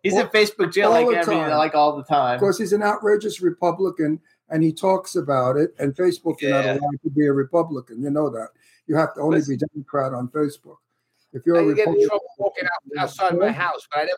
He's 0.02 0.16
in 0.16 0.28
Facebook 0.28 0.74
jail 0.74 0.92
all 0.92 1.06
like 1.06 1.16
every 1.18 1.36
time. 1.36 1.52
like 1.58 1.76
all 1.76 1.96
the 1.98 2.04
time. 2.04 2.40
because 2.40 2.58
he's 2.58 2.74
an 2.74 2.82
outrageous 2.82 3.40
Republican 3.42 4.20
and 4.50 4.64
he 4.64 4.72
talks 4.72 5.16
about 5.16 5.58
it. 5.58 5.76
And 5.78 5.94
Facebook, 5.96 6.42
you're 6.42 6.52
Yeah. 6.52 6.62
not 6.74 6.78
allowed 6.80 7.02
to 7.04 7.10
be 7.12 7.26
a 7.28 7.34
Republican. 7.34 8.02
You 8.02 8.10
know 8.10 8.30
that. 8.32 8.50
You 8.88 8.96
have 8.96 9.14
to 9.16 9.22
only 9.22 9.40
Listen. 9.40 9.56
be 9.58 9.66
Democrat 9.74 10.14
on 10.14 10.30
Facebook. 10.30 10.78
If 11.34 11.46
you're 11.46 11.58
I 11.58 11.72
a 11.72 11.76
get 11.76 11.88
in 11.88 12.08
trouble 12.08 12.24
walking 12.40 12.66
out, 12.66 13.04
outside 13.04 13.38
my 13.38 13.52
house, 13.52 13.88
but 13.92 14.00
I 14.00 14.04
never. 14.06 14.18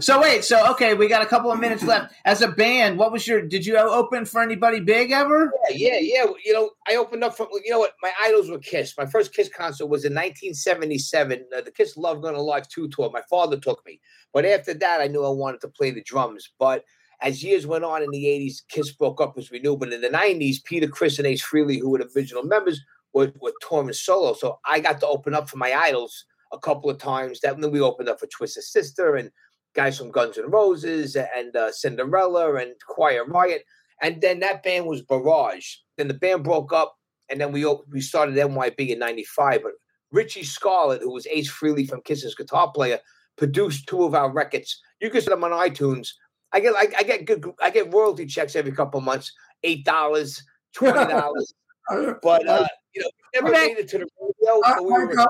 so 0.00 0.20
wait, 0.20 0.44
so 0.44 0.70
okay, 0.72 0.94
we 0.94 1.08
got 1.08 1.22
a 1.22 1.26
couple 1.26 1.50
of 1.50 1.60
minutes 1.60 1.82
left. 1.82 2.14
As 2.24 2.42
a 2.42 2.48
band, 2.48 2.98
what 2.98 3.12
was 3.12 3.26
your? 3.26 3.42
Did 3.42 3.66
you 3.66 3.76
open 3.76 4.24
for 4.24 4.42
anybody 4.42 4.80
big 4.80 5.10
ever? 5.10 5.52
Yeah, 5.70 5.98
yeah, 5.98 5.98
yeah. 6.00 6.32
You 6.44 6.52
know, 6.52 6.70
I 6.88 6.96
opened 6.96 7.24
up 7.24 7.36
for 7.36 7.48
you 7.64 7.70
know 7.70 7.78
what? 7.78 7.92
My 8.02 8.12
idols 8.22 8.50
were 8.50 8.58
Kiss. 8.58 8.94
My 8.96 9.06
first 9.06 9.34
Kiss 9.34 9.48
concert 9.48 9.86
was 9.86 10.04
in 10.04 10.12
1977. 10.12 11.44
Uh, 11.56 11.60
the 11.60 11.70
Kiss 11.70 11.96
Love 11.96 12.22
Gun 12.22 12.34
Alive 12.34 12.68
two 12.68 12.88
tour. 12.88 13.10
My 13.12 13.22
father 13.28 13.58
took 13.58 13.84
me, 13.86 14.00
but 14.32 14.44
after 14.44 14.74
that, 14.74 15.00
I 15.00 15.06
knew 15.06 15.24
I 15.24 15.30
wanted 15.30 15.60
to 15.62 15.68
play 15.68 15.90
the 15.90 16.02
drums. 16.02 16.50
But 16.58 16.84
as 17.22 17.42
years 17.42 17.66
went 17.66 17.84
on 17.84 18.02
in 18.02 18.10
the 18.10 18.24
80s, 18.24 18.62
Kiss 18.68 18.92
broke 18.92 19.20
up 19.20 19.38
as 19.38 19.50
we 19.50 19.58
knew. 19.58 19.76
But 19.76 19.92
in 19.92 20.00
the 20.00 20.08
90s, 20.08 20.62
Peter, 20.64 20.86
Chris, 20.86 21.18
and 21.18 21.26
Ace 21.26 21.44
Frehley, 21.44 21.80
who 21.80 21.90
were 21.90 21.98
the 21.98 22.10
original 22.14 22.42
members, 22.42 22.80
were, 23.14 23.32
were 23.40 23.54
touring 23.66 23.92
solo. 23.92 24.34
So 24.34 24.58
I 24.66 24.80
got 24.80 25.00
to 25.00 25.06
open 25.06 25.34
up 25.34 25.48
for 25.48 25.56
my 25.56 25.72
idols 25.72 26.26
a 26.52 26.58
couple 26.58 26.90
of 26.90 26.98
times. 26.98 27.40
That 27.40 27.60
then 27.60 27.70
we 27.70 27.80
opened 27.80 28.08
up 28.08 28.20
for 28.20 28.26
Twisted 28.26 28.64
Sister 28.64 29.16
and 29.16 29.30
guys 29.74 29.98
from 29.98 30.10
Guns 30.10 30.38
N' 30.38 30.50
Roses 30.50 31.16
and 31.16 31.54
uh, 31.54 31.70
Cinderella 31.72 32.54
and 32.56 32.72
Quiet 32.88 33.24
Riot. 33.28 33.62
And 34.02 34.20
then 34.20 34.40
that 34.40 34.62
band 34.62 34.86
was 34.86 35.02
Barrage. 35.02 35.76
Then 35.96 36.08
the 36.08 36.14
band 36.14 36.44
broke 36.44 36.72
up, 36.72 36.96
and 37.30 37.40
then 37.40 37.52
we 37.52 37.64
we 37.90 38.00
started 38.00 38.34
NYB 38.36 38.90
in 38.90 38.98
'95. 38.98 39.62
But 39.62 39.72
Richie 40.12 40.44
Scarlet, 40.44 41.00
who 41.02 41.12
was 41.12 41.26
Ace 41.26 41.50
Frehley 41.50 41.88
from 41.88 42.02
Kiss's 42.02 42.34
guitar 42.34 42.70
player, 42.72 42.98
produced 43.36 43.86
two 43.86 44.04
of 44.04 44.14
our 44.14 44.30
records. 44.30 44.80
You 45.00 45.10
can 45.10 45.20
see 45.22 45.28
them 45.28 45.44
on 45.44 45.50
iTunes. 45.52 46.08
I 46.52 46.60
get 46.60 46.74
I, 46.76 46.88
I 46.98 47.02
get 47.02 47.24
good 47.24 47.50
I 47.62 47.70
get 47.70 47.92
royalty 47.92 48.26
checks 48.26 48.54
every 48.54 48.72
couple 48.72 48.98
of 48.98 49.04
months, 49.04 49.32
eight 49.62 49.84
dollars, 49.84 50.42
twenty 50.74 51.06
dollars. 51.06 51.54
But 52.20 52.48
uh, 52.48 52.66
you 52.94 53.02
know, 53.02 53.10
never 53.34 53.48
Okay. 53.48 53.68
made 53.68 53.78
it 53.78 53.88
to 53.90 53.98
the 53.98 54.08
radio. 54.20 54.60
I, 54.64 54.74
but 54.74 54.84
we 54.84 54.92
I 54.92 55.14
got, 55.14 55.28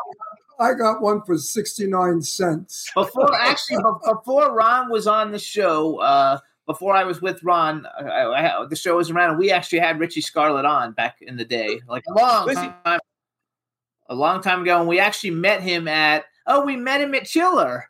I 0.59 0.74
got 0.74 1.02
one 1.02 1.22
for 1.22 1.36
69 1.38 2.22
cents. 2.22 2.90
Before 2.94 3.34
actually, 3.34 3.78
before 4.04 4.54
Ron 4.54 4.90
was 4.90 5.07
on 5.07 5.32
the 5.32 5.38
show, 5.38 5.96
uh, 6.00 6.38
before 6.66 6.94
I 6.94 7.04
was 7.04 7.20
with 7.22 7.42
Ron, 7.42 7.86
I, 7.98 8.02
I, 8.04 8.62
I- 8.62 8.66
the 8.66 8.76
show 8.76 8.96
was 8.96 9.11
around, 9.11 9.30
and 9.30 9.38
we 9.38 9.50
actually 9.50 9.78
had 9.80 10.00
Richie 10.00 10.20
Scarlet 10.20 10.64
on 10.64 10.92
back 10.92 11.16
in 11.20 11.36
the 11.36 11.44
day, 11.44 11.80
like 11.88 12.04
a 12.09 12.12
long 12.14 12.46
time, 12.84 13.00
a 14.09 14.14
long 14.14 14.40
time 14.42 14.62
ago, 14.62 14.78
and 14.80 14.88
we 14.88 14.98
actually 14.98 15.30
met 15.30 15.61
him 15.62 15.88
at. 15.88 16.24
Oh, 16.46 16.64
we 16.64 16.76
met 16.76 17.00
him 17.00 17.14
at 17.14 17.24
Chiller. 17.26 17.84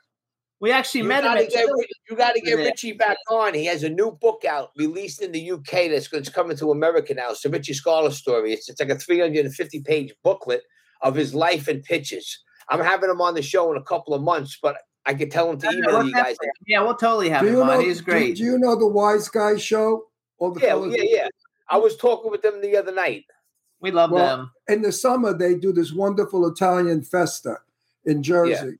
We 0.60 0.72
actually 0.72 1.02
You 1.02 1.08
met 1.08 1.18
him 1.24 1.32
gotta, 1.32 1.44
at 1.44 1.50
get, 1.50 1.66
Chiller. 1.66 1.84
you 2.08 2.16
gotta 2.16 2.40
get 2.40 2.54
Richie 2.54 2.92
back 2.92 3.18
on. 3.30 3.52
He 3.52 3.66
has 3.66 3.82
a 3.82 3.90
new 3.90 4.12
book 4.12 4.46
out 4.46 4.70
released 4.76 5.20
in 5.20 5.30
the 5.30 5.50
UK 5.52 5.90
that's, 5.90 6.08
that's 6.08 6.30
coming 6.30 6.56
to 6.56 6.70
America 6.70 7.12
now. 7.12 7.30
It's 7.32 7.42
the 7.42 7.50
Richie 7.50 7.74
Scarlet 7.74 8.14
story. 8.14 8.54
It's, 8.54 8.70
it's 8.70 8.80
like 8.80 8.88
a 8.88 8.96
350 8.98 9.80
page 9.82 10.14
booklet 10.22 10.62
of 11.02 11.14
his 11.14 11.34
life 11.34 11.68
and 11.68 11.82
pictures. 11.84 12.42
I'm 12.68 12.80
having 12.80 13.10
him 13.10 13.20
on 13.20 13.34
the 13.34 13.42
show 13.42 13.70
in 13.72 13.76
a 13.78 13.82
couple 13.82 14.14
of 14.14 14.22
months, 14.22 14.58
but 14.60 14.76
I 15.04 15.14
could 15.14 15.30
tell 15.30 15.50
him 15.50 15.58
to 15.60 15.70
email 15.70 15.98
we'll 15.98 16.06
you 16.06 16.12
guys. 16.12 16.34
definitely- 16.36 16.50
Yeah, 16.66 16.82
we'll 16.82 16.96
totally 16.96 17.28
have 17.28 17.42
Do 17.42 17.48
him 17.60 17.68
on. 17.68 17.78
know? 17.78 17.80
He's 17.80 17.98
do- 17.98 18.04
great. 18.04 18.36
Do, 18.36 18.42
you 18.42 18.58
know 18.58 18.74
the 18.76 18.86
Wise 18.88 19.28
Guy 19.28 19.56
show? 19.56 20.08
All 20.38 20.50
the 20.50 20.60
Yeah, 20.60 20.68
fellas- 20.70 20.96
yeah, 20.96 21.02
yeah. 21.06 21.28
I 21.68 21.78
was 21.78 21.96
talking 21.96 22.30
with 22.30 22.42
them 22.42 22.60
the 22.60 22.76
other 22.76 22.92
night. 22.92 23.24
we 23.80 23.90
love 23.90 24.10
Well, 24.10 24.36
them. 24.38 24.50
in 24.68 24.82
the 24.82 24.90
summer 24.90 25.32
they 25.36 25.54
do 25.54 25.70
this 25.72 25.92
wonderful 25.92 26.46
Italian 26.48 27.02
festa 27.02 27.58
in 28.04 28.22
Jersey, 28.22 28.78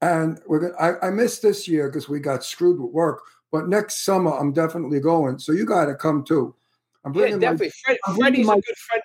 and 0.00 0.40
we're 0.46 0.58
gonna. 0.60 0.74
I, 0.80 1.08
I 1.08 1.10
missed 1.10 1.42
this 1.42 1.68
year 1.68 1.88
because 1.88 2.08
we 2.08 2.18
got 2.20 2.42
screwed 2.44 2.80
with 2.80 2.92
work. 2.92 3.22
But 3.52 3.68
next 3.68 4.04
summer 4.04 4.32
I'm 4.32 4.52
definitely 4.52 5.00
going. 5.00 5.38
So 5.38 5.52
you 5.52 5.64
got 5.66 5.86
to 5.86 5.94
come 5.94 6.24
too. 6.24 6.54
I'm 7.04 7.12
Yeah, 7.14 7.20
bringing 7.20 7.36
my, 7.36 7.40
definitely. 7.40 7.70
Fred, 7.84 7.98
I'm 8.06 8.16
bringing 8.16 8.32
Freddie's 8.32 8.46
my- 8.46 8.54
a 8.54 8.60
good 8.60 8.76
friend. 8.76 9.02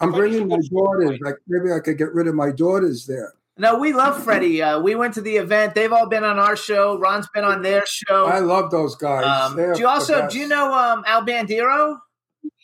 I'm 0.00 0.12
Freddie's 0.12 0.40
bringing 0.40 0.48
my 0.48 0.68
daughters. 0.80 1.18
Like 1.22 1.36
maybe 1.48 1.72
I 1.72 1.80
could 1.80 1.98
get 1.98 2.12
rid 2.14 2.28
of 2.28 2.34
my 2.34 2.50
daughters 2.52 3.06
there. 3.06 3.32
No, 3.56 3.78
we 3.78 3.92
love 3.92 4.22
Freddie. 4.24 4.62
Uh, 4.62 4.80
we 4.80 4.94
went 4.94 5.12
to 5.14 5.20
the 5.20 5.36
event. 5.36 5.74
They've 5.74 5.92
all 5.92 6.08
been 6.08 6.24
on 6.24 6.38
our 6.38 6.56
show. 6.56 6.98
Ron's 6.98 7.28
been 7.34 7.44
on 7.44 7.60
their 7.62 7.84
show. 7.86 8.26
I 8.26 8.38
love 8.38 8.70
those 8.70 8.94
guys. 8.96 9.24
Um, 9.24 9.56
do 9.56 9.78
you 9.78 9.86
also 9.86 10.26
do 10.28 10.38
you 10.38 10.48
know 10.48 10.72
um, 10.72 11.04
Al 11.06 11.24
Bandiero? 11.26 11.98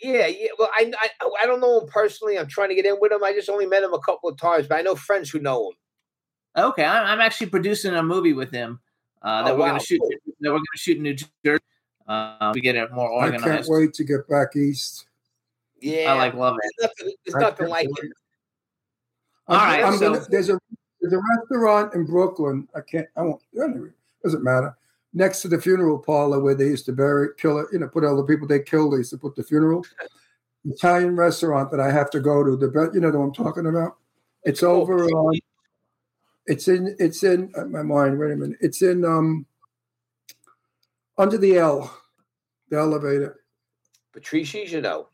Yeah, 0.02 0.26
yeah. 0.26 0.48
Well, 0.58 0.70
I, 0.74 0.90
I 0.98 1.28
I 1.42 1.46
don't 1.46 1.60
know 1.60 1.80
him 1.80 1.88
personally. 1.88 2.38
I'm 2.38 2.46
trying 2.46 2.70
to 2.70 2.74
get 2.74 2.86
in 2.86 2.96
with 3.00 3.12
him. 3.12 3.22
I 3.22 3.32
just 3.32 3.50
only 3.50 3.66
met 3.66 3.82
him 3.82 3.92
a 3.92 3.98
couple 4.00 4.30
of 4.30 4.38
times, 4.38 4.66
but 4.68 4.76
I 4.78 4.82
know 4.82 4.94
friends 4.94 5.28
who 5.30 5.38
know 5.38 5.70
him. 5.70 6.64
Okay, 6.64 6.84
I'm, 6.84 7.06
I'm 7.06 7.20
actually 7.20 7.48
producing 7.48 7.94
a 7.94 8.02
movie 8.02 8.32
with 8.32 8.50
him 8.50 8.80
uh, 9.20 9.42
that 9.42 9.50
Oh, 9.50 9.54
we're 9.54 9.60
wow, 9.60 9.68
going 9.70 9.80
to 9.80 9.84
shoot. 9.86 10.00
cool. 10.00 10.08
That 10.40 10.48
we're 10.50 10.56
going 10.58 10.64
to 10.74 10.78
shoot 10.78 10.96
in 10.96 11.02
New 11.02 11.16
Jersey. 11.44 11.62
Uh, 12.08 12.52
we 12.54 12.62
get 12.62 12.76
it 12.76 12.90
more 12.92 13.10
organized. 13.10 13.44
I 13.44 13.48
can't 13.56 13.66
wait 13.68 13.92
to 13.94 14.04
get 14.04 14.26
back 14.28 14.56
east. 14.56 15.06
Yeah, 15.80 16.12
I 16.12 16.16
like 16.16 16.34
love 16.34 16.56
it. 16.62 16.70
There's 16.78 16.90
nothing, 16.98 17.14
there's 17.26 17.42
nothing 17.42 17.68
like 17.68 17.88
it. 17.88 18.12
All 19.48 19.56
I'm- 19.56 19.68
right, 19.68 19.84
I'm 19.84 19.98
so- 19.98 20.14
gonna, 20.14 20.26
there's 20.30 20.48
a 20.48 20.58
there's 21.08 21.22
a 21.22 21.38
restaurant 21.38 21.94
in 21.94 22.04
Brooklyn. 22.04 22.68
I 22.74 22.80
can't. 22.80 23.06
I 23.16 23.22
won't. 23.22 23.42
Anyway, 23.54 23.90
doesn't 24.22 24.42
matter. 24.42 24.76
Next 25.14 25.42
to 25.42 25.48
the 25.48 25.60
funeral 25.60 25.98
parlor 25.98 26.40
where 26.40 26.54
they 26.54 26.66
used 26.66 26.84
to 26.86 26.92
bury, 26.92 27.28
kill 27.38 27.58
it, 27.58 27.68
you 27.72 27.78
know, 27.78 27.88
put 27.88 28.04
all 28.04 28.16
the 28.16 28.24
people 28.24 28.46
they 28.46 28.60
killed. 28.60 28.92
They 28.92 28.98
used 28.98 29.10
to 29.10 29.18
put 29.18 29.36
the 29.36 29.44
funeral. 29.44 29.84
Italian 30.68 31.14
restaurant 31.14 31.70
that 31.70 31.78
I 31.78 31.92
have 31.92 32.10
to 32.10 32.20
go 32.20 32.42
to. 32.42 32.56
The 32.56 32.90
you 32.92 33.00
know 33.00 33.12
the 33.12 33.18
one 33.18 33.28
I'm 33.28 33.34
talking 33.34 33.66
about. 33.66 33.96
It's 34.42 34.62
over 34.62 35.04
on. 35.04 35.38
It's 36.46 36.66
in. 36.66 36.96
It's 36.98 37.22
in 37.22 37.52
uh, 37.56 37.66
my 37.66 37.82
mind. 37.82 38.18
Wait 38.18 38.32
a 38.32 38.36
minute. 38.36 38.58
It's 38.60 38.82
in 38.82 39.04
um. 39.04 39.46
Under 41.18 41.38
the 41.38 41.56
L, 41.56 41.96
the 42.68 42.78
elevator. 42.78 43.40
Patrici's, 44.12 44.72
you 44.72 44.80
know. 44.80 45.08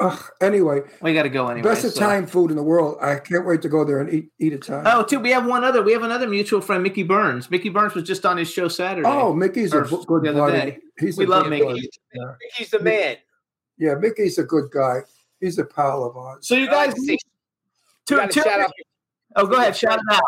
Ugh, 0.00 0.20
anyway, 0.40 0.80
We 1.02 1.14
got 1.14 1.22
to 1.22 1.28
go 1.28 1.46
anyway. 1.46 1.68
best 1.68 1.82
so- 1.82 1.88
Italian 1.88 2.26
food 2.26 2.50
in 2.50 2.56
the 2.56 2.62
world. 2.64 2.98
I 3.00 3.16
can't 3.20 3.46
wait 3.46 3.62
to 3.62 3.68
go 3.68 3.84
there 3.84 4.00
and 4.00 4.12
eat 4.12 4.30
eat 4.40 4.52
Italian. 4.52 4.86
Oh, 4.88 5.04
too. 5.04 5.20
We 5.20 5.30
have 5.30 5.46
one 5.46 5.62
other. 5.62 5.82
We 5.82 5.92
have 5.92 6.02
another 6.02 6.26
mutual 6.28 6.60
friend, 6.60 6.82
Mickey 6.82 7.04
Burns. 7.04 7.48
Mickey 7.50 7.68
Burns 7.68 7.94
was 7.94 8.02
just 8.04 8.26
on 8.26 8.36
his 8.36 8.50
show 8.50 8.66
Saturday. 8.66 9.08
Oh, 9.08 9.32
Mickey's 9.32 9.72
a 9.72 9.82
good 9.82 10.24
the 10.24 10.30
other 10.30 10.40
buddy. 10.40 10.58
day. 10.72 10.78
He's 10.98 11.16
We 11.16 11.26
a 11.26 11.28
love 11.28 11.44
good 11.44 11.50
Mickey. 11.50 11.64
buddy. 11.64 11.90
He's 12.56 12.70
the 12.70 12.80
man. 12.80 13.18
Yeah, 13.78 13.94
Mickey's 13.94 14.36
a 14.38 14.44
good 14.44 14.70
guy. 14.72 15.00
He's 15.40 15.58
a 15.58 15.64
pal 15.64 16.04
of 16.04 16.16
ours. 16.16 16.46
so 16.48 16.54
you 16.56 16.66
guys, 16.66 16.92
to 16.94 17.00
see- 17.00 17.18
two, 18.06 18.14
you 18.16 18.20
gotta 18.20 18.32
two, 18.32 18.42
shout 18.42 18.60
out 18.60 18.70
oh, 19.36 19.46
go 19.46 19.56
ahead, 19.56 19.76
shout 19.76 19.98
it 19.98 20.14
out. 20.14 20.22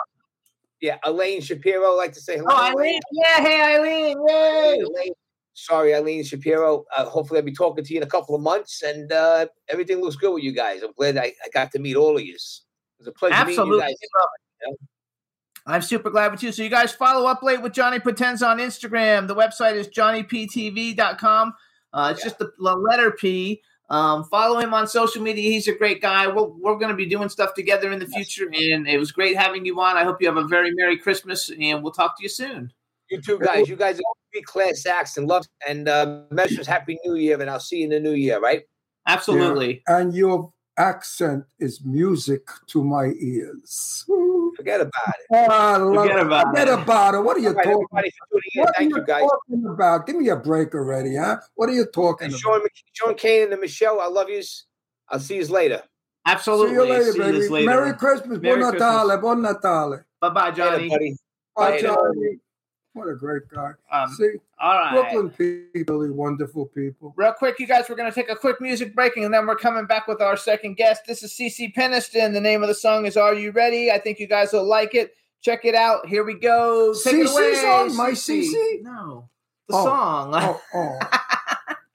Yeah, 0.80 0.98
Elaine 1.04 1.40
Shapiro. 1.40 1.94
Like 1.96 2.12
to 2.12 2.20
say 2.20 2.36
hello. 2.36 2.50
Oh, 2.50 2.56
Eileen. 2.70 3.00
Yeah. 3.12 3.40
Hey, 3.40 3.60
Eileen. 3.76 4.18
Yay. 4.28 4.78
Elaine. 4.80 5.12
Sorry, 5.58 5.94
Eileen 5.94 6.22
Shapiro. 6.22 6.84
Uh, 6.94 7.06
hopefully, 7.06 7.40
I'll 7.40 7.44
be 7.44 7.50
talking 7.50 7.82
to 7.82 7.92
you 7.94 8.00
in 8.00 8.02
a 8.02 8.10
couple 8.10 8.34
of 8.34 8.42
months, 8.42 8.82
and 8.82 9.10
uh, 9.10 9.46
everything 9.70 10.02
looks 10.02 10.14
good 10.14 10.34
with 10.34 10.44
you 10.44 10.52
guys. 10.52 10.82
I'm 10.82 10.92
glad 10.92 11.16
I, 11.16 11.32
I 11.42 11.48
got 11.50 11.72
to 11.72 11.78
meet 11.78 11.96
all 11.96 12.18
of 12.18 12.22
you. 12.22 12.34
It 12.34 12.98
was 12.98 13.06
a 13.06 13.12
pleasure 13.12 13.34
Absolutely. 13.34 13.78
meeting 13.78 13.96
you 14.02 14.08
guys. 14.68 14.76
I'm 15.66 15.80
super 15.80 16.10
glad 16.10 16.30
with 16.30 16.42
you. 16.42 16.52
So 16.52 16.62
you 16.62 16.68
guys 16.68 16.92
follow 16.92 17.26
up 17.26 17.42
late 17.42 17.62
with 17.62 17.72
Johnny 17.72 17.98
Potenza 17.98 18.46
on 18.46 18.58
Instagram. 18.58 19.28
The 19.28 19.34
website 19.34 19.76
is 19.76 19.88
johnnyptv.com. 19.88 21.54
Uh, 21.92 22.12
it's 22.12 22.22
just 22.22 22.38
the, 22.38 22.52
the 22.58 22.74
letter 22.76 23.12
P. 23.12 23.62
Um, 23.88 24.24
follow 24.24 24.58
him 24.58 24.74
on 24.74 24.86
social 24.86 25.22
media. 25.22 25.50
He's 25.50 25.68
a 25.68 25.74
great 25.74 26.02
guy. 26.02 26.26
We're, 26.26 26.48
we're 26.48 26.76
going 26.76 26.90
to 26.90 26.96
be 26.96 27.06
doing 27.06 27.30
stuff 27.30 27.54
together 27.54 27.90
in 27.92 27.98
the 27.98 28.06
future, 28.06 28.44
and 28.44 28.86
it 28.86 28.98
was 28.98 29.10
great 29.10 29.38
having 29.38 29.64
you 29.64 29.80
on. 29.80 29.96
I 29.96 30.04
hope 30.04 30.20
you 30.20 30.28
have 30.28 30.36
a 30.36 30.46
very 30.46 30.72
Merry 30.72 30.98
Christmas, 30.98 31.50
and 31.50 31.82
we'll 31.82 31.92
talk 31.92 32.18
to 32.18 32.22
you 32.22 32.28
soon. 32.28 32.72
You 33.10 33.20
two 33.20 33.38
guys, 33.38 33.68
you 33.68 33.76
guys 33.76 33.98
are 33.98 34.02
three 34.32 34.42
class 34.42 34.84
acts 34.86 35.16
and 35.16 35.28
love 35.28 35.44
and 35.68 35.88
uh, 35.88 36.22
messages. 36.30 36.66
Happy 36.66 36.98
New 37.04 37.14
Year, 37.14 37.40
and 37.40 37.48
I'll 37.48 37.60
see 37.60 37.78
you 37.78 37.84
in 37.84 37.90
the 37.90 38.00
new 38.00 38.12
year, 38.12 38.40
right? 38.40 38.62
Absolutely. 39.06 39.82
And 39.86 40.12
your 40.12 40.52
accent 40.76 41.44
is 41.60 41.84
music 41.84 42.42
to 42.66 42.82
my 42.82 43.12
ears. 43.20 44.04
Forget 44.56 44.80
about 44.80 44.92
it. 45.20 45.26
Oh, 45.30 45.36
I 45.50 45.76
love 45.76 46.02
Forget 46.04 46.18
it. 46.18 46.26
about 46.26 46.46
Forget 46.48 46.68
it. 46.68 46.74
about 46.74 47.14
it. 47.14 47.18
What 47.20 47.36
are 47.36 47.40
you 47.40 47.48
All 47.48 47.54
right, 47.54 47.64
talking 47.64 47.86
everybody, 47.92 48.10
for 48.10 48.26
tuning 48.32 48.42
in. 48.54 48.60
What 48.60 48.68
are 48.68 48.72
Thank 48.76 48.90
you 48.90 48.96
you, 48.96 49.06
guys. 49.06 49.22
talking 49.22 49.66
about? 49.66 50.06
Give 50.06 50.16
me 50.16 50.28
a 50.28 50.36
break 50.36 50.74
already, 50.74 51.16
huh? 51.16 51.38
What 51.54 51.68
are 51.68 51.72
you 51.74 51.86
talking 51.86 52.26
And 52.26 52.32
about? 52.34 52.40
Sean, 52.40 52.66
Sean 52.92 53.14
Kanan 53.14 53.52
and 53.52 53.60
Michelle, 53.60 54.00
I 54.00 54.06
love 54.08 54.28
yous. 54.28 54.64
I'll 55.08 55.20
see 55.20 55.36
you 55.36 55.46
later. 55.46 55.82
Absolutely. 56.26 56.68
See 56.70 56.74
you 56.74 56.90
later, 56.90 57.12
See 57.12 57.18
baby. 57.20 57.36
yous 57.38 57.50
later. 57.50 57.66
Merry 57.66 57.92
Christmas. 57.94 58.38
Merry 58.40 58.60
Buon 58.60 58.72
Natale. 58.72 59.18
Buon 59.20 59.42
Natale. 59.42 60.04
Bye 60.20 60.30
bye, 60.30 60.48
Later, 60.48 60.56
Johnny. 60.56 60.88
buddy. 60.88 61.16
Bye, 61.54 61.70
Later. 61.70 61.86
Johnny. 61.86 62.38
What 62.96 63.08
a 63.08 63.14
great 63.14 63.42
guy. 63.50 63.72
Um, 63.92 64.08
See, 64.10 64.30
all 64.58 64.72
right. 64.74 64.92
Brooklyn 64.92 65.28
people, 65.74 65.96
really 65.98 66.10
wonderful 66.10 66.64
people. 66.66 67.12
Real 67.14 67.34
quick, 67.34 67.60
you 67.60 67.66
guys, 67.66 67.84
we're 67.90 67.94
going 67.96 68.10
to 68.10 68.14
take 68.14 68.30
a 68.30 68.36
quick 68.36 68.58
music 68.58 68.94
break 68.94 69.18
and 69.18 69.32
then 69.34 69.46
we're 69.46 69.54
coming 69.56 69.84
back 69.84 70.08
with 70.08 70.22
our 70.22 70.34
second 70.36 70.78
guest. 70.78 71.02
This 71.06 71.22
is 71.22 71.30
CeCe 71.32 71.74
Peniston. 71.74 72.32
The 72.32 72.40
name 72.40 72.62
of 72.62 72.68
the 72.68 72.74
song 72.74 73.04
is 73.04 73.18
Are 73.18 73.34
You 73.34 73.50
Ready? 73.50 73.90
I 73.90 73.98
think 73.98 74.18
you 74.18 74.26
guys 74.26 74.54
will 74.54 74.64
like 74.66 74.94
it. 74.94 75.14
Check 75.42 75.66
it 75.66 75.74
out. 75.74 76.06
Here 76.06 76.24
we 76.24 76.34
go. 76.34 76.94
Take 77.04 77.14
it 77.16 77.26
CeCe 77.26 77.32
away. 77.32 77.54
song? 77.56 77.96
My 77.96 78.10
CeCe? 78.12 78.50
CeCe? 78.54 78.82
No. 78.82 79.28
The 79.68 79.76
Oh. 79.76 79.84
song. 79.84 80.30
Oh, 80.34 80.62
oh. 80.72 80.98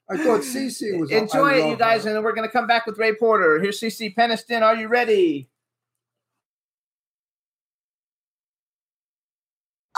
I 0.08 0.16
thought 0.18 0.42
CeCe 0.42 0.98
was. 1.00 1.10
Enjoy 1.10 1.48
I 1.48 1.54
it, 1.56 1.68
you 1.70 1.76
guys, 1.76 2.04
her. 2.04 2.10
and 2.10 2.16
then 2.16 2.22
we're 2.22 2.32
going 2.34 2.46
to 2.48 2.52
come 2.52 2.68
back 2.68 2.86
with 2.86 2.96
Ray 2.98 3.14
Porter. 3.14 3.58
Here's 3.60 3.80
CeCe 3.80 4.14
Peniston. 4.14 4.62
Are 4.62 4.76
you 4.76 4.86
ready? 4.86 5.48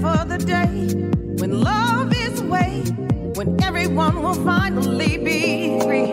For 0.00 0.24
the 0.24 0.38
day 0.38 0.94
when 1.40 1.60
love 1.60 2.14
is 2.14 2.40
away? 2.40 2.80
When 3.34 3.62
everyone 3.62 4.22
will 4.22 4.34
finally 4.34 5.18
be 5.18 5.78
free? 5.80 6.12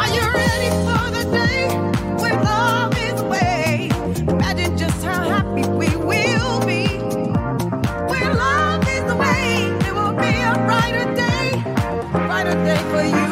Are 0.00 0.10
you 0.16 0.24
ready 0.42 0.70
for 0.86 1.04
the 1.16 1.24
day 1.32 1.66
when 2.22 2.34
love 2.44 2.96
is 2.96 3.20
away? 3.20 3.90
Imagine 4.28 4.78
just 4.78 5.02
how 5.04 5.28
happy 5.28 5.66
we 5.68 5.88
will 5.96 6.60
be. 6.64 6.86
When 8.12 8.36
love 8.36 8.86
is 8.88 9.04
away, 9.10 9.76
there 9.80 9.94
will 9.94 10.12
be 10.12 10.34
a 10.50 10.54
brighter 10.68 11.14
day, 11.16 11.62
brighter 12.12 12.54
day 12.64 12.82
for 12.92 13.02
you 13.02 13.23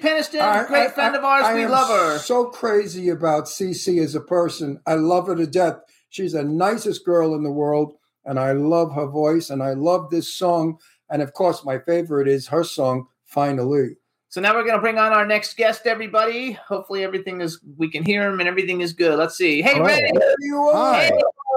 That 0.00 0.16
Peniston, 0.16 0.40
I- 0.40 0.64
great 0.66 0.86
I- 0.86 0.90
friend 0.90 1.14
I- 1.14 1.18
of 1.18 1.24
ours. 1.24 1.44
I 1.44 1.54
we 1.54 1.64
am 1.64 1.70
love 1.70 1.88
her. 1.88 2.18
So 2.18 2.46
crazy 2.46 3.08
about 3.10 3.44
CeCe 3.44 4.02
as 4.02 4.14
a 4.14 4.20
person. 4.20 4.80
I 4.86 4.94
love 4.94 5.26
her 5.26 5.36
to 5.36 5.46
death. 5.46 5.76
She's 6.10 6.32
the 6.32 6.44
nicest 6.44 7.04
girl 7.04 7.34
in 7.34 7.42
the 7.42 7.50
world, 7.52 7.94
and 8.24 8.38
I 8.38 8.52
love 8.52 8.94
her 8.94 9.06
voice, 9.06 9.50
and 9.50 9.62
I 9.62 9.72
love 9.74 10.10
this 10.10 10.32
song. 10.34 10.78
And 11.10 11.22
of 11.22 11.32
course, 11.32 11.64
my 11.64 11.78
favorite 11.78 12.28
is 12.28 12.48
her 12.48 12.64
song, 12.64 13.06
"Finally." 13.24 13.96
So 14.30 14.42
now 14.42 14.54
we're 14.54 14.62
going 14.64 14.74
to 14.74 14.80
bring 14.80 14.98
on 14.98 15.12
our 15.14 15.24
next 15.26 15.56
guest, 15.56 15.86
everybody. 15.86 16.52
Hopefully 16.52 17.02
everything 17.02 17.40
is, 17.40 17.58
we 17.78 17.90
can 17.90 18.04
hear 18.04 18.30
him 18.30 18.40
and 18.40 18.48
everything 18.48 18.82
is 18.82 18.92
good. 18.92 19.18
Let's 19.18 19.36
see. 19.38 19.62
Hey, 19.62 19.72
Hello. 19.72 19.86
Ray, 19.86 20.10
There 20.12 20.34
you 20.40 20.58
are. 20.58 20.94
Hi. 20.94 21.10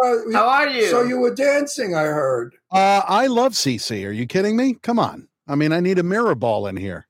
Uh, 0.04 0.18
how 0.32 0.48
are 0.48 0.68
you? 0.70 0.86
So 0.86 1.02
you 1.04 1.20
were 1.20 1.36
dancing, 1.36 1.96
I 1.96 2.04
heard. 2.06 2.56
Uh, 2.72 3.02
I 3.06 3.28
love 3.28 3.54
CeCe. 3.54 4.08
Are 4.08 4.12
you 4.12 4.26
kidding 4.26 4.56
me? 4.56 4.76
Come 4.76 5.00
on. 5.00 5.28
I 5.50 5.56
mean, 5.56 5.74
I 5.74 5.82
need 5.82 6.00
a 6.00 6.04
mirror 6.04 6.34
ball 6.34 6.66
in 6.66 6.78
here. 6.78 7.08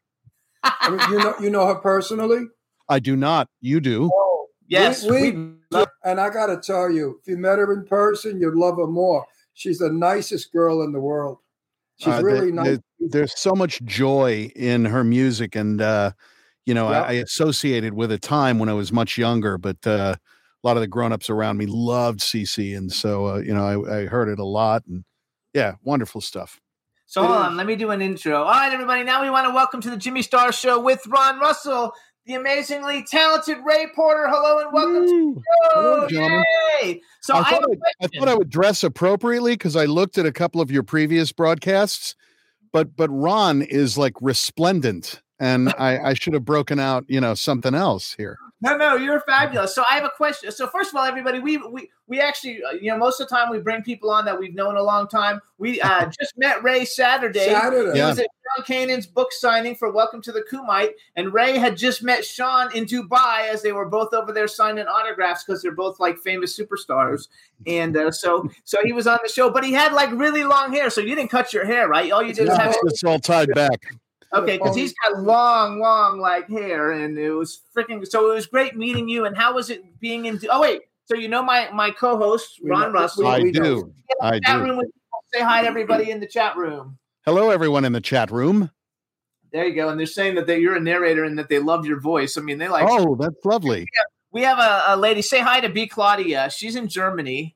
I 0.64 0.90
mean, 0.90 1.00
you 1.12 1.18
know, 1.20 1.34
you 1.42 1.50
know 1.50 1.66
her 1.68 1.76
personally. 1.76 2.46
I 2.90 3.00
do 3.00 3.16
not. 3.16 3.48
You 3.62 3.80
do. 3.80 4.12
yes, 4.68 5.04
we, 5.04 5.32
we, 5.32 5.54
we- 5.72 5.86
and 6.04 6.20
I 6.20 6.30
got 6.30 6.48
to 6.48 6.58
tell 6.58 6.90
you, 6.92 7.20
if 7.22 7.28
you 7.28 7.38
met 7.38 7.60
her 7.60 7.72
in 7.74 7.86
person, 7.86 8.40
you'd 8.42 8.56
love 8.56 8.78
her 8.78 8.88
more. 8.88 9.26
She's 9.54 9.80
the 9.80 9.90
nicest 9.92 10.52
girl 10.52 10.82
in 10.82 10.92
the 10.92 11.00
world. 11.00 11.38
She's 11.98 12.14
Uh, 12.14 12.22
really 12.24 12.52
there- 12.52 12.64
nice. 12.64 12.80
There's 13.00 13.38
so 13.40 13.54
much 13.54 13.82
joy 13.84 14.52
in 14.56 14.86
her 14.86 15.04
music, 15.04 15.56
and 15.56 15.82
uh, 15.82 16.12
you 16.68 16.74
know, 16.76 16.90
Yeah. 16.92 17.02
I, 17.02 17.08
I 17.08 17.12
associated 17.14 17.94
with 17.96 18.12
a 18.12 18.20
time 18.20 18.60
when 18.60 18.70
I 18.70 18.74
was 18.74 18.92
much 18.92 19.18
younger, 19.18 19.58
but 19.58 19.78
uh, 19.88 20.16
a 20.64 20.68
lot 20.68 20.78
of 20.78 20.82
the 20.82 20.88
grown-ups 20.88 21.28
around 21.30 21.58
me 21.58 21.66
loved 21.66 22.20
CeCe, 22.20 22.78
and 22.78 22.92
so 22.92 23.26
uh, 23.26 23.38
you 23.38 23.54
know, 23.56 23.66
I, 23.86 24.02
I 24.02 24.06
heard 24.06 24.30
it 24.30 24.38
a 24.38 24.46
lot, 24.46 24.84
and 24.88 25.04
yeah, 25.54 25.74
wonderful 25.84 26.22
stuff. 26.22 26.60
So 27.12 27.26
hold 27.26 27.40
on, 27.40 27.58
let 27.58 27.68
me 27.68 27.76
do 27.76 27.92
an 27.92 28.02
intro. 28.02 28.38
All 28.38 28.52
right, 28.52 28.72
everybody. 28.72 29.04
Now 29.04 29.22
we 29.22 29.30
want 29.30 29.46
to 29.46 29.54
welcome 29.54 29.82
to 29.82 29.90
the 29.90 29.98
Jimmy 29.98 30.22
Star 30.22 30.54
Show 30.54 30.80
with 30.80 31.06
Ron 31.08 31.42
Russell, 31.42 31.92
the 32.26 32.36
amazingly 32.36 33.04
talented 33.04 33.58
Ray 33.66 33.88
Porter. 33.94 34.30
Hello 34.30 34.60
and 34.60 34.72
welcome 34.72 35.06
to 35.06 35.26
Woo. 35.26 35.34
the 35.36 36.08
Hello. 36.10 36.44
Yay! 36.82 37.02
So 37.20 37.34
I 37.34 37.40
I, 37.40 37.44
thought 37.50 37.64
I, 37.66 38.06
I 38.06 38.08
thought 38.08 38.28
I 38.30 38.34
would 38.34 38.50
dress 38.50 38.82
appropriately 38.86 39.56
because 39.56 39.76
I 39.76 39.84
looked 39.84 40.18
at 40.18 40.26
a 40.26 40.32
couple 40.32 40.62
of 40.62 40.72
your 40.72 40.84
previous 40.84 41.34
broadcasts, 41.34 42.16
but 42.72 42.96
but 42.96 43.10
Ron 43.10 43.62
is 43.62 43.98
like 43.98 44.14
resplendent, 44.22 45.22
and 45.38 45.68
I, 45.78 46.12
I 46.12 46.14
should 46.14 46.34
have 46.34 46.46
broken 46.46 46.80
out, 46.80 47.04
you 47.10 47.20
know, 47.20 47.34
something 47.34 47.76
else 47.76 48.14
here. 48.14 48.38
No, 48.64 48.78
no, 48.78 48.96
you're 48.96 49.22
fabulous. 49.22 49.74
So 49.74 49.84
I 49.90 49.96
have 49.96 50.04
a 50.04 50.12
question. 50.16 50.52
So 50.52 50.68
first 50.68 50.92
of 50.92 50.96
all, 50.96 51.04
everybody, 51.04 51.40
we 51.40 51.58
we 51.58 51.90
we 52.08 52.20
actually, 52.20 52.64
uh, 52.64 52.74
you 52.74 52.92
know, 52.92 52.98
most 52.98 53.20
of 53.20 53.28
the 53.28 53.36
time 53.36 53.50
we 53.50 53.60
bring 53.60 53.82
people 53.82 54.12
on 54.12 54.24
that 54.26 54.40
we've 54.40 54.54
known 54.54 54.78
a 54.78 54.84
long 54.84 55.08
time. 55.08 55.42
We 55.58 55.82
uh, 55.82 56.06
just 56.20 56.38
met 56.38 56.62
Ray 56.64 56.86
Saturday. 56.86 57.46
Saturday. 57.46 57.92
He 57.94 57.98
Yeah. 57.98 58.10
was 58.10 58.20
at 58.20 58.28
Sean 58.56 58.66
Kanan's 58.66 59.08
book 59.08 59.32
signing 59.32 59.76
for 59.76 59.92
Welcome 59.92 60.22
to 60.24 60.32
the 60.32 60.44
Kumite, 60.44 60.92
and 61.16 61.34
Ray 61.34 61.58
had 61.58 61.76
just 61.76 62.04
met 62.04 62.24
Sean 62.24 62.72
in 62.76 62.86
Dubai 62.86 63.50
as 63.50 63.64
they 63.64 63.72
were 63.72 63.88
both 63.88 64.14
over 64.14 64.32
there 64.32 64.48
signing 64.48 64.86
autographs 64.86 65.44
because 65.44 65.64
they're 65.64 65.72
both 65.72 66.00
like 66.00 66.20
famous 66.20 66.56
superstars. 66.56 67.30
And 67.66 67.98
uh, 67.98 68.12
so, 68.12 68.48
so 68.64 68.78
he 68.84 68.94
was 68.94 69.08
on 69.08 69.20
the 69.24 69.30
show, 69.30 69.50
but 69.50 69.64
he 69.64 69.74
had 69.74 69.92
like 69.94 70.12
really 70.12 70.44
long 70.44 70.72
hair, 70.72 70.92
so 70.92 71.02
you 71.02 71.16
didn't 71.16 71.32
cut 71.32 71.52
your 71.52 71.66
hair, 71.66 71.88
right? 71.88 72.12
All 72.12 72.22
you 72.22 72.34
did 72.34 72.48
was 72.48 72.58
have 72.58 72.76
It's 72.84 73.04
all 73.04 73.20
tied 73.20 73.50
back. 73.56 73.96
Okay, 74.34 74.58
because 74.58 74.76
he's 74.76 74.94
got 75.04 75.22
long, 75.22 75.80
long 75.80 76.20
like 76.20 76.50
hair, 76.50 76.92
and 76.92 77.18
it 77.18 77.32
was 77.32 77.62
freaking. 77.76 78.08
So 78.08 78.32
it 78.32 78.36
was 78.36 78.46
great 78.48 78.78
meeting 78.78 79.10
you. 79.10 79.26
And 79.26 79.36
how 79.36 79.54
was 79.54 79.70
it 79.70 80.00
being 80.00 80.26
in? 80.26 80.40
Oh 80.50 80.62
wait, 80.62 80.84
so 81.06 81.16
you 81.16 81.28
know 81.28 81.44
my 81.44 81.70
my 81.74 81.92
co-host 81.92 82.60
Ron 82.64 82.94
know- 82.94 83.00
Russell. 83.02 83.28
I 83.28 83.40
we 83.40 83.52
do. 83.52 83.94
I 84.22 84.40
Chat 84.40 84.58
do. 84.58 84.64
room 84.64 84.78
with. 84.78 84.88
Say 85.34 85.42
hi 85.42 85.62
to 85.62 85.68
everybody 85.68 86.12
in 86.12 86.20
the 86.20 86.28
chat 86.28 86.58
room. 86.58 86.98
Hello, 87.26 87.52
everyone 87.52 87.86
in 87.86 87.94
the 87.94 88.02
chat 88.02 88.32
room. 88.32 88.70
There 89.54 89.66
you 89.66 89.76
go. 89.76 89.88
And 89.90 89.98
they're 90.00 90.06
saying 90.06 90.36
that 90.36 90.46
they, 90.48 90.60
you're 90.60 90.76
a 90.76 90.80
narrator 90.80 91.24
and 91.24 91.38
that 91.40 91.48
they 91.48 91.60
love 91.60 91.86
your 91.86 92.00
voice. 92.02 92.38
I 92.38 92.42
mean, 92.42 92.58
they 92.58 92.68
like. 92.68 92.86
Oh, 92.90 93.16
that's 93.16 93.44
lovely. 93.46 93.86
We 94.34 94.42
have 94.44 94.60
a, 94.60 94.94
a 94.94 94.98
lady. 94.98 95.22
Say 95.22 95.40
hi 95.40 95.60
to 95.62 95.70
B 95.70 95.88
Claudia. 95.88 96.50
She's 96.50 96.76
in 96.76 96.88
Germany. 96.88 97.56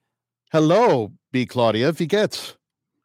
Hello, 0.52 1.12
B. 1.32 1.46
Claudia. 1.46 1.92
Wie 1.92 2.06
geht's? 2.06 2.56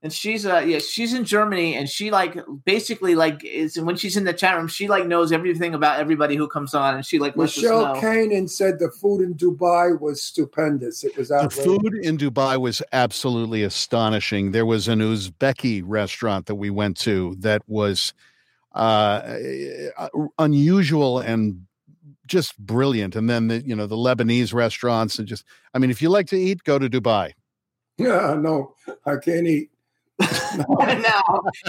And 0.02 0.10
she's 0.10 0.46
uh 0.46 0.60
yeah 0.66 0.78
she's 0.78 1.12
in 1.12 1.26
Germany 1.26 1.76
and 1.76 1.86
she 1.86 2.10
like 2.10 2.38
basically 2.64 3.14
like 3.14 3.44
is 3.44 3.78
when 3.78 3.96
she's 3.96 4.16
in 4.16 4.24
the 4.24 4.32
chat 4.32 4.56
room 4.56 4.66
she 4.66 4.88
like 4.88 5.06
knows 5.06 5.30
everything 5.30 5.74
about 5.74 6.00
everybody 6.00 6.36
who 6.36 6.48
comes 6.48 6.72
on 6.72 6.94
and 6.94 7.04
she 7.04 7.18
like 7.18 7.36
Michelle 7.36 7.84
us 7.84 8.02
know. 8.02 8.08
Kanan 8.08 8.48
said 8.48 8.78
the 8.78 8.90
food 8.90 9.20
in 9.20 9.34
Dubai 9.34 10.00
was 10.00 10.22
stupendous. 10.22 11.04
It 11.04 11.18
was 11.18 11.28
The 11.28 11.50
food 11.50 11.94
in 12.02 12.16
Dubai 12.16 12.58
was 12.58 12.80
absolutely 12.92 13.62
astonishing. 13.62 14.52
There 14.52 14.64
was 14.64 14.88
an 14.88 15.00
Uzbeki 15.00 15.82
restaurant 15.84 16.46
that 16.46 16.54
we 16.54 16.70
went 16.70 16.96
to 17.00 17.36
that 17.40 17.60
was 17.68 18.14
uh, 18.72 19.36
unusual 20.38 21.18
and 21.18 21.66
just 22.26 22.58
brilliant. 22.58 23.16
And 23.16 23.28
then 23.28 23.48
the 23.48 23.60
you 23.60 23.76
know 23.76 23.86
the 23.86 23.96
Lebanese 23.96 24.54
restaurants 24.54 25.18
and 25.18 25.28
just 25.28 25.44
I 25.74 25.78
mean, 25.78 25.90
if 25.90 26.00
you 26.00 26.08
like 26.08 26.28
to 26.28 26.36
eat, 26.36 26.64
go 26.64 26.78
to 26.78 26.88
Dubai. 26.88 27.32
Yeah, 27.98 28.34
no, 28.34 28.76
I 29.04 29.16
can't 29.16 29.46
eat. 29.46 29.68
now 31.00 31.22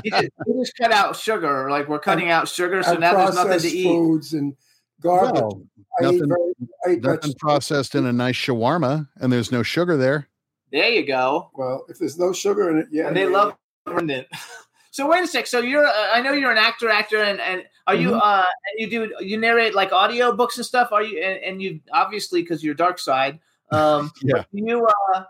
you 0.04 0.12
just, 0.12 0.30
you 0.46 0.60
just 0.60 0.78
cut 0.78 0.92
out 0.92 1.16
sugar 1.16 1.70
like 1.70 1.88
we're 1.88 2.00
cutting 2.00 2.30
out 2.30 2.48
sugar 2.48 2.84
so 2.84 2.96
now 2.96 3.14
there's 3.16 3.36
nothing 3.36 3.60
to 3.60 3.68
eat 3.70 3.84
foods 3.84 4.34
and 4.34 4.56
garbage. 5.02 5.42
Well, 5.42 5.64
I 6.02 6.06
eat 6.06 6.22
nothing- 6.22 6.28
very, 6.30 6.54
I 6.86 6.90
eat 6.98 7.04
nothing 7.04 7.34
processed 7.40 7.96
in 7.96 8.06
a 8.06 8.14
nice 8.14 8.36
shawarma, 8.36 9.08
and 9.20 9.32
there's 9.32 9.52
no 9.52 9.64
sugar 9.64 9.98
there. 9.98 10.28
there 10.72 10.90
you 10.90 11.06
go 11.06 11.50
Well, 11.54 11.86
if 11.90 11.98
there's 12.00 12.18
no 12.20 12.34
sugar 12.34 12.70
in 12.72 12.78
it, 12.80 12.88
yeah. 12.92 13.08
and 13.08 13.16
they 13.18 13.26
love 13.26 13.56
it. 13.88 14.28
so 14.92 15.08
wait 15.10 15.24
a 15.24 15.28
sec 15.28 15.48
so 15.48 15.60
you're 15.60 15.86
uh, 15.88 16.08
I 16.14 16.22
know 16.22 16.34
you're 16.34 16.52
an 16.52 16.58
actor 16.58 16.90
actor 16.90 17.24
and 17.24 17.40
and 17.40 17.64
are 17.88 17.96
you 17.96 18.10
Mhm. 18.12 18.20
uh 18.22 18.44
and 18.44 18.76
you 18.80 18.88
do 18.90 19.16
you 19.26 19.38
narrate 19.40 19.74
like 19.74 19.92
audio 19.92 20.36
books 20.36 20.58
and 20.58 20.66
stuff 20.66 20.90
are 20.92 21.02
you 21.02 21.20
and, 21.24 21.42
and 21.44 21.62
you 21.62 21.80
obviously 21.94 22.42
because 22.42 22.64
you're 22.64 22.76
Darkseid 22.76 23.40
um 23.72 24.12
Yeah. 24.22 24.44
you 24.52 24.86
uh 25.14 25.24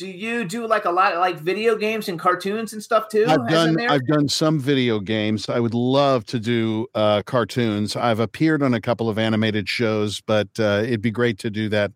do 0.00 0.08
you 0.08 0.46
do 0.46 0.66
like 0.66 0.86
a 0.86 0.90
lot 0.90 1.12
of 1.12 1.18
like 1.18 1.38
video 1.38 1.76
games 1.76 2.08
and 2.08 2.18
cartoons 2.18 2.72
and 2.72 2.82
stuff 2.82 3.08
too 3.10 3.26
I've 3.28 3.46
done? 3.46 3.78
I've 3.78 4.06
done 4.06 4.30
some 4.30 4.58
video 4.58 4.98
games. 4.98 5.46
I 5.50 5.60
would 5.60 5.74
love 5.74 6.24
to 6.26 6.40
do 6.40 6.86
uh, 6.94 7.22
cartoons. 7.22 7.96
I've 7.96 8.18
appeared 8.18 8.62
on 8.62 8.72
a 8.72 8.80
couple 8.80 9.10
of 9.10 9.18
animated 9.18 9.68
shows, 9.68 10.22
but 10.22 10.48
uh, 10.58 10.84
it'd 10.84 11.02
be 11.02 11.10
great 11.10 11.38
to 11.40 11.50
do 11.50 11.68
that 11.68 11.92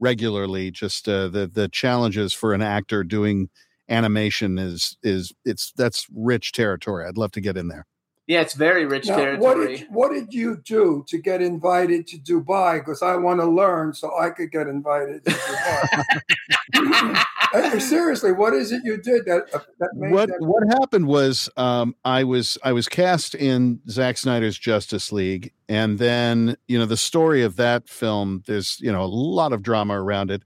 regularly. 0.00 0.72
Just 0.72 1.08
uh, 1.08 1.28
the 1.28 1.46
the 1.46 1.68
challenges 1.68 2.32
for 2.32 2.54
an 2.54 2.60
actor 2.60 3.04
doing 3.04 3.50
animation 3.88 4.58
is 4.58 4.96
is 5.04 5.32
it's 5.44 5.72
that's 5.76 6.08
rich 6.12 6.50
territory. 6.50 7.06
I'd 7.06 7.16
love 7.16 7.30
to 7.32 7.40
get 7.40 7.56
in 7.56 7.68
there. 7.68 7.86
Yeah 8.26 8.40
it's 8.40 8.54
very 8.54 8.86
rich 8.86 9.06
Now, 9.06 9.16
what 9.16 9.54
territory 9.54 9.76
did 9.78 9.86
what 9.90 10.12
did 10.12 10.32
you 10.32 10.56
do 10.64 11.04
to 11.08 11.18
get 11.18 11.42
invited 11.42 12.06
to 12.08 12.18
Dubai? 12.18 12.78
Because 12.78 13.02
I 13.02 13.16
want 13.16 13.40
to 13.40 13.46
learn 13.46 13.94
so 13.94 14.10
I 14.18 14.30
could 14.30 14.50
get 14.50 14.66
invited 14.66 15.24
to 15.24 15.30
Dubai. 15.30 17.24
Seriously, 17.80 18.32
what 18.32 18.52
is 18.52 18.72
it 18.72 18.82
you 18.84 18.96
did 18.96 19.26
that 19.26 19.44
uh, 19.54 19.60
that 19.78 19.90
made 19.94 20.12
what 20.12 20.28
that? 20.28 20.40
what 20.40 20.64
happened 20.80 21.06
was 21.06 21.48
um, 21.56 21.94
I 22.04 22.24
was 22.24 22.58
I 22.64 22.72
was 22.72 22.88
cast 22.88 23.34
in 23.34 23.80
Zack 23.88 24.16
Snyder's 24.16 24.58
Justice 24.58 25.12
League, 25.12 25.52
and 25.68 25.98
then 25.98 26.56
you 26.66 26.78
know 26.78 26.86
the 26.86 26.96
story 26.96 27.42
of 27.42 27.56
that 27.56 27.88
film. 27.88 28.42
There's 28.46 28.80
you 28.80 28.90
know 28.90 29.02
a 29.02 29.06
lot 29.06 29.52
of 29.52 29.62
drama 29.62 30.00
around 30.00 30.30
it. 30.30 30.42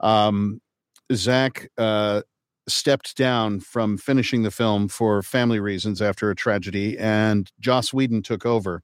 Um, 0.00 0.60
Zack 1.12 1.70
uh, 1.78 2.22
stepped 2.68 3.16
down 3.16 3.60
from 3.60 3.98
finishing 3.98 4.42
the 4.42 4.50
film 4.50 4.88
for 4.88 5.22
family 5.22 5.60
reasons 5.60 6.00
after 6.00 6.30
a 6.30 6.34
tragedy, 6.36 6.98
and 6.98 7.50
Joss 7.60 7.92
Whedon 7.92 8.22
took 8.22 8.46
over. 8.46 8.82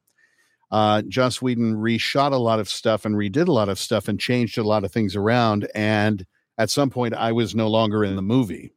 Uh, 0.71 1.03
Joss 1.03 1.43
Whedon 1.43 1.77
reshot 1.77 2.33
a 2.33 2.37
lot 2.37 2.61
of 2.61 2.69
stuff 2.69 3.05
and 3.05 3.17
redid 3.17 3.49
a 3.49 3.53
lot 3.53 3.69
of 3.69 3.79
stuff 3.79 4.07
and 4.07 4.21
changed 4.21 4.57
a 4.57 4.63
lot 4.63 4.85
of 4.85 4.93
things 4.93 5.17
around. 5.17 5.69
And 5.75 6.25
at 6.59 6.71
some 6.71 6.91
point, 6.91 7.15
I 7.15 7.33
was 7.33 7.55
no 7.55 7.69
longer 7.69 8.05
in 8.05 8.15
the 8.15 8.23
movie 8.23 8.73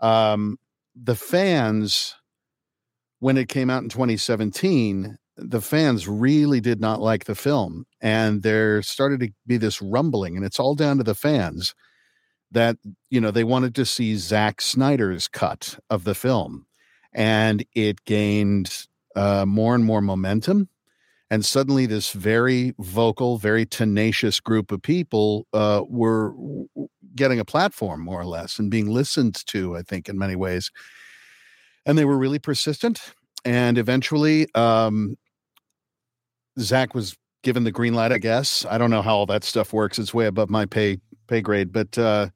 um, 0.00 0.58
the 0.94 1.14
fans, 1.14 2.14
when 3.20 3.36
it 3.36 3.48
came 3.48 3.70
out 3.70 3.82
in 3.82 3.88
2017, 3.88 5.16
the 5.36 5.60
fans 5.60 6.08
really 6.08 6.60
did 6.60 6.80
not 6.80 7.00
like 7.00 7.24
the 7.24 7.34
film. 7.34 7.86
And 8.00 8.42
there 8.42 8.82
started 8.82 9.20
to 9.20 9.30
be 9.46 9.56
this 9.56 9.82
rumbling, 9.82 10.36
and 10.36 10.44
it's 10.44 10.60
all 10.60 10.74
down 10.74 10.98
to 10.98 11.04
the 11.04 11.14
fans 11.14 11.74
that, 12.56 12.78
you 13.10 13.20
know, 13.20 13.30
they 13.30 13.44
wanted 13.44 13.74
to 13.74 13.84
see 13.84 14.16
Zack 14.16 14.62
Snyder's 14.62 15.28
cut 15.28 15.78
of 15.90 16.04
the 16.04 16.14
film. 16.14 16.64
And 17.12 17.64
it 17.74 18.02
gained 18.06 18.86
uh, 19.14 19.44
more 19.44 19.74
and 19.74 19.84
more 19.84 20.00
momentum. 20.00 20.70
And 21.30 21.44
suddenly, 21.44 21.84
this 21.84 22.12
very 22.12 22.72
vocal, 22.78 23.36
very 23.36 23.66
tenacious 23.66 24.40
group 24.40 24.72
of 24.72 24.80
people 24.80 25.46
uh, 25.52 25.82
were 25.86 26.32
getting 27.14 27.38
a 27.40 27.44
platform, 27.44 28.00
more 28.00 28.20
or 28.20 28.26
less, 28.26 28.58
and 28.58 28.70
being 28.70 28.86
listened 28.86 29.44
to, 29.48 29.76
I 29.76 29.82
think, 29.82 30.08
in 30.08 30.16
many 30.16 30.36
ways. 30.36 30.70
And 31.84 31.98
they 31.98 32.04
were 32.06 32.16
really 32.16 32.38
persistent. 32.38 33.12
And 33.44 33.76
eventually, 33.76 34.46
um, 34.54 35.18
Zack 36.58 36.94
was 36.94 37.16
given 37.42 37.64
the 37.64 37.72
green 37.72 37.94
light, 37.94 38.12
I 38.12 38.18
guess. 38.18 38.64
I 38.64 38.78
don't 38.78 38.90
know 38.90 39.02
how 39.02 39.16
all 39.16 39.26
that 39.26 39.44
stuff 39.44 39.72
works. 39.74 39.98
It's 39.98 40.14
way 40.14 40.26
above 40.26 40.48
my 40.48 40.64
pay 40.64 40.98
pay 41.26 41.40
grade, 41.40 41.72
but 41.72 41.98
uh, 41.98 42.28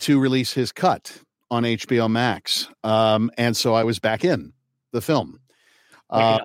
to 0.00 0.18
release 0.18 0.52
his 0.52 0.72
cut 0.72 1.20
on 1.50 1.62
HBO 1.62 2.10
Max. 2.10 2.68
Um, 2.82 3.30
and 3.38 3.56
so 3.56 3.74
I 3.74 3.84
was 3.84 3.98
back 3.98 4.24
in 4.24 4.52
the 4.92 5.00
film. 5.00 5.40
Uh, 6.10 6.38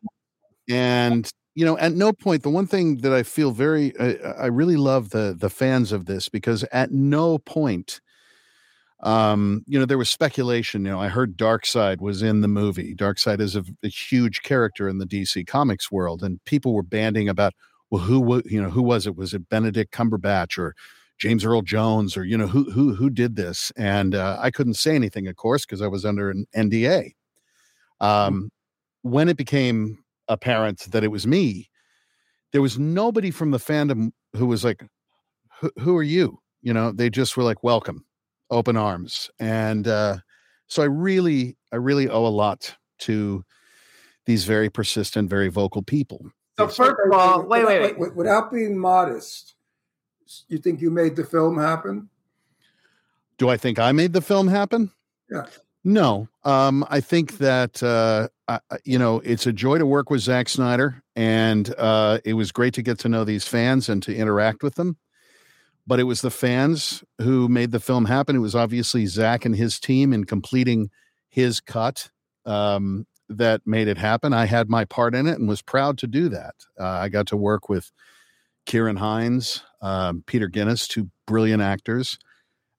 and 0.70 1.30
you 1.56 1.66
know, 1.66 1.78
at 1.78 1.94
no 1.94 2.14
point, 2.14 2.44
the 2.44 2.50
one 2.50 2.68
thing 2.68 2.98
that 2.98 3.12
I 3.12 3.24
feel 3.24 3.52
very, 3.52 3.96
uh, 3.98 4.34
I 4.34 4.46
really 4.46 4.78
love 4.78 5.10
the 5.10 5.36
the 5.38 5.50
fans 5.50 5.92
of 5.92 6.06
this 6.06 6.30
because 6.30 6.64
at 6.72 6.92
no 6.92 7.38
point, 7.38 8.02
um, 9.02 9.64
you 9.68 9.80
know, 9.80 9.86
there 9.86 9.98
was 9.98 10.10
speculation. 10.10 10.86
You 10.86 10.92
know, 10.92 11.02
I 11.02 11.08
heard 11.08 11.38
Darkseid 11.38 12.00
was 12.00 12.22
in 12.22 12.42
the 12.42 12.48
movie. 12.48 12.96
Darkseid 12.96 13.40
is 13.40 13.56
a, 13.56 13.64
a 13.84 13.88
huge 13.88 14.42
character 14.42 14.88
in 14.88 15.00
the 15.00 15.06
DC 15.06 15.48
Comics 15.48 15.92
world, 15.92 16.24
and 16.24 16.44
people 16.46 16.74
were 16.74 16.84
banding 16.84 17.30
about, 17.30 17.54
well, 17.90 18.04
who, 18.04 18.20
wa- 18.20 18.42
you 18.46 18.62
know, 18.62 18.70
who 18.70 18.84
was 18.84 19.08
it? 19.08 19.16
Was 19.16 19.34
it 19.34 19.50
Benedict 19.50 19.94
Cumberbatch 19.94 20.58
or 20.58 20.76
James 21.20 21.44
Earl 21.44 21.62
Jones 21.62 22.16
or 22.16 22.24
you 22.24 22.38
know 22.38 22.48
who 22.48 22.72
who 22.72 22.96
who 22.96 23.10
did 23.10 23.36
this? 23.36 23.72
And 23.78 24.16
uh, 24.16 24.38
I 24.40 24.52
couldn't 24.52 24.76
say 24.76 24.96
anything, 24.96 25.28
of 25.28 25.36
course, 25.36 25.66
because 25.66 25.82
I 25.82 25.88
was 25.88 26.06
under 26.06 26.30
an 26.32 26.46
NDA. 26.56 27.12
Um, 28.00 28.50
when 29.02 29.28
it 29.28 29.38
became 29.38 30.00
apparent 30.28 30.92
that 30.92 31.04
it 31.04 31.10
was 31.10 31.28
me, 31.28 31.70
there 32.54 32.62
was 32.62 32.80
nobody 32.80 33.32
from 33.32 33.52
the 33.52 33.58
fandom 33.58 34.12
who 34.36 34.46
was 34.46 34.64
like, 34.64 34.86
"Who, 35.60 35.72
who 35.80 35.98
are 35.98 36.04
you?" 36.04 36.40
You 36.62 36.74
know, 36.74 36.92
they 36.92 37.10
just 37.10 37.36
were 37.36 37.44
like, 37.44 37.64
"Welcome, 37.64 38.06
open 38.50 38.78
arms." 38.78 39.30
And 39.40 39.88
uh, 39.88 40.18
so 40.68 40.82
I 40.82 40.86
really, 40.86 41.58
I 41.74 41.76
really 41.76 42.08
owe 42.08 42.26
a 42.26 42.28
lot 42.28 42.76
to 43.00 43.44
these 44.26 44.46
very 44.46 44.70
persistent, 44.70 45.30
very 45.30 45.50
vocal 45.50 45.82
people. 45.82 46.26
So 46.58 46.68
first 46.68 46.96
of 47.06 47.14
all, 47.14 47.44
wait, 47.44 47.66
wait, 47.66 47.98
wait. 47.98 48.16
Without 48.16 48.52
being 48.52 48.78
modest, 48.78 49.56
you 50.48 50.58
think 50.58 50.82
you 50.82 50.92
made 50.92 51.16
the 51.16 51.26
film 51.26 51.58
happen? 51.58 52.10
Do 53.38 53.50
I 53.50 53.58
think 53.58 53.80
I 53.80 53.92
made 53.92 54.14
the 54.14 54.22
film 54.22 54.48
happen? 54.48 54.92
Yeah. 55.30 55.46
No, 55.84 56.28
um, 56.44 56.86
I 56.90 57.00
think 57.00 57.38
that 57.38 57.82
uh, 57.82 58.28
I, 58.48 58.60
you 58.84 59.00
know 59.00 59.22
it's 59.24 59.48
a 59.48 59.54
joy 59.54 59.78
to 59.78 59.86
work 59.86 60.10
with 60.10 60.22
Zack 60.22 60.50
Snyder, 60.50 61.02
and 61.16 61.74
uh, 61.78 62.20
it 62.26 62.34
was 62.34 62.52
great 62.52 62.74
to 62.74 62.82
get 62.82 63.00
to 63.00 63.10
know 63.10 63.24
these 63.24 63.48
fans 63.48 63.88
and 63.88 64.04
to 64.04 64.14
interact 64.14 64.62
with 64.62 64.76
them. 64.76 64.98
But 65.88 66.00
it 66.00 66.04
was 66.04 66.22
the 66.22 66.32
fans 66.32 67.04
who 67.20 67.48
made 67.48 67.72
the 67.72 67.80
film 67.80 68.06
happen. 68.06 68.36
It 68.36 68.40
was 68.40 68.56
obviously 68.56 69.06
Zack 69.06 69.46
and 69.46 69.56
his 69.56 69.80
team 69.80 70.12
in 70.14 70.26
completing 70.26 70.92
his 71.30 71.62
cut 71.62 72.10
um, 72.46 73.08
that 73.30 73.62
made 73.66 73.88
it 73.88 73.98
happen. 73.98 74.34
I 74.34 74.46
had 74.46 74.70
my 74.70 74.84
part 74.86 75.16
in 75.16 75.28
it 75.28 75.40
and 75.40 75.48
was 75.48 75.62
proud 75.62 75.98
to 76.00 76.08
do 76.08 76.30
that. 76.30 76.56
Uh, 76.80 76.86
I 76.88 77.10
got 77.10 77.28
to 77.28 77.38
work 77.38 77.70
with 77.70 77.92
Ciarán 78.70 78.98
Hinds, 78.98 79.64
um, 79.82 80.24
Peter 80.28 80.48
Guinness, 80.48 80.88
two 80.88 81.10
brilliant 81.26 81.62
actors, 81.62 82.18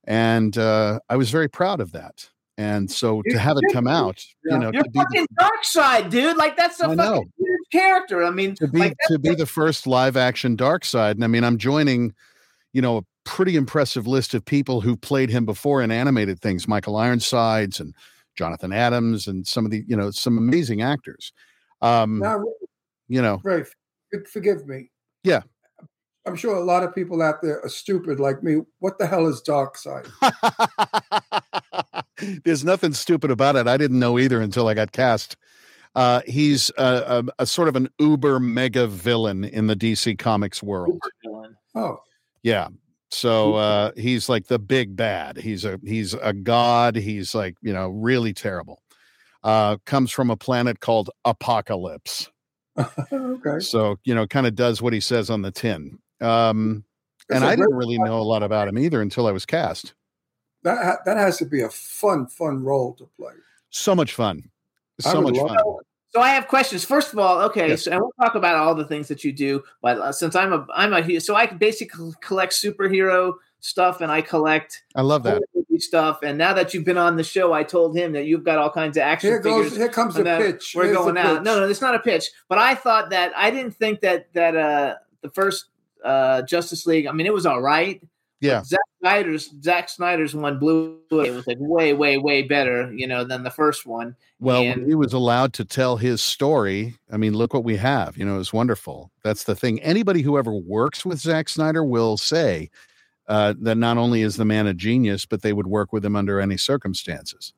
and 0.04 0.56
uh, 0.56 1.00
I 1.08 1.16
was 1.16 1.30
very 1.30 1.48
proud 1.48 1.80
of 1.80 1.92
that. 1.92 2.30
And 2.56 2.90
so 2.90 3.22
to 3.30 3.38
have 3.38 3.56
it 3.56 3.72
come 3.72 3.86
out, 3.86 4.22
you 4.44 4.58
know, 4.58 4.70
You're 4.70 4.82
to 4.82 4.90
be, 4.90 4.98
fucking 4.98 5.26
Darkseid, 5.40 6.10
dude. 6.10 6.36
Like 6.36 6.58
that's 6.58 6.78
a 6.80 6.88
I 6.88 6.94
fucking 6.94 7.30
character. 7.72 8.22
I 8.22 8.30
mean, 8.30 8.54
to 8.56 8.68
be 8.68 8.80
like 8.80 8.96
to 9.08 9.18
be 9.18 9.34
the 9.34 9.46
first 9.46 9.86
live 9.86 10.16
action 10.16 10.56
Darkseid 10.56 11.12
and 11.12 11.24
i 11.24 11.26
mean 11.26 11.44
i'm 11.44 11.56
joining 11.56 12.12
you 12.72 12.82
know 12.82 12.98
a 12.98 13.02
pretty 13.24 13.56
impressive 13.56 14.06
list 14.06 14.34
of 14.34 14.44
people 14.44 14.80
who 14.80 14.96
played 14.96 15.30
him 15.30 15.44
before 15.44 15.82
in 15.82 15.90
animated 15.90 16.40
things 16.40 16.66
michael 16.66 16.96
ironsides 16.96 17.80
and 17.80 17.94
jonathan 18.36 18.72
adams 18.72 19.26
and 19.26 19.46
some 19.46 19.64
of 19.64 19.70
the 19.70 19.84
you 19.86 19.96
know 19.96 20.10
some 20.10 20.36
amazing 20.36 20.82
actors 20.82 21.32
um 21.80 22.18
Now, 22.18 22.42
you 23.08 23.22
know 23.22 23.40
Ray, 23.44 23.60
f- 23.60 24.26
forgive 24.32 24.66
me. 24.66 24.90
Yeah. 25.22 25.42
I'm 26.26 26.36
sure 26.36 26.54
a 26.54 26.64
lot 26.64 26.82
of 26.82 26.94
people 26.94 27.22
out 27.22 27.42
there 27.42 27.64
are 27.64 27.68
stupid 27.68 28.20
like 28.20 28.42
me. 28.42 28.60
What 28.78 28.98
the 28.98 29.06
hell 29.06 29.26
is 29.26 29.42
Darkseid? 29.46 30.08
there's 32.44 32.64
nothing 32.64 32.92
stupid 32.92 33.30
about 33.30 33.56
it 33.56 33.66
i 33.66 33.78
didn't 33.78 33.98
know 33.98 34.18
either 34.18 34.42
until 34.42 34.68
i 34.68 34.74
got 34.74 34.92
cast 34.92 35.38
uh 35.94 36.20
he's 36.26 36.70
a, 36.76 37.24
a, 37.38 37.42
a 37.42 37.46
sort 37.46 37.66
of 37.66 37.76
an 37.76 37.88
uber 37.98 38.38
mega 38.38 38.86
villain 38.86 39.42
in 39.42 39.68
the 39.68 39.74
dc 39.74 40.18
comics 40.18 40.62
world 40.62 41.00
Oh, 41.74 42.00
Yeah. 42.42 42.68
So 43.10 43.54
uh 43.54 43.92
he's 43.96 44.28
like 44.28 44.46
the 44.46 44.58
big 44.58 44.96
bad. 44.96 45.36
He's 45.36 45.64
a 45.64 45.80
he's 45.84 46.14
a 46.14 46.32
god. 46.32 46.96
He's 46.96 47.34
like, 47.34 47.56
you 47.60 47.72
know, 47.72 47.88
really 47.88 48.32
terrible. 48.32 48.82
Uh 49.42 49.78
comes 49.84 50.10
from 50.10 50.30
a 50.30 50.36
planet 50.36 50.80
called 50.80 51.10
Apokolips. 51.26 52.28
okay. 53.12 53.58
So, 53.60 53.96
you 54.04 54.14
know, 54.14 54.26
kind 54.26 54.46
of 54.46 54.54
does 54.54 54.80
what 54.80 54.92
he 54.92 55.00
says 55.00 55.28
on 55.28 55.42
the 55.42 55.50
tin. 55.50 55.98
Um 56.20 56.84
and 57.30 57.44
I 57.44 57.50
didn't 57.50 57.70
great- 57.70 57.78
really 57.78 57.98
know 57.98 58.18
a 58.18 58.22
lot 58.22 58.42
about 58.42 58.68
him 58.68 58.78
either 58.78 59.00
until 59.02 59.26
I 59.26 59.30
was 59.32 59.46
cast. 59.46 59.94
That 60.64 60.78
ha- 60.84 60.98
that 61.06 61.16
has 61.16 61.38
to 61.38 61.46
be 61.46 61.62
a 61.62 61.70
fun, 61.70 62.26
fun 62.26 62.62
role 62.64 62.94
to 62.94 63.08
play. 63.16 63.32
So 63.70 63.94
much 63.94 64.12
fun. 64.14 64.50
So 65.00 65.22
much 65.22 65.36
fun. 65.38 65.48
that. 65.48 65.64
So 66.12 66.20
I 66.20 66.30
have 66.30 66.48
questions. 66.48 66.84
First 66.84 67.12
of 67.12 67.20
all, 67.20 67.40
okay, 67.42 67.68
Yes. 67.68 67.84
so 67.84 67.92
and 67.92 68.00
we'll 68.00 68.12
talk 68.20 68.34
about 68.34 68.56
all 68.56 68.74
the 68.74 68.84
things 68.84 69.06
that 69.08 69.22
you 69.22 69.32
do. 69.32 69.62
But 69.80 69.98
uh, 69.98 70.12
since 70.12 70.34
I'm 70.34 70.52
a 70.52 70.66
I'm 70.74 70.92
a 70.92 71.02
he- 71.02 71.20
so 71.20 71.34
I 71.36 71.46
basically 71.46 72.12
collect 72.20 72.52
superhero 72.52 73.34
stuff 73.60 74.00
and 74.00 74.10
I 74.10 74.20
collect 74.22 74.82
I 74.96 75.02
love 75.02 75.22
that. 75.22 75.40
stuff. 75.78 76.18
And 76.22 76.36
now 76.36 76.52
that 76.52 76.74
you've 76.74 76.84
been 76.84 76.98
on 76.98 77.16
the 77.16 77.24
show, 77.24 77.52
I 77.54 77.62
told 77.62 77.96
him 77.96 78.12
that 78.12 78.26
you've 78.26 78.44
got 78.44 78.58
all 78.58 78.70
kinds 78.70 78.96
of 78.98 79.02
action 79.02 79.30
Here 79.30 79.38
goes. 79.38 79.62
figures. 79.64 79.78
Here 79.78 79.88
comes 79.88 80.14
the 80.16 80.26
and 80.26 80.44
pitch. 80.44 80.72
We're 80.74 80.84
Here's 80.86 80.96
going 80.98 81.16
out. 81.16 81.36
pitch. 81.38 81.44
No, 81.44 81.60
no, 81.60 81.68
it's 81.68 81.80
not 81.80 81.94
a 81.94 82.00
pitch. 82.00 82.28
But 82.48 82.58
I 82.58 82.74
thought 82.74 83.08
that 83.10 83.32
I 83.36 83.50
didn't 83.50 83.76
think 83.76 84.00
that 84.00 84.30
that 84.34 84.56
uh 84.56 84.96
the 85.22 85.30
first 85.30 85.66
uh 86.04 86.42
Justice 86.42 86.86
League. 86.86 87.06
I 87.06 87.12
mean, 87.12 87.26
it 87.26 87.34
was 87.34 87.46
all 87.46 87.60
right. 87.60 88.00
Yeah. 88.40 88.62
Zack 88.64 88.80
Snyder's 89.00 89.50
Zack 89.62 89.88
Snyder's 89.90 90.34
one 90.34 90.58
blew 90.58 90.98
it. 91.10 91.26
It 91.26 91.34
was 91.34 91.46
like 91.46 91.58
way, 91.60 91.92
way, 91.92 92.16
way 92.16 92.42
better, 92.42 92.90
you 92.94 93.06
know, 93.06 93.22
than 93.22 93.42
the 93.42 93.50
first 93.50 93.84
one. 93.84 94.16
Well, 94.38 94.62
And- 94.62 94.86
he 94.86 94.94
was 94.94 95.12
allowed 95.12 95.52
to 95.54 95.64
tell 95.64 95.98
his 95.98 96.22
story, 96.22 96.96
I 97.12 97.18
mean, 97.18 97.34
look 97.34 97.52
what 97.52 97.64
we 97.64 97.76
have. 97.76 98.16
You 98.16 98.24
know, 98.24 98.40
it's 98.40 98.52
wonderful. 98.52 99.10
That's 99.22 99.44
the 99.44 99.54
thing. 99.54 99.82
Anybody 99.82 100.22
who 100.22 100.38
ever 100.38 100.52
works 100.54 101.04
with 101.04 101.18
Zack 101.18 101.50
Snyder 101.50 101.84
will 101.84 102.16
say 102.16 102.70
uh, 103.28 103.52
that 103.60 103.76
not 103.76 103.98
only 103.98 104.22
is 104.22 104.36
the 104.36 104.46
man 104.46 104.66
a 104.66 104.72
genius, 104.74 105.26
but 105.26 105.42
they 105.42 105.52
would 105.52 105.66
work 105.66 105.92
with 105.92 106.02
him 106.04 106.16
under 106.16 106.40
any 106.40 106.56
circumstances. 106.56 107.52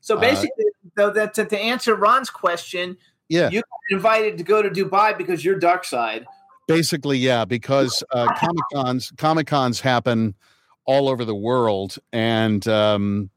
So 0.00 0.16
Uh, 0.18 0.20
basically, 0.20 0.66
though, 0.94 1.10
that 1.10 1.32
to, 1.34 1.46
to 1.46 1.58
answer 1.58 1.94
Ron's 1.96 2.28
question, 2.28 2.98
Yeah, 3.30 3.48
you 3.48 3.62
got 3.62 3.96
invited 3.96 4.36
to 4.38 4.44
go 4.44 4.60
to 4.60 4.68
Dubai 4.68 5.16
because 5.16 5.42
you're 5.44 5.58
Darkseid. 5.58 6.26
Basically, 6.68 7.18
yeah, 7.18 7.44
because 7.44 8.04
uh, 8.12 8.26
Comic 8.36 8.64
Cons 8.72 9.12
Comic 9.16 9.46
Cons 9.48 9.80
happen 9.80 10.34
all 10.84 11.08
over 11.08 11.24
the 11.24 11.34
world, 11.34 11.98
and 12.12 12.66
um, 12.68 13.30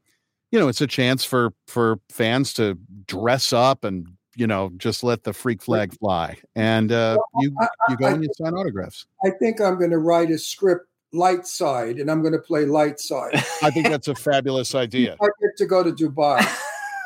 you 0.52 0.60
know, 0.60 0.68
it's 0.68 0.80
a 0.80 0.86
chance 0.86 1.24
for 1.24 1.52
for 1.66 1.98
fans 2.10 2.52
to 2.54 2.78
dress 3.06 3.52
up 3.52 3.82
and 3.84 4.06
you 4.36 4.46
know 4.46 4.70
just 4.76 5.02
let 5.02 5.24
the 5.24 5.32
freak 5.32 5.60
flag 5.62 5.92
fly, 5.98 6.38
and 6.54 6.92
uh, 6.92 7.16
you 7.40 7.54
you 7.88 7.96
go 7.96 8.06
I- 8.06 8.12
and 8.12 8.22
you 8.22 8.28
sign 8.36 8.54
autographs. 8.54 9.06
I 9.24 9.30
think 9.30 9.60
I'm 9.60 9.78
going 9.78 9.90
to 9.90 9.98
write 9.98 10.30
a 10.30 10.38
script 10.38 10.86
light 11.12 11.46
side, 11.46 11.98
and 11.98 12.10
I'm 12.10 12.22
going 12.22 12.32
to 12.32 12.38
play 12.38 12.64
light 12.64 12.98
side. 13.00 13.34
I 13.62 13.70
think 13.70 13.88
that's 13.88 14.08
a 14.08 14.14
fabulous 14.14 14.74
idea. 14.86 15.16
I 15.20 15.26
get 15.40 15.56
to 15.58 15.66
go 15.66 15.82
to 15.82 15.90
Dubai. 15.92 16.40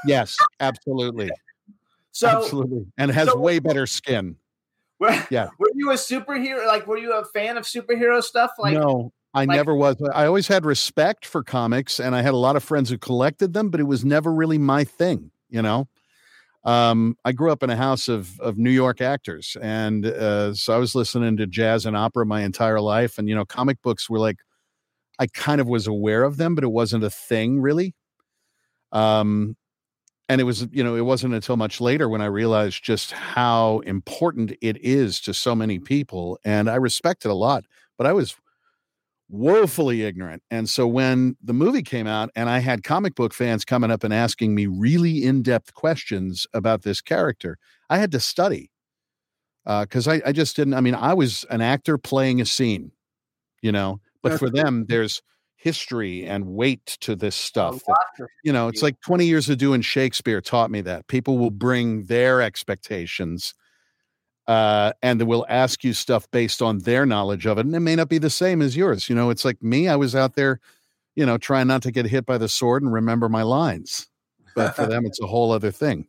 Yes, 0.07 0.37
absolutely, 0.61 1.31
So, 2.13 2.29
absolutely, 2.29 2.87
and 2.99 3.11
has 3.11 3.27
so- 3.29 3.37
way 3.39 3.59
better 3.59 3.87
skin. 3.87 4.37
Were, 4.99 5.27
Yeah. 5.31 5.49
were 5.59 5.71
you 5.75 5.91
a 5.91 5.95
superhero? 5.95 6.67
Like, 6.67 6.87
were 6.87 6.99
you 6.99 7.13
a 7.15 7.25
fan 7.25 7.57
of 7.57 7.65
superhero 7.65 8.23
stuff? 8.23 8.53
Like, 8.59 8.75
no, 8.75 9.13
I 9.35 9.41
like- 9.45 9.57
never 9.57 9.75
was. 9.75 9.97
I 10.15 10.27
always 10.27 10.49
had 10.49 10.65
respect 10.65 11.27
for 11.27 11.43
comics, 11.43 12.01
and 12.01 12.15
I 12.15 12.23
had 12.23 12.35
a 12.35 12.39
lot 12.39 12.57
of 12.57 12.65
friends 12.65 12.91
who 12.91 12.99
collected 12.99 13.53
them, 13.53 13.71
but 13.71 13.81
it 13.81 13.85
was 13.85 14.05
never 14.05 14.33
really 14.33 14.59
my 14.59 14.85
thing. 14.85 15.31
You 15.49 15.63
know, 15.63 15.89
um, 16.65 17.17
I 17.25 17.33
grew 17.33 17.53
up 17.53 17.63
in 17.63 17.71
a 17.71 17.77
house 17.77 18.09
of 18.09 18.41
of 18.41 18.59
New 18.59 18.71
York 18.71 19.01
actors, 19.01 19.57
and 19.61 20.05
uh, 20.07 20.55
so 20.55 20.75
I 20.75 20.79
was 20.79 20.95
listening 20.95 21.37
to 21.37 21.47
jazz 21.47 21.87
and 21.87 21.97
opera 21.97 22.27
my 22.27 22.43
entire 22.43 22.81
life. 22.81 23.19
And 23.19 23.29
you 23.29 23.35
know, 23.35 23.45
comic 23.45 23.81
books 23.83 24.11
were 24.11 24.19
like, 24.19 24.37
I 25.19 25.27
kind 25.29 25.61
of 25.61 25.69
was 25.69 25.87
aware 25.87 26.25
of 26.25 26.37
them, 26.37 26.55
but 26.55 26.65
it 26.65 26.73
wasn't 26.73 27.05
a 27.05 27.11
thing 27.11 27.61
really. 27.61 27.95
Um, 28.93 29.57
and 30.29 30.41
it 30.41 30.45
was 30.45 30.67
you 30.73 30.83
know 30.83 30.97
it 30.97 31.05
wasn't 31.05 31.35
until 31.35 31.57
much 31.57 31.81
later 31.81 32.09
when 32.09 32.21
i 32.21 32.27
realized 32.27 32.83
just 32.83 33.13
how 33.13 33.81
important 33.81 34.53
it 34.61 34.77
is 34.85 35.21
to 35.21 35.35
so 35.35 35.55
many 35.55 35.79
people 35.79 36.39
and 36.45 36.69
i 36.71 36.75
respect 36.75 37.25
it 37.25 37.31
a 37.31 37.35
lot 37.35 37.65
but 37.99 38.07
i 38.07 38.13
was 38.13 38.37
woefully 39.29 40.03
ignorant 40.03 40.43
and 40.53 40.69
so 40.69 40.87
when 40.87 41.37
the 41.43 41.53
movie 41.53 41.83
came 41.83 42.07
out 42.07 42.31
and 42.37 42.49
i 42.49 42.61
had 42.61 42.85
comic 42.85 43.17
book 43.17 43.35
fans 43.35 43.65
coming 43.65 43.91
up 43.91 44.05
and 44.05 44.15
asking 44.15 44.55
me 44.55 44.67
really 44.67 45.25
in-depth 45.25 45.75
questions 45.75 46.47
about 46.55 46.83
this 46.83 47.01
character 47.01 47.59
i 47.91 47.99
had 47.99 48.13
to 48.13 48.21
study 48.21 48.71
Uh, 49.67 49.83
because 49.83 50.07
I, 50.07 50.23
I 50.25 50.33
just 50.33 50.55
didn't 50.55 50.75
i 50.75 50.81
mean 50.81 50.95
i 50.95 51.13
was 51.13 51.45
an 51.51 51.61
actor 51.61 51.99
playing 51.99 52.41
a 52.41 52.47
scene 52.47 52.93
you 53.63 53.73
know 53.73 54.01
but 54.23 54.35
for 54.35 54.51
them 54.51 54.87
there's 54.89 55.23
history 55.67 56.25
and 56.25 56.47
weight 56.47 56.87
to 57.01 57.17
this 57.17 57.35
stuff 57.35 57.83
that 57.89 58.29
you 58.45 58.53
know, 58.53 58.69
it's 58.69 58.85
like 58.85 59.01
20 59.01 59.27
years 59.27 59.51
of 59.51 59.59
doing 59.59 59.81
Shakespeare 59.81 60.41
taught 60.41 60.71
me 60.71 60.81
that 60.83 61.09
people 61.09 61.39
will 61.39 61.51
bring 61.51 62.05
their 62.05 62.41
expectations 62.41 63.53
uh, 64.47 64.93
and 65.03 65.21
they 65.21 65.25
will 65.25 65.45
ask 65.49 65.83
you 65.83 65.93
stuff 65.93 66.31
based 66.31 66.63
on 66.63 66.79
their 66.79 67.05
knowledge 67.05 67.49
of 67.49 67.59
it. 67.59 67.67
And 67.67 67.75
it 67.75 67.81
may 67.81 67.97
not 67.97 68.09
be 68.09 68.19
the 68.19 68.31
same 68.31 68.63
as 68.63 68.77
yours. 68.77 69.09
You 69.09 69.17
know, 69.17 69.29
it's 69.31 69.45
like 69.45 69.61
me, 69.61 69.89
I 69.89 69.97
was 69.97 70.15
out 70.15 70.37
there, 70.37 70.61
you 71.17 71.27
know, 71.27 71.37
trying 71.37 71.67
not 71.67 71.83
to 71.83 71.91
get 71.91 72.07
hit 72.07 72.25
by 72.25 72.39
the 72.39 72.49
sword 72.49 72.85
and 72.85 72.93
remember 72.93 73.29
my 73.29 73.43
lines. 73.43 74.07
But 74.55 74.77
for 74.77 74.87
them, 74.87 75.05
it's 75.05 75.21
a 75.21 75.27
whole 75.27 75.51
other 75.51 75.73
thing. 75.73 76.07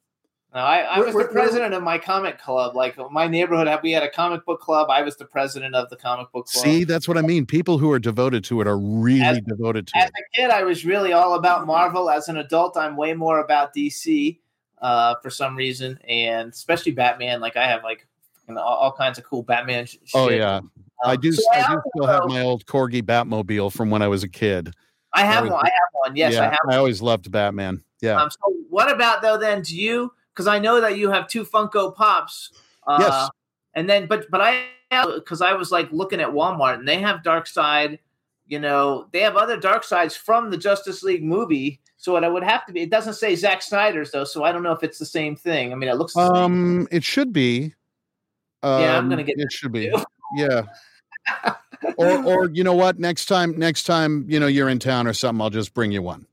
I, 0.61 0.79
I 0.81 0.99
was 0.99 1.13
the 1.13 1.25
president 1.25 1.73
of 1.73 1.83
my 1.83 1.97
comic 1.97 2.39
club. 2.39 2.75
Like 2.75 2.97
my 3.11 3.27
neighborhood, 3.27 3.67
we 3.83 3.91
had 3.91 4.03
a 4.03 4.09
comic 4.09 4.45
book 4.45 4.61
club. 4.61 4.89
I 4.89 5.01
was 5.01 5.17
the 5.17 5.25
president 5.25 5.75
of 5.75 5.89
the 5.89 5.95
comic 5.95 6.31
book 6.31 6.47
club. 6.47 6.63
See, 6.63 6.83
that's 6.83 7.07
what 7.07 7.17
I 7.17 7.21
mean. 7.21 7.45
People 7.45 7.77
who 7.77 7.91
are 7.91 7.99
devoted 7.99 8.43
to 8.45 8.61
it 8.61 8.67
are 8.67 8.77
really 8.77 9.21
As- 9.21 9.39
devoted 9.41 9.87
to 9.87 9.97
As 9.97 10.05
it. 10.05 10.07
As 10.07 10.11
a 10.11 10.41
kid, 10.41 10.49
I 10.51 10.63
was 10.63 10.85
really 10.85 11.13
all 11.13 11.33
about 11.35 11.65
Marvel. 11.67 12.09
As 12.09 12.27
an 12.29 12.37
adult, 12.37 12.77
I'm 12.77 12.95
way 12.95 13.13
more 13.13 13.39
about 13.39 13.73
DC 13.75 14.39
uh, 14.81 15.15
for 15.21 15.29
some 15.29 15.55
reason, 15.55 15.99
and 16.07 16.51
especially 16.51 16.91
Batman. 16.91 17.39
Like 17.41 17.57
I 17.57 17.67
have 17.67 17.83
like 17.83 18.07
you 18.47 18.53
know, 18.55 18.61
all, 18.61 18.77
all 18.77 18.91
kinds 18.91 19.17
of 19.17 19.23
cool 19.25 19.43
Batman. 19.43 19.85
Sh- 19.85 19.97
Oh 20.13 20.29
shit. 20.29 20.39
yeah, 20.39 20.57
Um, 20.57 20.71
I 21.05 21.15
do. 21.15 21.31
so 21.31 21.43
I 21.51 21.57
do 21.61 21.73
also- 21.73 21.81
still 21.95 22.05
have 22.07 22.25
my 22.27 22.41
old 22.41 22.65
corgi 22.65 23.01
Batmobile 23.01 23.71
from 23.73 23.89
when 23.89 24.01
I 24.01 24.07
was 24.07 24.23
a 24.23 24.29
kid. 24.29 24.71
I 25.13 25.23
have 25.25 25.45
I 25.45 25.49
one. 25.49 25.65
I 25.65 25.69
have 25.69 25.89
one. 25.93 26.15
Yes, 26.15 26.33
yeah, 26.33 26.41
I 26.41 26.43
have. 26.45 26.57
One. 26.63 26.73
I 26.75 26.77
always 26.77 27.01
loved 27.01 27.31
Batman. 27.31 27.81
Yeah. 28.01 28.21
Um, 28.21 28.29
so 28.29 28.37
what 28.69 28.91
about 28.91 29.21
though? 29.21 29.37
Then 29.37 29.61
do 29.63 29.75
you? 29.75 30.13
Because 30.37 30.47
I 30.47 30.59
know 30.59 30.79
that 30.79 30.99
you 30.99 31.09
have 31.09 31.27
two 31.27 31.43
Funko 31.43 31.95
Pops. 31.95 32.51
Uh, 32.85 32.97
Yes. 33.01 33.29
And 33.73 33.89
then, 33.89 34.05
but 34.05 34.29
but 34.29 34.39
I 34.41 34.65
because 35.15 35.41
I 35.41 35.53
was 35.53 35.71
like 35.71 35.91
looking 35.91 36.21
at 36.21 36.29
Walmart 36.29 36.75
and 36.75 36.87
they 36.87 36.99
have 36.99 37.21
Darkseid. 37.23 37.97
You 38.47 38.59
know, 38.59 39.07
they 39.11 39.21
have 39.21 39.35
other 39.35 39.59
Darkseids 39.59 40.17
from 40.17 40.51
the 40.51 40.57
Justice 40.57 41.03
League 41.03 41.23
movie. 41.23 41.81
So 41.97 42.13
what 42.13 42.23
it 42.23 42.31
would 42.31 42.43
have 42.43 42.65
to 42.67 42.73
be. 42.73 42.81
It 42.81 42.91
doesn't 42.91 43.15
say 43.15 43.35
Zack 43.35 43.61
Snyder's 43.61 44.11
though, 44.11 44.23
so 44.23 44.43
I 44.43 44.51
don't 44.51 44.63
know 44.63 44.71
if 44.71 44.83
it's 44.83 44.99
the 44.99 45.05
same 45.05 45.35
thing. 45.35 45.71
I 45.71 45.75
mean, 45.75 45.89
it 45.89 45.95
looks. 45.95 46.13
The 46.13 46.27
same. 46.27 46.35
Um, 46.35 46.87
it 46.91 47.03
should 47.03 47.33
be. 47.33 47.73
Um, 48.63 48.81
Yeah, 48.81 48.97
I'm 48.97 49.09
gonna 49.09 49.23
get 49.23 49.39
It 49.39 49.51
should 49.51 49.71
be. 49.71 49.89
too. 49.89 50.03
Yeah. 50.35 50.63
or, 51.97 52.23
or 52.25 52.49
you 52.49 52.63
know 52.63 52.73
what? 52.73 52.99
Next 52.99 53.25
time, 53.25 53.57
next 53.57 53.83
time, 53.83 54.25
you 54.29 54.39
know, 54.39 54.47
you're 54.47 54.69
in 54.69 54.79
town 54.79 55.07
or 55.07 55.13
something, 55.13 55.41
I'll 55.41 55.49
just 55.49 55.73
bring 55.73 55.91
you 55.91 56.01
one. 56.01 56.25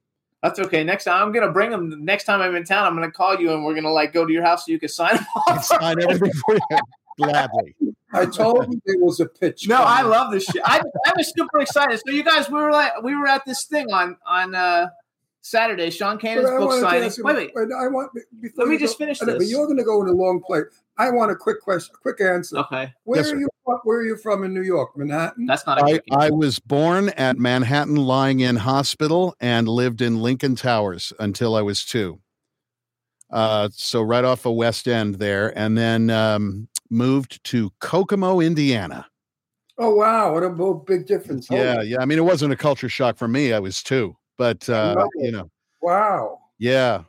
That's 0.44 0.58
okay. 0.60 0.84
Next 0.84 1.04
time 1.04 1.22
I'm 1.22 1.32
gonna 1.32 1.50
bring 1.50 1.70
them. 1.70 2.04
Next 2.04 2.24
time 2.24 2.42
I'm 2.42 2.54
in 2.54 2.64
town, 2.64 2.86
I'm 2.86 2.94
gonna 2.94 3.10
call 3.10 3.40
you 3.40 3.52
and 3.54 3.64
we're 3.64 3.74
gonna 3.74 3.90
like 3.90 4.12
go 4.12 4.26
to 4.26 4.32
your 4.32 4.44
house 4.44 4.66
so 4.66 4.72
you 4.72 4.78
can 4.78 4.90
sign 4.90 5.16
them 5.16 5.26
off. 5.48 5.64
Sign 5.64 5.96
everything 6.02 6.32
for 6.46 6.54
you 6.54 6.78
gladly. 7.18 7.74
I 8.12 8.26
told 8.26 8.70
you 8.72 8.80
there 8.84 8.98
was 8.98 9.20
a 9.20 9.26
pitch. 9.26 9.66
No, 9.66 9.76
I 9.82 10.02
love 10.02 10.30
this 10.30 10.44
shit. 10.44 10.60
I, 10.64 10.80
I 11.06 11.12
was 11.16 11.32
super 11.36 11.60
excited. 11.60 11.98
So 12.06 12.12
you 12.12 12.22
guys, 12.22 12.48
we 12.48 12.54
were 12.54 12.70
like, 12.70 13.02
we 13.02 13.16
were 13.16 13.26
at 13.26 13.44
this 13.46 13.64
thing 13.64 13.90
on 13.92 14.16
on 14.26 14.54
uh 14.54 14.88
Saturday. 15.40 15.88
Sean 15.90 16.16
But 16.16 16.22
Kanan's 16.22 16.50
I 16.50 16.58
book 16.58 16.72
signing. 16.80 17.04
ask 17.04 17.18
you- 17.18 17.24
Wait, 17.24 17.50
wait. 17.54 17.68
I 17.76 17.88
want 17.88 18.10
before 18.40 18.66
Let 18.66 18.70
me 18.70 18.76
just 18.78 18.98
go- 18.98 19.04
finish 19.06 19.22
I 19.22 19.26
know, 19.26 19.38
But 19.38 19.46
you're 19.46 19.64
going 19.66 19.78
to 19.78 19.84
go 19.84 20.02
in 20.02 20.08
a 20.08 20.12
long 20.12 20.42
play. 20.46 20.60
I 20.96 21.10
want 21.10 21.32
a 21.32 21.36
quick 21.36 21.60
question, 21.60 21.92
a 21.94 21.98
quick 21.98 22.20
answer. 22.20 22.56
Okay, 22.58 22.92
Where 23.04 23.18
Yes, 23.18 23.26
are 23.26 23.30
sir. 23.30 23.38
you? 23.40 23.48
from- 23.64 23.80
Where 23.84 23.98
are 23.98 24.04
you 24.04 24.16
from 24.16 24.44
in 24.44 24.54
New 24.54 24.62
York, 24.62 24.96
Manhattan? 24.96 25.46
that's 25.46 25.66
not 25.66 25.80
a 25.80 26.00
I. 26.12 26.26
I 26.26 26.30
was 26.30 26.58
born 26.60 27.08
at 27.10 27.36
Manhattan 27.36 27.96
Lying 27.96 28.40
In 28.40 28.56
Hospital 28.56 29.34
and 29.40 29.68
lived 29.68 30.00
in 30.02 30.20
Lincoln 30.20 30.54
Towers 30.54 31.12
until 31.18 31.56
I 31.56 31.62
was 31.62 31.84
two. 31.84 32.20
Uh, 33.30 33.68
so 33.72 34.02
right 34.02 34.24
off 34.24 34.42
the 34.42 34.52
West 34.52 34.86
End 34.86 35.16
there, 35.16 35.56
and 35.58 35.76
then 35.76 36.10
um, 36.10 36.68
moved 36.90 37.42
to 37.44 37.70
Kokomo, 37.80 38.38
Indiana. 38.40 39.06
oh 39.78 39.94
wow, 39.96 40.32
what 40.34 40.44
a 40.44 40.74
big 40.86 41.06
difference! 41.06 41.48
Yeah, 41.50 41.74
Holy- 41.76 41.88
yeah. 41.88 42.00
I 42.00 42.04
mean, 42.04 42.18
it 42.18 42.24
wasn't 42.24 42.52
a 42.52 42.56
culture 42.56 42.88
shock 42.88 43.16
for 43.16 43.26
me. 43.26 43.52
I 43.52 43.58
was 43.58 43.82
two, 43.82 44.16
but 44.38 44.68
uh, 44.68 45.08
you 45.16 45.32
know, 45.32 45.50
wow. 45.82 46.38
yeah. 46.58 47.02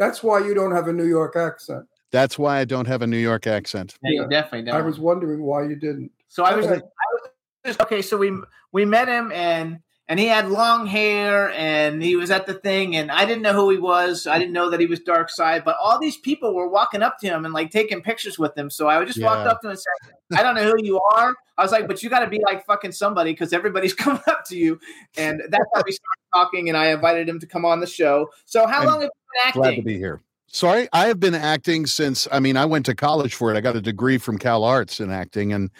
That's 0.00 0.22
why 0.22 0.40
you 0.40 0.54
don't 0.54 0.72
have 0.74 0.88
a 0.88 0.92
New 0.92 1.04
York 1.06 1.36
accent. 1.36 1.84
That's 2.12 2.38
why 2.38 2.58
I 2.58 2.64
don't 2.64 2.86
have 2.86 3.02
a 3.02 3.06
New 3.06 3.18
York 3.18 3.46
accent. 3.46 3.96
Yeah, 4.02 4.22
you 4.22 4.28
definitely 4.28 4.70
don't. 4.70 4.80
I 4.80 4.82
was 4.82 4.98
wondering 4.98 5.42
why 5.42 5.64
you 5.64 5.76
didn't. 5.76 6.10
so 6.28 6.44
I 6.44 6.54
was, 6.54 6.66
I 6.66 6.72
Okay. 6.72 6.82
was 7.12 7.30
just, 7.64 7.80
okay. 7.82 8.02
So 8.02 8.16
we 8.16 8.32
we 8.72 8.84
met 8.84 9.08
him 9.08 9.30
and 9.32 9.78
and 10.08 10.18
he 10.18 10.26
had 10.26 10.48
long 10.48 10.86
hair 10.86 11.50
and 11.52 12.02
he 12.02 12.16
was 12.16 12.32
at 12.32 12.46
the 12.46 12.54
thing 12.54 12.96
and 12.96 13.12
I 13.12 13.24
didn't 13.24 13.42
know 13.42 13.52
who 13.52 13.70
he 13.70 13.78
was. 13.78 14.26
I 14.26 14.40
didn't 14.40 14.52
know 14.52 14.70
that 14.70 14.80
he 14.80 14.86
was 14.86 14.98
Darkseid, 15.00 15.64
but 15.64 15.76
all 15.80 16.00
these 16.00 16.16
people 16.16 16.52
were 16.52 16.66
walking 16.68 17.00
up 17.00 17.18
to 17.20 17.28
him 17.28 17.44
and 17.44 17.54
like 17.54 17.70
taking 17.70 18.02
pictures 18.02 18.36
with 18.36 18.56
him. 18.58 18.70
So 18.70 18.88
I 18.88 19.04
just 19.04 19.22
walked 19.22 19.46
up 19.46 19.60
to 19.60 19.68
him 19.68 19.70
and 19.70 19.78
said, 19.78 20.38
"I 20.38 20.42
don't 20.42 20.56
know 20.56 20.64
who 20.68 20.82
you 20.84 21.00
are." 21.12 21.32
I 21.56 21.62
was 21.62 21.70
like, 21.70 21.86
"But 21.86 22.02
you 22.02 22.10
got 22.10 22.20
to 22.20 22.28
be 22.28 22.40
like 22.44 22.66
fucking 22.66 22.90
somebody 22.90 23.32
because 23.32 23.52
everybody's 23.52 23.94
coming 24.04 24.22
up 24.26 24.44
to 24.46 24.56
you." 24.56 24.80
And 25.16 25.42
that's 25.48 25.64
how 25.74 25.82
we 25.86 25.92
started 25.92 26.24
talking. 26.34 26.68
And 26.68 26.76
I 26.76 26.86
invited 26.86 27.28
him 27.28 27.38
to 27.38 27.46
come 27.46 27.64
on 27.64 27.78
the 27.78 27.86
show. 27.86 28.30
So 28.46 28.66
how 28.66 28.80
I'm 28.80 28.86
long 28.86 29.00
have 29.02 29.04
you 29.04 29.10
been 29.32 29.46
acting? 29.46 29.62
Glad 29.62 29.76
to 29.76 29.82
be 29.82 29.96
here. 29.96 30.22
Sorry, 30.52 30.88
I 30.92 31.06
have 31.06 31.20
been 31.20 31.34
acting 31.34 31.86
since. 31.86 32.26
I 32.32 32.40
mean, 32.40 32.56
I 32.56 32.64
went 32.64 32.86
to 32.86 32.94
college 32.94 33.34
for 33.34 33.52
it. 33.54 33.56
I 33.56 33.60
got 33.60 33.76
a 33.76 33.80
degree 33.80 34.18
from 34.18 34.36
CalArts 34.38 35.00
in 35.00 35.10
acting, 35.10 35.52
and 35.52 35.70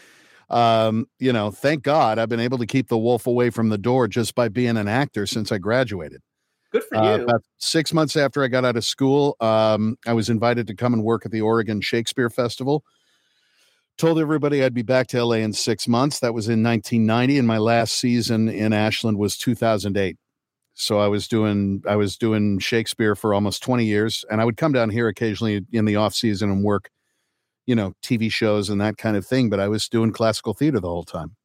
um, 0.48 1.06
you 1.18 1.32
know, 1.32 1.51
thank 1.51 1.82
God 1.82 2.18
I've 2.20 2.28
been 2.28 2.40
able 2.40 2.59
to 2.59 2.66
keep 2.66 2.88
the 2.88 2.98
wolf 2.98 3.26
away 3.26 3.51
from 3.51 3.68
the 3.68 3.78
door 3.78 4.06
just 4.06 4.34
by 4.36 4.48
being 4.48 4.76
an 4.76 4.86
actor 4.88 5.26
since 5.26 5.51
I 5.51 5.59
graduated. 5.59 6.20
Good 6.70 6.84
for 6.84 6.97
Uh, 6.98 7.16
you. 7.16 7.24
about 7.24 7.42
six 7.59 7.92
months 7.92 8.14
after 8.16 8.44
I 8.44 8.48
got 8.48 8.64
out 8.64 8.76
of 8.76 8.84
school, 8.84 9.36
um, 9.40 9.97
I 10.06 10.12
was 10.12 10.28
invited 10.30 10.68
to 10.68 10.74
come 10.76 10.94
and 10.94 11.02
work 11.02 11.26
at 11.26 11.32
the 11.32 11.40
Oregon 11.40 11.80
Shakespeare 11.80 12.30
Festival. 12.30 12.84
Told 13.98 14.20
everybody 14.20 14.62
I'd 14.62 14.72
be 14.72 14.82
back 14.82 15.09
to 15.09 15.22
LA 15.24 15.36
in 15.36 15.52
six 15.52 15.88
months. 15.88 16.20
That 16.20 16.32
was 16.32 16.48
in 16.48 16.62
1990, 16.62 17.38
and 17.38 17.47
my 17.47 17.59
last 17.59 17.94
season 17.94 18.48
in 18.48 18.72
Ashland 18.72 19.18
was 19.18 19.36
2008. 19.36 20.16
So 20.81 20.98
I 20.98 21.09
was 21.09 21.28
doing 21.28 21.82
I 21.86 21.97
was 21.97 22.16
doing 22.16 22.59
Shakespeare 22.59 23.15
for 23.15 23.35
almost 23.35 23.62
20 23.62 23.85
years, 23.85 24.24
and 24.31 24.40
I 24.40 24.47
would 24.47 24.57
come 24.57 24.73
down 24.73 24.89
here 24.89 25.09
occasionally 25.09 25.66
in 25.73 25.85
the 25.85 25.97
off 25.97 26.15
season 26.15 26.51
and 26.51 26.65
work, 26.65 26.90
you 27.66 27.74
know, 27.74 27.93
TV 28.02 28.32
shows 28.32 28.70
and 28.70 28.81
that 28.81 28.97
kind 28.97 29.15
of 29.15 29.27
thing. 29.27 29.51
But 29.51 29.61
I 29.61 29.69
was 29.69 29.90
doing 29.90 30.11
classical 30.11 30.55
theater 30.55 30.81
the 30.81 30.89
whole 30.89 31.05
time. 31.05 31.36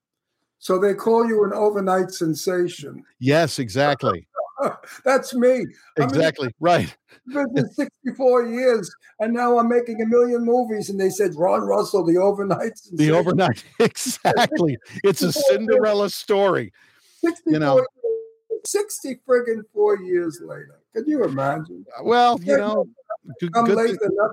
So 0.59 0.79
they 0.79 0.93
call 0.93 1.27
you 1.27 1.43
an 1.43 1.51
overnight 1.51 2.11
sensation. 2.11 3.03
Yes, 3.19 3.59
exactly, 3.59 4.25
That's 5.03 5.33
me. 5.33 5.49
I 5.49 5.53
mean, 5.57 5.67
exactly, 5.97 6.55
right. 6.61 6.95
I've 7.35 7.53
been 7.53 7.67
for 7.67 7.83
64 8.05 8.47
years, 8.47 8.89
and 9.19 9.33
now 9.33 9.59
I'm 9.59 9.67
making 9.67 10.01
a 10.01 10.05
million 10.05 10.45
movies. 10.45 10.89
And 10.89 10.97
they 10.97 11.09
said 11.09 11.35
Ron 11.35 11.63
Russell, 11.63 12.05
the 12.05 12.17
overnight 12.17 12.77
sensation. 12.77 12.97
The 12.97 13.11
overnight, 13.11 13.65
exactly. 13.81 14.77
It's 15.03 15.21
a 15.23 15.33
Cinderella 15.33 16.09
story. 16.09 16.71
64 17.19 17.53
you 17.53 17.59
know. 17.59 17.85
Years, 18.73 18.85
60 19.01 19.19
friggin' 19.27 19.61
four 19.73 19.97
years 20.01 20.39
later. 20.43 20.79
Can 20.93 21.07
you 21.07 21.23
imagine? 21.23 21.85
Well, 22.03 22.39
you 22.41 22.57
know, 22.57 22.85
good, 23.39 23.51
I'm 23.55 23.65
good 23.65 23.75
late 23.77 23.89
enough. 24.01 24.31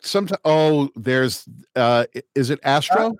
sometimes. 0.00 0.40
Oh, 0.44 0.90
there's 0.96 1.44
uh 1.76 2.06
is 2.34 2.50
it 2.50 2.60
Astro? 2.62 3.14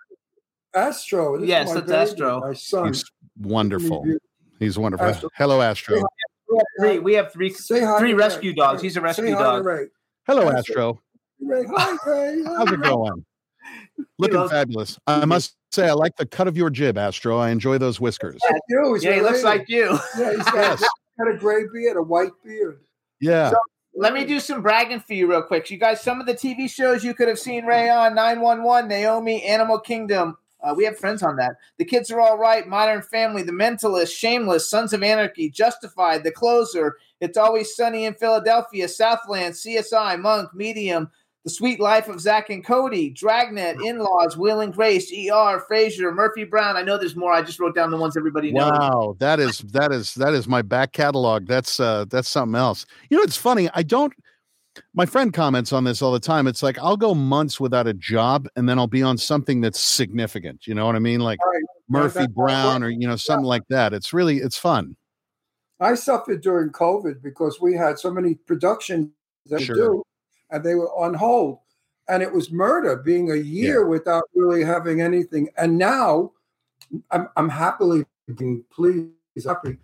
Astro. 0.75 1.39
this 1.39 1.49
Yes, 1.49 1.69
my 1.69 1.75
that's 1.81 1.87
baby, 1.87 2.23
Astro. 2.23 2.41
My 2.41 2.53
son. 2.55 2.87
He's 2.89 3.05
wonderful. 3.39 4.05
He's 4.59 4.79
wonderful. 4.79 5.07
Astro. 5.07 5.31
Hello, 5.35 5.61
Astro. 5.61 6.03
three. 6.81 6.99
We 6.99 7.15
have 7.15 7.33
three. 7.33 7.51
Say 7.51 7.81
hi 7.81 7.99
Three 7.99 8.15
rescue 8.15 8.51
Ray. 8.51 8.57
dogs. 8.57 8.83
He's 8.83 8.93
a 8.93 9.01
Say 9.01 9.03
rescue 9.05 9.35
hi 9.35 9.43
dog. 9.43 9.65
Ray. 9.65 9.87
Hello, 10.27 10.51
Astro. 10.51 10.59
Astro. 10.59 11.03
Ray. 11.41 11.65
Hi, 11.77 11.97
Ray. 12.07 12.43
Hi, 12.45 12.55
How's 12.59 12.73
it 12.73 12.83
going? 12.83 13.25
Looking 14.19 14.49
fabulous. 14.49 14.99
I 15.07 15.25
must 15.25 15.57
say, 15.75 15.89
I 15.89 15.93
like 15.93 16.17
the 16.17 16.27
cut 16.27 16.49
of 16.49 16.57
your 16.57 16.71
jib, 16.71 16.97
Astro. 16.97 17.39
I 17.39 17.51
enjoy 17.51 17.79
those 17.79 18.01
whiskers. 18.01 18.41
Like 18.51 18.61
you, 18.69 18.95
he's 18.95 19.05
Yeah, 19.05 19.15
he 19.15 19.21
looks 19.21 19.43
related. 19.43 19.59
like 19.61 19.69
you. 19.69 19.99
Yeah, 20.19 20.31
he's 20.37 20.45
got, 20.45 20.55
Yes. 20.55 20.85
got 21.19 21.29
a 21.35 21.37
gray 21.37 21.65
beard, 21.73 21.97
a 21.97 22.03
white 22.03 22.33
beard. 22.45 22.81
Yeah. 23.21 23.53
Let 23.97 24.13
me 24.13 24.25
do 24.25 24.41
some 24.41 24.61
bragging 24.63 25.01
for 25.01 25.15
you 25.15 25.29
real 25.31 25.43
quick. 25.43 25.71
You 25.71 25.79
guys, 25.79 26.01
some 26.01 26.21
of 26.21 26.27
the 26.27 26.35
TV 26.35 26.69
shows 26.69 27.05
you 27.05 27.15
could 27.15 27.29
have 27.29 27.39
seen 27.39 27.65
Ray 27.65 27.89
on 27.89 28.15
911, 28.15 28.89
Naomi, 28.89 29.43
Animal 29.45 29.79
Kingdom. 29.79 30.37
Uh, 30.63 30.75
we 30.75 30.85
have 30.85 30.99
friends 30.99 31.23
on 31.23 31.37
that. 31.37 31.57
The 31.79 31.85
Kids 31.85 32.11
Are 32.11 32.21
All 32.21 32.39
Right, 32.39 32.67
Modern 32.67 33.03
Family, 33.03 33.43
The 33.43 33.53
Mentalist, 33.53 34.17
Shameless, 34.17 34.69
Sons 34.69 34.93
of 34.95 35.03
Anarchy, 35.03 35.51
Justified, 35.51 36.25
The 36.25 36.33
Closer, 36.33 36.97
It's 37.21 37.37
Always 37.37 37.77
Sunny 37.77 38.07
in 38.07 38.15
Philadelphia, 38.15 38.89
Southland, 38.89 39.55
CSI, 39.55 40.19
Monk, 40.21 40.55
Medium, 40.55 41.11
The 41.45 41.51
Sweet 41.51 41.79
Life 41.79 42.09
of 42.09 42.21
Zack 42.21 42.49
and 42.49 42.65
Cody, 42.65 43.11
Dragnet, 43.11 43.77
In 43.85 43.99
Laws, 43.99 44.35
Will 44.37 44.61
and 44.61 44.73
Grace, 44.73 45.13
ER, 45.13 45.63
Frasier, 45.71 46.13
Murphy 46.15 46.45
Brown. 46.45 46.75
I 46.77 46.83
know 46.83 46.97
there's 46.97 47.17
more. 47.17 47.35
I 47.35 47.43
just 47.43 47.61
wrote 47.61 47.75
down 47.75 47.91
the 47.91 47.99
ones 47.99 48.17
everybody 48.17 48.51
knows. 48.51 48.71
Wow, 48.73 49.17
that 49.19 49.41
is 49.41 49.59
that 49.59 49.93
is 49.93 50.15
that 50.15 50.33
is 50.33 50.49
my 50.49 50.63
back 50.63 50.93
catalog. 50.93 51.47
That's 51.47 51.79
uh 51.79 52.07
that's 52.09 52.29
something 52.31 52.55
else. 52.59 52.87
You 53.11 53.19
know, 53.19 53.23
it's 53.23 53.37
funny. 53.37 53.69
I 53.75 53.83
don't. 53.83 54.13
My 54.95 55.05
friend 55.07 55.33
comments 55.35 55.73
on 55.73 55.85
this 55.85 56.01
all 56.03 56.13
the 56.13 56.19
time. 56.19 56.47
It's 56.47 56.63
like 56.63 56.79
I'll 56.79 56.97
go 56.97 57.15
months 57.15 57.61
without 57.61 57.87
a 57.87 57.93
job, 57.95 58.49
and 58.57 58.67
then 58.67 58.79
I'll 58.79 58.87
be 58.87 59.03
on 59.03 59.19
something 59.19 59.61
that's 59.61 59.79
significant. 59.79 60.67
You 60.67 60.75
know 60.75 60.87
what 60.87 60.97
I 60.97 60.99
mean? 60.99 61.21
Like 61.21 61.39
Right. 61.47 61.63
Murphy 61.91 62.21
that's- 62.21 62.35
Brown, 62.35 62.83
or 62.83 62.89
you 62.89 63.07
know 63.07 63.17
something 63.17 63.45
like 63.45 63.69
that. 63.69 63.93
It's 63.93 64.15
really 64.15 64.39
it's 64.39 64.57
fun. 64.57 64.97
I 65.79 65.95
suffered 65.95 66.41
during 66.41 66.71
COVID 66.71 67.21
because 67.23 67.61
we 67.61 67.75
had 67.75 67.99
so 67.99 68.11
many 68.11 68.35
productions 68.37 69.11
that 69.47 69.59
we 69.61 69.67
Sure. 69.67 69.77
do, 69.77 70.03
and 70.55 70.65
they 70.65 70.75
were 70.75 70.93
on 70.95 71.15
hold. 71.15 71.59
And 72.09 72.23
it 72.23 72.33
was 72.33 72.53
murder 72.53 72.97
being 72.97 73.31
a 73.31 73.37
year 73.37 73.87
without 73.87 74.25
really 74.35 74.63
having 74.63 75.01
anything. 75.01 75.49
And 75.57 75.79
now 75.79 76.33
I'm, 77.11 77.29
I'm 77.37 77.49
happily 77.49 78.05
being 78.37 78.65
pleased. 78.71 79.11
Happy. 79.45 79.79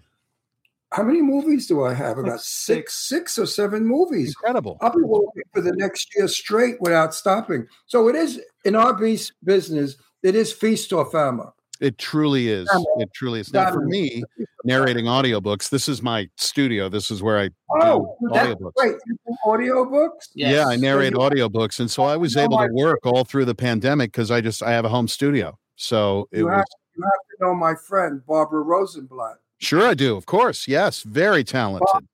How 0.93 1.03
many 1.03 1.23
movies 1.23 1.67
do 1.67 1.85
I 1.85 1.95
have? 1.95 2.19
About 2.19 2.41
six, 2.41 2.95
six 2.95 3.39
or 3.39 3.47
seven 3.47 3.87
movies. 3.87 4.29
Incredible. 4.29 4.77
I'll 4.81 4.95
be 4.95 5.03
working 5.03 5.43
for 5.53 5.61
the 5.61 5.73
next 5.73 6.09
year 6.17 6.29
straight 6.29 6.81
without 6.81 7.15
stopping. 7.15 7.67
So 7.87 8.09
it 8.09 8.17
is 8.17 8.41
in 8.65 8.77
our 8.77 8.93
bus- 8.93 9.33
business. 9.43 9.97
It 10.23 10.35
is 10.35 10.53
feast 10.53 10.93
or 10.93 11.11
famine. 11.11 11.49
It 11.81 11.97
truly 11.99 12.49
is. 12.49 12.69
It 12.99 13.09
truly 13.15 13.41
is. 13.41 13.53
Now, 13.53 13.73
for 13.73 13.81
me, 13.87 14.23
narrating 14.65 15.07
audiobooks, 15.07 15.71
this 15.71 15.89
is 15.89 16.03
my 16.03 16.29
studio. 16.37 16.89
This 16.91 17.11
is 17.11 17.23
where 17.23 17.39
I 17.39 17.49
Oh, 17.81 18.17
do 18.21 18.29
that's 18.33 18.49
audiobooks. 18.49 18.75
great. 18.77 18.97
You 19.07 19.17
do 19.27 19.37
Audiobooks? 19.47 20.29
Yeah, 20.35 20.67
I 20.67 20.77
narrate 20.77 21.13
you- 21.13 21.19
audiobooks, 21.19 21.81
and 21.81 21.91
so 21.91 22.03
I 22.03 22.17
was 22.19 22.37
able 22.37 22.59
to 22.59 22.69
my- 22.69 22.73
work 22.75 23.01
all 23.05 23.25
through 23.25 23.47
the 23.47 23.55
pandemic 23.55 24.13
because 24.13 24.31
I 24.31 24.41
just 24.43 24.63
I 24.63 24.73
have 24.73 24.85
a 24.85 24.91
home 24.91 25.09
studio. 25.09 25.59
So 25.77 26.29
it 26.33 26.41
You 26.41 26.45
was 26.47 26.57
have, 26.57 26.65
you 26.97 27.03
have 27.03 27.13
to 27.39 27.45
know 27.47 27.55
my 27.55 27.75
friend 27.75 28.21
Barbara 28.27 28.61
Rosenblatt. 28.61 29.39
sure 29.59 29.87
I 29.87 29.95
do. 29.95 30.17
Of 30.17 30.27
course, 30.27 30.69
yes, 30.69 31.03
very 31.03 31.43
talented. 31.45 32.07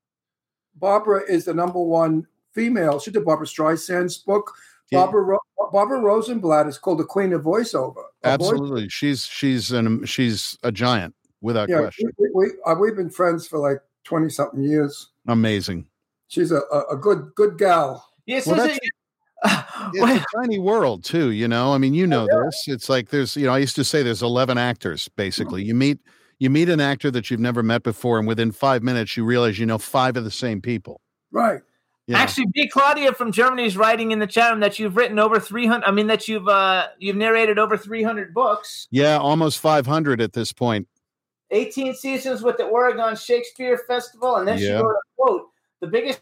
Barbara 0.76 1.22
is 1.28 1.46
the 1.46 1.54
number 1.54 1.80
one 1.80 2.26
female. 2.52 3.00
She 3.00 3.10
did 3.10 3.24
Barbra 3.24 3.46
Streisand's 3.46 4.18
book. 4.18 4.52
Yeah. 4.90 5.00
Barbara 5.00 5.38
Barbara 5.72 5.98
Rosenblatt 6.00 6.68
is 6.68 6.78
called 6.78 6.98
the 6.98 7.04
Queen 7.04 7.32
of 7.32 7.42
Voiceover. 7.42 8.04
A 8.22 8.36
voice- 8.38 8.50
Absolutely, 8.50 8.88
she's 8.88 9.24
she's 9.26 9.72
an 9.72 10.04
she's 10.04 10.56
a 10.62 10.72
giant 10.72 11.14
without 11.40 11.68
yeah, 11.68 11.80
question. 11.80 12.10
we, 12.18 12.28
we, 12.34 12.46
uh, 12.64 12.74
we've 12.74 12.96
been 12.96 13.10
friends 13.10 13.46
for 13.46 13.58
like 13.58 13.78
twenty 14.04 14.28
something 14.28 14.62
years. 14.62 15.10
Amazing. 15.28 15.86
She's 16.28 16.50
a, 16.50 16.60
a, 16.72 16.94
a 16.94 16.96
good 16.96 17.30
good 17.34 17.58
gal. 17.58 18.08
Yes, 18.26 18.46
Well, 18.46 18.56
that's- 18.56 18.78
it- 18.82 18.92
It's 19.92 20.02
Wait, 20.02 20.20
a 20.20 20.24
tiny 20.34 20.58
world 20.58 21.04
too, 21.04 21.30
you 21.30 21.46
know. 21.46 21.72
I 21.74 21.78
mean, 21.78 21.92
you 21.94 22.06
know 22.06 22.26
this. 22.26 22.64
It's 22.66 22.88
like 22.88 23.10
there's, 23.10 23.36
you 23.36 23.46
know, 23.46 23.52
I 23.52 23.58
used 23.58 23.76
to 23.76 23.84
say 23.84 24.02
there's 24.02 24.22
11 24.22 24.56
actors 24.58 25.08
basically. 25.08 25.62
You 25.62 25.74
meet 25.74 26.00
you 26.38 26.50
meet 26.50 26.68
an 26.70 26.80
actor 26.80 27.10
that 27.12 27.30
you've 27.30 27.38
never 27.40 27.62
met 27.62 27.82
before, 27.82 28.18
and 28.18 28.26
within 28.26 28.50
five 28.50 28.82
minutes 28.82 29.16
you 29.16 29.24
realize 29.24 29.58
you 29.58 29.66
know 29.66 29.78
five 29.78 30.16
of 30.16 30.24
the 30.24 30.30
same 30.30 30.60
people. 30.62 31.00
Right. 31.30 31.60
Know? 32.14 32.18
Actually, 32.18 32.46
B. 32.52 32.68
Claudia 32.68 33.12
from 33.12 33.32
Germany 33.32 33.66
is 33.66 33.76
writing 33.76 34.12
in 34.12 34.18
the 34.18 34.26
chat 34.26 34.50
room 34.50 34.60
that 34.60 34.78
you've 34.78 34.96
written 34.96 35.18
over 35.18 35.40
300. 35.40 35.84
I 35.84 35.90
mean, 35.90 36.06
that 36.06 36.28
you've 36.28 36.48
uh, 36.48 36.88
you've 36.98 37.16
narrated 37.16 37.58
over 37.58 37.76
300 37.76 38.32
books, 38.32 38.86
yeah, 38.90 39.18
almost 39.18 39.58
500 39.58 40.20
at 40.20 40.32
this 40.32 40.52
point. 40.52 40.86
18 41.50 41.94
seasons 41.94 42.42
with 42.42 42.56
the 42.56 42.64
Oregon 42.64 43.14
Shakespeare 43.16 43.78
Festival, 43.86 44.36
and 44.36 44.46
then 44.46 44.58
she 44.58 44.70
wrote 44.70 44.90
a 44.90 45.00
quote: 45.16 45.48
"The 45.80 45.86
biggest 45.86 46.20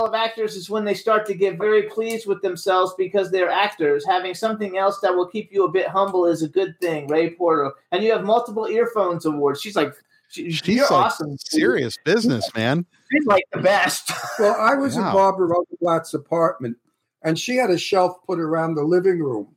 of 0.00 0.14
actors 0.14 0.56
is 0.56 0.70
when 0.70 0.84
they 0.84 0.94
start 0.94 1.26
to 1.26 1.34
get 1.34 1.58
very 1.58 1.82
pleased 1.82 2.26
with 2.26 2.40
themselves 2.40 2.94
because 2.96 3.30
they're 3.30 3.50
actors. 3.50 4.04
Having 4.06 4.34
something 4.34 4.78
else 4.78 4.98
that 5.00 5.14
will 5.14 5.26
keep 5.26 5.52
you 5.52 5.64
a 5.64 5.70
bit 5.70 5.88
humble 5.88 6.26
is 6.26 6.42
a 6.42 6.48
good 6.48 6.78
thing." 6.80 7.08
Ray 7.08 7.30
Porter, 7.30 7.72
and 7.90 8.02
you 8.04 8.12
have 8.12 8.24
multiple 8.24 8.66
earphones 8.66 9.26
awards. 9.26 9.60
She's 9.60 9.76
like, 9.76 9.94
she, 10.28 10.50
She's 10.50 10.66
"You're 10.66 10.84
like 10.84 10.92
awesome, 10.92 11.36
serious 11.38 11.96
business, 12.04 12.48
man. 12.54 12.86
She's 13.14 13.26
like 13.26 13.44
the 13.52 13.60
best." 13.60 14.10
Well, 14.38 14.56
I 14.58 14.74
was 14.74 14.96
Wow. 14.96 15.08
in 15.08 15.12
Barbara 15.14 15.46
Rosenblatt's 15.48 16.14
apartment, 16.14 16.76
and 17.22 17.38
she 17.38 17.56
had 17.56 17.70
a 17.70 17.78
shelf 17.78 18.18
put 18.26 18.38
around 18.40 18.74
the 18.74 18.82
living 18.84 19.20
room, 19.20 19.54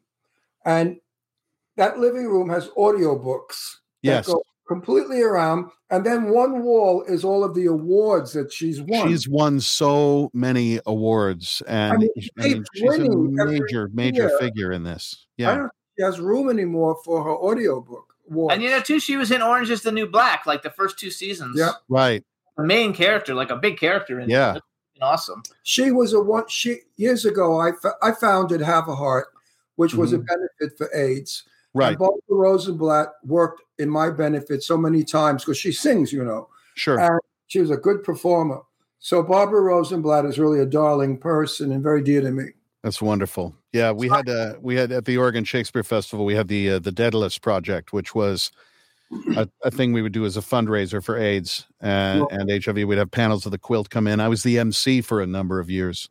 and 0.66 0.98
that 1.76 2.00
living 2.00 2.26
room 2.28 2.50
has 2.50 2.70
audiobooks. 2.70 3.78
that 4.04 4.10
Yes. 4.10 4.28
go 4.28 4.42
completely 4.68 5.22
around, 5.22 5.72
and 5.90 6.06
then 6.06 6.30
one 6.30 6.62
wall 6.62 7.02
is 7.04 7.24
all 7.24 7.44
of 7.44 7.56
the 7.56 7.66
awards 7.66 8.34
that 8.34 8.52
she's 8.54 8.82
won. 8.82 9.08
She's 9.08 9.28
won 9.28 9.60
so 9.60 10.30
many 10.34 10.80
awards, 10.86 11.62
and 11.68 12.00
mean, 12.00 12.10
I 12.16 12.20
she 12.20 12.30
mean, 12.36 12.54
keeps 12.58 12.70
she's 12.74 12.94
a 13.00 13.16
major, 13.16 13.90
major 13.94 14.28
year. 14.28 14.38
figure 14.40 14.72
in 14.72 14.84
this. 14.84 15.26
I 15.40 15.42
Yeah, 15.42 15.52
don't 15.56 15.62
think 15.62 15.72
she 15.98 16.04
has 16.04 16.20
room 16.20 16.50
anymore 16.50 16.98
for 17.04 17.24
her 17.24 17.32
audiobook 17.32 18.14
awards. 18.30 18.54
And 18.56 18.64
you 18.64 18.70
know, 18.70 18.82
too, 18.82 19.00
she 19.00 19.16
was 19.18 19.32
in 19.32 19.42
Orange 19.42 19.70
is 19.70 19.82
the 19.84 19.92
New 19.92 20.06
Black, 20.08 20.46
like 20.46 20.62
the 20.64 20.70
first 20.70 21.00
two 21.00 21.10
seasons. 21.12 21.58
Yeah. 21.58 21.72
right. 21.90 22.24
The 22.58 22.64
main 22.64 22.94
character, 22.94 23.34
like 23.34 23.50
a 23.52 23.56
big 23.56 23.78
character. 23.78 24.20
In 24.20 24.30
Yeah. 24.30 24.56
it. 24.56 24.64
Awesome. 25.00 25.44
she 25.62 25.92
was 25.92 26.14
a 26.14 26.20
one. 26.20 26.46
She 26.50 26.80
years 26.96 27.24
ago, 27.24 27.60
I 27.62 27.72
I 28.02 28.12
founded 28.14 28.62
Have 28.62 28.88
a 28.88 28.96
Heart, 28.96 29.28
which 29.76 29.94
was 29.94 30.12
a 30.12 30.18
benefit 30.18 30.76
for 30.78 30.90
AIDS. 30.96 31.44
Mm-hmm. 31.44 31.80
Right. 31.80 31.90
And 31.90 31.98
Barbara 32.00 32.20
Rosenblatt 32.30 33.08
worked 33.24 33.62
in 33.78 33.90
my 33.90 34.10
benefit 34.10 34.64
so 34.64 34.76
many 34.78 35.04
times 35.04 35.44
because 35.44 35.60
she 35.60 35.72
sings, 35.72 36.12
you 36.12 36.24
know. 36.24 36.50
Sure. 36.74 37.00
And 37.00 37.20
she 37.46 37.60
was 37.60 37.70
a 37.70 37.78
good 37.78 38.04
performer. 38.04 38.62
So 38.98 39.22
Barbara 39.22 39.62
Rosenblatt 39.62 40.26
is 40.26 40.40
really 40.40 40.60
a 40.60 40.66
darling 40.66 41.20
person 41.20 41.72
and 41.72 41.84
very 41.84 42.02
dear 42.02 42.22
to 42.22 42.32
me. 42.32 42.46
That's 42.84 43.00
wonderful. 43.02 43.56
Yeah, 43.74 43.92
we 43.92 44.08
had 44.10 44.28
uh, 44.28 44.56
we 44.62 44.76
had 44.76 44.92
at 44.92 45.06
the 45.06 45.18
Oregon 45.18 45.44
Shakespeare 45.44 45.84
Festival. 45.84 46.26
We 46.26 46.34
had 46.34 46.48
the 46.48 46.72
uh, 46.72 46.80
the 46.80 46.92
Daedalus 46.92 47.38
Project, 47.38 47.94
which 47.94 48.16
was 48.16 48.52
a, 49.36 49.48
a 49.64 49.72
thing 49.72 49.94
we 49.94 50.02
would 50.02 50.12
do 50.12 50.26
as 50.26 50.38
a 50.38 50.42
fundraiser 50.42 51.04
for 51.04 51.18
AIDS 51.18 51.66
and, 51.80 52.26
and 52.32 52.64
HIV. 52.64 52.76
We'd 52.88 52.98
have 52.98 53.12
panels 53.12 53.46
of 53.46 53.52
the 53.52 53.58
quilt 53.58 53.90
come 53.90 54.08
in. 54.08 54.20
I 54.20 54.28
was 54.28 54.44
the 54.44 54.60
MC 54.60 55.02
for 55.02 55.22
a 55.22 55.28
number 55.28 55.60
of 55.60 55.70
years. 55.70 56.10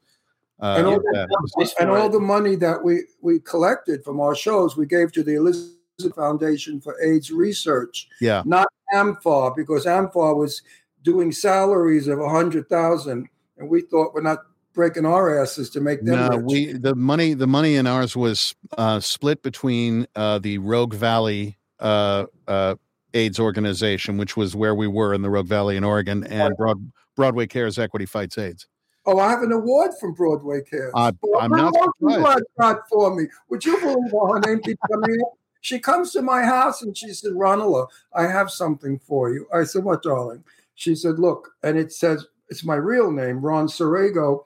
Uh, 0.61 0.77
and 0.79 0.87
all, 0.87 0.99
that. 0.99 1.75
And 1.79 1.91
all 1.91 2.09
the 2.09 2.21
money 2.21 2.57
that 2.57 2.83
we, 2.83 3.03
we 3.21 3.41
collected 3.41 4.03
from 4.03 4.21
our 4.21 4.35
shows, 4.35 4.77
we 4.77 4.87
gave 4.87 5.13
to 5.13 5.23
the 5.23 5.35
Elizabeth 5.35 5.77
Foundation 6.15 6.81
for 6.81 7.01
AIDS 7.03 7.31
Research, 7.31 8.09
yeah, 8.21 8.43
not 8.47 8.69
AMFAR, 8.95 9.55
because 9.55 9.85
AMFAR 9.85 10.37
was 10.37 10.63
doing 11.03 11.31
salaries 11.31 12.09
of 12.09 12.21
a 12.21 12.29
hundred 12.29 12.69
thousand, 12.69 13.29
and 13.59 13.69
we 13.69 13.83
thought 13.83 14.15
we're 14.15 14.23
not 14.23 14.39
breaking 14.73 15.07
our 15.07 15.41
asses 15.41 15.71
to 15.71 15.81
make 15.81 16.05
them 16.05 16.17
no, 16.17 16.37
rich. 16.37 16.45
we 16.45 16.73
the 16.73 16.95
money 16.95 17.35
the 17.35 17.47
money 17.47 17.77
in 17.77 17.87
ours 17.87 18.17
was 18.17 18.55
uh, 18.79 19.01
split 19.01 19.43
between 19.43 20.07
uh, 20.17 20.39
the 20.39 20.59
Rogue 20.59 20.95
Valley 20.95 21.57
uh, 21.81 22.27
uh, 22.47 22.77
AIDS 23.17 23.41
organization, 23.41 24.19
which 24.19 24.37
was 24.37 24.55
where 24.55 24.75
we 24.75 24.87
were 24.87 25.15
in 25.15 25.23
the 25.23 25.31
Rogue 25.31 25.47
Valley 25.49 25.77
in 25.77 25.85
Oregon, 25.85 26.25
and 26.25 26.55
Broad, 26.57 26.93
Broadway 27.17 27.47
Cares 27.47 27.79
Equity 27.79 28.05
Fights 28.07 28.37
AIDS. 28.39 28.67
Oh, 29.07 29.19
I 29.19 29.31
have 29.31 29.43
an 29.43 29.53
award 29.53 29.93
from 30.01 30.13
Broadway 30.13 30.61
Cares. 30.63 30.93
I- 30.95 31.13
Well, 31.23 31.41
I'm 31.41 31.51
not 31.51 31.75
surprised. 31.75 32.45
got 32.61 32.89
for 32.89 33.15
me. 33.15 33.27
Would 33.49 33.65
you 33.65 33.79
believe 33.81 34.13
her 34.13 34.41
name 34.41 34.61
keeps 34.61 34.81
coming 34.93 35.17
up? 35.23 35.33
She 35.63 35.79
comes 35.79 36.13
to 36.13 36.23
my 36.23 36.43
house 36.43 36.83
and 36.83 36.97
she 36.97 37.13
said, 37.13 37.33
Ronala, 37.33 37.87
I 38.15 38.25
have 38.27 38.51
something 38.51 38.99
for 38.99 39.31
you. 39.33 39.47
I 39.53 39.65
said, 39.65 39.85
What, 39.85 40.03
darling? 40.03 40.45
She 40.75 40.95
said, 40.95 41.19
Look, 41.19 41.53
and 41.63 41.79
it 41.79 41.93
says, 41.93 42.27
It's 42.51 42.65
my 42.65 42.75
real 42.77 43.11
name, 43.11 43.41
Ron 43.41 43.67
Sorego. 43.67 44.45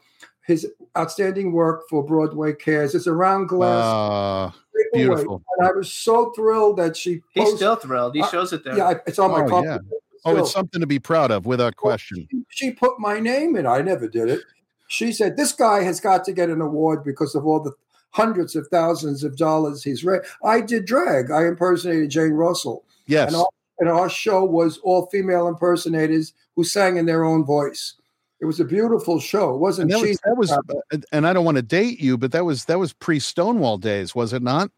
His 0.50 0.66
outstanding 0.98 1.52
work 1.52 1.88
for 1.88 2.04
Broadway 2.04 2.52
Cares. 2.52 2.94
It's 2.94 3.06
a 3.06 3.12
round 3.12 3.48
glass. 3.48 3.84
Uh, 3.84 4.58
beautiful. 4.92 5.42
And 5.58 5.68
I 5.68 5.70
was 5.72 5.92
so 5.92 6.32
thrilled 6.32 6.76
that 6.78 6.96
she 6.96 7.20
He's 7.34 7.54
still 7.54 7.76
thrilled. 7.76 8.16
He 8.16 8.22
shows 8.24 8.52
it 8.52 8.64
there. 8.64 8.76
Yeah, 8.76 8.94
it's 9.06 9.18
on 9.20 9.30
my 9.30 9.42
Oh, 9.44 9.48
copy. 9.48 9.68
yeah. 9.68 9.78
oh, 10.24 10.36
it's 10.36 10.50
something 10.52 10.80
to 10.80 10.86
be 10.88 10.98
proud 10.98 11.30
of, 11.30 11.46
without 11.46 11.76
question. 11.76 12.26
She, 12.30 12.42
she 12.48 12.70
put 12.72 12.98
my 12.98 13.20
name 13.20 13.54
in. 13.54 13.64
I 13.66 13.80
never 13.80 14.08
did 14.08 14.28
it. 14.28 14.40
She 14.88 15.12
said, 15.12 15.36
This 15.36 15.52
guy 15.52 15.84
has 15.84 16.00
got 16.00 16.24
to 16.24 16.32
get 16.32 16.50
an 16.50 16.60
award 16.60 17.04
because 17.04 17.36
of 17.36 17.46
all 17.46 17.60
the 17.60 17.72
hundreds 18.10 18.56
of 18.56 18.66
thousands 18.68 19.22
of 19.22 19.36
dollars 19.36 19.84
he's 19.84 20.02
raised. 20.04 20.24
I 20.42 20.60
did 20.62 20.84
drag. 20.84 21.30
I 21.30 21.46
impersonated 21.46 22.10
Jane 22.10 22.32
Russell. 22.32 22.84
Yes. 23.06 23.28
And 23.28 23.36
our, 23.36 23.48
and 23.78 23.88
our 23.88 24.10
show 24.10 24.44
was 24.44 24.78
all 24.78 25.06
female 25.06 25.46
impersonators 25.46 26.32
who 26.56 26.64
sang 26.64 26.96
in 26.96 27.06
their 27.06 27.22
own 27.24 27.44
voice. 27.44 27.94
It 28.40 28.46
was 28.46 28.58
a 28.58 28.64
beautiful 28.64 29.20
show. 29.20 29.54
It 29.54 29.58
wasn't 29.58 29.92
And 29.92 30.00
that 30.00 30.08
was, 30.08 30.18
that 30.24 30.36
was 30.36 30.50
uh, 30.50 30.98
and 31.12 31.26
I 31.26 31.32
don't 31.32 31.44
want 31.44 31.56
to 31.56 31.62
date 31.62 32.00
you, 32.00 32.16
but 32.16 32.32
that 32.32 32.44
was 32.44 32.64
that 32.66 32.78
was 32.78 32.92
pre 32.94 33.18
Stonewall 33.18 33.76
days, 33.78 34.14
was 34.14 34.32
it 34.32 34.42
not? 34.42 34.70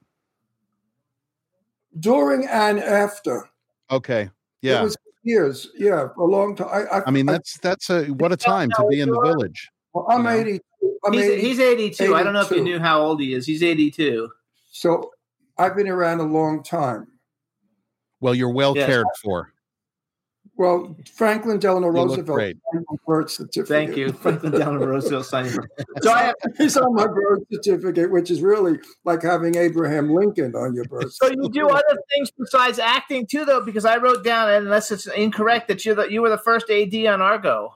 during 1.98 2.46
and 2.46 2.78
after. 2.80 3.48
Okay. 3.90 4.22
It 4.22 4.30
Yeah. 4.62 4.82
was 4.82 4.96
years. 5.22 5.68
Yeah, 5.76 6.08
a 6.16 6.22
long 6.22 6.56
time. 6.56 6.68
I, 6.70 6.98
I, 6.98 7.02
I 7.06 7.10
mean, 7.10 7.26
that's 7.26 7.58
that's 7.58 7.90
a 7.90 8.06
what 8.06 8.32
a 8.32 8.36
time 8.36 8.70
to 8.70 8.86
be 8.88 9.00
in 9.00 9.10
the 9.10 9.20
village. 9.20 9.70
well, 9.92 10.06
I'm 10.08 10.20
you 10.20 10.24
know. 10.24 10.30
82. 10.30 10.98
I'm 11.04 11.12
he's, 11.12 11.22
80, 11.24 11.40
he's 11.42 11.60
82. 11.60 12.14
I 12.14 12.22
don't 12.22 12.32
know 12.32 12.40
if 12.40 12.50
you 12.50 12.62
knew 12.62 12.78
how 12.78 13.00
old 13.02 13.20
he 13.20 13.34
is. 13.34 13.44
He's 13.46 13.62
82. 13.62 14.30
so 14.70 15.10
I've 15.58 15.76
been 15.76 15.88
around 15.88 16.20
a 16.20 16.24
long 16.24 16.62
time. 16.62 17.06
Well, 18.20 18.34
you're 18.34 18.50
well 18.52 18.74
Yes. 18.76 18.86
cared 18.88 19.06
for. 19.22 19.51
Well, 20.56 20.96
Franklin 21.14 21.58
Delano 21.58 21.86
You 21.86 21.92
Roosevelt 21.94 22.38
signed 22.38 22.60
my 22.72 22.96
birth 23.06 23.30
certificate. 23.30 23.68
Thank 23.68 23.96
you. 23.96 24.12
Franklin 24.12 24.52
Delano 24.52 24.86
Roosevelt 24.86 25.24
signing. 25.26 25.52
So 26.02 26.12
I 26.12 26.24
have, 26.24 26.34
It's 26.58 26.76
on 26.76 26.94
my 26.94 27.06
birth 27.06 27.42
certificate, 27.50 28.10
which 28.10 28.30
is 28.30 28.42
really 28.42 28.78
like 29.04 29.22
having 29.22 29.56
Abraham 29.56 30.10
Lincoln 30.10 30.54
on 30.54 30.74
your 30.74 30.84
birth. 30.84 31.12
so 31.14 31.28
you 31.28 31.48
do 31.48 31.68
other 31.68 31.98
things 32.14 32.30
besides 32.38 32.78
acting 32.78 33.26
too, 33.26 33.44
though, 33.44 33.64
because 33.64 33.84
I 33.84 33.96
wrote 33.96 34.24
down, 34.24 34.50
unless 34.50 34.90
it's 34.90 35.06
incorrect, 35.06 35.68
that 35.68 35.84
you're 35.84 35.94
the, 35.94 36.12
you 36.12 36.20
were 36.20 36.30
the 36.30 36.38
first 36.38 36.68
AD 36.68 36.94
on 37.06 37.22
Argo. 37.22 37.74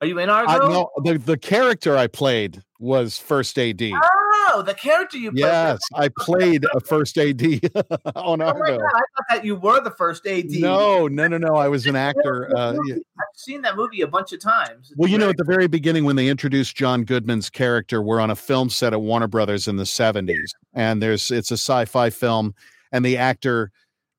Are 0.00 0.06
you 0.06 0.18
in 0.18 0.28
Argo? 0.28 0.50
I 0.50 0.58
know 0.58 0.90
the 1.04 1.16
the 1.16 1.38
character 1.38 1.96
I 1.96 2.08
played 2.08 2.60
was 2.80 3.18
first 3.18 3.56
AD. 3.56 3.80
Ah, 3.94 4.08
Oh, 4.34 4.62
the 4.64 4.74
character 4.74 5.18
you 5.18 5.30
played. 5.30 5.40
Yes, 5.40 5.80
I 5.94 6.08
played 6.18 6.64
a 6.74 6.80
first 6.80 7.18
AD 7.18 7.42
on 8.16 8.40
Oh 8.40 8.46
Argo. 8.46 8.74
I 8.74 8.78
thought 8.78 9.26
that 9.30 9.44
you 9.44 9.56
were 9.56 9.80
the 9.80 9.90
first 9.90 10.26
AD. 10.26 10.50
No, 10.50 11.06
no, 11.06 11.28
no, 11.28 11.38
no. 11.38 11.56
I 11.56 11.68
was 11.68 11.86
an 11.86 11.96
actor. 11.96 12.50
Uh, 12.56 12.76
yeah. 12.86 12.94
I've 12.94 13.36
seen 13.36 13.62
that 13.62 13.76
movie 13.76 14.00
a 14.00 14.06
bunch 14.06 14.32
of 14.32 14.40
times. 14.40 14.90
It's 14.90 14.96
Well, 14.96 15.10
you 15.10 15.18
know, 15.18 15.28
at 15.28 15.36
the 15.36 15.44
very 15.44 15.66
beginning, 15.66 16.04
when 16.04 16.16
they 16.16 16.28
introduced 16.28 16.74
John 16.74 17.04
Goodman's 17.04 17.50
character, 17.50 18.00
we're 18.00 18.20
on 18.20 18.30
a 18.30 18.36
film 18.36 18.70
set 18.70 18.92
at 18.92 19.00
Warner 19.00 19.28
Brothers 19.28 19.68
in 19.68 19.76
the 19.76 19.84
'70s, 19.84 20.50
and 20.72 21.02
there's 21.02 21.30
it's 21.30 21.50
a 21.50 21.58
sci-fi 21.58 22.10
film, 22.10 22.54
and 22.90 23.04
the 23.04 23.18
actor 23.18 23.70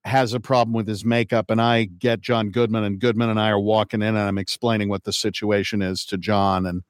has 0.06 0.34
a 0.34 0.40
problem 0.40 0.74
with 0.74 0.88
his 0.88 1.06
makeup, 1.06 1.50
and 1.50 1.62
I 1.62 1.86
get 1.86 2.22
John 2.22 2.50
Goodman, 2.50 2.84
and 2.84 3.00
Goodman 3.00 3.30
and 3.30 3.40
I 3.40 3.50
are 3.50 3.60
walking 3.60 4.02
in, 4.02 4.10
and 4.10 4.18
I'm 4.18 4.38
explaining 4.38 4.90
what 4.90 5.06
the 5.06 5.14
situation 5.14 5.82
is 5.82 6.06
to 6.06 6.18
John 6.18 6.66
and 6.66 6.84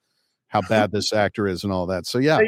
how 0.48 0.62
bad 0.62 0.92
this 0.92 1.14
actor 1.14 1.48
is, 1.48 1.64
and 1.64 1.72
all 1.72 1.86
that. 1.88 2.06
So 2.06 2.18
yeah, 2.18 2.40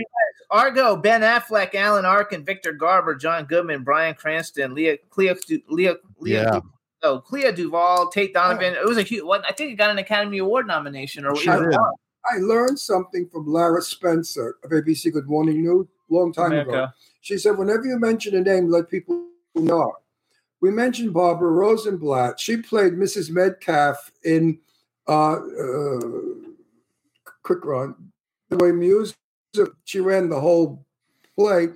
Argo, 0.52 0.96
Ben 0.96 1.22
Affleck, 1.22 1.76
Alan 1.76 2.06
Arkin, 2.06 2.44
Victor 2.44 2.72
Garber, 2.72 3.16
John 3.16 3.46
Goodman, 3.46 3.84
Bryan 3.84 4.16
Cranston, 4.16 4.74
Leah, 4.74 4.98
Clea, 5.10 5.36
Leah, 5.70 5.96
Leah, 6.20 6.44
Yeah. 6.54 6.60
oh, 7.04 7.20
Clea 7.20 7.52
Duvall, 7.52 8.10
Tate 8.10 8.34
Donovan. 8.34 8.74
It 8.74 8.86
was 8.86 8.98
a 8.98 9.04
huge 9.04 9.24
one. 9.24 9.44
I 9.46 9.52
think 9.52 9.72
it 9.72 9.76
got 9.76 9.90
an 9.90 9.98
Academy 9.98 10.40
Award 10.40 10.68
nomination 10.68 11.26
or 11.26 11.36
Sure 11.36 11.70
even 11.72 11.80
I 12.32 12.38
learned 12.38 12.80
something 12.80 13.28
from 13.30 13.46
Lara 13.46 13.82
Spencer 13.82 14.58
of 14.64 14.72
ABC 14.72 15.14
Good 15.14 15.28
Morning 15.28 15.62
News 15.62 15.88
a 16.10 16.14
long 16.14 16.34
time 16.34 16.54
ago. 16.54 16.88
She 17.22 17.38
said, 17.38 17.58
whenever 17.58 17.86
you 17.86 18.00
mention 18.00 18.36
a 18.36 18.42
name, 18.42 18.70
let 18.70 18.90
people 18.90 19.28
know. 19.56 19.94
We 20.62 20.72
mentioned 20.72 21.14
Barbara 21.14 21.52
Rosenblatt. 21.52 22.40
She 22.40 22.58
played 22.58 22.94
Mrs. 22.94 23.30
Metcalf 23.30 24.12
in 24.24 24.60
uh, 25.08 25.34
uh, 25.34 26.00
Quick 27.44 27.64
Run. 27.64 27.96
The 28.50 28.58
way 28.58 28.72
music, 28.72 29.16
she 29.86 30.00
ran 30.00 30.30
the 30.30 30.40
whole 30.40 30.86
play. 31.38 31.70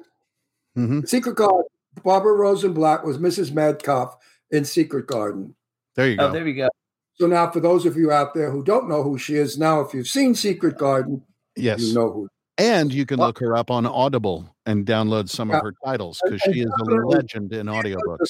Mhm. 0.77 1.07
Secret 1.07 1.35
Garden. 1.35 1.63
Barbara 2.03 2.33
Rosenblatt 2.33 3.03
was 3.03 3.17
Mrs. 3.17 3.51
Metcalf 3.51 4.15
in 4.51 4.63
Secret 4.65 5.07
Garden. 5.07 5.55
There 5.95 6.07
you 6.07 6.15
Oh, 6.19 6.27
go. 6.27 6.33
there 6.33 6.43
we 6.45 6.53
go. 6.53 6.69
So 7.15 7.27
now, 7.27 7.49
for 7.51 7.59
those 7.59 7.85
of 7.85 7.97
you 7.97 8.11
out 8.11 8.33
there 8.33 8.49
who 8.49 8.63
don't 8.63 8.87
know 8.87 9.03
who 9.03 9.17
she 9.17 9.35
is, 9.35 9.57
now 9.57 9.81
if 9.81 9.93
you've 9.93 10.07
seen 10.07 10.33
Secret 10.35 10.77
Garden, 10.77 11.21
yes. 11.57 11.81
you 11.81 11.93
know 11.93 12.11
who. 12.11 12.29
And 12.57 12.93
you 12.93 13.05
can 13.05 13.19
look 13.19 13.39
her 13.39 13.55
up 13.55 13.71
on 13.71 13.85
Audible 13.85 14.53
and 14.65 14.85
download 14.85 15.29
some 15.29 15.49
Yeah. 15.49 15.57
of 15.57 15.63
her 15.63 15.73
titles 15.83 16.19
because 16.23 16.41
she 16.41 16.61
is 16.61 16.71
a 16.79 16.83
legend 16.83 17.51
in 17.53 17.67
audiobooks. 17.67 18.17
the 18.19 18.29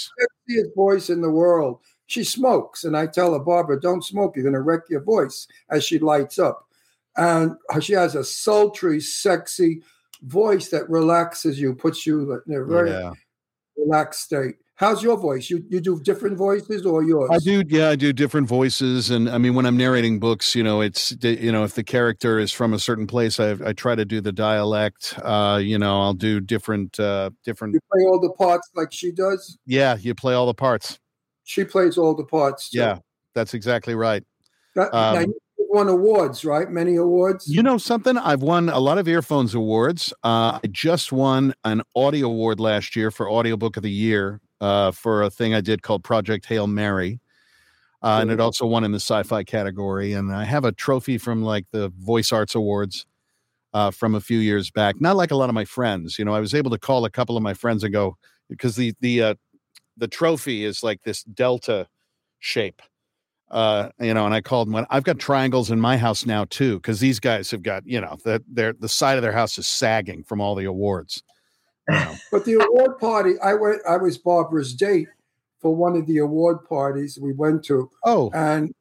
sexiest 0.49 0.75
voice 0.75 1.09
in 1.09 1.21
the 1.21 1.29
world. 1.31 1.79
She 2.07 2.23
smokes, 2.23 2.83
and 2.85 2.97
I 2.97 3.05
tell 3.05 3.33
her, 3.33 3.39
Barbara, 3.39 3.79
don't 3.79 4.03
smoke. 4.03 4.35
You're 4.35 4.43
going 4.43 4.53
to 4.53 4.61
wreck 4.61 4.81
your 4.89 5.01
voice 5.01 5.47
as 5.69 5.83
she 5.83 5.99
lights 5.99 6.39
up. 6.39 6.67
And 7.17 7.53
she 7.81 7.93
has 7.93 8.15
a 8.15 8.23
sultry, 8.23 8.99
sexy 9.01 9.81
voice 10.21 10.69
that 10.69 10.89
relaxes 10.89 11.59
you, 11.59 11.73
puts 11.75 12.05
you 12.05 12.41
in 12.47 12.53
a 12.55 12.63
very 12.65 12.91
Yeah. 12.91 13.11
relaxed 13.77 14.21
state. 14.23 14.55
How's 14.75 15.03
your 15.03 15.17
voice? 15.17 15.49
You 15.49 15.61
you 15.67 15.81
do 15.81 15.99
different 15.99 16.37
voices 16.37 16.85
or 16.85 17.03
yours? 17.03 17.29
I 17.33 17.39
do, 17.39 17.63
yeah, 17.67 17.89
I 17.89 17.97
do 17.97 18.13
different 18.13 18.47
voices, 18.47 19.09
and 19.09 19.29
I 19.29 19.37
mean, 19.37 19.53
when 19.53 19.65
I'm 19.65 19.75
narrating 19.75 20.19
books, 20.21 20.55
you 20.55 20.63
know, 20.63 20.79
it's 20.79 21.13
you 21.21 21.51
know, 21.51 21.65
if 21.65 21.73
the 21.75 21.83
character 21.83 22.39
is 22.39 22.53
from 22.53 22.73
a 22.73 22.79
certain 22.79 23.05
place, 23.05 23.41
I 23.41 23.57
I 23.65 23.73
try 23.73 23.95
to 23.95 24.05
do 24.05 24.21
the 24.21 24.31
dialect. 24.31 25.15
Uh, 25.21 25.59
you 25.61 25.77
know, 25.77 25.99
I'll 26.01 26.13
do 26.13 26.39
different, 26.39 26.97
uh, 26.97 27.31
different. 27.43 27.73
You 27.73 27.81
play 27.91 28.05
all 28.05 28.21
the 28.21 28.31
parts 28.31 28.69
like 28.73 28.93
she 28.93 29.11
does. 29.11 29.57
Yeah, 29.65 29.97
you 29.99 30.15
play 30.15 30.33
all 30.33 30.45
the 30.45 30.53
parts. 30.53 30.97
She 31.43 31.65
plays 31.65 31.97
all 31.97 32.15
the 32.15 32.23
parts. 32.23 32.69
Too. 32.69 32.79
Yeah, 32.79 32.99
that's 33.35 33.53
exactly 33.53 33.95
right. 33.95 34.23
That, 34.75 34.93
Um, 34.93 35.15
now 35.15 35.25
won 35.67 35.87
awards, 35.87 36.45
right? 36.45 36.69
Many 36.69 36.95
awards. 36.95 37.47
You 37.47 37.61
know 37.63 37.77
something? 37.77 38.17
I've 38.17 38.41
won 38.41 38.69
a 38.69 38.79
lot 38.79 38.97
of 38.97 39.07
earphones 39.07 39.53
awards. 39.53 40.13
Uh, 40.23 40.59
I 40.63 40.67
just 40.71 41.11
won 41.11 41.53
an 41.63 41.81
audio 41.95 42.27
award 42.27 42.59
last 42.59 42.95
year 42.95 43.11
for 43.11 43.29
audiobook 43.29 43.77
of 43.77 43.83
the 43.83 43.91
year 43.91 44.41
uh, 44.61 44.91
for 44.91 45.23
a 45.23 45.29
thing 45.29 45.53
I 45.53 45.61
did 45.61 45.81
called 45.81 46.03
Project 46.03 46.45
Hail 46.45 46.67
Mary. 46.67 47.19
Uh, 48.01 48.19
and 48.21 48.31
it 48.31 48.39
also 48.39 48.65
won 48.65 48.83
in 48.83 48.91
the 48.91 48.99
sci-fi 48.99 49.43
category. 49.43 50.13
And 50.13 50.33
I 50.33 50.45
have 50.45 50.63
a 50.63 50.71
trophy 50.71 51.17
from 51.17 51.43
like 51.43 51.65
the 51.71 51.89
Voice 51.99 52.31
Arts 52.31 52.55
Awards 52.55 53.05
uh, 53.73 53.91
from 53.91 54.15
a 54.15 54.21
few 54.21 54.39
years 54.39 54.71
back. 54.71 55.01
Not 55.01 55.17
like 55.17 55.31
a 55.31 55.35
lot 55.35 55.49
of 55.49 55.55
my 55.55 55.65
friends. 55.65 56.17
You 56.17 56.25
know, 56.25 56.33
I 56.33 56.39
was 56.39 56.53
able 56.53 56.71
to 56.71 56.77
call 56.77 57.03
a 57.03 57.09
couple 57.09 57.35
of 57.35 57.43
my 57.43 57.53
friends 57.53 57.83
and 57.83 57.91
go 57.91 58.17
because 58.49 58.75
the 58.77 58.93
the 59.01 59.21
uh, 59.21 59.35
the 59.97 60.07
trophy 60.07 60.63
is 60.63 60.81
like 60.81 61.03
this 61.03 61.23
delta 61.23 61.87
shape 62.39 62.81
uh 63.51 63.89
you 63.99 64.13
know 64.13 64.25
and 64.25 64.33
i 64.33 64.41
called 64.41 64.71
one 64.71 64.85
i've 64.89 65.03
got 65.03 65.17
triangles 65.17 65.71
in 65.71 65.79
my 65.79 65.97
house 65.97 66.25
now 66.25 66.45
too 66.45 66.77
because 66.77 66.99
these 66.99 67.19
guys 67.19 67.49
have 67.49 67.63
got 67.63 67.85
you 67.85 67.99
know 67.99 68.17
the 68.23 68.43
their 68.47 68.73
the 68.73 68.89
side 68.89 69.17
of 69.17 69.23
their 69.23 69.31
house 69.31 69.57
is 69.57 69.65
sagging 69.67 70.23
from 70.23 70.39
all 70.39 70.55
the 70.55 70.65
awards 70.65 71.23
you 71.89 71.95
know. 71.95 72.15
But 72.31 72.45
the 72.45 72.53
award 72.53 72.99
party, 72.99 73.33
I 73.43 73.55
went. 73.55 73.81
I 73.87 73.97
was 73.97 74.19
Barbara's 74.19 74.73
date 74.75 75.07
for 75.59 75.75
one 75.75 75.95
of 75.95 76.05
the 76.05 76.19
award 76.19 76.63
parties 76.65 77.17
we 77.19 77.33
went 77.33 77.63
to, 77.65 77.89
oh 78.05 78.29
and 78.33 78.71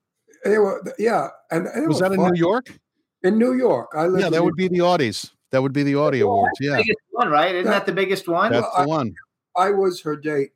they 0.44 0.58
were 0.58 0.82
yeah. 0.98 1.28
And, 1.50 1.66
and 1.66 1.84
it 1.84 1.88
was 1.88 2.00
that 2.00 2.12
in 2.12 2.22
new 2.22 2.34
york 2.34 2.78
In 3.22 3.38
New 3.38 3.54
York, 3.54 3.90
I 3.94 4.06
lived. 4.06 4.22
yeah 4.22 4.30
that 4.30 4.38
in 4.38 4.44
would 4.44 4.54
be 4.56 4.68
the 4.68 4.78
Audies 4.78 5.30
that 5.50 5.62
would 5.62 5.72
be 5.72 5.82
the 5.82 5.94
audio 5.94 6.26
awards 6.26 6.58
yeah 6.60 6.76
Biggest 6.76 6.98
one, 7.10 7.30
right? 7.30 7.54
Isn't 7.54 7.70
that 7.70 7.86
the 7.86 7.92
biggest 7.92 8.28
one? 8.28 8.52
that's 8.52 8.66
Well, 8.76 8.82
the 8.82 8.88
one 8.88 9.14
I 9.56 9.70
was 9.70 10.00
her 10.02 10.14
date, 10.16 10.50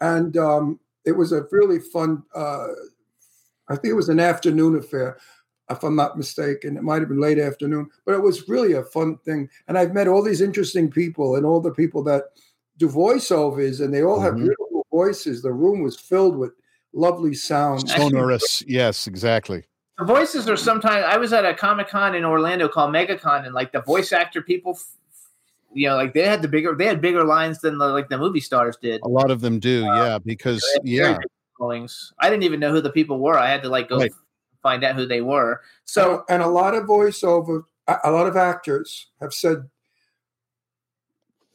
and 0.00 0.36
um, 0.36 0.78
it 1.04 1.12
was 1.12 1.32
a 1.32 1.46
really 1.50 1.80
fun. 1.80 2.22
Uh, 2.34 2.68
I 3.68 3.76
think 3.76 3.92
it 3.92 3.96
was 3.96 4.08
an 4.08 4.20
afternoon 4.20 4.76
affair, 4.76 5.18
if 5.70 5.82
I'm 5.82 5.96
not 5.96 6.16
mistaken. 6.16 6.76
It 6.76 6.82
might 6.82 7.00
have 7.00 7.08
been 7.08 7.20
late 7.20 7.38
afternoon, 7.38 7.88
but 8.04 8.14
it 8.14 8.22
was 8.22 8.48
really 8.48 8.74
a 8.74 8.84
fun 8.84 9.18
thing. 9.24 9.48
And 9.68 9.76
I've 9.76 9.92
met 9.94 10.08
all 10.08 10.22
these 10.22 10.40
interesting 10.40 10.90
people, 10.90 11.36
and 11.36 11.44
all 11.44 11.60
the 11.60 11.72
people 11.72 12.02
that 12.04 12.24
do 12.78 12.88
voiceovers, 12.88 13.82
and 13.82 13.92
they 13.92 14.02
all 14.02 14.20
have 14.20 14.34
Mhm. 14.34 14.44
beautiful 14.44 14.86
voices. 14.92 15.42
The 15.42 15.52
room 15.52 15.82
was 15.82 15.96
filled 15.98 16.36
with 16.36 16.52
lovely 16.92 17.34
sounds. 17.34 17.92
sonorous 17.94 18.62
yes 18.66 19.06
exactly 19.06 19.64
The 19.98 20.04
voices 20.04 20.46
are 20.48 20.56
sometimes. 20.58 21.04
I 21.08 21.16
was 21.16 21.32
at 21.32 21.44
a 21.46 21.54
Comic 21.54 21.88
Con 21.88 22.14
in 22.14 22.24
Orlando 22.24 22.68
called 22.68 22.92
MegaCon, 22.92 23.46
and 23.46 23.54
like 23.54 23.72
the 23.72 23.80
voice 23.80 24.12
actor 24.12 24.42
people, 24.42 24.72
f- 24.72 24.88
you 25.72 25.88
know, 25.88 25.96
like 25.96 26.12
they 26.14 26.26
had 26.26 26.42
the 26.42 26.48
bigger, 26.48 26.74
they 26.74 26.86
had 26.86 27.00
bigger 27.00 27.24
lines 27.24 27.60
than 27.60 27.78
the 27.78 27.86
like 27.88 28.08
the 28.10 28.16
movie 28.18 28.40
stars 28.40 28.76
did. 28.80 29.00
a 29.04 29.08
lot 29.08 29.30
of 29.30 29.40
them 29.40 29.58
do 29.58 29.84
yeah 29.84 30.18
because 30.18 30.60
They 30.84 30.90
had 31.00 31.02
very 31.08 31.12
yeah 31.12 31.18
big 31.56 31.64
followings. 31.64 32.12
I 32.18 32.30
didn't 32.30 32.44
even 32.44 32.60
know 32.60 32.72
who 32.72 32.80
the 32.80 32.90
people 32.90 33.18
were. 33.18 33.38
I 33.38 33.48
had 33.50 33.62
to 33.62 33.68
like 33.68 33.88
go 33.88 33.98
Right. 33.98 34.12
find 34.62 34.84
out 34.84 34.96
who 34.96 35.06
they 35.06 35.20
were. 35.20 35.60
So, 35.84 36.02
So 36.02 36.24
and 36.28 36.42
a 36.42 36.48
lot 36.48 36.74
of 36.74 36.84
voiceover, 36.84 37.64
a 37.86 37.96
a 38.04 38.10
lot 38.10 38.26
of 38.26 38.36
actors 38.36 39.08
have 39.20 39.32
said, 39.32 39.68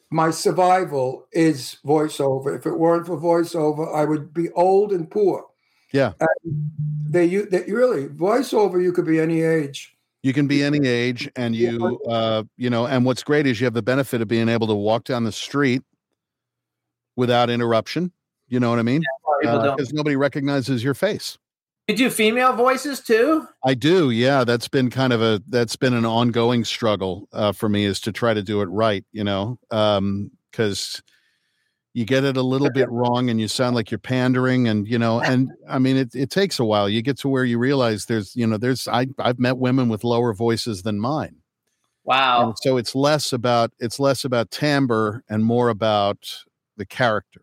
my 0.09 0.29
survival 0.31 1.27
is 1.31 1.77
voiceover. 1.85 2.57
If 2.57 2.65
it 2.65 2.77
weren't 2.77 3.05
for 3.07 3.17
voiceover, 3.17 3.93
I 3.95 4.03
would 4.05 4.33
be 4.33 4.49
old 4.51 4.91
and 4.91 5.09
poor. 5.09 5.45
Yeah. 5.93 6.13
And 6.19 6.71
they, 7.09 7.25
you, 7.25 7.45
they 7.45 7.63
really 7.71 8.07
voiceover. 8.07 8.81
You 8.81 8.91
could 8.93 9.05
be 9.05 9.19
any 9.19 9.41
age. 9.41 9.95
you 10.23 10.33
can 10.33 10.47
be 10.47 10.63
any 10.63 10.87
age 10.87 11.29
and 11.35 11.55
you 11.55 11.99
uh 12.07 12.43
you 12.55 12.69
know 12.69 12.85
and 12.87 13.05
what's 13.05 13.23
great 13.23 13.47
is 13.47 13.59
you 13.59 13.65
have 13.65 13.73
the 13.73 13.81
benefit 13.81 14.21
of 14.21 14.27
being 14.27 14.49
able 14.49 14.67
to 14.67 14.75
walk 14.75 15.03
down 15.03 15.23
the 15.23 15.31
street 15.31 15.81
without 17.15 17.49
interruption 17.49 18.11
you 18.47 18.59
know 18.59 18.69
what 18.69 18.77
i 18.77 18.83
mean 18.83 19.01
people 19.01 19.09
don't. 19.17 19.20
Because 19.41 19.93
nobody 19.93 20.15
recognizes 20.15 20.83
your 20.83 20.93
face 20.93 21.37
You 21.87 21.95
do 21.95 22.09
female 22.09 22.53
voices 22.53 22.99
too? 23.01 23.47
i 23.65 23.73
do 23.73 24.09
yeah 24.11 24.43
that's 24.43 24.67
been 24.67 24.89
kind 24.89 25.13
of 25.13 25.21
a 25.21 25.41
that's 25.49 25.75
been 25.75 25.93
an 25.93 26.05
ongoing 26.05 26.63
struggle 26.63 27.27
uh, 27.33 27.51
for 27.51 27.69
me 27.69 27.85
is 27.85 27.99
to 28.01 28.11
try 28.11 28.33
to 28.33 28.41
do 28.43 28.61
it 28.61 28.65
right 28.67 29.03
you 29.11 29.23
know 29.23 29.57
um 29.71 30.31
because 30.51 31.01
you 31.93 32.05
get 32.05 32.23
it 32.23 32.37
a 32.37 32.41
little 32.41 32.69
bit 32.71 32.89
wrong 32.99 33.29
and 33.29 33.41
you 33.41 33.47
sound 33.49 33.75
like 33.75 33.91
you're 33.91 33.97
pandering 33.99 34.67
and 34.67 34.87
you 34.87 34.97
know 34.99 35.19
and 35.19 35.49
i 35.69 35.77
mean 35.79 35.97
it, 35.97 36.15
it 36.15 36.29
takes 36.29 36.59
a 36.59 36.65
while 36.65 36.87
you 36.89 37.01
get 37.01 37.17
to 37.19 37.27
where 37.29 37.43
you 37.45 37.57
realize 37.57 38.05
there's 38.05 38.35
you 38.35 38.47
know 38.47 38.57
there's 38.57 38.87
i 38.87 39.05
i've 39.19 39.39
met 39.39 39.57
women 39.57 39.89
with 39.89 40.03
lower 40.03 40.33
voices 40.33 40.83
than 40.83 40.99
mine 40.99 41.35
Wow. 42.03 42.47
and 42.47 42.55
so 42.61 42.77
it's 42.77 42.95
less 42.95 43.31
about 43.31 43.71
it's 43.79 43.99
less 43.99 44.25
about 44.25 44.49
timbre 44.49 45.23
and 45.29 45.45
more 45.45 45.69
about 45.69 46.43
the 46.75 46.85
character 46.85 47.41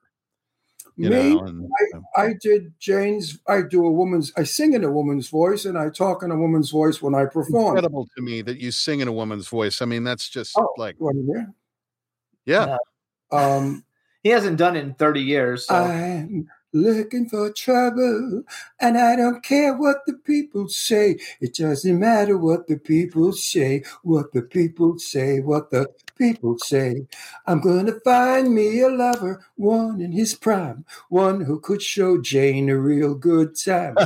you 0.99 1.09
Me, 1.09 1.35
know 1.35 1.41
and, 1.45 1.71
uh, 1.95 2.01
I 2.17 2.35
did 2.41 2.73
Jane's. 2.81 3.39
I 3.47 3.63
do 3.63 3.87
a 3.87 3.91
woman's. 3.91 4.33
I 4.37 4.43
sing 4.43 4.73
in 4.75 4.83
a 4.85 4.91
woman's 4.91 5.29
voice, 5.29 5.65
and 5.65 5.79
I 5.79 5.91
talk 5.91 6.23
in 6.25 6.31
a 6.33 6.37
woman's 6.37 6.71
voice 6.71 7.01
when 7.01 7.15
I 7.15 7.25
perform. 7.27 7.77
incredible 7.77 8.09
to 8.17 8.23
me 8.23 8.43
that 8.43 8.59
you 8.59 8.71
sing 8.73 8.99
in 9.01 9.07
a 9.09 9.13
woman's 9.13 9.47
voice 9.49 9.81
i 9.81 9.85
mean 9.85 10.03
that's 10.05 10.29
just 10.29 10.59
Oh, 10.59 10.75
like 10.77 10.97
what 10.99 11.13
do 11.15 11.21
you 11.21 11.33
mean? 11.35 11.55
yeah 12.45 12.77
Um, 13.31 13.85
He 14.25 14.31
hasn't 14.31 14.59
done 14.59 14.75
it 14.77 14.81
in 14.85 14.95
30 14.95 15.21
years. 15.23 15.67
So. 15.69 15.77
I'm 15.77 16.49
looking 16.73 17.29
for 17.29 17.53
trouble, 17.53 18.43
and 18.81 18.99
I 18.99 19.15
don't 19.15 19.45
care 19.45 19.73
what 19.75 19.99
the 20.07 20.15
people 20.15 20.69
say. 20.69 21.19
It 21.41 21.55
doesn't 21.55 21.99
matter 21.99 22.37
what 22.37 22.67
the 22.67 22.77
people 22.79 23.33
say, 23.33 23.85
what 24.03 24.33
the 24.33 24.43
people 24.43 24.99
say, 24.99 25.39
what 25.41 25.71
the 25.71 25.87
people 26.19 26.59
say. 26.59 27.07
I'm 27.47 27.61
gonna 27.61 27.99
find 28.05 28.55
me 28.55 28.81
a 28.81 28.89
lover, 28.89 29.45
one 29.57 30.01
in 30.01 30.13
his 30.13 30.35
prime, 30.35 30.85
one 31.09 31.41
who 31.41 31.61
could 31.61 31.81
show 31.81 32.21
Jane 32.21 32.69
a 32.69 32.77
real 32.79 33.15
good 33.15 33.57
time. 33.59 33.97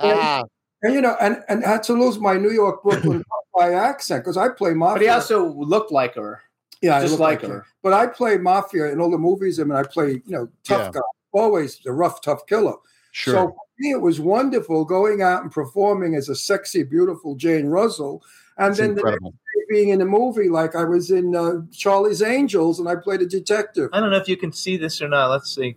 and 0.00 0.48
you 0.94 1.00
know, 1.00 1.16
and 1.20 1.42
and 1.48 1.64
I 1.64 1.70
had 1.72 1.82
to 1.84 1.92
lose 1.92 2.18
my 2.18 2.34
New 2.38 2.50
York 2.52 2.82
Brooklyn 2.82 3.22
by 3.54 3.74
accent 3.74 4.22
because 4.24 4.36
I 4.36 4.48
play 4.50 4.72
mafia. 4.74 4.94
but 4.94 5.02
he 5.02 5.08
also 5.08 5.52
looked 5.52 5.92
like 5.92 6.14
her. 6.14 6.42
Yeah, 6.80 6.96
I 6.96 7.00
Just 7.00 7.12
look 7.12 7.20
like 7.20 7.40
him. 7.40 7.50
her. 7.50 7.66
But 7.82 7.92
I 7.92 8.06
play 8.06 8.38
mafia 8.38 8.92
in 8.92 9.00
all 9.00 9.10
the 9.10 9.18
movies. 9.18 9.58
I 9.58 9.64
mean, 9.64 9.72
I 9.76 9.82
play, 9.82 10.10
you 10.12 10.22
know, 10.26 10.48
tough 10.62 10.78
Yeah. 10.86 10.90
guy, 10.92 11.00
always 11.32 11.78
the 11.80 11.92
rough, 11.92 12.20
tough 12.20 12.46
killer. 12.46 12.74
sure 13.10 13.34
So 13.34 13.46
for 13.48 13.66
me, 13.78 13.90
it 13.90 14.00
was 14.00 14.20
wonderful 14.20 14.84
going 14.84 15.20
out 15.20 15.42
and 15.42 15.50
performing 15.50 16.14
as 16.14 16.28
a 16.28 16.36
sexy, 16.36 16.84
beautiful 16.84 17.34
Jane 17.34 17.66
Russell. 17.66 18.22
And 18.58 18.70
it's 18.70 18.78
then 18.78 18.88
the 18.90 18.94
next 18.94 19.04
incredible 19.04 19.30
day 19.30 19.64
being 19.68 19.88
in 19.90 20.00
a 20.00 20.04
movie, 20.04 20.48
like 20.48 20.74
I 20.74 20.84
was 20.84 21.10
in 21.10 21.34
uh, 21.34 21.62
Charlie's 21.72 22.22
Angels 22.22 22.80
and 22.80 22.88
I 22.88 22.96
played 22.96 23.22
a 23.22 23.26
detective. 23.26 23.90
I 23.92 24.00
don't 24.00 24.10
know 24.10 24.16
if 24.16 24.28
you 24.28 24.36
can 24.36 24.52
see 24.52 24.76
this 24.76 25.00
or 25.00 25.08
not. 25.08 25.30
Let's 25.30 25.54
see. 25.54 25.76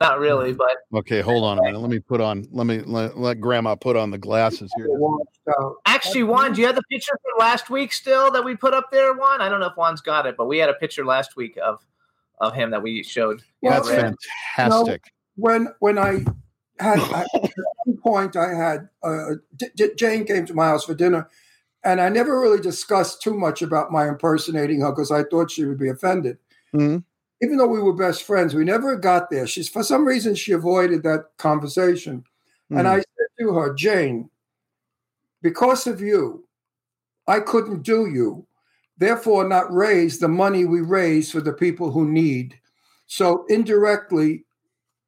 Not 0.00 0.18
really, 0.18 0.52
but 0.52 0.76
Okay, 0.92 1.20
hold 1.20 1.44
on 1.44 1.58
a 1.58 1.62
minute. 1.62 1.80
Let 1.80 1.90
me 1.90 1.98
put 1.98 2.20
on. 2.20 2.46
Let 2.52 2.66
me 2.66 2.80
let, 2.80 3.16
let 3.16 3.40
Grandma 3.40 3.74
put 3.74 3.96
on 3.96 4.10
the 4.10 4.18
glasses 4.18 4.72
here. 4.76 4.88
Actually, 5.86 6.24
Juan, 6.24 6.52
do 6.52 6.60
you 6.60 6.66
have 6.66 6.76
the 6.76 6.82
picture 6.90 7.18
from 7.22 7.38
last 7.38 7.70
week 7.70 7.92
still 7.92 8.30
that 8.32 8.44
we 8.44 8.54
put 8.56 8.74
up 8.74 8.90
there, 8.90 9.14
Juan? 9.14 9.40
I 9.40 9.48
don't 9.48 9.60
know 9.60 9.66
if 9.66 9.76
Juan's 9.76 10.00
got 10.00 10.26
it, 10.26 10.36
but 10.36 10.46
we 10.46 10.58
had 10.58 10.68
a 10.68 10.74
picture 10.74 11.04
last 11.04 11.36
week 11.36 11.56
of 11.62 11.84
of 12.40 12.54
him 12.54 12.70
that 12.70 12.82
we 12.82 13.02
showed. 13.02 13.42
That's 13.62 13.88
Yeah. 13.88 14.12
fantastic. 14.56 15.12
when 15.36 15.68
when 15.78 15.98
I 15.98 16.24
had 16.78 17.00
I, 17.00 17.22
at 17.22 17.28
one 17.84 17.96
point 17.98 18.36
I 18.36 18.54
had 18.54 18.88
uh, 19.02 19.34
J- 19.56 19.70
J- 19.76 19.94
Jane 19.94 20.24
came 20.24 20.46
to 20.46 20.54
my 20.54 20.66
house 20.66 20.84
for 20.84 20.94
dinner, 20.94 21.28
and 21.84 22.00
I 22.00 22.08
never 22.08 22.40
really 22.40 22.60
discussed 22.60 23.22
too 23.22 23.34
much 23.34 23.62
about 23.62 23.92
my 23.92 24.08
impersonating 24.08 24.80
her 24.80 24.90
because 24.90 25.10
I 25.10 25.24
thought 25.24 25.50
she 25.50 25.64
would 25.64 25.78
be 25.78 25.88
offended. 25.88 26.38
Mhm. 26.74 27.04
Even 27.42 27.56
though 27.58 27.66
we 27.66 27.82
were 27.82 27.92
best 27.92 28.22
friends, 28.22 28.54
we 28.54 28.64
never 28.64 28.96
got 28.96 29.30
there. 29.30 29.46
She's 29.46 29.68
for 29.68 29.82
some 29.82 30.04
reason 30.04 30.34
she 30.34 30.52
avoided 30.52 31.02
that 31.02 31.36
conversation, 31.36 32.24
and 32.70 32.88
I 32.88 32.96
said 32.96 33.28
to 33.40 33.54
her, 33.54 33.74
Jane, 33.74 34.30
because 35.42 35.86
of 35.86 36.00
you, 36.00 36.44
I 37.26 37.40
couldn't 37.40 37.82
do 37.82 38.06
you. 38.06 38.46
Therefore, 38.96 39.46
not 39.46 39.72
raise 39.72 40.18
the 40.18 40.28
money 40.28 40.64
we 40.64 40.80
raise 40.80 41.30
for 41.30 41.40
the 41.40 41.52
people 41.52 41.90
who 41.90 42.08
need. 42.10 42.58
So 43.06 43.44
indirectly, 43.48 44.44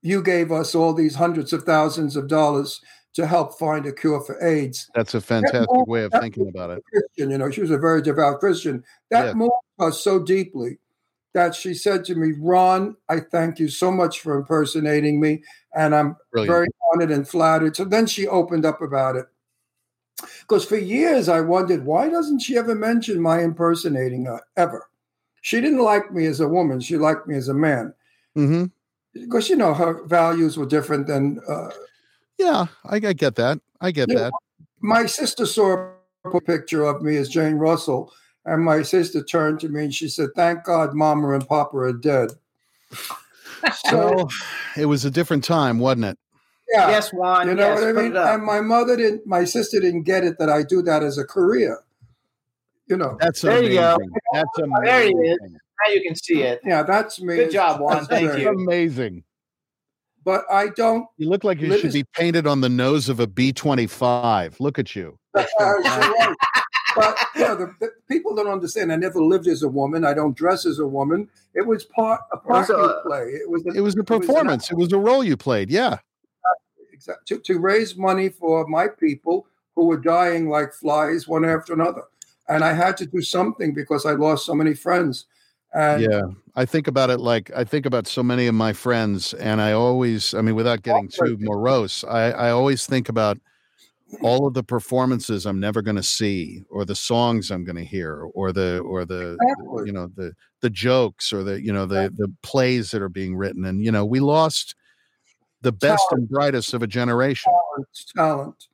you 0.03 0.23
gave 0.23 0.53
us 0.53 0.75
all 0.75 0.93
these 0.93 1.15
hundreds 1.15 1.53
of 1.53 1.65
thousands 1.65 2.17
of 2.17 2.29
dollars 2.29 2.81
to 3.17 3.27
help 3.27 3.59
find 3.59 3.87
a 3.87 3.93
cure 3.93 4.21
for 4.21 4.43
AIDS. 4.45 4.91
That's 4.95 5.15
a 5.15 5.21
fantastic 5.21 5.87
way 5.87 6.05
of 6.05 6.13
thinking 6.13 6.49
about 6.49 6.71
it. 6.71 6.85
Christian, 6.93 7.31
you 7.31 7.39
know, 7.39 7.51
she 7.51 7.63
was 7.63 7.71
a 7.71 7.79
very 7.79 8.03
devout 8.03 8.41
Christian. 8.41 8.85
That 9.11 9.29
Yeah. 9.29 9.33
moved 9.33 9.53
her 9.79 9.91
so 9.91 10.23
deeply 10.23 10.79
that 11.33 11.55
she 11.55 11.75
said 11.75 12.05
to 12.07 12.15
me, 12.15 12.33
Ron, 12.39 12.97
I 13.09 13.21
thank 13.21 13.59
you 13.59 13.69
so 13.69 13.91
much 13.91 14.21
for 14.21 14.37
impersonating 14.37 15.19
me. 15.19 15.43
And 15.75 15.95
I'm 15.95 16.17
Brilliant. 16.31 16.55
very 16.55 16.69
honored 16.93 17.11
and 17.11 17.27
flattered. 17.27 17.75
So 17.75 17.85
then 17.85 18.07
she 18.07 18.29
opened 18.29 18.65
up 18.67 18.83
about 18.83 19.17
it. 19.17 19.27
Because 20.41 20.65
for 20.65 20.77
years 20.77 21.29
I 21.29 21.41
wondered, 21.41 21.85
why 21.85 22.09
doesn't 22.09 22.41
she 22.41 22.57
ever 22.57 22.75
mention 22.75 23.21
my 23.21 23.43
impersonating 23.43 24.27
her 24.27 24.43
ever? 24.57 24.89
She 25.41 25.61
didn't 25.61 25.83
like 25.83 26.13
me 26.13 26.27
as 26.27 26.41
a 26.41 26.49
woman, 26.49 26.81
she 26.81 26.97
liked 26.97 27.27
me 27.27 27.37
as 27.37 27.49
a 27.49 27.55
man. 27.55 27.95
hmm 28.35 28.65
Because, 29.13 29.49
you 29.49 29.57
know, 29.57 29.73
her 29.73 30.05
values 30.07 30.57
were 30.59 30.67
different 30.67 31.07
than 31.07 31.41
uh, 31.49 31.71
Yeah, 32.39 32.67
I, 32.85 32.97
I 32.97 33.13
get 33.13 33.35
that. 33.37 33.61
I 33.81 33.91
get 33.91 34.09
Yeah. 34.11 34.19
that. 34.19 34.33
my 34.81 35.07
sister 35.07 35.47
saw 35.47 35.91
a 36.25 36.41
picture 36.43 36.85
of 36.85 37.03
me 37.03 37.17
as 37.17 37.29
Jane 37.29 37.55
Russell, 37.55 38.13
and 38.45 38.65
my 38.65 38.83
sister 38.83 39.23
turned 39.23 39.61
to 39.61 39.69
me 39.69 39.85
and 39.85 39.95
she 39.95 40.09
said, 40.09 40.31
"Thank 40.37 40.65
God, 40.65 40.95
Mama 40.95 41.33
and 41.33 41.47
Papa 41.47 41.77
are 41.77 41.93
dead." 41.93 42.31
So 43.87 44.29
it 44.77 44.85
was 44.87 45.05
a 45.05 45.11
different 45.11 45.43
time, 45.43 45.79
wasn't 45.81 46.05
it? 46.05 46.19
yeah, 46.73 46.89
Yes, 46.91 47.11
Juan. 47.13 47.49
you 47.49 47.55
know 47.55 47.63
yes, 47.75 47.81
what 47.81 47.89
I 47.89 47.93
mean. 47.93 48.17
And 48.17 48.45
my 48.45 48.61
mother 48.61 48.97
didn't, 48.97 49.27
my 49.27 49.45
sister 49.45 49.81
didn't 49.81 50.03
get 50.03 50.25
it 50.25 50.39
that 50.39 50.49
I 50.51 50.63
do 50.63 50.83
that 50.83 51.03
as 51.03 51.17
a 51.19 51.25
career. 51.25 51.79
You 52.87 52.97
know, 52.97 53.17
That's 53.21 53.41
There 53.41 53.63
you 53.63 53.71
go. 53.81 53.99
That's 54.33 54.59
amazing. 54.59 54.85
There 54.85 55.03
he 55.03 55.13
is. 55.31 55.39
now 55.41 55.93
you 55.93 56.03
can 56.03 56.15
see 56.15 56.43
it. 56.43 56.61
yeah, 56.65 56.83
that's 56.85 57.21
me. 57.21 57.37
Good 57.37 57.51
job, 57.51 57.81
Juan. 57.81 57.95
That's 57.97 58.07
Thank 58.09 58.39
you. 58.39 58.51
Amazing. 58.51 59.25
But 60.27 60.45
I 60.51 60.71
don't. 60.71 61.07
You 61.19 61.29
look 61.31 61.45
like 61.45 61.61
you 61.61 61.71
should 61.77 61.87
is- 61.87 61.95
be 61.95 62.05
painted 62.13 62.49
on 62.49 62.61
the 62.61 62.69
nose 62.69 63.09
of 63.09 63.21
a 63.21 63.29
B 63.29 63.53
twenty 63.53 63.87
five. 63.87 64.59
Look 64.61 64.79
at 64.79 64.95
you. 64.95 65.19
Uh, 65.39 65.45
you're 65.61 65.83
right. 65.83 66.35
But 66.97 67.17
you 67.35 67.43
know, 67.43 67.55
the, 67.57 67.73
the 67.79 67.91
people 68.09 68.35
don't 68.35 68.49
understand. 68.49 68.91
I 68.91 68.97
never 68.97 69.21
lived 69.23 69.47
as 69.47 69.63
a 69.63 69.69
woman. 69.69 70.05
I 70.05 70.15
don't 70.15 70.35
dress 70.37 70.65
as 70.67 70.79
a 70.79 70.87
woman. 70.87 71.29
It 71.55 71.67
was 71.67 71.85
part 71.85 72.23
a 72.33 72.39
part 72.39 72.71
Also, 72.71 72.75
of 72.75 72.89
the 72.89 73.09
play. 73.09 73.23
It 73.29 73.49
was. 73.49 73.63
It 73.77 73.81
was 73.83 73.97
a 73.97 74.03
performance. 74.03 74.71
It 74.71 74.77
was 74.77 74.93
a 74.93 74.99
role 74.99 75.23
you 75.23 75.37
played. 75.37 75.71
Yeah. 75.71 75.99
Exact- 76.93 77.27
to, 77.29 77.39
to 77.39 77.59
raise 77.59 77.97
money 77.97 78.29
for 78.31 78.67
my 78.67 78.89
people 78.89 79.47
who 79.77 79.85
were 79.87 79.99
dying 79.99 80.49
like 80.49 80.73
flies 80.73 81.29
one 81.29 81.45
after 81.45 81.75
another. 81.75 82.03
And 82.49 82.65
I 82.65 82.73
had 82.73 82.97
to 82.97 83.07
do 83.07 83.21
something 83.23 83.75
because 83.75 84.07
I 84.07 84.13
lost 84.13 84.47
so 84.47 84.55
many 84.55 84.75
friends. 84.75 85.27
And 85.77 86.03
yeah. 86.03 86.23
I 86.55 86.65
think 86.65 86.89
about 86.89 87.11
it 87.11 87.21
like 87.21 87.51
I 87.55 87.63
think 87.63 87.85
about 87.85 88.07
so 88.07 88.23
many 88.23 88.47
of 88.47 88.55
my 88.55 88.73
friends, 88.73 89.35
and 89.35 89.61
I 89.61 89.73
always, 89.73 90.33
I 90.33 90.41
mean, 90.41 90.55
without 90.55 90.83
getting 90.83 91.09
too 91.09 91.37
morose, 91.39 92.03
I, 92.05 92.31
I 92.31 92.51
always 92.51 92.87
think 92.87 93.11
about 93.11 93.39
all 94.23 94.47
of 94.47 94.55
the 94.55 94.63
performances 94.63 95.45
I'm 95.45 95.61
never 95.61 95.83
going 95.83 95.97
to 95.97 96.03
see, 96.03 96.65
or 96.71 96.87
the 96.87 96.95
songs 96.95 97.51
I'm 97.51 97.65
going 97.65 97.77
to 97.77 97.85
hear, 97.85 98.23
or 98.35 98.53
the 98.53 98.79
or 98.79 99.05
the 99.05 99.37
Exactly. 99.39 99.87
you 99.87 99.93
know 99.93 100.11
the 100.17 100.33
the 100.63 100.71
jokes, 100.71 101.31
or 101.31 101.45
the 101.45 101.61
you 101.61 101.75
know 101.75 101.85
the 101.85 102.11
the 102.17 102.33
plays 102.43 102.91
that 102.93 103.03
are 103.03 103.11
being 103.11 103.37
written, 103.37 103.67
and 103.67 103.85
you 103.85 103.93
know 103.93 104.07
we 104.07 104.21
lost 104.21 104.75
the 105.61 105.73
best 105.73 106.07
and 106.13 106.27
brightest 106.27 106.73
of 106.73 106.83
a 106.83 106.87
generation. 106.87 107.53
talent, 107.53 107.89
talent. 108.17 108.67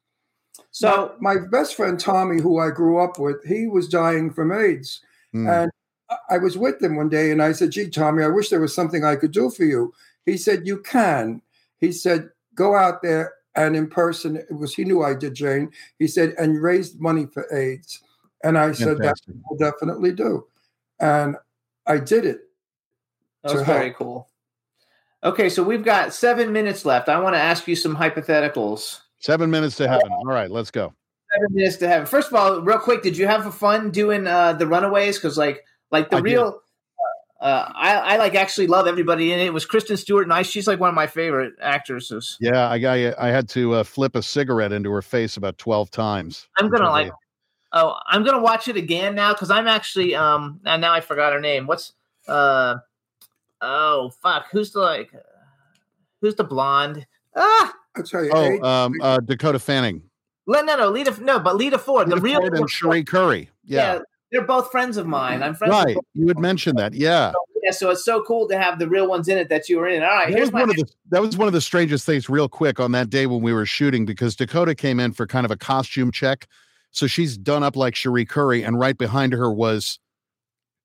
So 0.70 1.16
my, 1.18 1.34
my 1.34 1.46
best 1.50 1.74
friend 1.74 1.98
Tommy, 1.98 2.40
who 2.40 2.60
I 2.60 2.70
grew 2.70 2.98
up 2.98 3.18
with, 3.18 3.42
he 3.44 3.66
was 3.66 3.88
dying 3.88 4.30
from 4.30 4.52
AIDS. 4.52 5.00
Mm. 5.34 5.64
And 5.64 5.72
I- 6.30 6.34
I 6.34 6.38
was 6.38 6.56
with 6.58 6.82
him 6.82 6.96
one 6.96 7.08
day 7.08 7.30
and 7.30 7.42
I 7.42 7.52
said, 7.52 7.70
Gee, 7.70 7.88
Tommy, 7.90 8.22
I 8.24 8.28
wish 8.28 8.48
there 8.48 8.60
was 8.60 8.74
something 8.74 9.04
I 9.04 9.16
could 9.16 9.32
do 9.32 9.50
for 9.50 9.64
you. 9.64 9.92
He 10.26 10.36
said, 10.36 10.66
You 10.66 10.78
can. 10.82 11.42
He 11.80 11.92
said, 11.92 12.30
Go 12.54 12.74
out 12.76 13.02
there 13.02 13.34
and 13.54 13.76
in 13.76 13.86
person, 13.88 14.36
it 14.36 14.52
was 14.52 14.74
he 14.74 14.84
knew 14.84 15.02
I 15.02 15.14
did, 15.14 15.34
Jane. 15.34 15.70
He 15.98 16.06
said, 16.06 16.34
and 16.38 16.62
raised 16.62 17.00
money 17.00 17.26
for 17.26 17.46
AIDS. 17.54 18.00
And 18.44 18.56
I 18.58 18.72
said, 18.72 18.98
That 18.98 19.18
Fantastic. 19.18 19.34
will 19.48 19.58
definitely 19.58 20.12
do. 20.12 20.46
And 21.00 21.36
I 21.86 21.98
did 21.98 22.24
it. 22.24 22.40
that 23.42 23.54
was 23.54 23.62
very 23.62 23.86
help. 23.86 23.96
cool. 23.96 24.28
Okay, 25.24 25.48
so 25.48 25.62
we've 25.62 25.84
got 25.84 26.12
seven 26.14 26.52
minutes 26.52 26.84
left. 26.84 27.08
I 27.08 27.18
want 27.20 27.34
to 27.34 27.40
ask 27.40 27.68
you 27.68 27.76
some 27.76 27.94
hypotheticals. 27.96 28.98
Seven 29.18 29.50
minutes 29.50 29.76
to 29.76 29.88
heaven. 29.88 30.10
All 30.10 30.24
right, 30.24 30.50
let's 30.50 30.70
go. 30.70 30.92
Seven 31.34 31.54
minutes 31.54 31.76
to 31.76 31.88
heaven. 31.88 32.06
First 32.06 32.28
of 32.28 32.34
all, 32.34 32.60
real 32.60 32.78
quick, 32.78 33.02
did 33.02 33.16
you 33.16 33.26
have 33.26 33.54
fun 33.54 33.90
doing 33.90 34.26
uh, 34.26 34.52
the 34.54 34.66
Runaways? 34.66 35.18
Because 35.18 35.38
like, 35.38 35.64
like 35.92 36.10
the 36.10 36.16
I 36.16 36.20
real, 36.20 36.60
uh, 37.40 37.70
I, 37.74 37.94
I 37.96 38.16
like 38.16 38.34
actually 38.34 38.66
love 38.66 38.86
everybody 38.86 39.32
in 39.32 39.38
it. 39.38 39.46
It 39.46 39.52
was 39.52 39.64
Kristen 39.66 39.96
Stewart, 39.96 40.24
and 40.24 40.32
I, 40.32 40.42
she's 40.42 40.66
like 40.66 40.80
one 40.80 40.88
of 40.88 40.94
my 40.94 41.06
favorite 41.06 41.54
actresses. 41.60 42.36
Yeah, 42.40 42.68
I 42.68 42.78
got. 42.78 42.98
I 43.18 43.28
had 43.28 43.48
to 43.50 43.74
uh, 43.74 43.82
flip 43.84 44.16
a 44.16 44.22
cigarette 44.22 44.72
into 44.72 44.90
her 44.90 45.02
face 45.02 45.36
about 45.36 45.58
twelve 45.58 45.90
times. 45.90 46.48
I'm 46.58 46.68
gonna 46.68 46.90
like. 46.90 47.06
they- 47.08 47.12
Oh, 47.74 47.96
I'm 48.06 48.22
gonna 48.22 48.42
watch 48.42 48.68
it 48.68 48.76
again 48.76 49.14
now 49.14 49.32
because 49.32 49.50
I'm 49.50 49.66
actually 49.66 50.14
um. 50.14 50.60
And 50.66 50.82
now 50.82 50.92
I 50.92 51.00
forgot 51.00 51.32
her 51.32 51.40
name. 51.40 51.66
What's 51.66 51.94
uh? 52.28 52.74
Oh 53.62 54.10
fuck! 54.22 54.48
Who's 54.52 54.72
the 54.72 54.80
like? 54.80 55.10
Who's 56.20 56.34
the 56.34 56.44
blonde? 56.44 57.06
Ah, 57.34 57.72
I'll 57.96 58.02
tell 58.02 58.24
you. 58.24 58.30
Oh, 58.34 58.42
AIDS- 58.44 58.62
um, 58.62 58.92
uh, 59.00 59.20
Dakota 59.20 59.58
Fanning, 59.58 60.02
Le- 60.46 60.62
no, 60.62 60.76
no, 60.76 60.90
Lita. 60.90 61.18
No, 61.22 61.38
but 61.40 61.56
Lita 61.56 61.78
Ford, 61.78 62.10
the 62.10 62.18
real. 62.18 62.40
Ford 62.40 62.54
and 62.58 62.68
Cherie 62.68 63.04
Currie. 63.04 63.48
Yeah, 63.64 64.00
they're 64.32 64.42
both 64.42 64.70
friends 64.70 64.96
of 64.96 65.06
mine. 65.06 65.42
I'm 65.42 65.54
friends. 65.54 65.72
right. 65.72 65.96
You 66.14 66.26
had 66.26 66.38
mentioned 66.38 66.78
that. 66.78 66.94
Yeah, 66.94 67.26
them. 67.26 67.34
Yeah, 67.62 67.70
so 67.70 67.90
it's 67.90 68.04
so 68.04 68.24
cool 68.24 68.48
to 68.48 68.58
have 68.58 68.78
the 68.78 68.88
real 68.88 69.06
ones 69.06 69.28
in 69.28 69.38
it 69.38 69.48
that 69.50 69.68
you 69.68 69.78
were 69.78 69.86
in. 69.86 70.02
All 70.02 70.08
right, 70.08 70.28
that 70.28 70.36
here's 70.36 70.48
was 70.48 70.52
my 70.52 70.60
one 70.60 70.70
of 70.70 70.76
the 70.76 70.86
that 71.10 71.20
was 71.20 71.36
one 71.36 71.46
of 71.46 71.52
the 71.52 71.60
strangest 71.60 72.04
things. 72.04 72.28
Real 72.28 72.48
quick 72.48 72.80
on 72.80 72.90
that 72.92 73.10
day 73.10 73.26
when 73.26 73.42
we 73.42 73.52
were 73.52 73.66
shooting, 73.66 74.04
because 74.04 74.34
Dakota 74.34 74.74
came 74.74 74.98
in 74.98 75.12
for 75.12 75.26
kind 75.26 75.44
of 75.44 75.52
a 75.52 75.56
costume 75.56 76.10
check, 76.10 76.48
so 76.90 77.06
she's 77.06 77.36
done 77.36 77.62
up 77.62 77.76
like 77.76 77.94
Cherie 77.94 78.24
Currie, 78.24 78.64
and 78.64 78.78
right 78.78 78.96
behind 78.96 79.32
her 79.34 79.52
was 79.52 80.00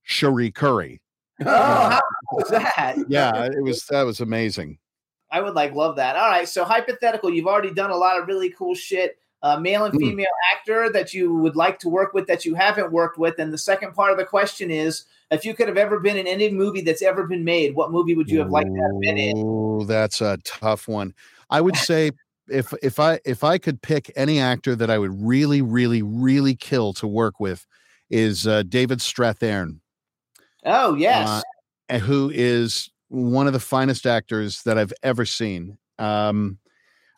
Cherie 0.04 0.52
Currie. 0.52 1.02
Oh, 1.40 1.46
how 1.50 1.98
uh, 1.98 2.02
was 2.32 2.50
that? 2.50 2.98
Yeah, 3.08 3.46
it 3.46 3.62
was 3.62 3.86
that 3.92 4.02
was 4.02 4.22
amazing. 4.22 4.80
I 5.30 5.40
would 5.40 5.54
like 5.54 5.76
love 5.76 5.98
that. 5.98 6.16
All 6.16 6.28
right, 6.28 6.50
so 6.50 6.66
hypothetical, 6.66 7.32
you've 7.32 7.46
already 7.46 7.72
done 7.72 7.92
a 7.92 7.96
lot 7.96 8.20
of 8.20 8.28
really 8.28 8.50
cool 8.50 8.74
shit. 8.74 9.20
Uh, 9.44 9.60
male 9.60 9.86
and 9.86 9.94
Hmm. 9.94 10.00
female 10.00 10.26
actor 10.56 10.90
that 10.92 11.14
you 11.14 11.34
would 11.36 11.56
like 11.56 11.78
to 11.80 11.90
work 11.90 12.14
with 12.14 12.26
that 12.28 12.44
you 12.44 12.56
haven't 12.56 12.92
worked 12.92 13.18
with, 13.20 13.38
and 13.38 13.54
the 13.54 13.58
second 13.58 13.94
part 13.94 14.12
of 14.12 14.18
the 14.18 14.26
question 14.26 14.72
is, 14.72 15.06
if 15.30 15.46
you 15.46 15.54
could 15.54 15.68
have 15.68 15.78
ever 15.78 16.00
been 16.00 16.18
in 16.18 16.26
any 16.26 16.50
movie 16.50 16.82
that's 16.82 17.02
ever 17.02 17.28
been 17.28 17.44
made, 17.44 17.76
what 17.76 17.92
movie 17.92 18.16
would 18.16 18.30
you 18.30 18.40
have 18.40 18.50
liked 18.50 18.74
to 18.74 18.82
have 18.82 19.02
been 19.02 19.18
in? 19.18 19.38
Oh, 19.38 19.84
that's 19.84 20.22
a 20.22 20.38
tough 20.44 20.88
one. 20.88 21.14
I 21.50 21.62
would 21.62 21.78
say 21.78 22.12
if 22.50 22.74
if 22.82 23.00
I 23.00 23.20
if 23.26 23.44
I 23.44 23.58
could 23.58 23.82
pick 23.82 24.12
any 24.16 24.40
actor 24.40 24.76
that 24.76 24.90
I 24.90 24.98
would 24.98 25.22
really, 25.22 25.62
really, 25.62 26.02
really 26.02 26.56
kill 26.56 26.94
to 26.94 27.08
work 27.08 27.40
with 27.40 27.66
is 28.10 28.48
uh, 28.48 28.64
David 28.64 29.00
Strathairn, 29.00 29.80
Oh 30.64 30.96
yes, 30.96 31.44
uh, 31.90 32.00
who 32.00 32.32
is 32.34 32.90
one 33.10 33.48
of 33.48 33.54
the 33.54 33.60
finest 33.60 34.06
actors 34.06 34.64
that 34.64 34.78
I've 34.78 34.94
ever 35.04 35.26
seen. 35.26 35.78
Um, 36.00 36.58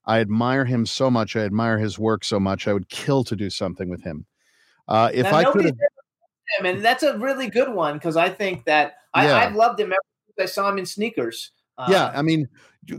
I 0.06 0.20
admire 0.20 0.66
him 0.66 0.86
so 0.86 1.10
much. 1.12 1.36
I 1.36 1.42
admire 1.42 1.78
his 1.78 2.00
work 2.00 2.24
so 2.24 2.40
much. 2.40 2.68
I 2.68 2.74
would 2.74 2.90
kill 2.90 3.24
to 3.26 3.36
do 3.36 3.50
something 3.50 3.90
with 3.90 4.04
him. 4.04 4.26
Uh, 4.88 5.12
if 5.14 5.24
Now, 5.24 5.36
I 5.36 5.44
could 5.46 5.66
have, 5.66 5.76
him, 6.60 6.66
and 6.66 6.84
that's 6.84 7.04
a 7.04 7.18
really 7.18 7.48
good 7.48 7.74
one 7.74 7.96
because 7.96 8.18
I 8.18 8.30
think 8.30 8.66
that 8.66 8.94
I, 9.14 9.28
Yeah. 9.28 9.38
I've 9.38 9.56
loved 9.56 9.80
him 9.80 9.92
ever 9.92 10.00
since 10.38 10.50
I 10.50 10.54
saw 10.54 10.70
him 10.70 10.78
in 10.80 10.86
Sneakers. 10.86 11.52
Uh, 11.78 11.88
yeah, 11.90 12.12
I 12.14 12.22
mean, 12.24 12.48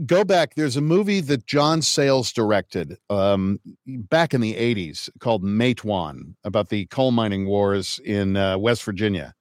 go 0.07 0.25
back. 0.25 0.55
There's 0.55 0.77
a 0.77 0.81
movie 0.81 1.21
that 1.21 1.47
John 1.47 1.83
Sayles 1.83 2.33
directed 2.33 2.97
um, 3.11 3.59
back 3.87 4.33
in 4.33 4.41
the 4.41 4.55
80s 4.55 5.11
called 5.19 5.43
Matewan 5.43 6.35
about 6.45 6.69
the 6.71 6.87
coal 6.87 7.11
mining 7.11 7.47
wars 7.47 8.01
in 8.05 8.37
uh, 8.37 8.57
West 8.57 8.85
Virginia. 8.85 9.35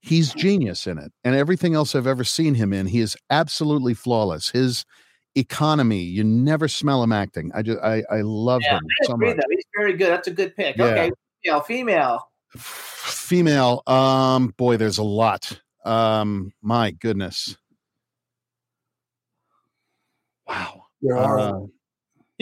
he's 0.00 0.34
genius 0.34 0.88
in 0.88 0.98
it. 0.98 1.12
And 1.22 1.36
everything 1.36 1.74
else 1.74 1.94
I've 1.94 2.08
ever 2.08 2.24
seen 2.24 2.54
him 2.54 2.72
in, 2.72 2.86
he 2.86 2.98
is 2.98 3.16
absolutely 3.30 3.94
flawless. 3.94 4.50
His 4.50 4.84
economy, 5.34 6.00
you 6.02 6.24
never 6.24 6.68
smell 6.68 7.02
him 7.02 7.12
acting. 7.12 7.50
I 7.54 7.62
just 7.62 7.80
I 7.80 8.02
I 8.10 8.20
love 8.22 8.62
Yeah, 8.62 8.76
him 8.76 8.82
I 8.84 9.06
so 9.06 9.14
agree, 9.14 9.28
much. 9.28 9.36
though. 9.36 9.42
He's 9.50 9.64
very 9.76 9.92
good. 9.94 10.10
That's 10.10 10.28
a 10.28 10.32
good 10.32 10.56
pick. 10.56 10.76
Yeah. 10.76 10.84
Okay, 10.86 11.10
female, 11.42 11.60
female. 11.60 12.28
Female, 12.56 13.82
um, 13.86 14.48
boy, 14.56 14.76
there's 14.76 14.98
a 14.98 15.02
lot. 15.02 15.58
Um, 15.84 16.52
my 16.60 16.90
goodness. 16.90 17.56
Wow. 20.46 20.84
There 21.00 21.16
are. 21.16 21.38
Uh, 21.38 21.60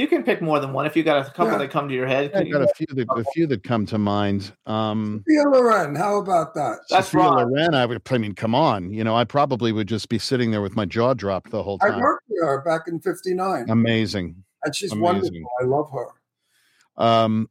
You 0.00 0.06
can 0.08 0.22
pick 0.22 0.40
more 0.40 0.58
than 0.60 0.72
one 0.72 0.86
if 0.86 0.96
you 0.96 1.02
got 1.02 1.26
a 1.26 1.30
couple 1.30 1.48
Yeah. 1.52 1.58
that 1.58 1.70
come 1.70 1.86
to 1.86 1.94
your 1.94 2.06
head. 2.06 2.32
I 2.34 2.44
got 2.44 2.62
a 2.62 2.68
few 2.74 2.86
that 2.94 3.06
a 3.10 3.24
few 3.34 3.46
that 3.48 3.62
come 3.62 3.84
to 3.84 3.98
mind. 3.98 4.50
Um, 4.64 5.22
Sophia 5.28 5.42
Loren, 5.46 5.94
how 5.94 6.16
about 6.16 6.54
that? 6.54 6.78
That's 6.88 7.08
Sophia 7.08 7.20
wrong. 7.20 7.52
Loren, 7.52 7.74
I 7.74 7.84
would. 7.84 8.00
I 8.10 8.16
mean, 8.16 8.34
come 8.34 8.54
on. 8.54 8.90
You 8.94 9.04
know, 9.04 9.14
I 9.14 9.24
probably 9.24 9.72
would 9.72 9.88
just 9.88 10.08
be 10.08 10.18
sitting 10.18 10.52
there 10.52 10.62
with 10.62 10.74
my 10.74 10.86
jaw 10.86 11.12
dropped 11.12 11.50
the 11.50 11.62
whole 11.62 11.76
time. 11.76 11.92
I 11.96 12.00
worked 12.00 12.24
with 12.30 12.40
her 12.42 12.62
back 12.62 12.88
in 12.88 12.98
'59, 12.98 13.68
Amazing. 13.68 14.42
and 14.64 14.74
she's 14.74 14.90
amazing. 14.92 15.44
wonderful. 15.44 15.50
I 15.60 15.64
love 15.64 15.90
her. 15.92 17.04
Um, 17.04 17.50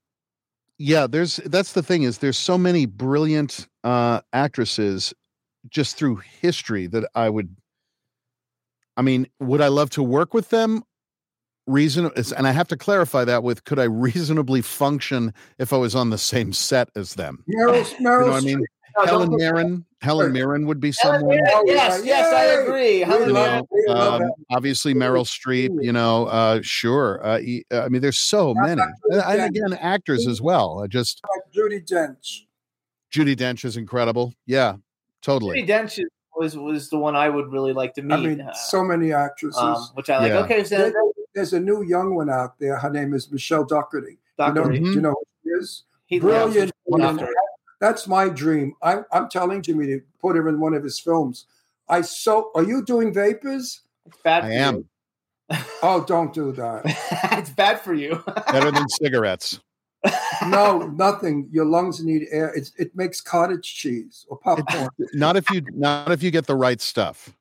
yeah, 0.79 1.05
there's 1.05 1.35
that's 1.45 1.73
the 1.73 1.83
thing 1.83 2.01
is 2.01 2.17
there's 2.17 2.37
so 2.39 2.57
many 2.57 2.87
brilliant 2.87 3.67
uh, 3.83 4.21
actresses 4.33 5.13
just 5.69 5.97
through 5.97 6.15
history 6.41 6.87
that 6.87 7.07
I 7.13 7.29
would. 7.29 7.55
I 8.97 9.03
mean, 9.03 9.27
would 9.39 9.61
I 9.61 9.67
love 9.67 9.91
to 9.91 10.01
work 10.01 10.33
with 10.33 10.49
them? 10.49 10.83
Reason, 11.69 12.09
and 12.35 12.47
I 12.47 12.51
have 12.51 12.67
to 12.69 12.75
clarify 12.77 13.23
that 13.25 13.43
with 13.43 13.63
could 13.63 13.77
I 13.77 13.83
reasonably 13.83 14.61
function 14.61 15.33
if 15.59 15.71
I 15.71 15.77
was 15.77 15.93
on 15.93 16.09
the 16.09 16.17
same 16.17 16.51
set 16.51 16.89
as 16.95 17.13
them? 17.13 17.43
Meryl, 17.47 17.87
You 17.99 17.99
know 18.03 18.19
what 18.21 18.33
I 18.33 18.39
mean? 18.41 18.65
No, 18.97 19.05
Helen 19.05 19.29
put- 19.29 19.37
Mirren, 19.37 19.85
Helen 20.01 20.31
Mirren 20.33 20.65
would 20.65 20.79
be 20.79 20.91
someone. 20.91 21.27
Mirren, 21.27 21.43
Oh, 21.53 21.63
yes, 21.67 22.01
yes, 22.03 22.33
I 22.33 22.45
agree. 22.63 23.01
Helen 23.01 23.27
you 23.29 23.33
love- 23.35 23.67
Mirren. 23.71 23.85
know, 23.87 24.25
um, 24.25 24.31
obviously 24.49 24.95
Meryl 24.95 25.23
Streep, 25.25 25.69
you 25.83 25.93
know, 25.93 26.25
uh, 26.25 26.59
sure. 26.63 27.23
Uh, 27.23 27.37
I 27.37 27.87
mean, 27.89 28.01
there's 28.01 28.17
so 28.17 28.55
How 28.55 28.61
many. 28.65 28.81
And, 28.81 28.91
and 29.11 29.21
Dench? 29.21 29.45
again, 29.49 29.73
actors 29.79 30.25
as 30.25 30.41
well. 30.41 30.81
I 30.83 30.87
just, 30.87 31.21
Like 31.29 31.53
Judi 31.53 31.87
Dench. 31.87 32.45
Judi 33.13 33.35
Dench 33.35 33.63
is 33.63 33.77
incredible. 33.77 34.33
Yeah, 34.47 34.77
totally. 35.21 35.61
Judi 35.61 35.67
Dench 35.69 35.99
is- 35.99 36.09
was 36.35 36.57
was 36.57 36.89
the 36.89 36.97
one 36.97 37.15
I 37.17 37.27
would 37.29 37.51
really 37.51 37.73
like 37.73 37.93
to 37.95 38.01
meet. 38.01 38.13
I 38.13 38.17
mean, 38.17 38.41
uh, 38.41 38.53
so 38.53 38.81
many 38.83 39.11
actresses. 39.13 39.59
um, 39.61 39.75
which 39.93 40.09
I 40.09 40.19
like. 40.19 40.29
Yeah. 40.29 40.39
Okay, 40.39 40.63
so 40.63 40.77
There- 40.77 40.93
there's 41.33 41.53
a 41.53 41.59
new 41.59 41.83
young 41.83 42.15
one 42.15 42.29
out 42.29 42.59
there. 42.59 42.77
Her 42.77 42.89
name 42.89 43.13
is 43.13 43.31
Michelle 43.31 43.63
Doherty. 43.65 44.11
You 44.11 44.17
know, 44.37 44.53
Doctor, 44.53 44.71
Mhm. 44.71 44.83
do 44.85 44.91
you 44.91 45.01
know 45.01 45.11
who 45.11 45.23
she 45.43 45.49
is? 45.59 45.83
he 46.05 46.19
Brilliant. 46.19 46.71
That's 47.79 48.07
my 48.07 48.27
dream. 48.29 48.75
I, 48.81 49.01
I'm 49.11 49.29
telling 49.29 49.61
Jimmy 49.61 49.85
to 49.87 50.01
put 50.19 50.35
her 50.35 50.49
in 50.49 50.59
one 50.59 50.73
of 50.73 50.83
his 50.83 50.99
films. 50.99 51.45
I 51.87 52.01
so. 52.01 52.51
Are 52.55 52.63
you 52.63 52.83
doing 52.83 53.13
vapors? 53.13 53.81
It's 54.05 54.17
bad. 54.23 54.43
I 54.43 54.47
for 54.47 54.53
am. 54.53 54.75
you. 54.75 54.85
Oh, 55.81 56.03
don't 56.03 56.33
do 56.33 56.51
that. 56.51 56.81
it's 57.39 57.49
bad 57.49 57.79
for 57.81 57.93
you. 57.93 58.21
Better 58.51 58.69
than 58.71 58.87
cigarettes. 58.89 59.59
No, 60.47 60.79
nothing. 60.87 61.47
Your 61.51 61.65
lungs 61.65 62.03
need 62.03 62.27
air. 62.31 62.53
It's, 62.53 62.71
it 62.77 62.95
makes 62.95 63.21
cottage 63.21 63.75
cheese 63.75 64.25
or 64.29 64.37
popcorn. 64.37 64.89
Not 65.13 65.37
if 65.37 65.49
you, 65.49 65.61
not 65.73 66.11
if 66.11 66.21
you 66.21 66.31
get 66.31 66.47
the 66.47 66.55
right 66.55 66.79
stuff. 66.81 67.33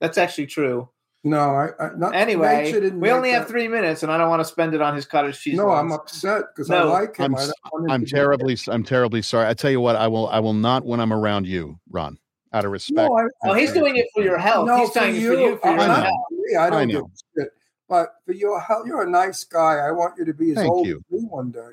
That's 0.00 0.16
actually 0.16 0.46
true. 0.46 0.88
No, 1.22 1.38
I, 1.50 1.68
I 1.78 1.90
not 1.96 2.14
Anyway, 2.14 2.72
we 2.72 2.90
make 2.92 3.12
only 3.12 3.30
have 3.32 3.42
that. 3.42 3.48
three 3.50 3.68
minutes, 3.68 4.02
and 4.02 4.10
I 4.10 4.16
don't 4.16 4.30
want 4.30 4.40
to 4.40 4.44
spend 4.44 4.72
it 4.74 4.80
on 4.80 4.94
his 4.94 5.04
cottage 5.04 5.38
cheese. 5.38 5.54
No, 5.56 5.70
I'm 5.70 5.92
upset 5.92 6.44
because 6.54 6.70
I 6.70 6.82
like 6.82 7.16
him. 7.18 7.26
I'm, 7.26 7.36
I 7.36 7.42
s- 7.42 7.46
don't 7.48 7.72
want 7.72 7.84
him 7.84 7.90
I'm 7.90 8.00
to 8.00 8.04
be- 8.06 8.10
terribly, 8.10 8.58
I'm 8.68 8.82
terribly 8.84 9.20
sorry. 9.22 9.46
I 9.46 9.52
tell 9.52 9.70
you 9.70 9.82
what, 9.82 9.96
I 9.96 10.08
will, 10.08 10.28
I 10.28 10.38
will 10.38 10.54
not 10.54 10.84
when 10.86 10.98
I'm 10.98 11.12
around 11.12 11.46
you, 11.46 11.78
Ron. 11.90 12.18
Out 12.54 12.64
of 12.64 12.70
respect. 12.72 12.96
No, 13.10 13.16
I, 13.18 13.26
Oh, 13.44 13.52
he's 13.54 13.72
doing 13.72 13.96
it 13.96 14.06
for 14.14 14.22
your 14.24 14.38
health. 14.38 14.66
no, 14.66 14.78
he's 14.78 14.88
for 14.88 14.94
telling 14.94 15.14
you. 15.16 15.20
you 15.20 15.28
for 15.36 15.40
you 15.40 15.56
for 15.58 15.68
I'm 15.68 15.78
your 15.78 15.86
not 15.88 15.96
know. 15.98 16.02
health. 16.04 16.22
I 16.58 16.66
I 16.66 16.70
don't 16.70 16.78
I 16.80 16.84
know. 16.86 17.00
give 17.02 17.10
shit. 17.44 17.48
But 17.88 18.14
for 18.24 18.32
your 18.32 18.58
health, 18.60 18.86
you're 18.86 19.02
a 19.02 19.10
nice 19.10 19.44
guy. 19.44 19.76
I 19.76 19.90
want 19.92 20.14
you 20.18 20.24
to 20.24 20.32
be 20.34 20.50
as 20.52 20.56
Thank 20.56 20.70
old 20.72 20.86
you. 20.86 20.96
as 21.12 21.20
me 21.20 21.28
one 21.28 21.50
day. 21.50 21.68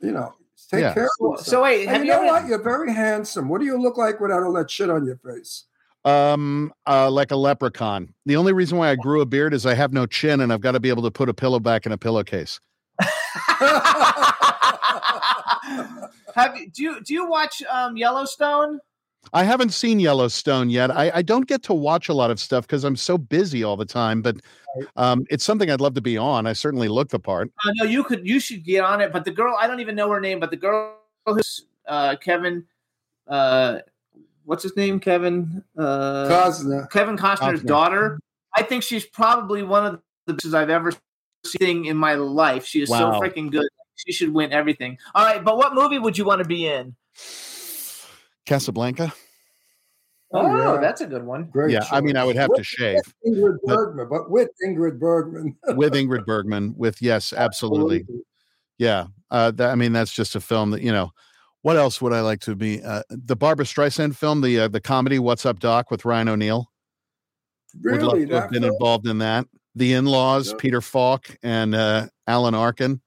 You 0.00 0.12
know, 0.12 0.32
take 0.70 0.80
Yeah. 0.80 0.94
care 0.94 1.04
of 1.04 1.10
So, 1.18 1.30
yourself. 1.32 1.46
so 1.46 1.62
wait, 1.64 1.82
And 1.82 1.90
have 1.90 2.04
you 2.04 2.12
you 2.12 2.16
know 2.18 2.22
ever? 2.24 2.40
what? 2.40 2.46
You're 2.48 2.62
very 2.62 2.92
handsome. 2.92 3.48
What 3.48 3.60
do 3.60 3.66
you 3.66 3.76
look 3.80 3.98
like 3.98 4.20
without 4.20 4.42
all 4.42 4.52
that 4.54 4.70
shit 4.70 4.88
on 4.90 5.04
your 5.04 5.16
face? 5.18 5.64
Um, 6.04 6.72
uh, 6.86 7.10
like 7.10 7.30
a 7.30 7.36
leprechaun. 7.36 8.14
The 8.24 8.36
only 8.36 8.54
reason 8.54 8.78
why 8.78 8.90
I 8.90 8.94
grew 8.94 9.20
a 9.20 9.26
beard 9.26 9.52
is 9.52 9.66
I 9.66 9.74
have 9.74 9.92
no 9.92 10.06
chin 10.06 10.40
and 10.40 10.50
I've 10.50 10.62
got 10.62 10.72
to 10.72 10.80
be 10.80 10.88
able 10.88 11.02
to 11.02 11.10
put 11.10 11.28
a 11.28 11.34
pillow 11.34 11.60
back 11.60 11.84
in 11.84 11.92
a 11.92 11.98
pillowcase. 11.98 12.58
have 16.34 16.56
you, 16.56 16.70
do 16.70 16.82
you 16.82 17.00
do 17.02 17.14
you 17.14 17.28
watch 17.28 17.62
um, 17.70 17.96
Yellowstone? 17.96 18.80
I 19.32 19.44
haven't 19.44 19.70
seen 19.70 20.00
Yellowstone 20.00 20.70
yet. 20.70 20.90
I, 20.90 21.10
I 21.16 21.22
don't 21.22 21.46
get 21.46 21.62
to 21.64 21.74
watch 21.74 22.08
a 22.08 22.14
lot 22.14 22.30
of 22.30 22.40
stuff 22.40 22.66
because 22.66 22.84
I'm 22.84 22.96
so 22.96 23.18
busy 23.18 23.62
all 23.62 23.76
the 23.76 23.84
time, 23.84 24.22
but 24.22 24.36
um, 24.96 25.24
it's 25.30 25.44
something 25.44 25.70
I'd 25.70 25.80
love 25.80 25.94
to 25.94 26.00
be 26.00 26.16
on. 26.16 26.46
I 26.46 26.52
certainly 26.52 26.88
look 26.88 27.10
the 27.10 27.18
part. 27.18 27.50
Uh, 27.66 27.72
no, 27.76 27.84
you 27.84 28.02
could. 28.02 28.26
You 28.26 28.40
should 28.40 28.64
get 28.64 28.82
on 28.82 29.00
it. 29.00 29.12
But 29.12 29.24
the 29.24 29.30
girl, 29.30 29.56
I 29.58 29.66
don't 29.66 29.80
even 29.80 29.94
know 29.94 30.10
her 30.10 30.20
name. 30.20 30.40
But 30.40 30.50
the 30.50 30.56
girl 30.56 30.96
who's 31.26 31.66
uh, 31.86 32.16
Kevin, 32.16 32.64
uh, 33.28 33.80
what's 34.44 34.62
his 34.62 34.76
name? 34.76 35.00
Kevin. 35.00 35.62
Uh, 35.76 36.26
Costner. 36.28 36.90
Kevin 36.90 37.16
Costner's 37.16 37.60
Costner. 37.62 37.66
daughter. 37.66 38.20
I 38.56 38.62
think 38.62 38.82
she's 38.82 39.06
probably 39.06 39.62
one 39.62 39.86
of 39.86 40.00
the 40.26 40.34
best 40.34 40.54
I've 40.54 40.70
ever 40.70 40.92
seen 41.44 41.86
in 41.86 41.96
my 41.96 42.14
life. 42.14 42.64
She 42.64 42.82
is 42.82 42.88
so 42.88 43.12
freaking 43.12 43.50
good. 43.50 43.68
She 43.96 44.12
should 44.12 44.32
win 44.32 44.52
everything. 44.52 44.98
All 45.14 45.24
right, 45.24 45.44
but 45.44 45.56
what 45.56 45.74
movie 45.74 45.98
would 45.98 46.16
you 46.16 46.24
want 46.24 46.40
to 46.40 46.48
be 46.48 46.66
in? 46.66 46.94
Casablanca. 48.46 49.12
Oh, 50.32 50.40
Oh, 50.40 50.74
yeah. 50.74 50.80
that's 50.80 51.00
a 51.00 51.06
good 51.06 51.24
one. 51.24 51.44
Great 51.44 51.72
yeah, 51.72 51.84
I 51.90 52.00
mean, 52.00 52.16
I 52.16 52.24
would 52.24 52.36
have 52.36 52.50
to 52.50 52.58
With 52.58 52.66
shave 52.66 53.00
Ingrid 53.26 53.58
Bergman, 53.64 54.08
but 54.08 54.30
with 54.30 54.48
Ingrid 54.64 54.98
Bergman. 55.00 55.56
with 55.74 55.92
Ingrid 55.94 56.24
Bergman. 56.24 56.74
With 56.76 57.02
yes, 57.02 57.32
absolutely. 57.32 58.06
Yeah, 58.78 59.06
uh, 59.30 59.50
that, 59.52 59.70
I 59.70 59.74
mean, 59.74 59.92
that's 59.92 60.12
just 60.12 60.36
a 60.36 60.40
film 60.40 60.70
that 60.70 60.82
you 60.82 60.92
know. 60.92 61.12
What 61.62 61.76
else 61.76 62.00
would 62.00 62.12
I 62.12 62.20
like 62.22 62.40
to 62.42 62.56
be? 62.56 62.82
Uh, 62.82 63.02
the 63.10 63.36
Barbra 63.36 63.64
Streisand 63.66 64.16
film, 64.16 64.40
the 64.40 64.60
uh, 64.60 64.68
the 64.68 64.80
comedy 64.80 65.18
"What's 65.18 65.44
Up, 65.44 65.58
Doc" 65.60 65.90
with 65.90 66.04
Ryan 66.04 66.28
O'Neal. 66.28 66.70
would 67.84 68.02
love 68.02 68.14
to 68.14 68.34
have 68.34 68.50
been 68.50 68.62
film? 68.62 68.72
involved 68.74 69.06
in 69.06 69.18
that. 69.18 69.46
The 69.76 69.92
In-Laws, 69.92 70.50
Yeah. 70.50 70.56
Peter 70.58 70.80
Falk 70.80 71.36
and 71.42 71.74
uh, 71.74 72.06
Alan 72.26 72.54
Arkin. 72.54 73.00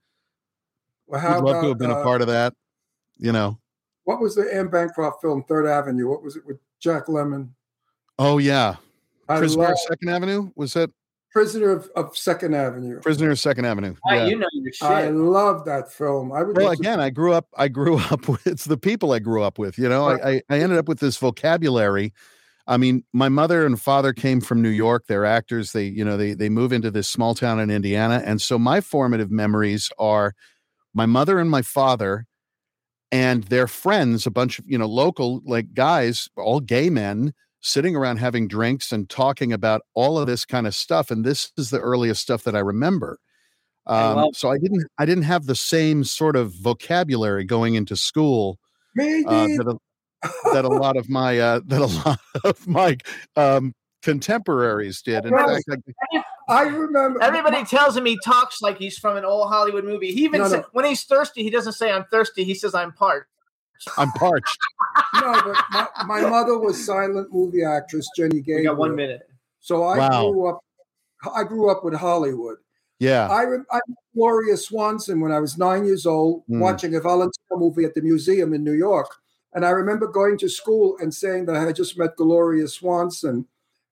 Well, 1.08 1.42
Would 1.42 1.52
love 1.52 1.62
to 1.64 1.70
have 1.70 1.78
been 1.78 1.92
a 1.92 1.96
uh, 1.96 2.04
part 2.04 2.22
of 2.22 2.28
that. 2.28 2.54
You 3.18 3.32
know. 3.32 3.60
What 4.06 4.20
was 4.20 4.36
the 4.36 4.54
Anne 4.54 4.68
Bancroft 4.68 5.22
film, 5.22 5.44
Third 5.44 5.66
Avenue? 5.66 6.10
What 6.10 6.22
was 6.24 6.36
it 6.36 6.46
with 6.46 6.58
Jack 6.80 7.08
Lemmon? 7.08 7.50
Oh 8.20 8.38
yeah, 8.38 8.76
I 9.28 9.40
Prisoner 9.40 9.64
love 9.70 9.78
Second 9.88 10.10
Avenue. 10.10 10.52
Was 10.56 10.74
that 10.74 10.92
Prisoner 11.34 11.72
of, 11.72 11.90
of 11.96 12.16
Second 12.16 12.54
Avenue. 12.56 13.00
Prisoner 13.02 13.32
of 13.32 13.40
Second 13.40 13.66
Avenue? 13.66 13.96
All 14.06 14.12
right, 14.16 14.22
Yeah. 14.22 14.28
you 14.28 14.38
know 14.38 14.48
your 14.54 14.72
shit. 14.72 14.88
I 14.88 15.10
love 15.10 15.66
that 15.66 15.92
film. 15.92 16.32
I 16.32 16.44
would 16.44 16.56
Well, 16.56 16.68
love 16.68 16.76
to- 16.76 16.82
again, 16.82 17.00
I 17.00 17.10
grew 17.10 17.34
up. 17.34 17.48
I 17.58 17.68
grew 17.68 17.98
up 18.12 18.28
with 18.28 18.46
it's 18.48 18.66
the 18.66 18.78
people 18.78 19.12
I 19.12 19.20
grew 19.20 19.42
up 19.44 19.58
with. 19.58 19.78
You 19.80 19.90
know, 19.90 20.06
I, 20.08 20.30
I 20.30 20.42
I 20.50 20.60
ended 20.60 20.78
up 20.78 20.88
with 20.88 21.00
this 21.00 21.18
vocabulary. 21.18 22.14
I 22.66 22.78
mean, 22.78 23.04
my 23.12 23.28
mother 23.28 23.66
and 23.66 23.82
father 23.82 24.14
came 24.14 24.40
from 24.40 24.62
New 24.62 24.70
York. 24.70 25.06
They're 25.08 25.26
actors. 25.26 25.74
They, 25.74 25.86
you 25.88 26.06
know, 26.06 26.16
they 26.16 26.34
they 26.34 26.50
move 26.50 26.72
into 26.72 26.92
this 26.92 27.08
small 27.10 27.36
town 27.36 27.60
in 27.60 27.70
Indiana, 27.70 28.22
and 28.26 28.42
so 28.42 28.58
my 28.60 28.80
formative 28.80 29.32
memories 29.32 29.90
are 30.00 30.34
my 30.94 31.06
mother 31.08 31.40
and 31.40 31.50
my 31.50 31.62
father 31.64 32.26
and 33.12 33.44
their 33.46 33.68
friends, 33.68 34.26
a 34.26 34.32
bunch 34.32 34.60
of 34.60 34.66
you 34.68 34.78
know 34.78 34.86
local 34.88 35.42
like 35.46 35.74
guys, 35.74 36.30
all 36.38 36.60
gay 36.60 36.90
men, 36.90 37.34
sitting 37.64 37.96
around 37.96 38.18
having 38.18 38.48
drinks 38.48 38.92
and 38.92 39.10
talking 39.10 39.52
about 39.54 39.82
all 39.96 40.20
of 40.20 40.28
this 40.28 40.46
kind 40.46 40.68
of 40.68 40.76
stuff. 40.76 41.10
And 41.10 41.24
this 41.26 41.52
is 41.58 41.70
the 41.72 41.80
earliest 41.80 42.22
stuff 42.22 42.44
that 42.44 42.56
I 42.56 42.60
remember. 42.60 43.18
Um, 43.88 44.16
love- 44.18 44.36
so 44.36 44.52
I 44.52 44.58
didn't 44.60 44.86
I 45.00 45.06
didn't 45.06 45.24
have 45.24 45.46
the 45.46 45.56
same 45.56 46.04
sort 46.04 46.36
of 46.36 46.54
vocabulary 46.54 47.44
going 47.46 47.76
into 47.76 47.96
school 47.96 48.60
Me 48.96 49.24
uh, 49.26 49.48
that 49.48 49.78
a, 50.24 50.30
that 50.54 50.66
a 50.66 50.68
lot 50.84 50.96
of 50.98 51.10
my 51.10 51.40
uh, 51.40 51.62
that 51.66 51.82
a 51.82 51.86
lot 51.88 52.20
of 52.44 52.68
my 52.68 52.98
um, 53.36 53.74
contemporaries 54.02 55.02
did. 55.02 55.26
In 55.26 55.36
fact, 55.36 55.66
I, 56.14 56.24
I 56.48 56.62
remember. 56.64 57.22
Everybody 57.22 57.64
tells 57.66 57.96
him 57.98 58.06
he 58.06 58.18
talks 58.24 58.62
like 58.62 58.78
he's 58.78 58.98
from 58.98 59.18
an 59.18 59.26
old 59.26 59.50
Hollywood 59.50 59.84
movie. 59.86 60.12
He 60.14 60.24
even 60.26 60.42
No, 60.42 60.48
sa- 60.48 60.58
no. 60.58 60.66
when 60.74 60.86
he's 60.86 61.04
thirsty, 61.04 61.44
he 61.44 61.50
doesn't 61.50 61.74
say 61.74 61.92
I'm 61.92 62.06
thirsty. 62.12 62.44
He 62.44 62.56
says 62.56 62.74
I'm 62.76 62.92
parched. 62.94 63.28
I'm 63.98 64.12
parched. 64.14 64.58
No, 65.16 65.34
but 65.46 65.58
my, 65.72 65.88
my 66.22 66.22
mother 66.30 66.58
was 66.58 66.84
silent 66.86 67.34
movie 67.34 67.64
actress 67.64 68.08
Jenny 68.16 68.42
We 68.46 68.64
got 68.64 68.78
one 68.78 68.96
minute. 68.96 69.22
So 69.60 69.84
I 69.84 69.98
Wow. 69.98 70.32
grew 70.32 70.48
up. 70.50 70.60
I 71.34 71.44
grew 71.44 71.70
up 71.70 71.84
with 71.84 71.94
Hollywood. 71.94 72.58
Yeah. 73.00 73.28
I 73.30 73.44
rem- 73.46 73.66
I 73.72 73.80
met 73.88 73.98
Gloria 74.16 74.58
Swanson 74.58 75.20
when 75.22 75.32
I 75.32 75.40
was 75.40 75.58
nine 75.58 75.86
years 75.86 76.06
old, 76.06 76.44
Mm. 76.50 76.60
watching 76.60 76.96
a 76.96 77.00
Valentino 77.00 77.58
movie 77.58 77.86
at 77.86 77.94
the 77.96 78.02
museum 78.02 78.54
in 78.54 78.64
New 78.64 78.74
York. 78.74 79.10
And 79.54 79.66
I 79.66 79.70
remember 79.70 80.08
going 80.08 80.38
to 80.40 80.50
school 80.50 80.98
and 81.00 81.14
saying 81.14 81.46
that 81.46 81.56
I 81.56 81.64
had 81.64 81.76
just 81.76 81.98
met 81.98 82.16
Gloria 82.18 82.68
Swanson. 82.68 83.46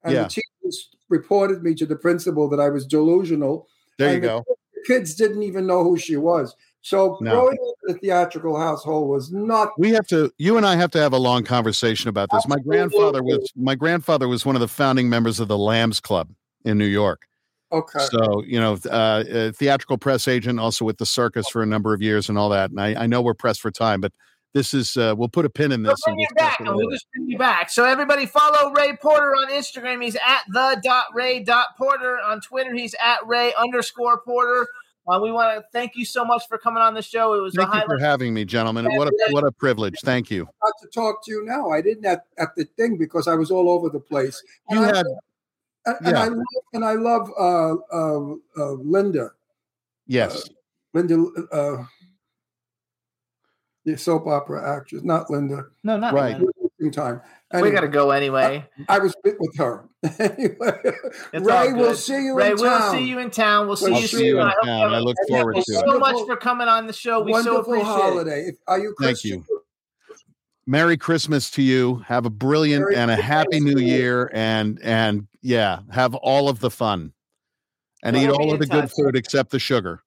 And 0.03 0.13
Yeah. 0.13 0.23
the 0.23 0.29
teachers 0.29 0.89
reported 1.09 1.63
me 1.63 1.73
to 1.75 1.85
the 1.85 1.95
principal 1.95 2.49
that 2.49 2.59
I 2.59 2.69
was 2.69 2.85
delusional. 2.85 3.67
There 3.97 4.13
you 4.15 4.21
the 4.21 4.27
go. 4.27 4.43
kids 4.87 5.13
didn't 5.15 5.43
even 5.43 5.67
know 5.67 5.83
who 5.83 5.97
she 5.97 6.17
was. 6.17 6.55
So 6.81 7.17
No. 7.21 7.31
growing 7.31 7.57
up 7.67 7.75
in 7.87 7.95
a 7.95 7.99
theatrical 7.99 8.59
household 8.59 9.09
was 9.09 9.31
not 9.31 9.69
We 9.77 9.91
have 9.91 10.07
to. 10.07 10.31
You 10.37 10.57
and 10.57 10.65
I 10.65 10.75
have 10.75 10.91
to 10.91 10.99
have 10.99 11.13
a 11.13 11.17
long 11.17 11.43
conversation 11.43 12.09
about 12.09 12.29
this. 12.31 12.47
My 12.47 12.57
grandfather 12.57 13.21
was 13.23 13.51
my 13.55 13.75
grandfather 13.75 14.27
was 14.27 14.45
one 14.45 14.55
of 14.55 14.61
the 14.61 14.67
founding 14.67 15.09
members 15.09 15.39
of 15.39 15.47
the 15.47 15.57
Lambs 15.57 15.99
Club 15.99 16.29
in 16.65 16.77
New 16.77 16.85
York. 16.85 17.27
okay. 17.71 17.99
So 18.11 18.43
you 18.43 18.59
know, 18.59 18.77
uh, 18.89 19.23
a 19.29 19.51
theatrical 19.51 19.97
press 19.97 20.27
agent, 20.27 20.59
also 20.59 20.83
with 20.83 20.97
the 20.97 21.05
circus 21.05 21.47
for 21.49 21.61
a 21.61 21.67
number 21.67 21.93
of 21.93 22.01
years 22.01 22.29
and 22.29 22.37
all 22.37 22.49
that. 22.49 22.71
And 22.71 22.81
I, 22.81 23.03
I 23.03 23.07
know 23.07 23.21
we're 23.21 23.33
pressed 23.35 23.61
for 23.61 23.69
time, 23.71 24.01
but 24.01 24.11
this 24.53 24.73
is 24.73 24.97
uh, 24.97 25.13
we'll 25.17 25.29
put 25.29 25.45
a 25.45 25.49
pin 25.49 25.71
in 25.71 25.83
We'll 25.83 25.93
this. 25.93 26.01
and 26.07 26.15
bring 26.15 26.19
you 26.19 26.35
back, 26.35 26.59
and 26.59 26.75
we'll 26.75 26.89
just 26.89 27.05
bring 27.13 27.29
you 27.29 27.37
back. 27.37 27.69
So 27.69 27.85
everybody 27.85 28.25
follow 28.25 28.71
Ray 28.71 28.97
Porter 28.97 29.33
on 29.35 29.51
Instagram. 29.51 30.03
He's 30.03 30.15
at 30.15 30.41
the 30.49 30.81
dot 30.83 31.05
Ray 31.13 31.43
dot 31.43 31.67
Porter 31.77 32.17
on 32.19 32.41
Twitter. 32.41 32.73
He's 32.73 32.95
at 32.95 33.25
Ray 33.27 33.53
underscore 33.53 34.19
Porter. 34.21 34.67
Uh, 35.11 35.19
we 35.19 35.29
want 35.29 35.53
to 35.57 35.65
thank 35.73 35.95
you 35.95 36.05
so 36.05 36.23
much 36.23 36.47
for 36.47 36.57
coming 36.57 36.81
on 36.81 36.93
the 36.93 37.01
show. 37.01 37.33
It 37.33 37.41
was 37.41 37.53
a 37.57 37.65
Thank 37.65 37.75
you 37.75 37.81
for 37.85 37.99
having 37.99 38.33
me, 38.33 38.45
gentlemen. 38.45 38.85
What 38.95 39.09
a 39.09 39.13
what 39.31 39.43
a 39.43 39.51
privilege. 39.51 39.99
Thank 40.03 40.31
you. 40.31 40.45
got 40.45 40.73
to 40.81 40.87
talk 40.87 41.25
to 41.25 41.31
you 41.31 41.43
now. 41.43 41.69
I 41.69 41.81
didn't 41.81 42.05
at, 42.05 42.25
at 42.37 42.55
the 42.55 42.63
thing 42.77 42.97
because 42.97 43.27
I 43.27 43.35
was 43.35 43.51
all 43.51 43.69
over 43.69 43.89
the 43.89 43.99
place. 43.99 44.41
And 44.69 44.79
You 44.79 44.85
I, 44.85 44.95
had 44.95 45.05
and, 45.85 46.07
and. 46.07 46.17
I 46.17 46.27
love, 46.27 46.45
and 46.73 46.85
I 46.85 46.93
love 46.93 47.29
uh, 47.37 47.73
uh, 47.91 48.35
uh, 48.57 48.71
Linda. 48.73 49.31
yes. 50.07 50.49
Linda, 50.93 51.25
uh, 51.51 51.83
the 53.85 53.97
soap 53.97 54.27
opera 54.27 54.77
actress, 54.77 55.03
not 55.03 55.29
Linda. 55.29 55.65
No, 55.83 55.97
not 55.97 56.13
Right. 56.13 56.37
Linda. 56.37 56.51
In 56.81 56.89
time. 56.91 57.21
We 57.53 57.69
got 57.69 57.81
to 57.81 57.87
go 57.87 58.09
anyway. 58.11 58.67
I 58.89 58.97
was 58.99 59.15
bit 59.23 59.35
with 59.39 59.55
her. 59.57 59.87
anyway, 60.19 60.79
Ray, 61.33 61.73
we'll 61.73 61.93
see 61.93 62.25
you 62.25 62.35
Ray, 62.35 62.51
in 62.51 62.55
we'll 62.55 62.79
town. 62.79 62.91
see 62.95 63.07
you 63.07 63.19
in 63.19 63.29
town. 63.29 63.67
We'll 63.67 63.75
see 63.75 63.93
I'll 63.93 64.01
you 64.01 64.07
see 64.07 64.25
you 64.27 64.39
in 64.39 64.47
I 64.47 64.51
town. 64.51 64.59
you 64.63 64.69
have 64.71 64.91
I 64.93 64.97
a- 64.97 65.01
look 65.01 65.15
and 65.19 65.27
forward 65.29 65.53
thank 65.55 65.65
to 65.67 65.71
you 65.73 65.79
it. 65.79 65.85
so 65.87 65.99
much 65.99 66.25
for 66.25 66.35
coming 66.37 66.67
on 66.67 66.87
the 66.87 66.93
show. 66.93 67.21
We 67.21 67.33
so 67.43 67.57
appreciate 67.57 67.81
it. 67.83 67.85
holiday. 67.85 68.41
If- 68.47 68.55
Are 68.67 68.79
you 68.79 68.95
Thank 68.99 69.23
you. 69.23 69.45
Merry 70.65 70.97
Christmas 70.97 71.51
to 71.51 71.61
you. 71.61 71.97
Have 72.07 72.25
a 72.25 72.29
brilliant 72.31 72.81
Merry 72.83 72.95
and 72.95 73.11
a 73.11 73.15
happy 73.15 73.59
New 73.59 73.79
Year, 73.79 74.31
and 74.33 74.79
and 74.81 75.27
yeah, 75.41 75.79
have 75.91 76.15
all 76.15 76.49
of 76.49 76.59
the 76.61 76.71
fun, 76.71 77.13
and 78.03 78.15
We'll 78.15 78.25
eat 78.25 78.29
all 78.31 78.53
of 78.53 78.59
the 78.59 78.65
good 78.67 78.89
food 78.91 79.15
except 79.15 79.51
the 79.51 79.59
sugar. 79.59 80.01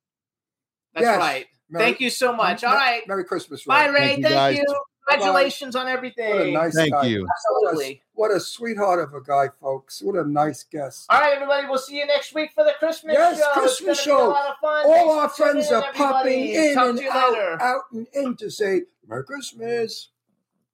That's 0.95 1.05
Yes. 1.05 1.19
right. 1.19 1.47
Merry- 1.71 1.85
Thank 1.85 2.01
you 2.01 2.11
so 2.11 2.33
much. 2.33 2.65
All 2.65 2.75
right. 2.75 3.03
Merry 3.07 3.25
Christmas. 3.25 3.65
Bye, 3.65 3.87
Ray. 3.87 3.93
Ray. 3.93 4.07
Thank 4.09 4.19
you, 4.19 4.29
Thank 4.29 4.59
you. 4.59 4.77
Congratulations 5.09 5.77
on 5.77 5.87
everything. 5.89 6.31
What 6.31 6.43
a 6.47 6.51
nice 6.51 6.75
Thank 6.75 6.93
guy. 6.93 7.07
you. 7.07 7.27
Absolutely. 7.29 8.03
What 8.15 8.31
a 8.31 8.41
sweetheart 8.41 9.01
of 9.01 9.13
a 9.15 9.21
guy, 9.21 9.49
folks. 9.61 10.01
What 10.03 10.17
a 10.17 10.25
nice 10.29 10.63
guest. 10.63 11.07
All 11.11 11.21
right, 11.21 11.35
everybody. 11.35 11.67
We'll 11.67 11.79
see 11.79 11.99
you 11.99 12.07
next 12.07 12.35
week 12.35 12.53
for 12.55 12.65
the 12.65 12.73
Christmas 12.79 13.15
Yes, 13.19 13.39
show. 13.39 13.53
Christmas 13.53 14.01
show. 14.01 14.17
Be 14.17 14.23
a 14.23 14.27
lot 14.29 14.51
of 14.51 14.57
fun. 14.61 14.87
All 14.87 14.93
Thanks 14.93 15.13
our 15.15 15.29
for 15.29 15.37
tuning 15.37 15.53
friends 15.65 15.71
in, 15.71 15.75
are 15.77 15.93
popping 15.93 16.49
in 16.49 16.75
Talk 16.75 16.89
and 16.91 17.01
out, 17.11 17.33
later. 17.33 17.63
out 17.63 17.81
and 17.93 18.07
in 18.15 18.37
to 18.37 18.51
say 18.51 18.83
Merry 19.09 19.25
Christmas. 19.25 20.09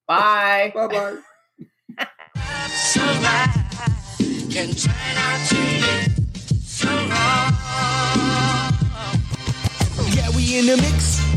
Bye. 0.06 0.72
Bye 0.74 0.86
bye. 0.86 1.16
can 4.50 4.74
turn 4.74 5.16
out 5.16 5.48
to 5.48 5.54
be 5.56 6.40
so 6.60 6.88
wrong. 6.88 7.54
Yeah, 10.14 10.30
we 10.34 10.58
in 10.58 10.66
the 10.66 10.76
mix. 10.76 11.29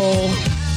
Oh. 0.00 0.67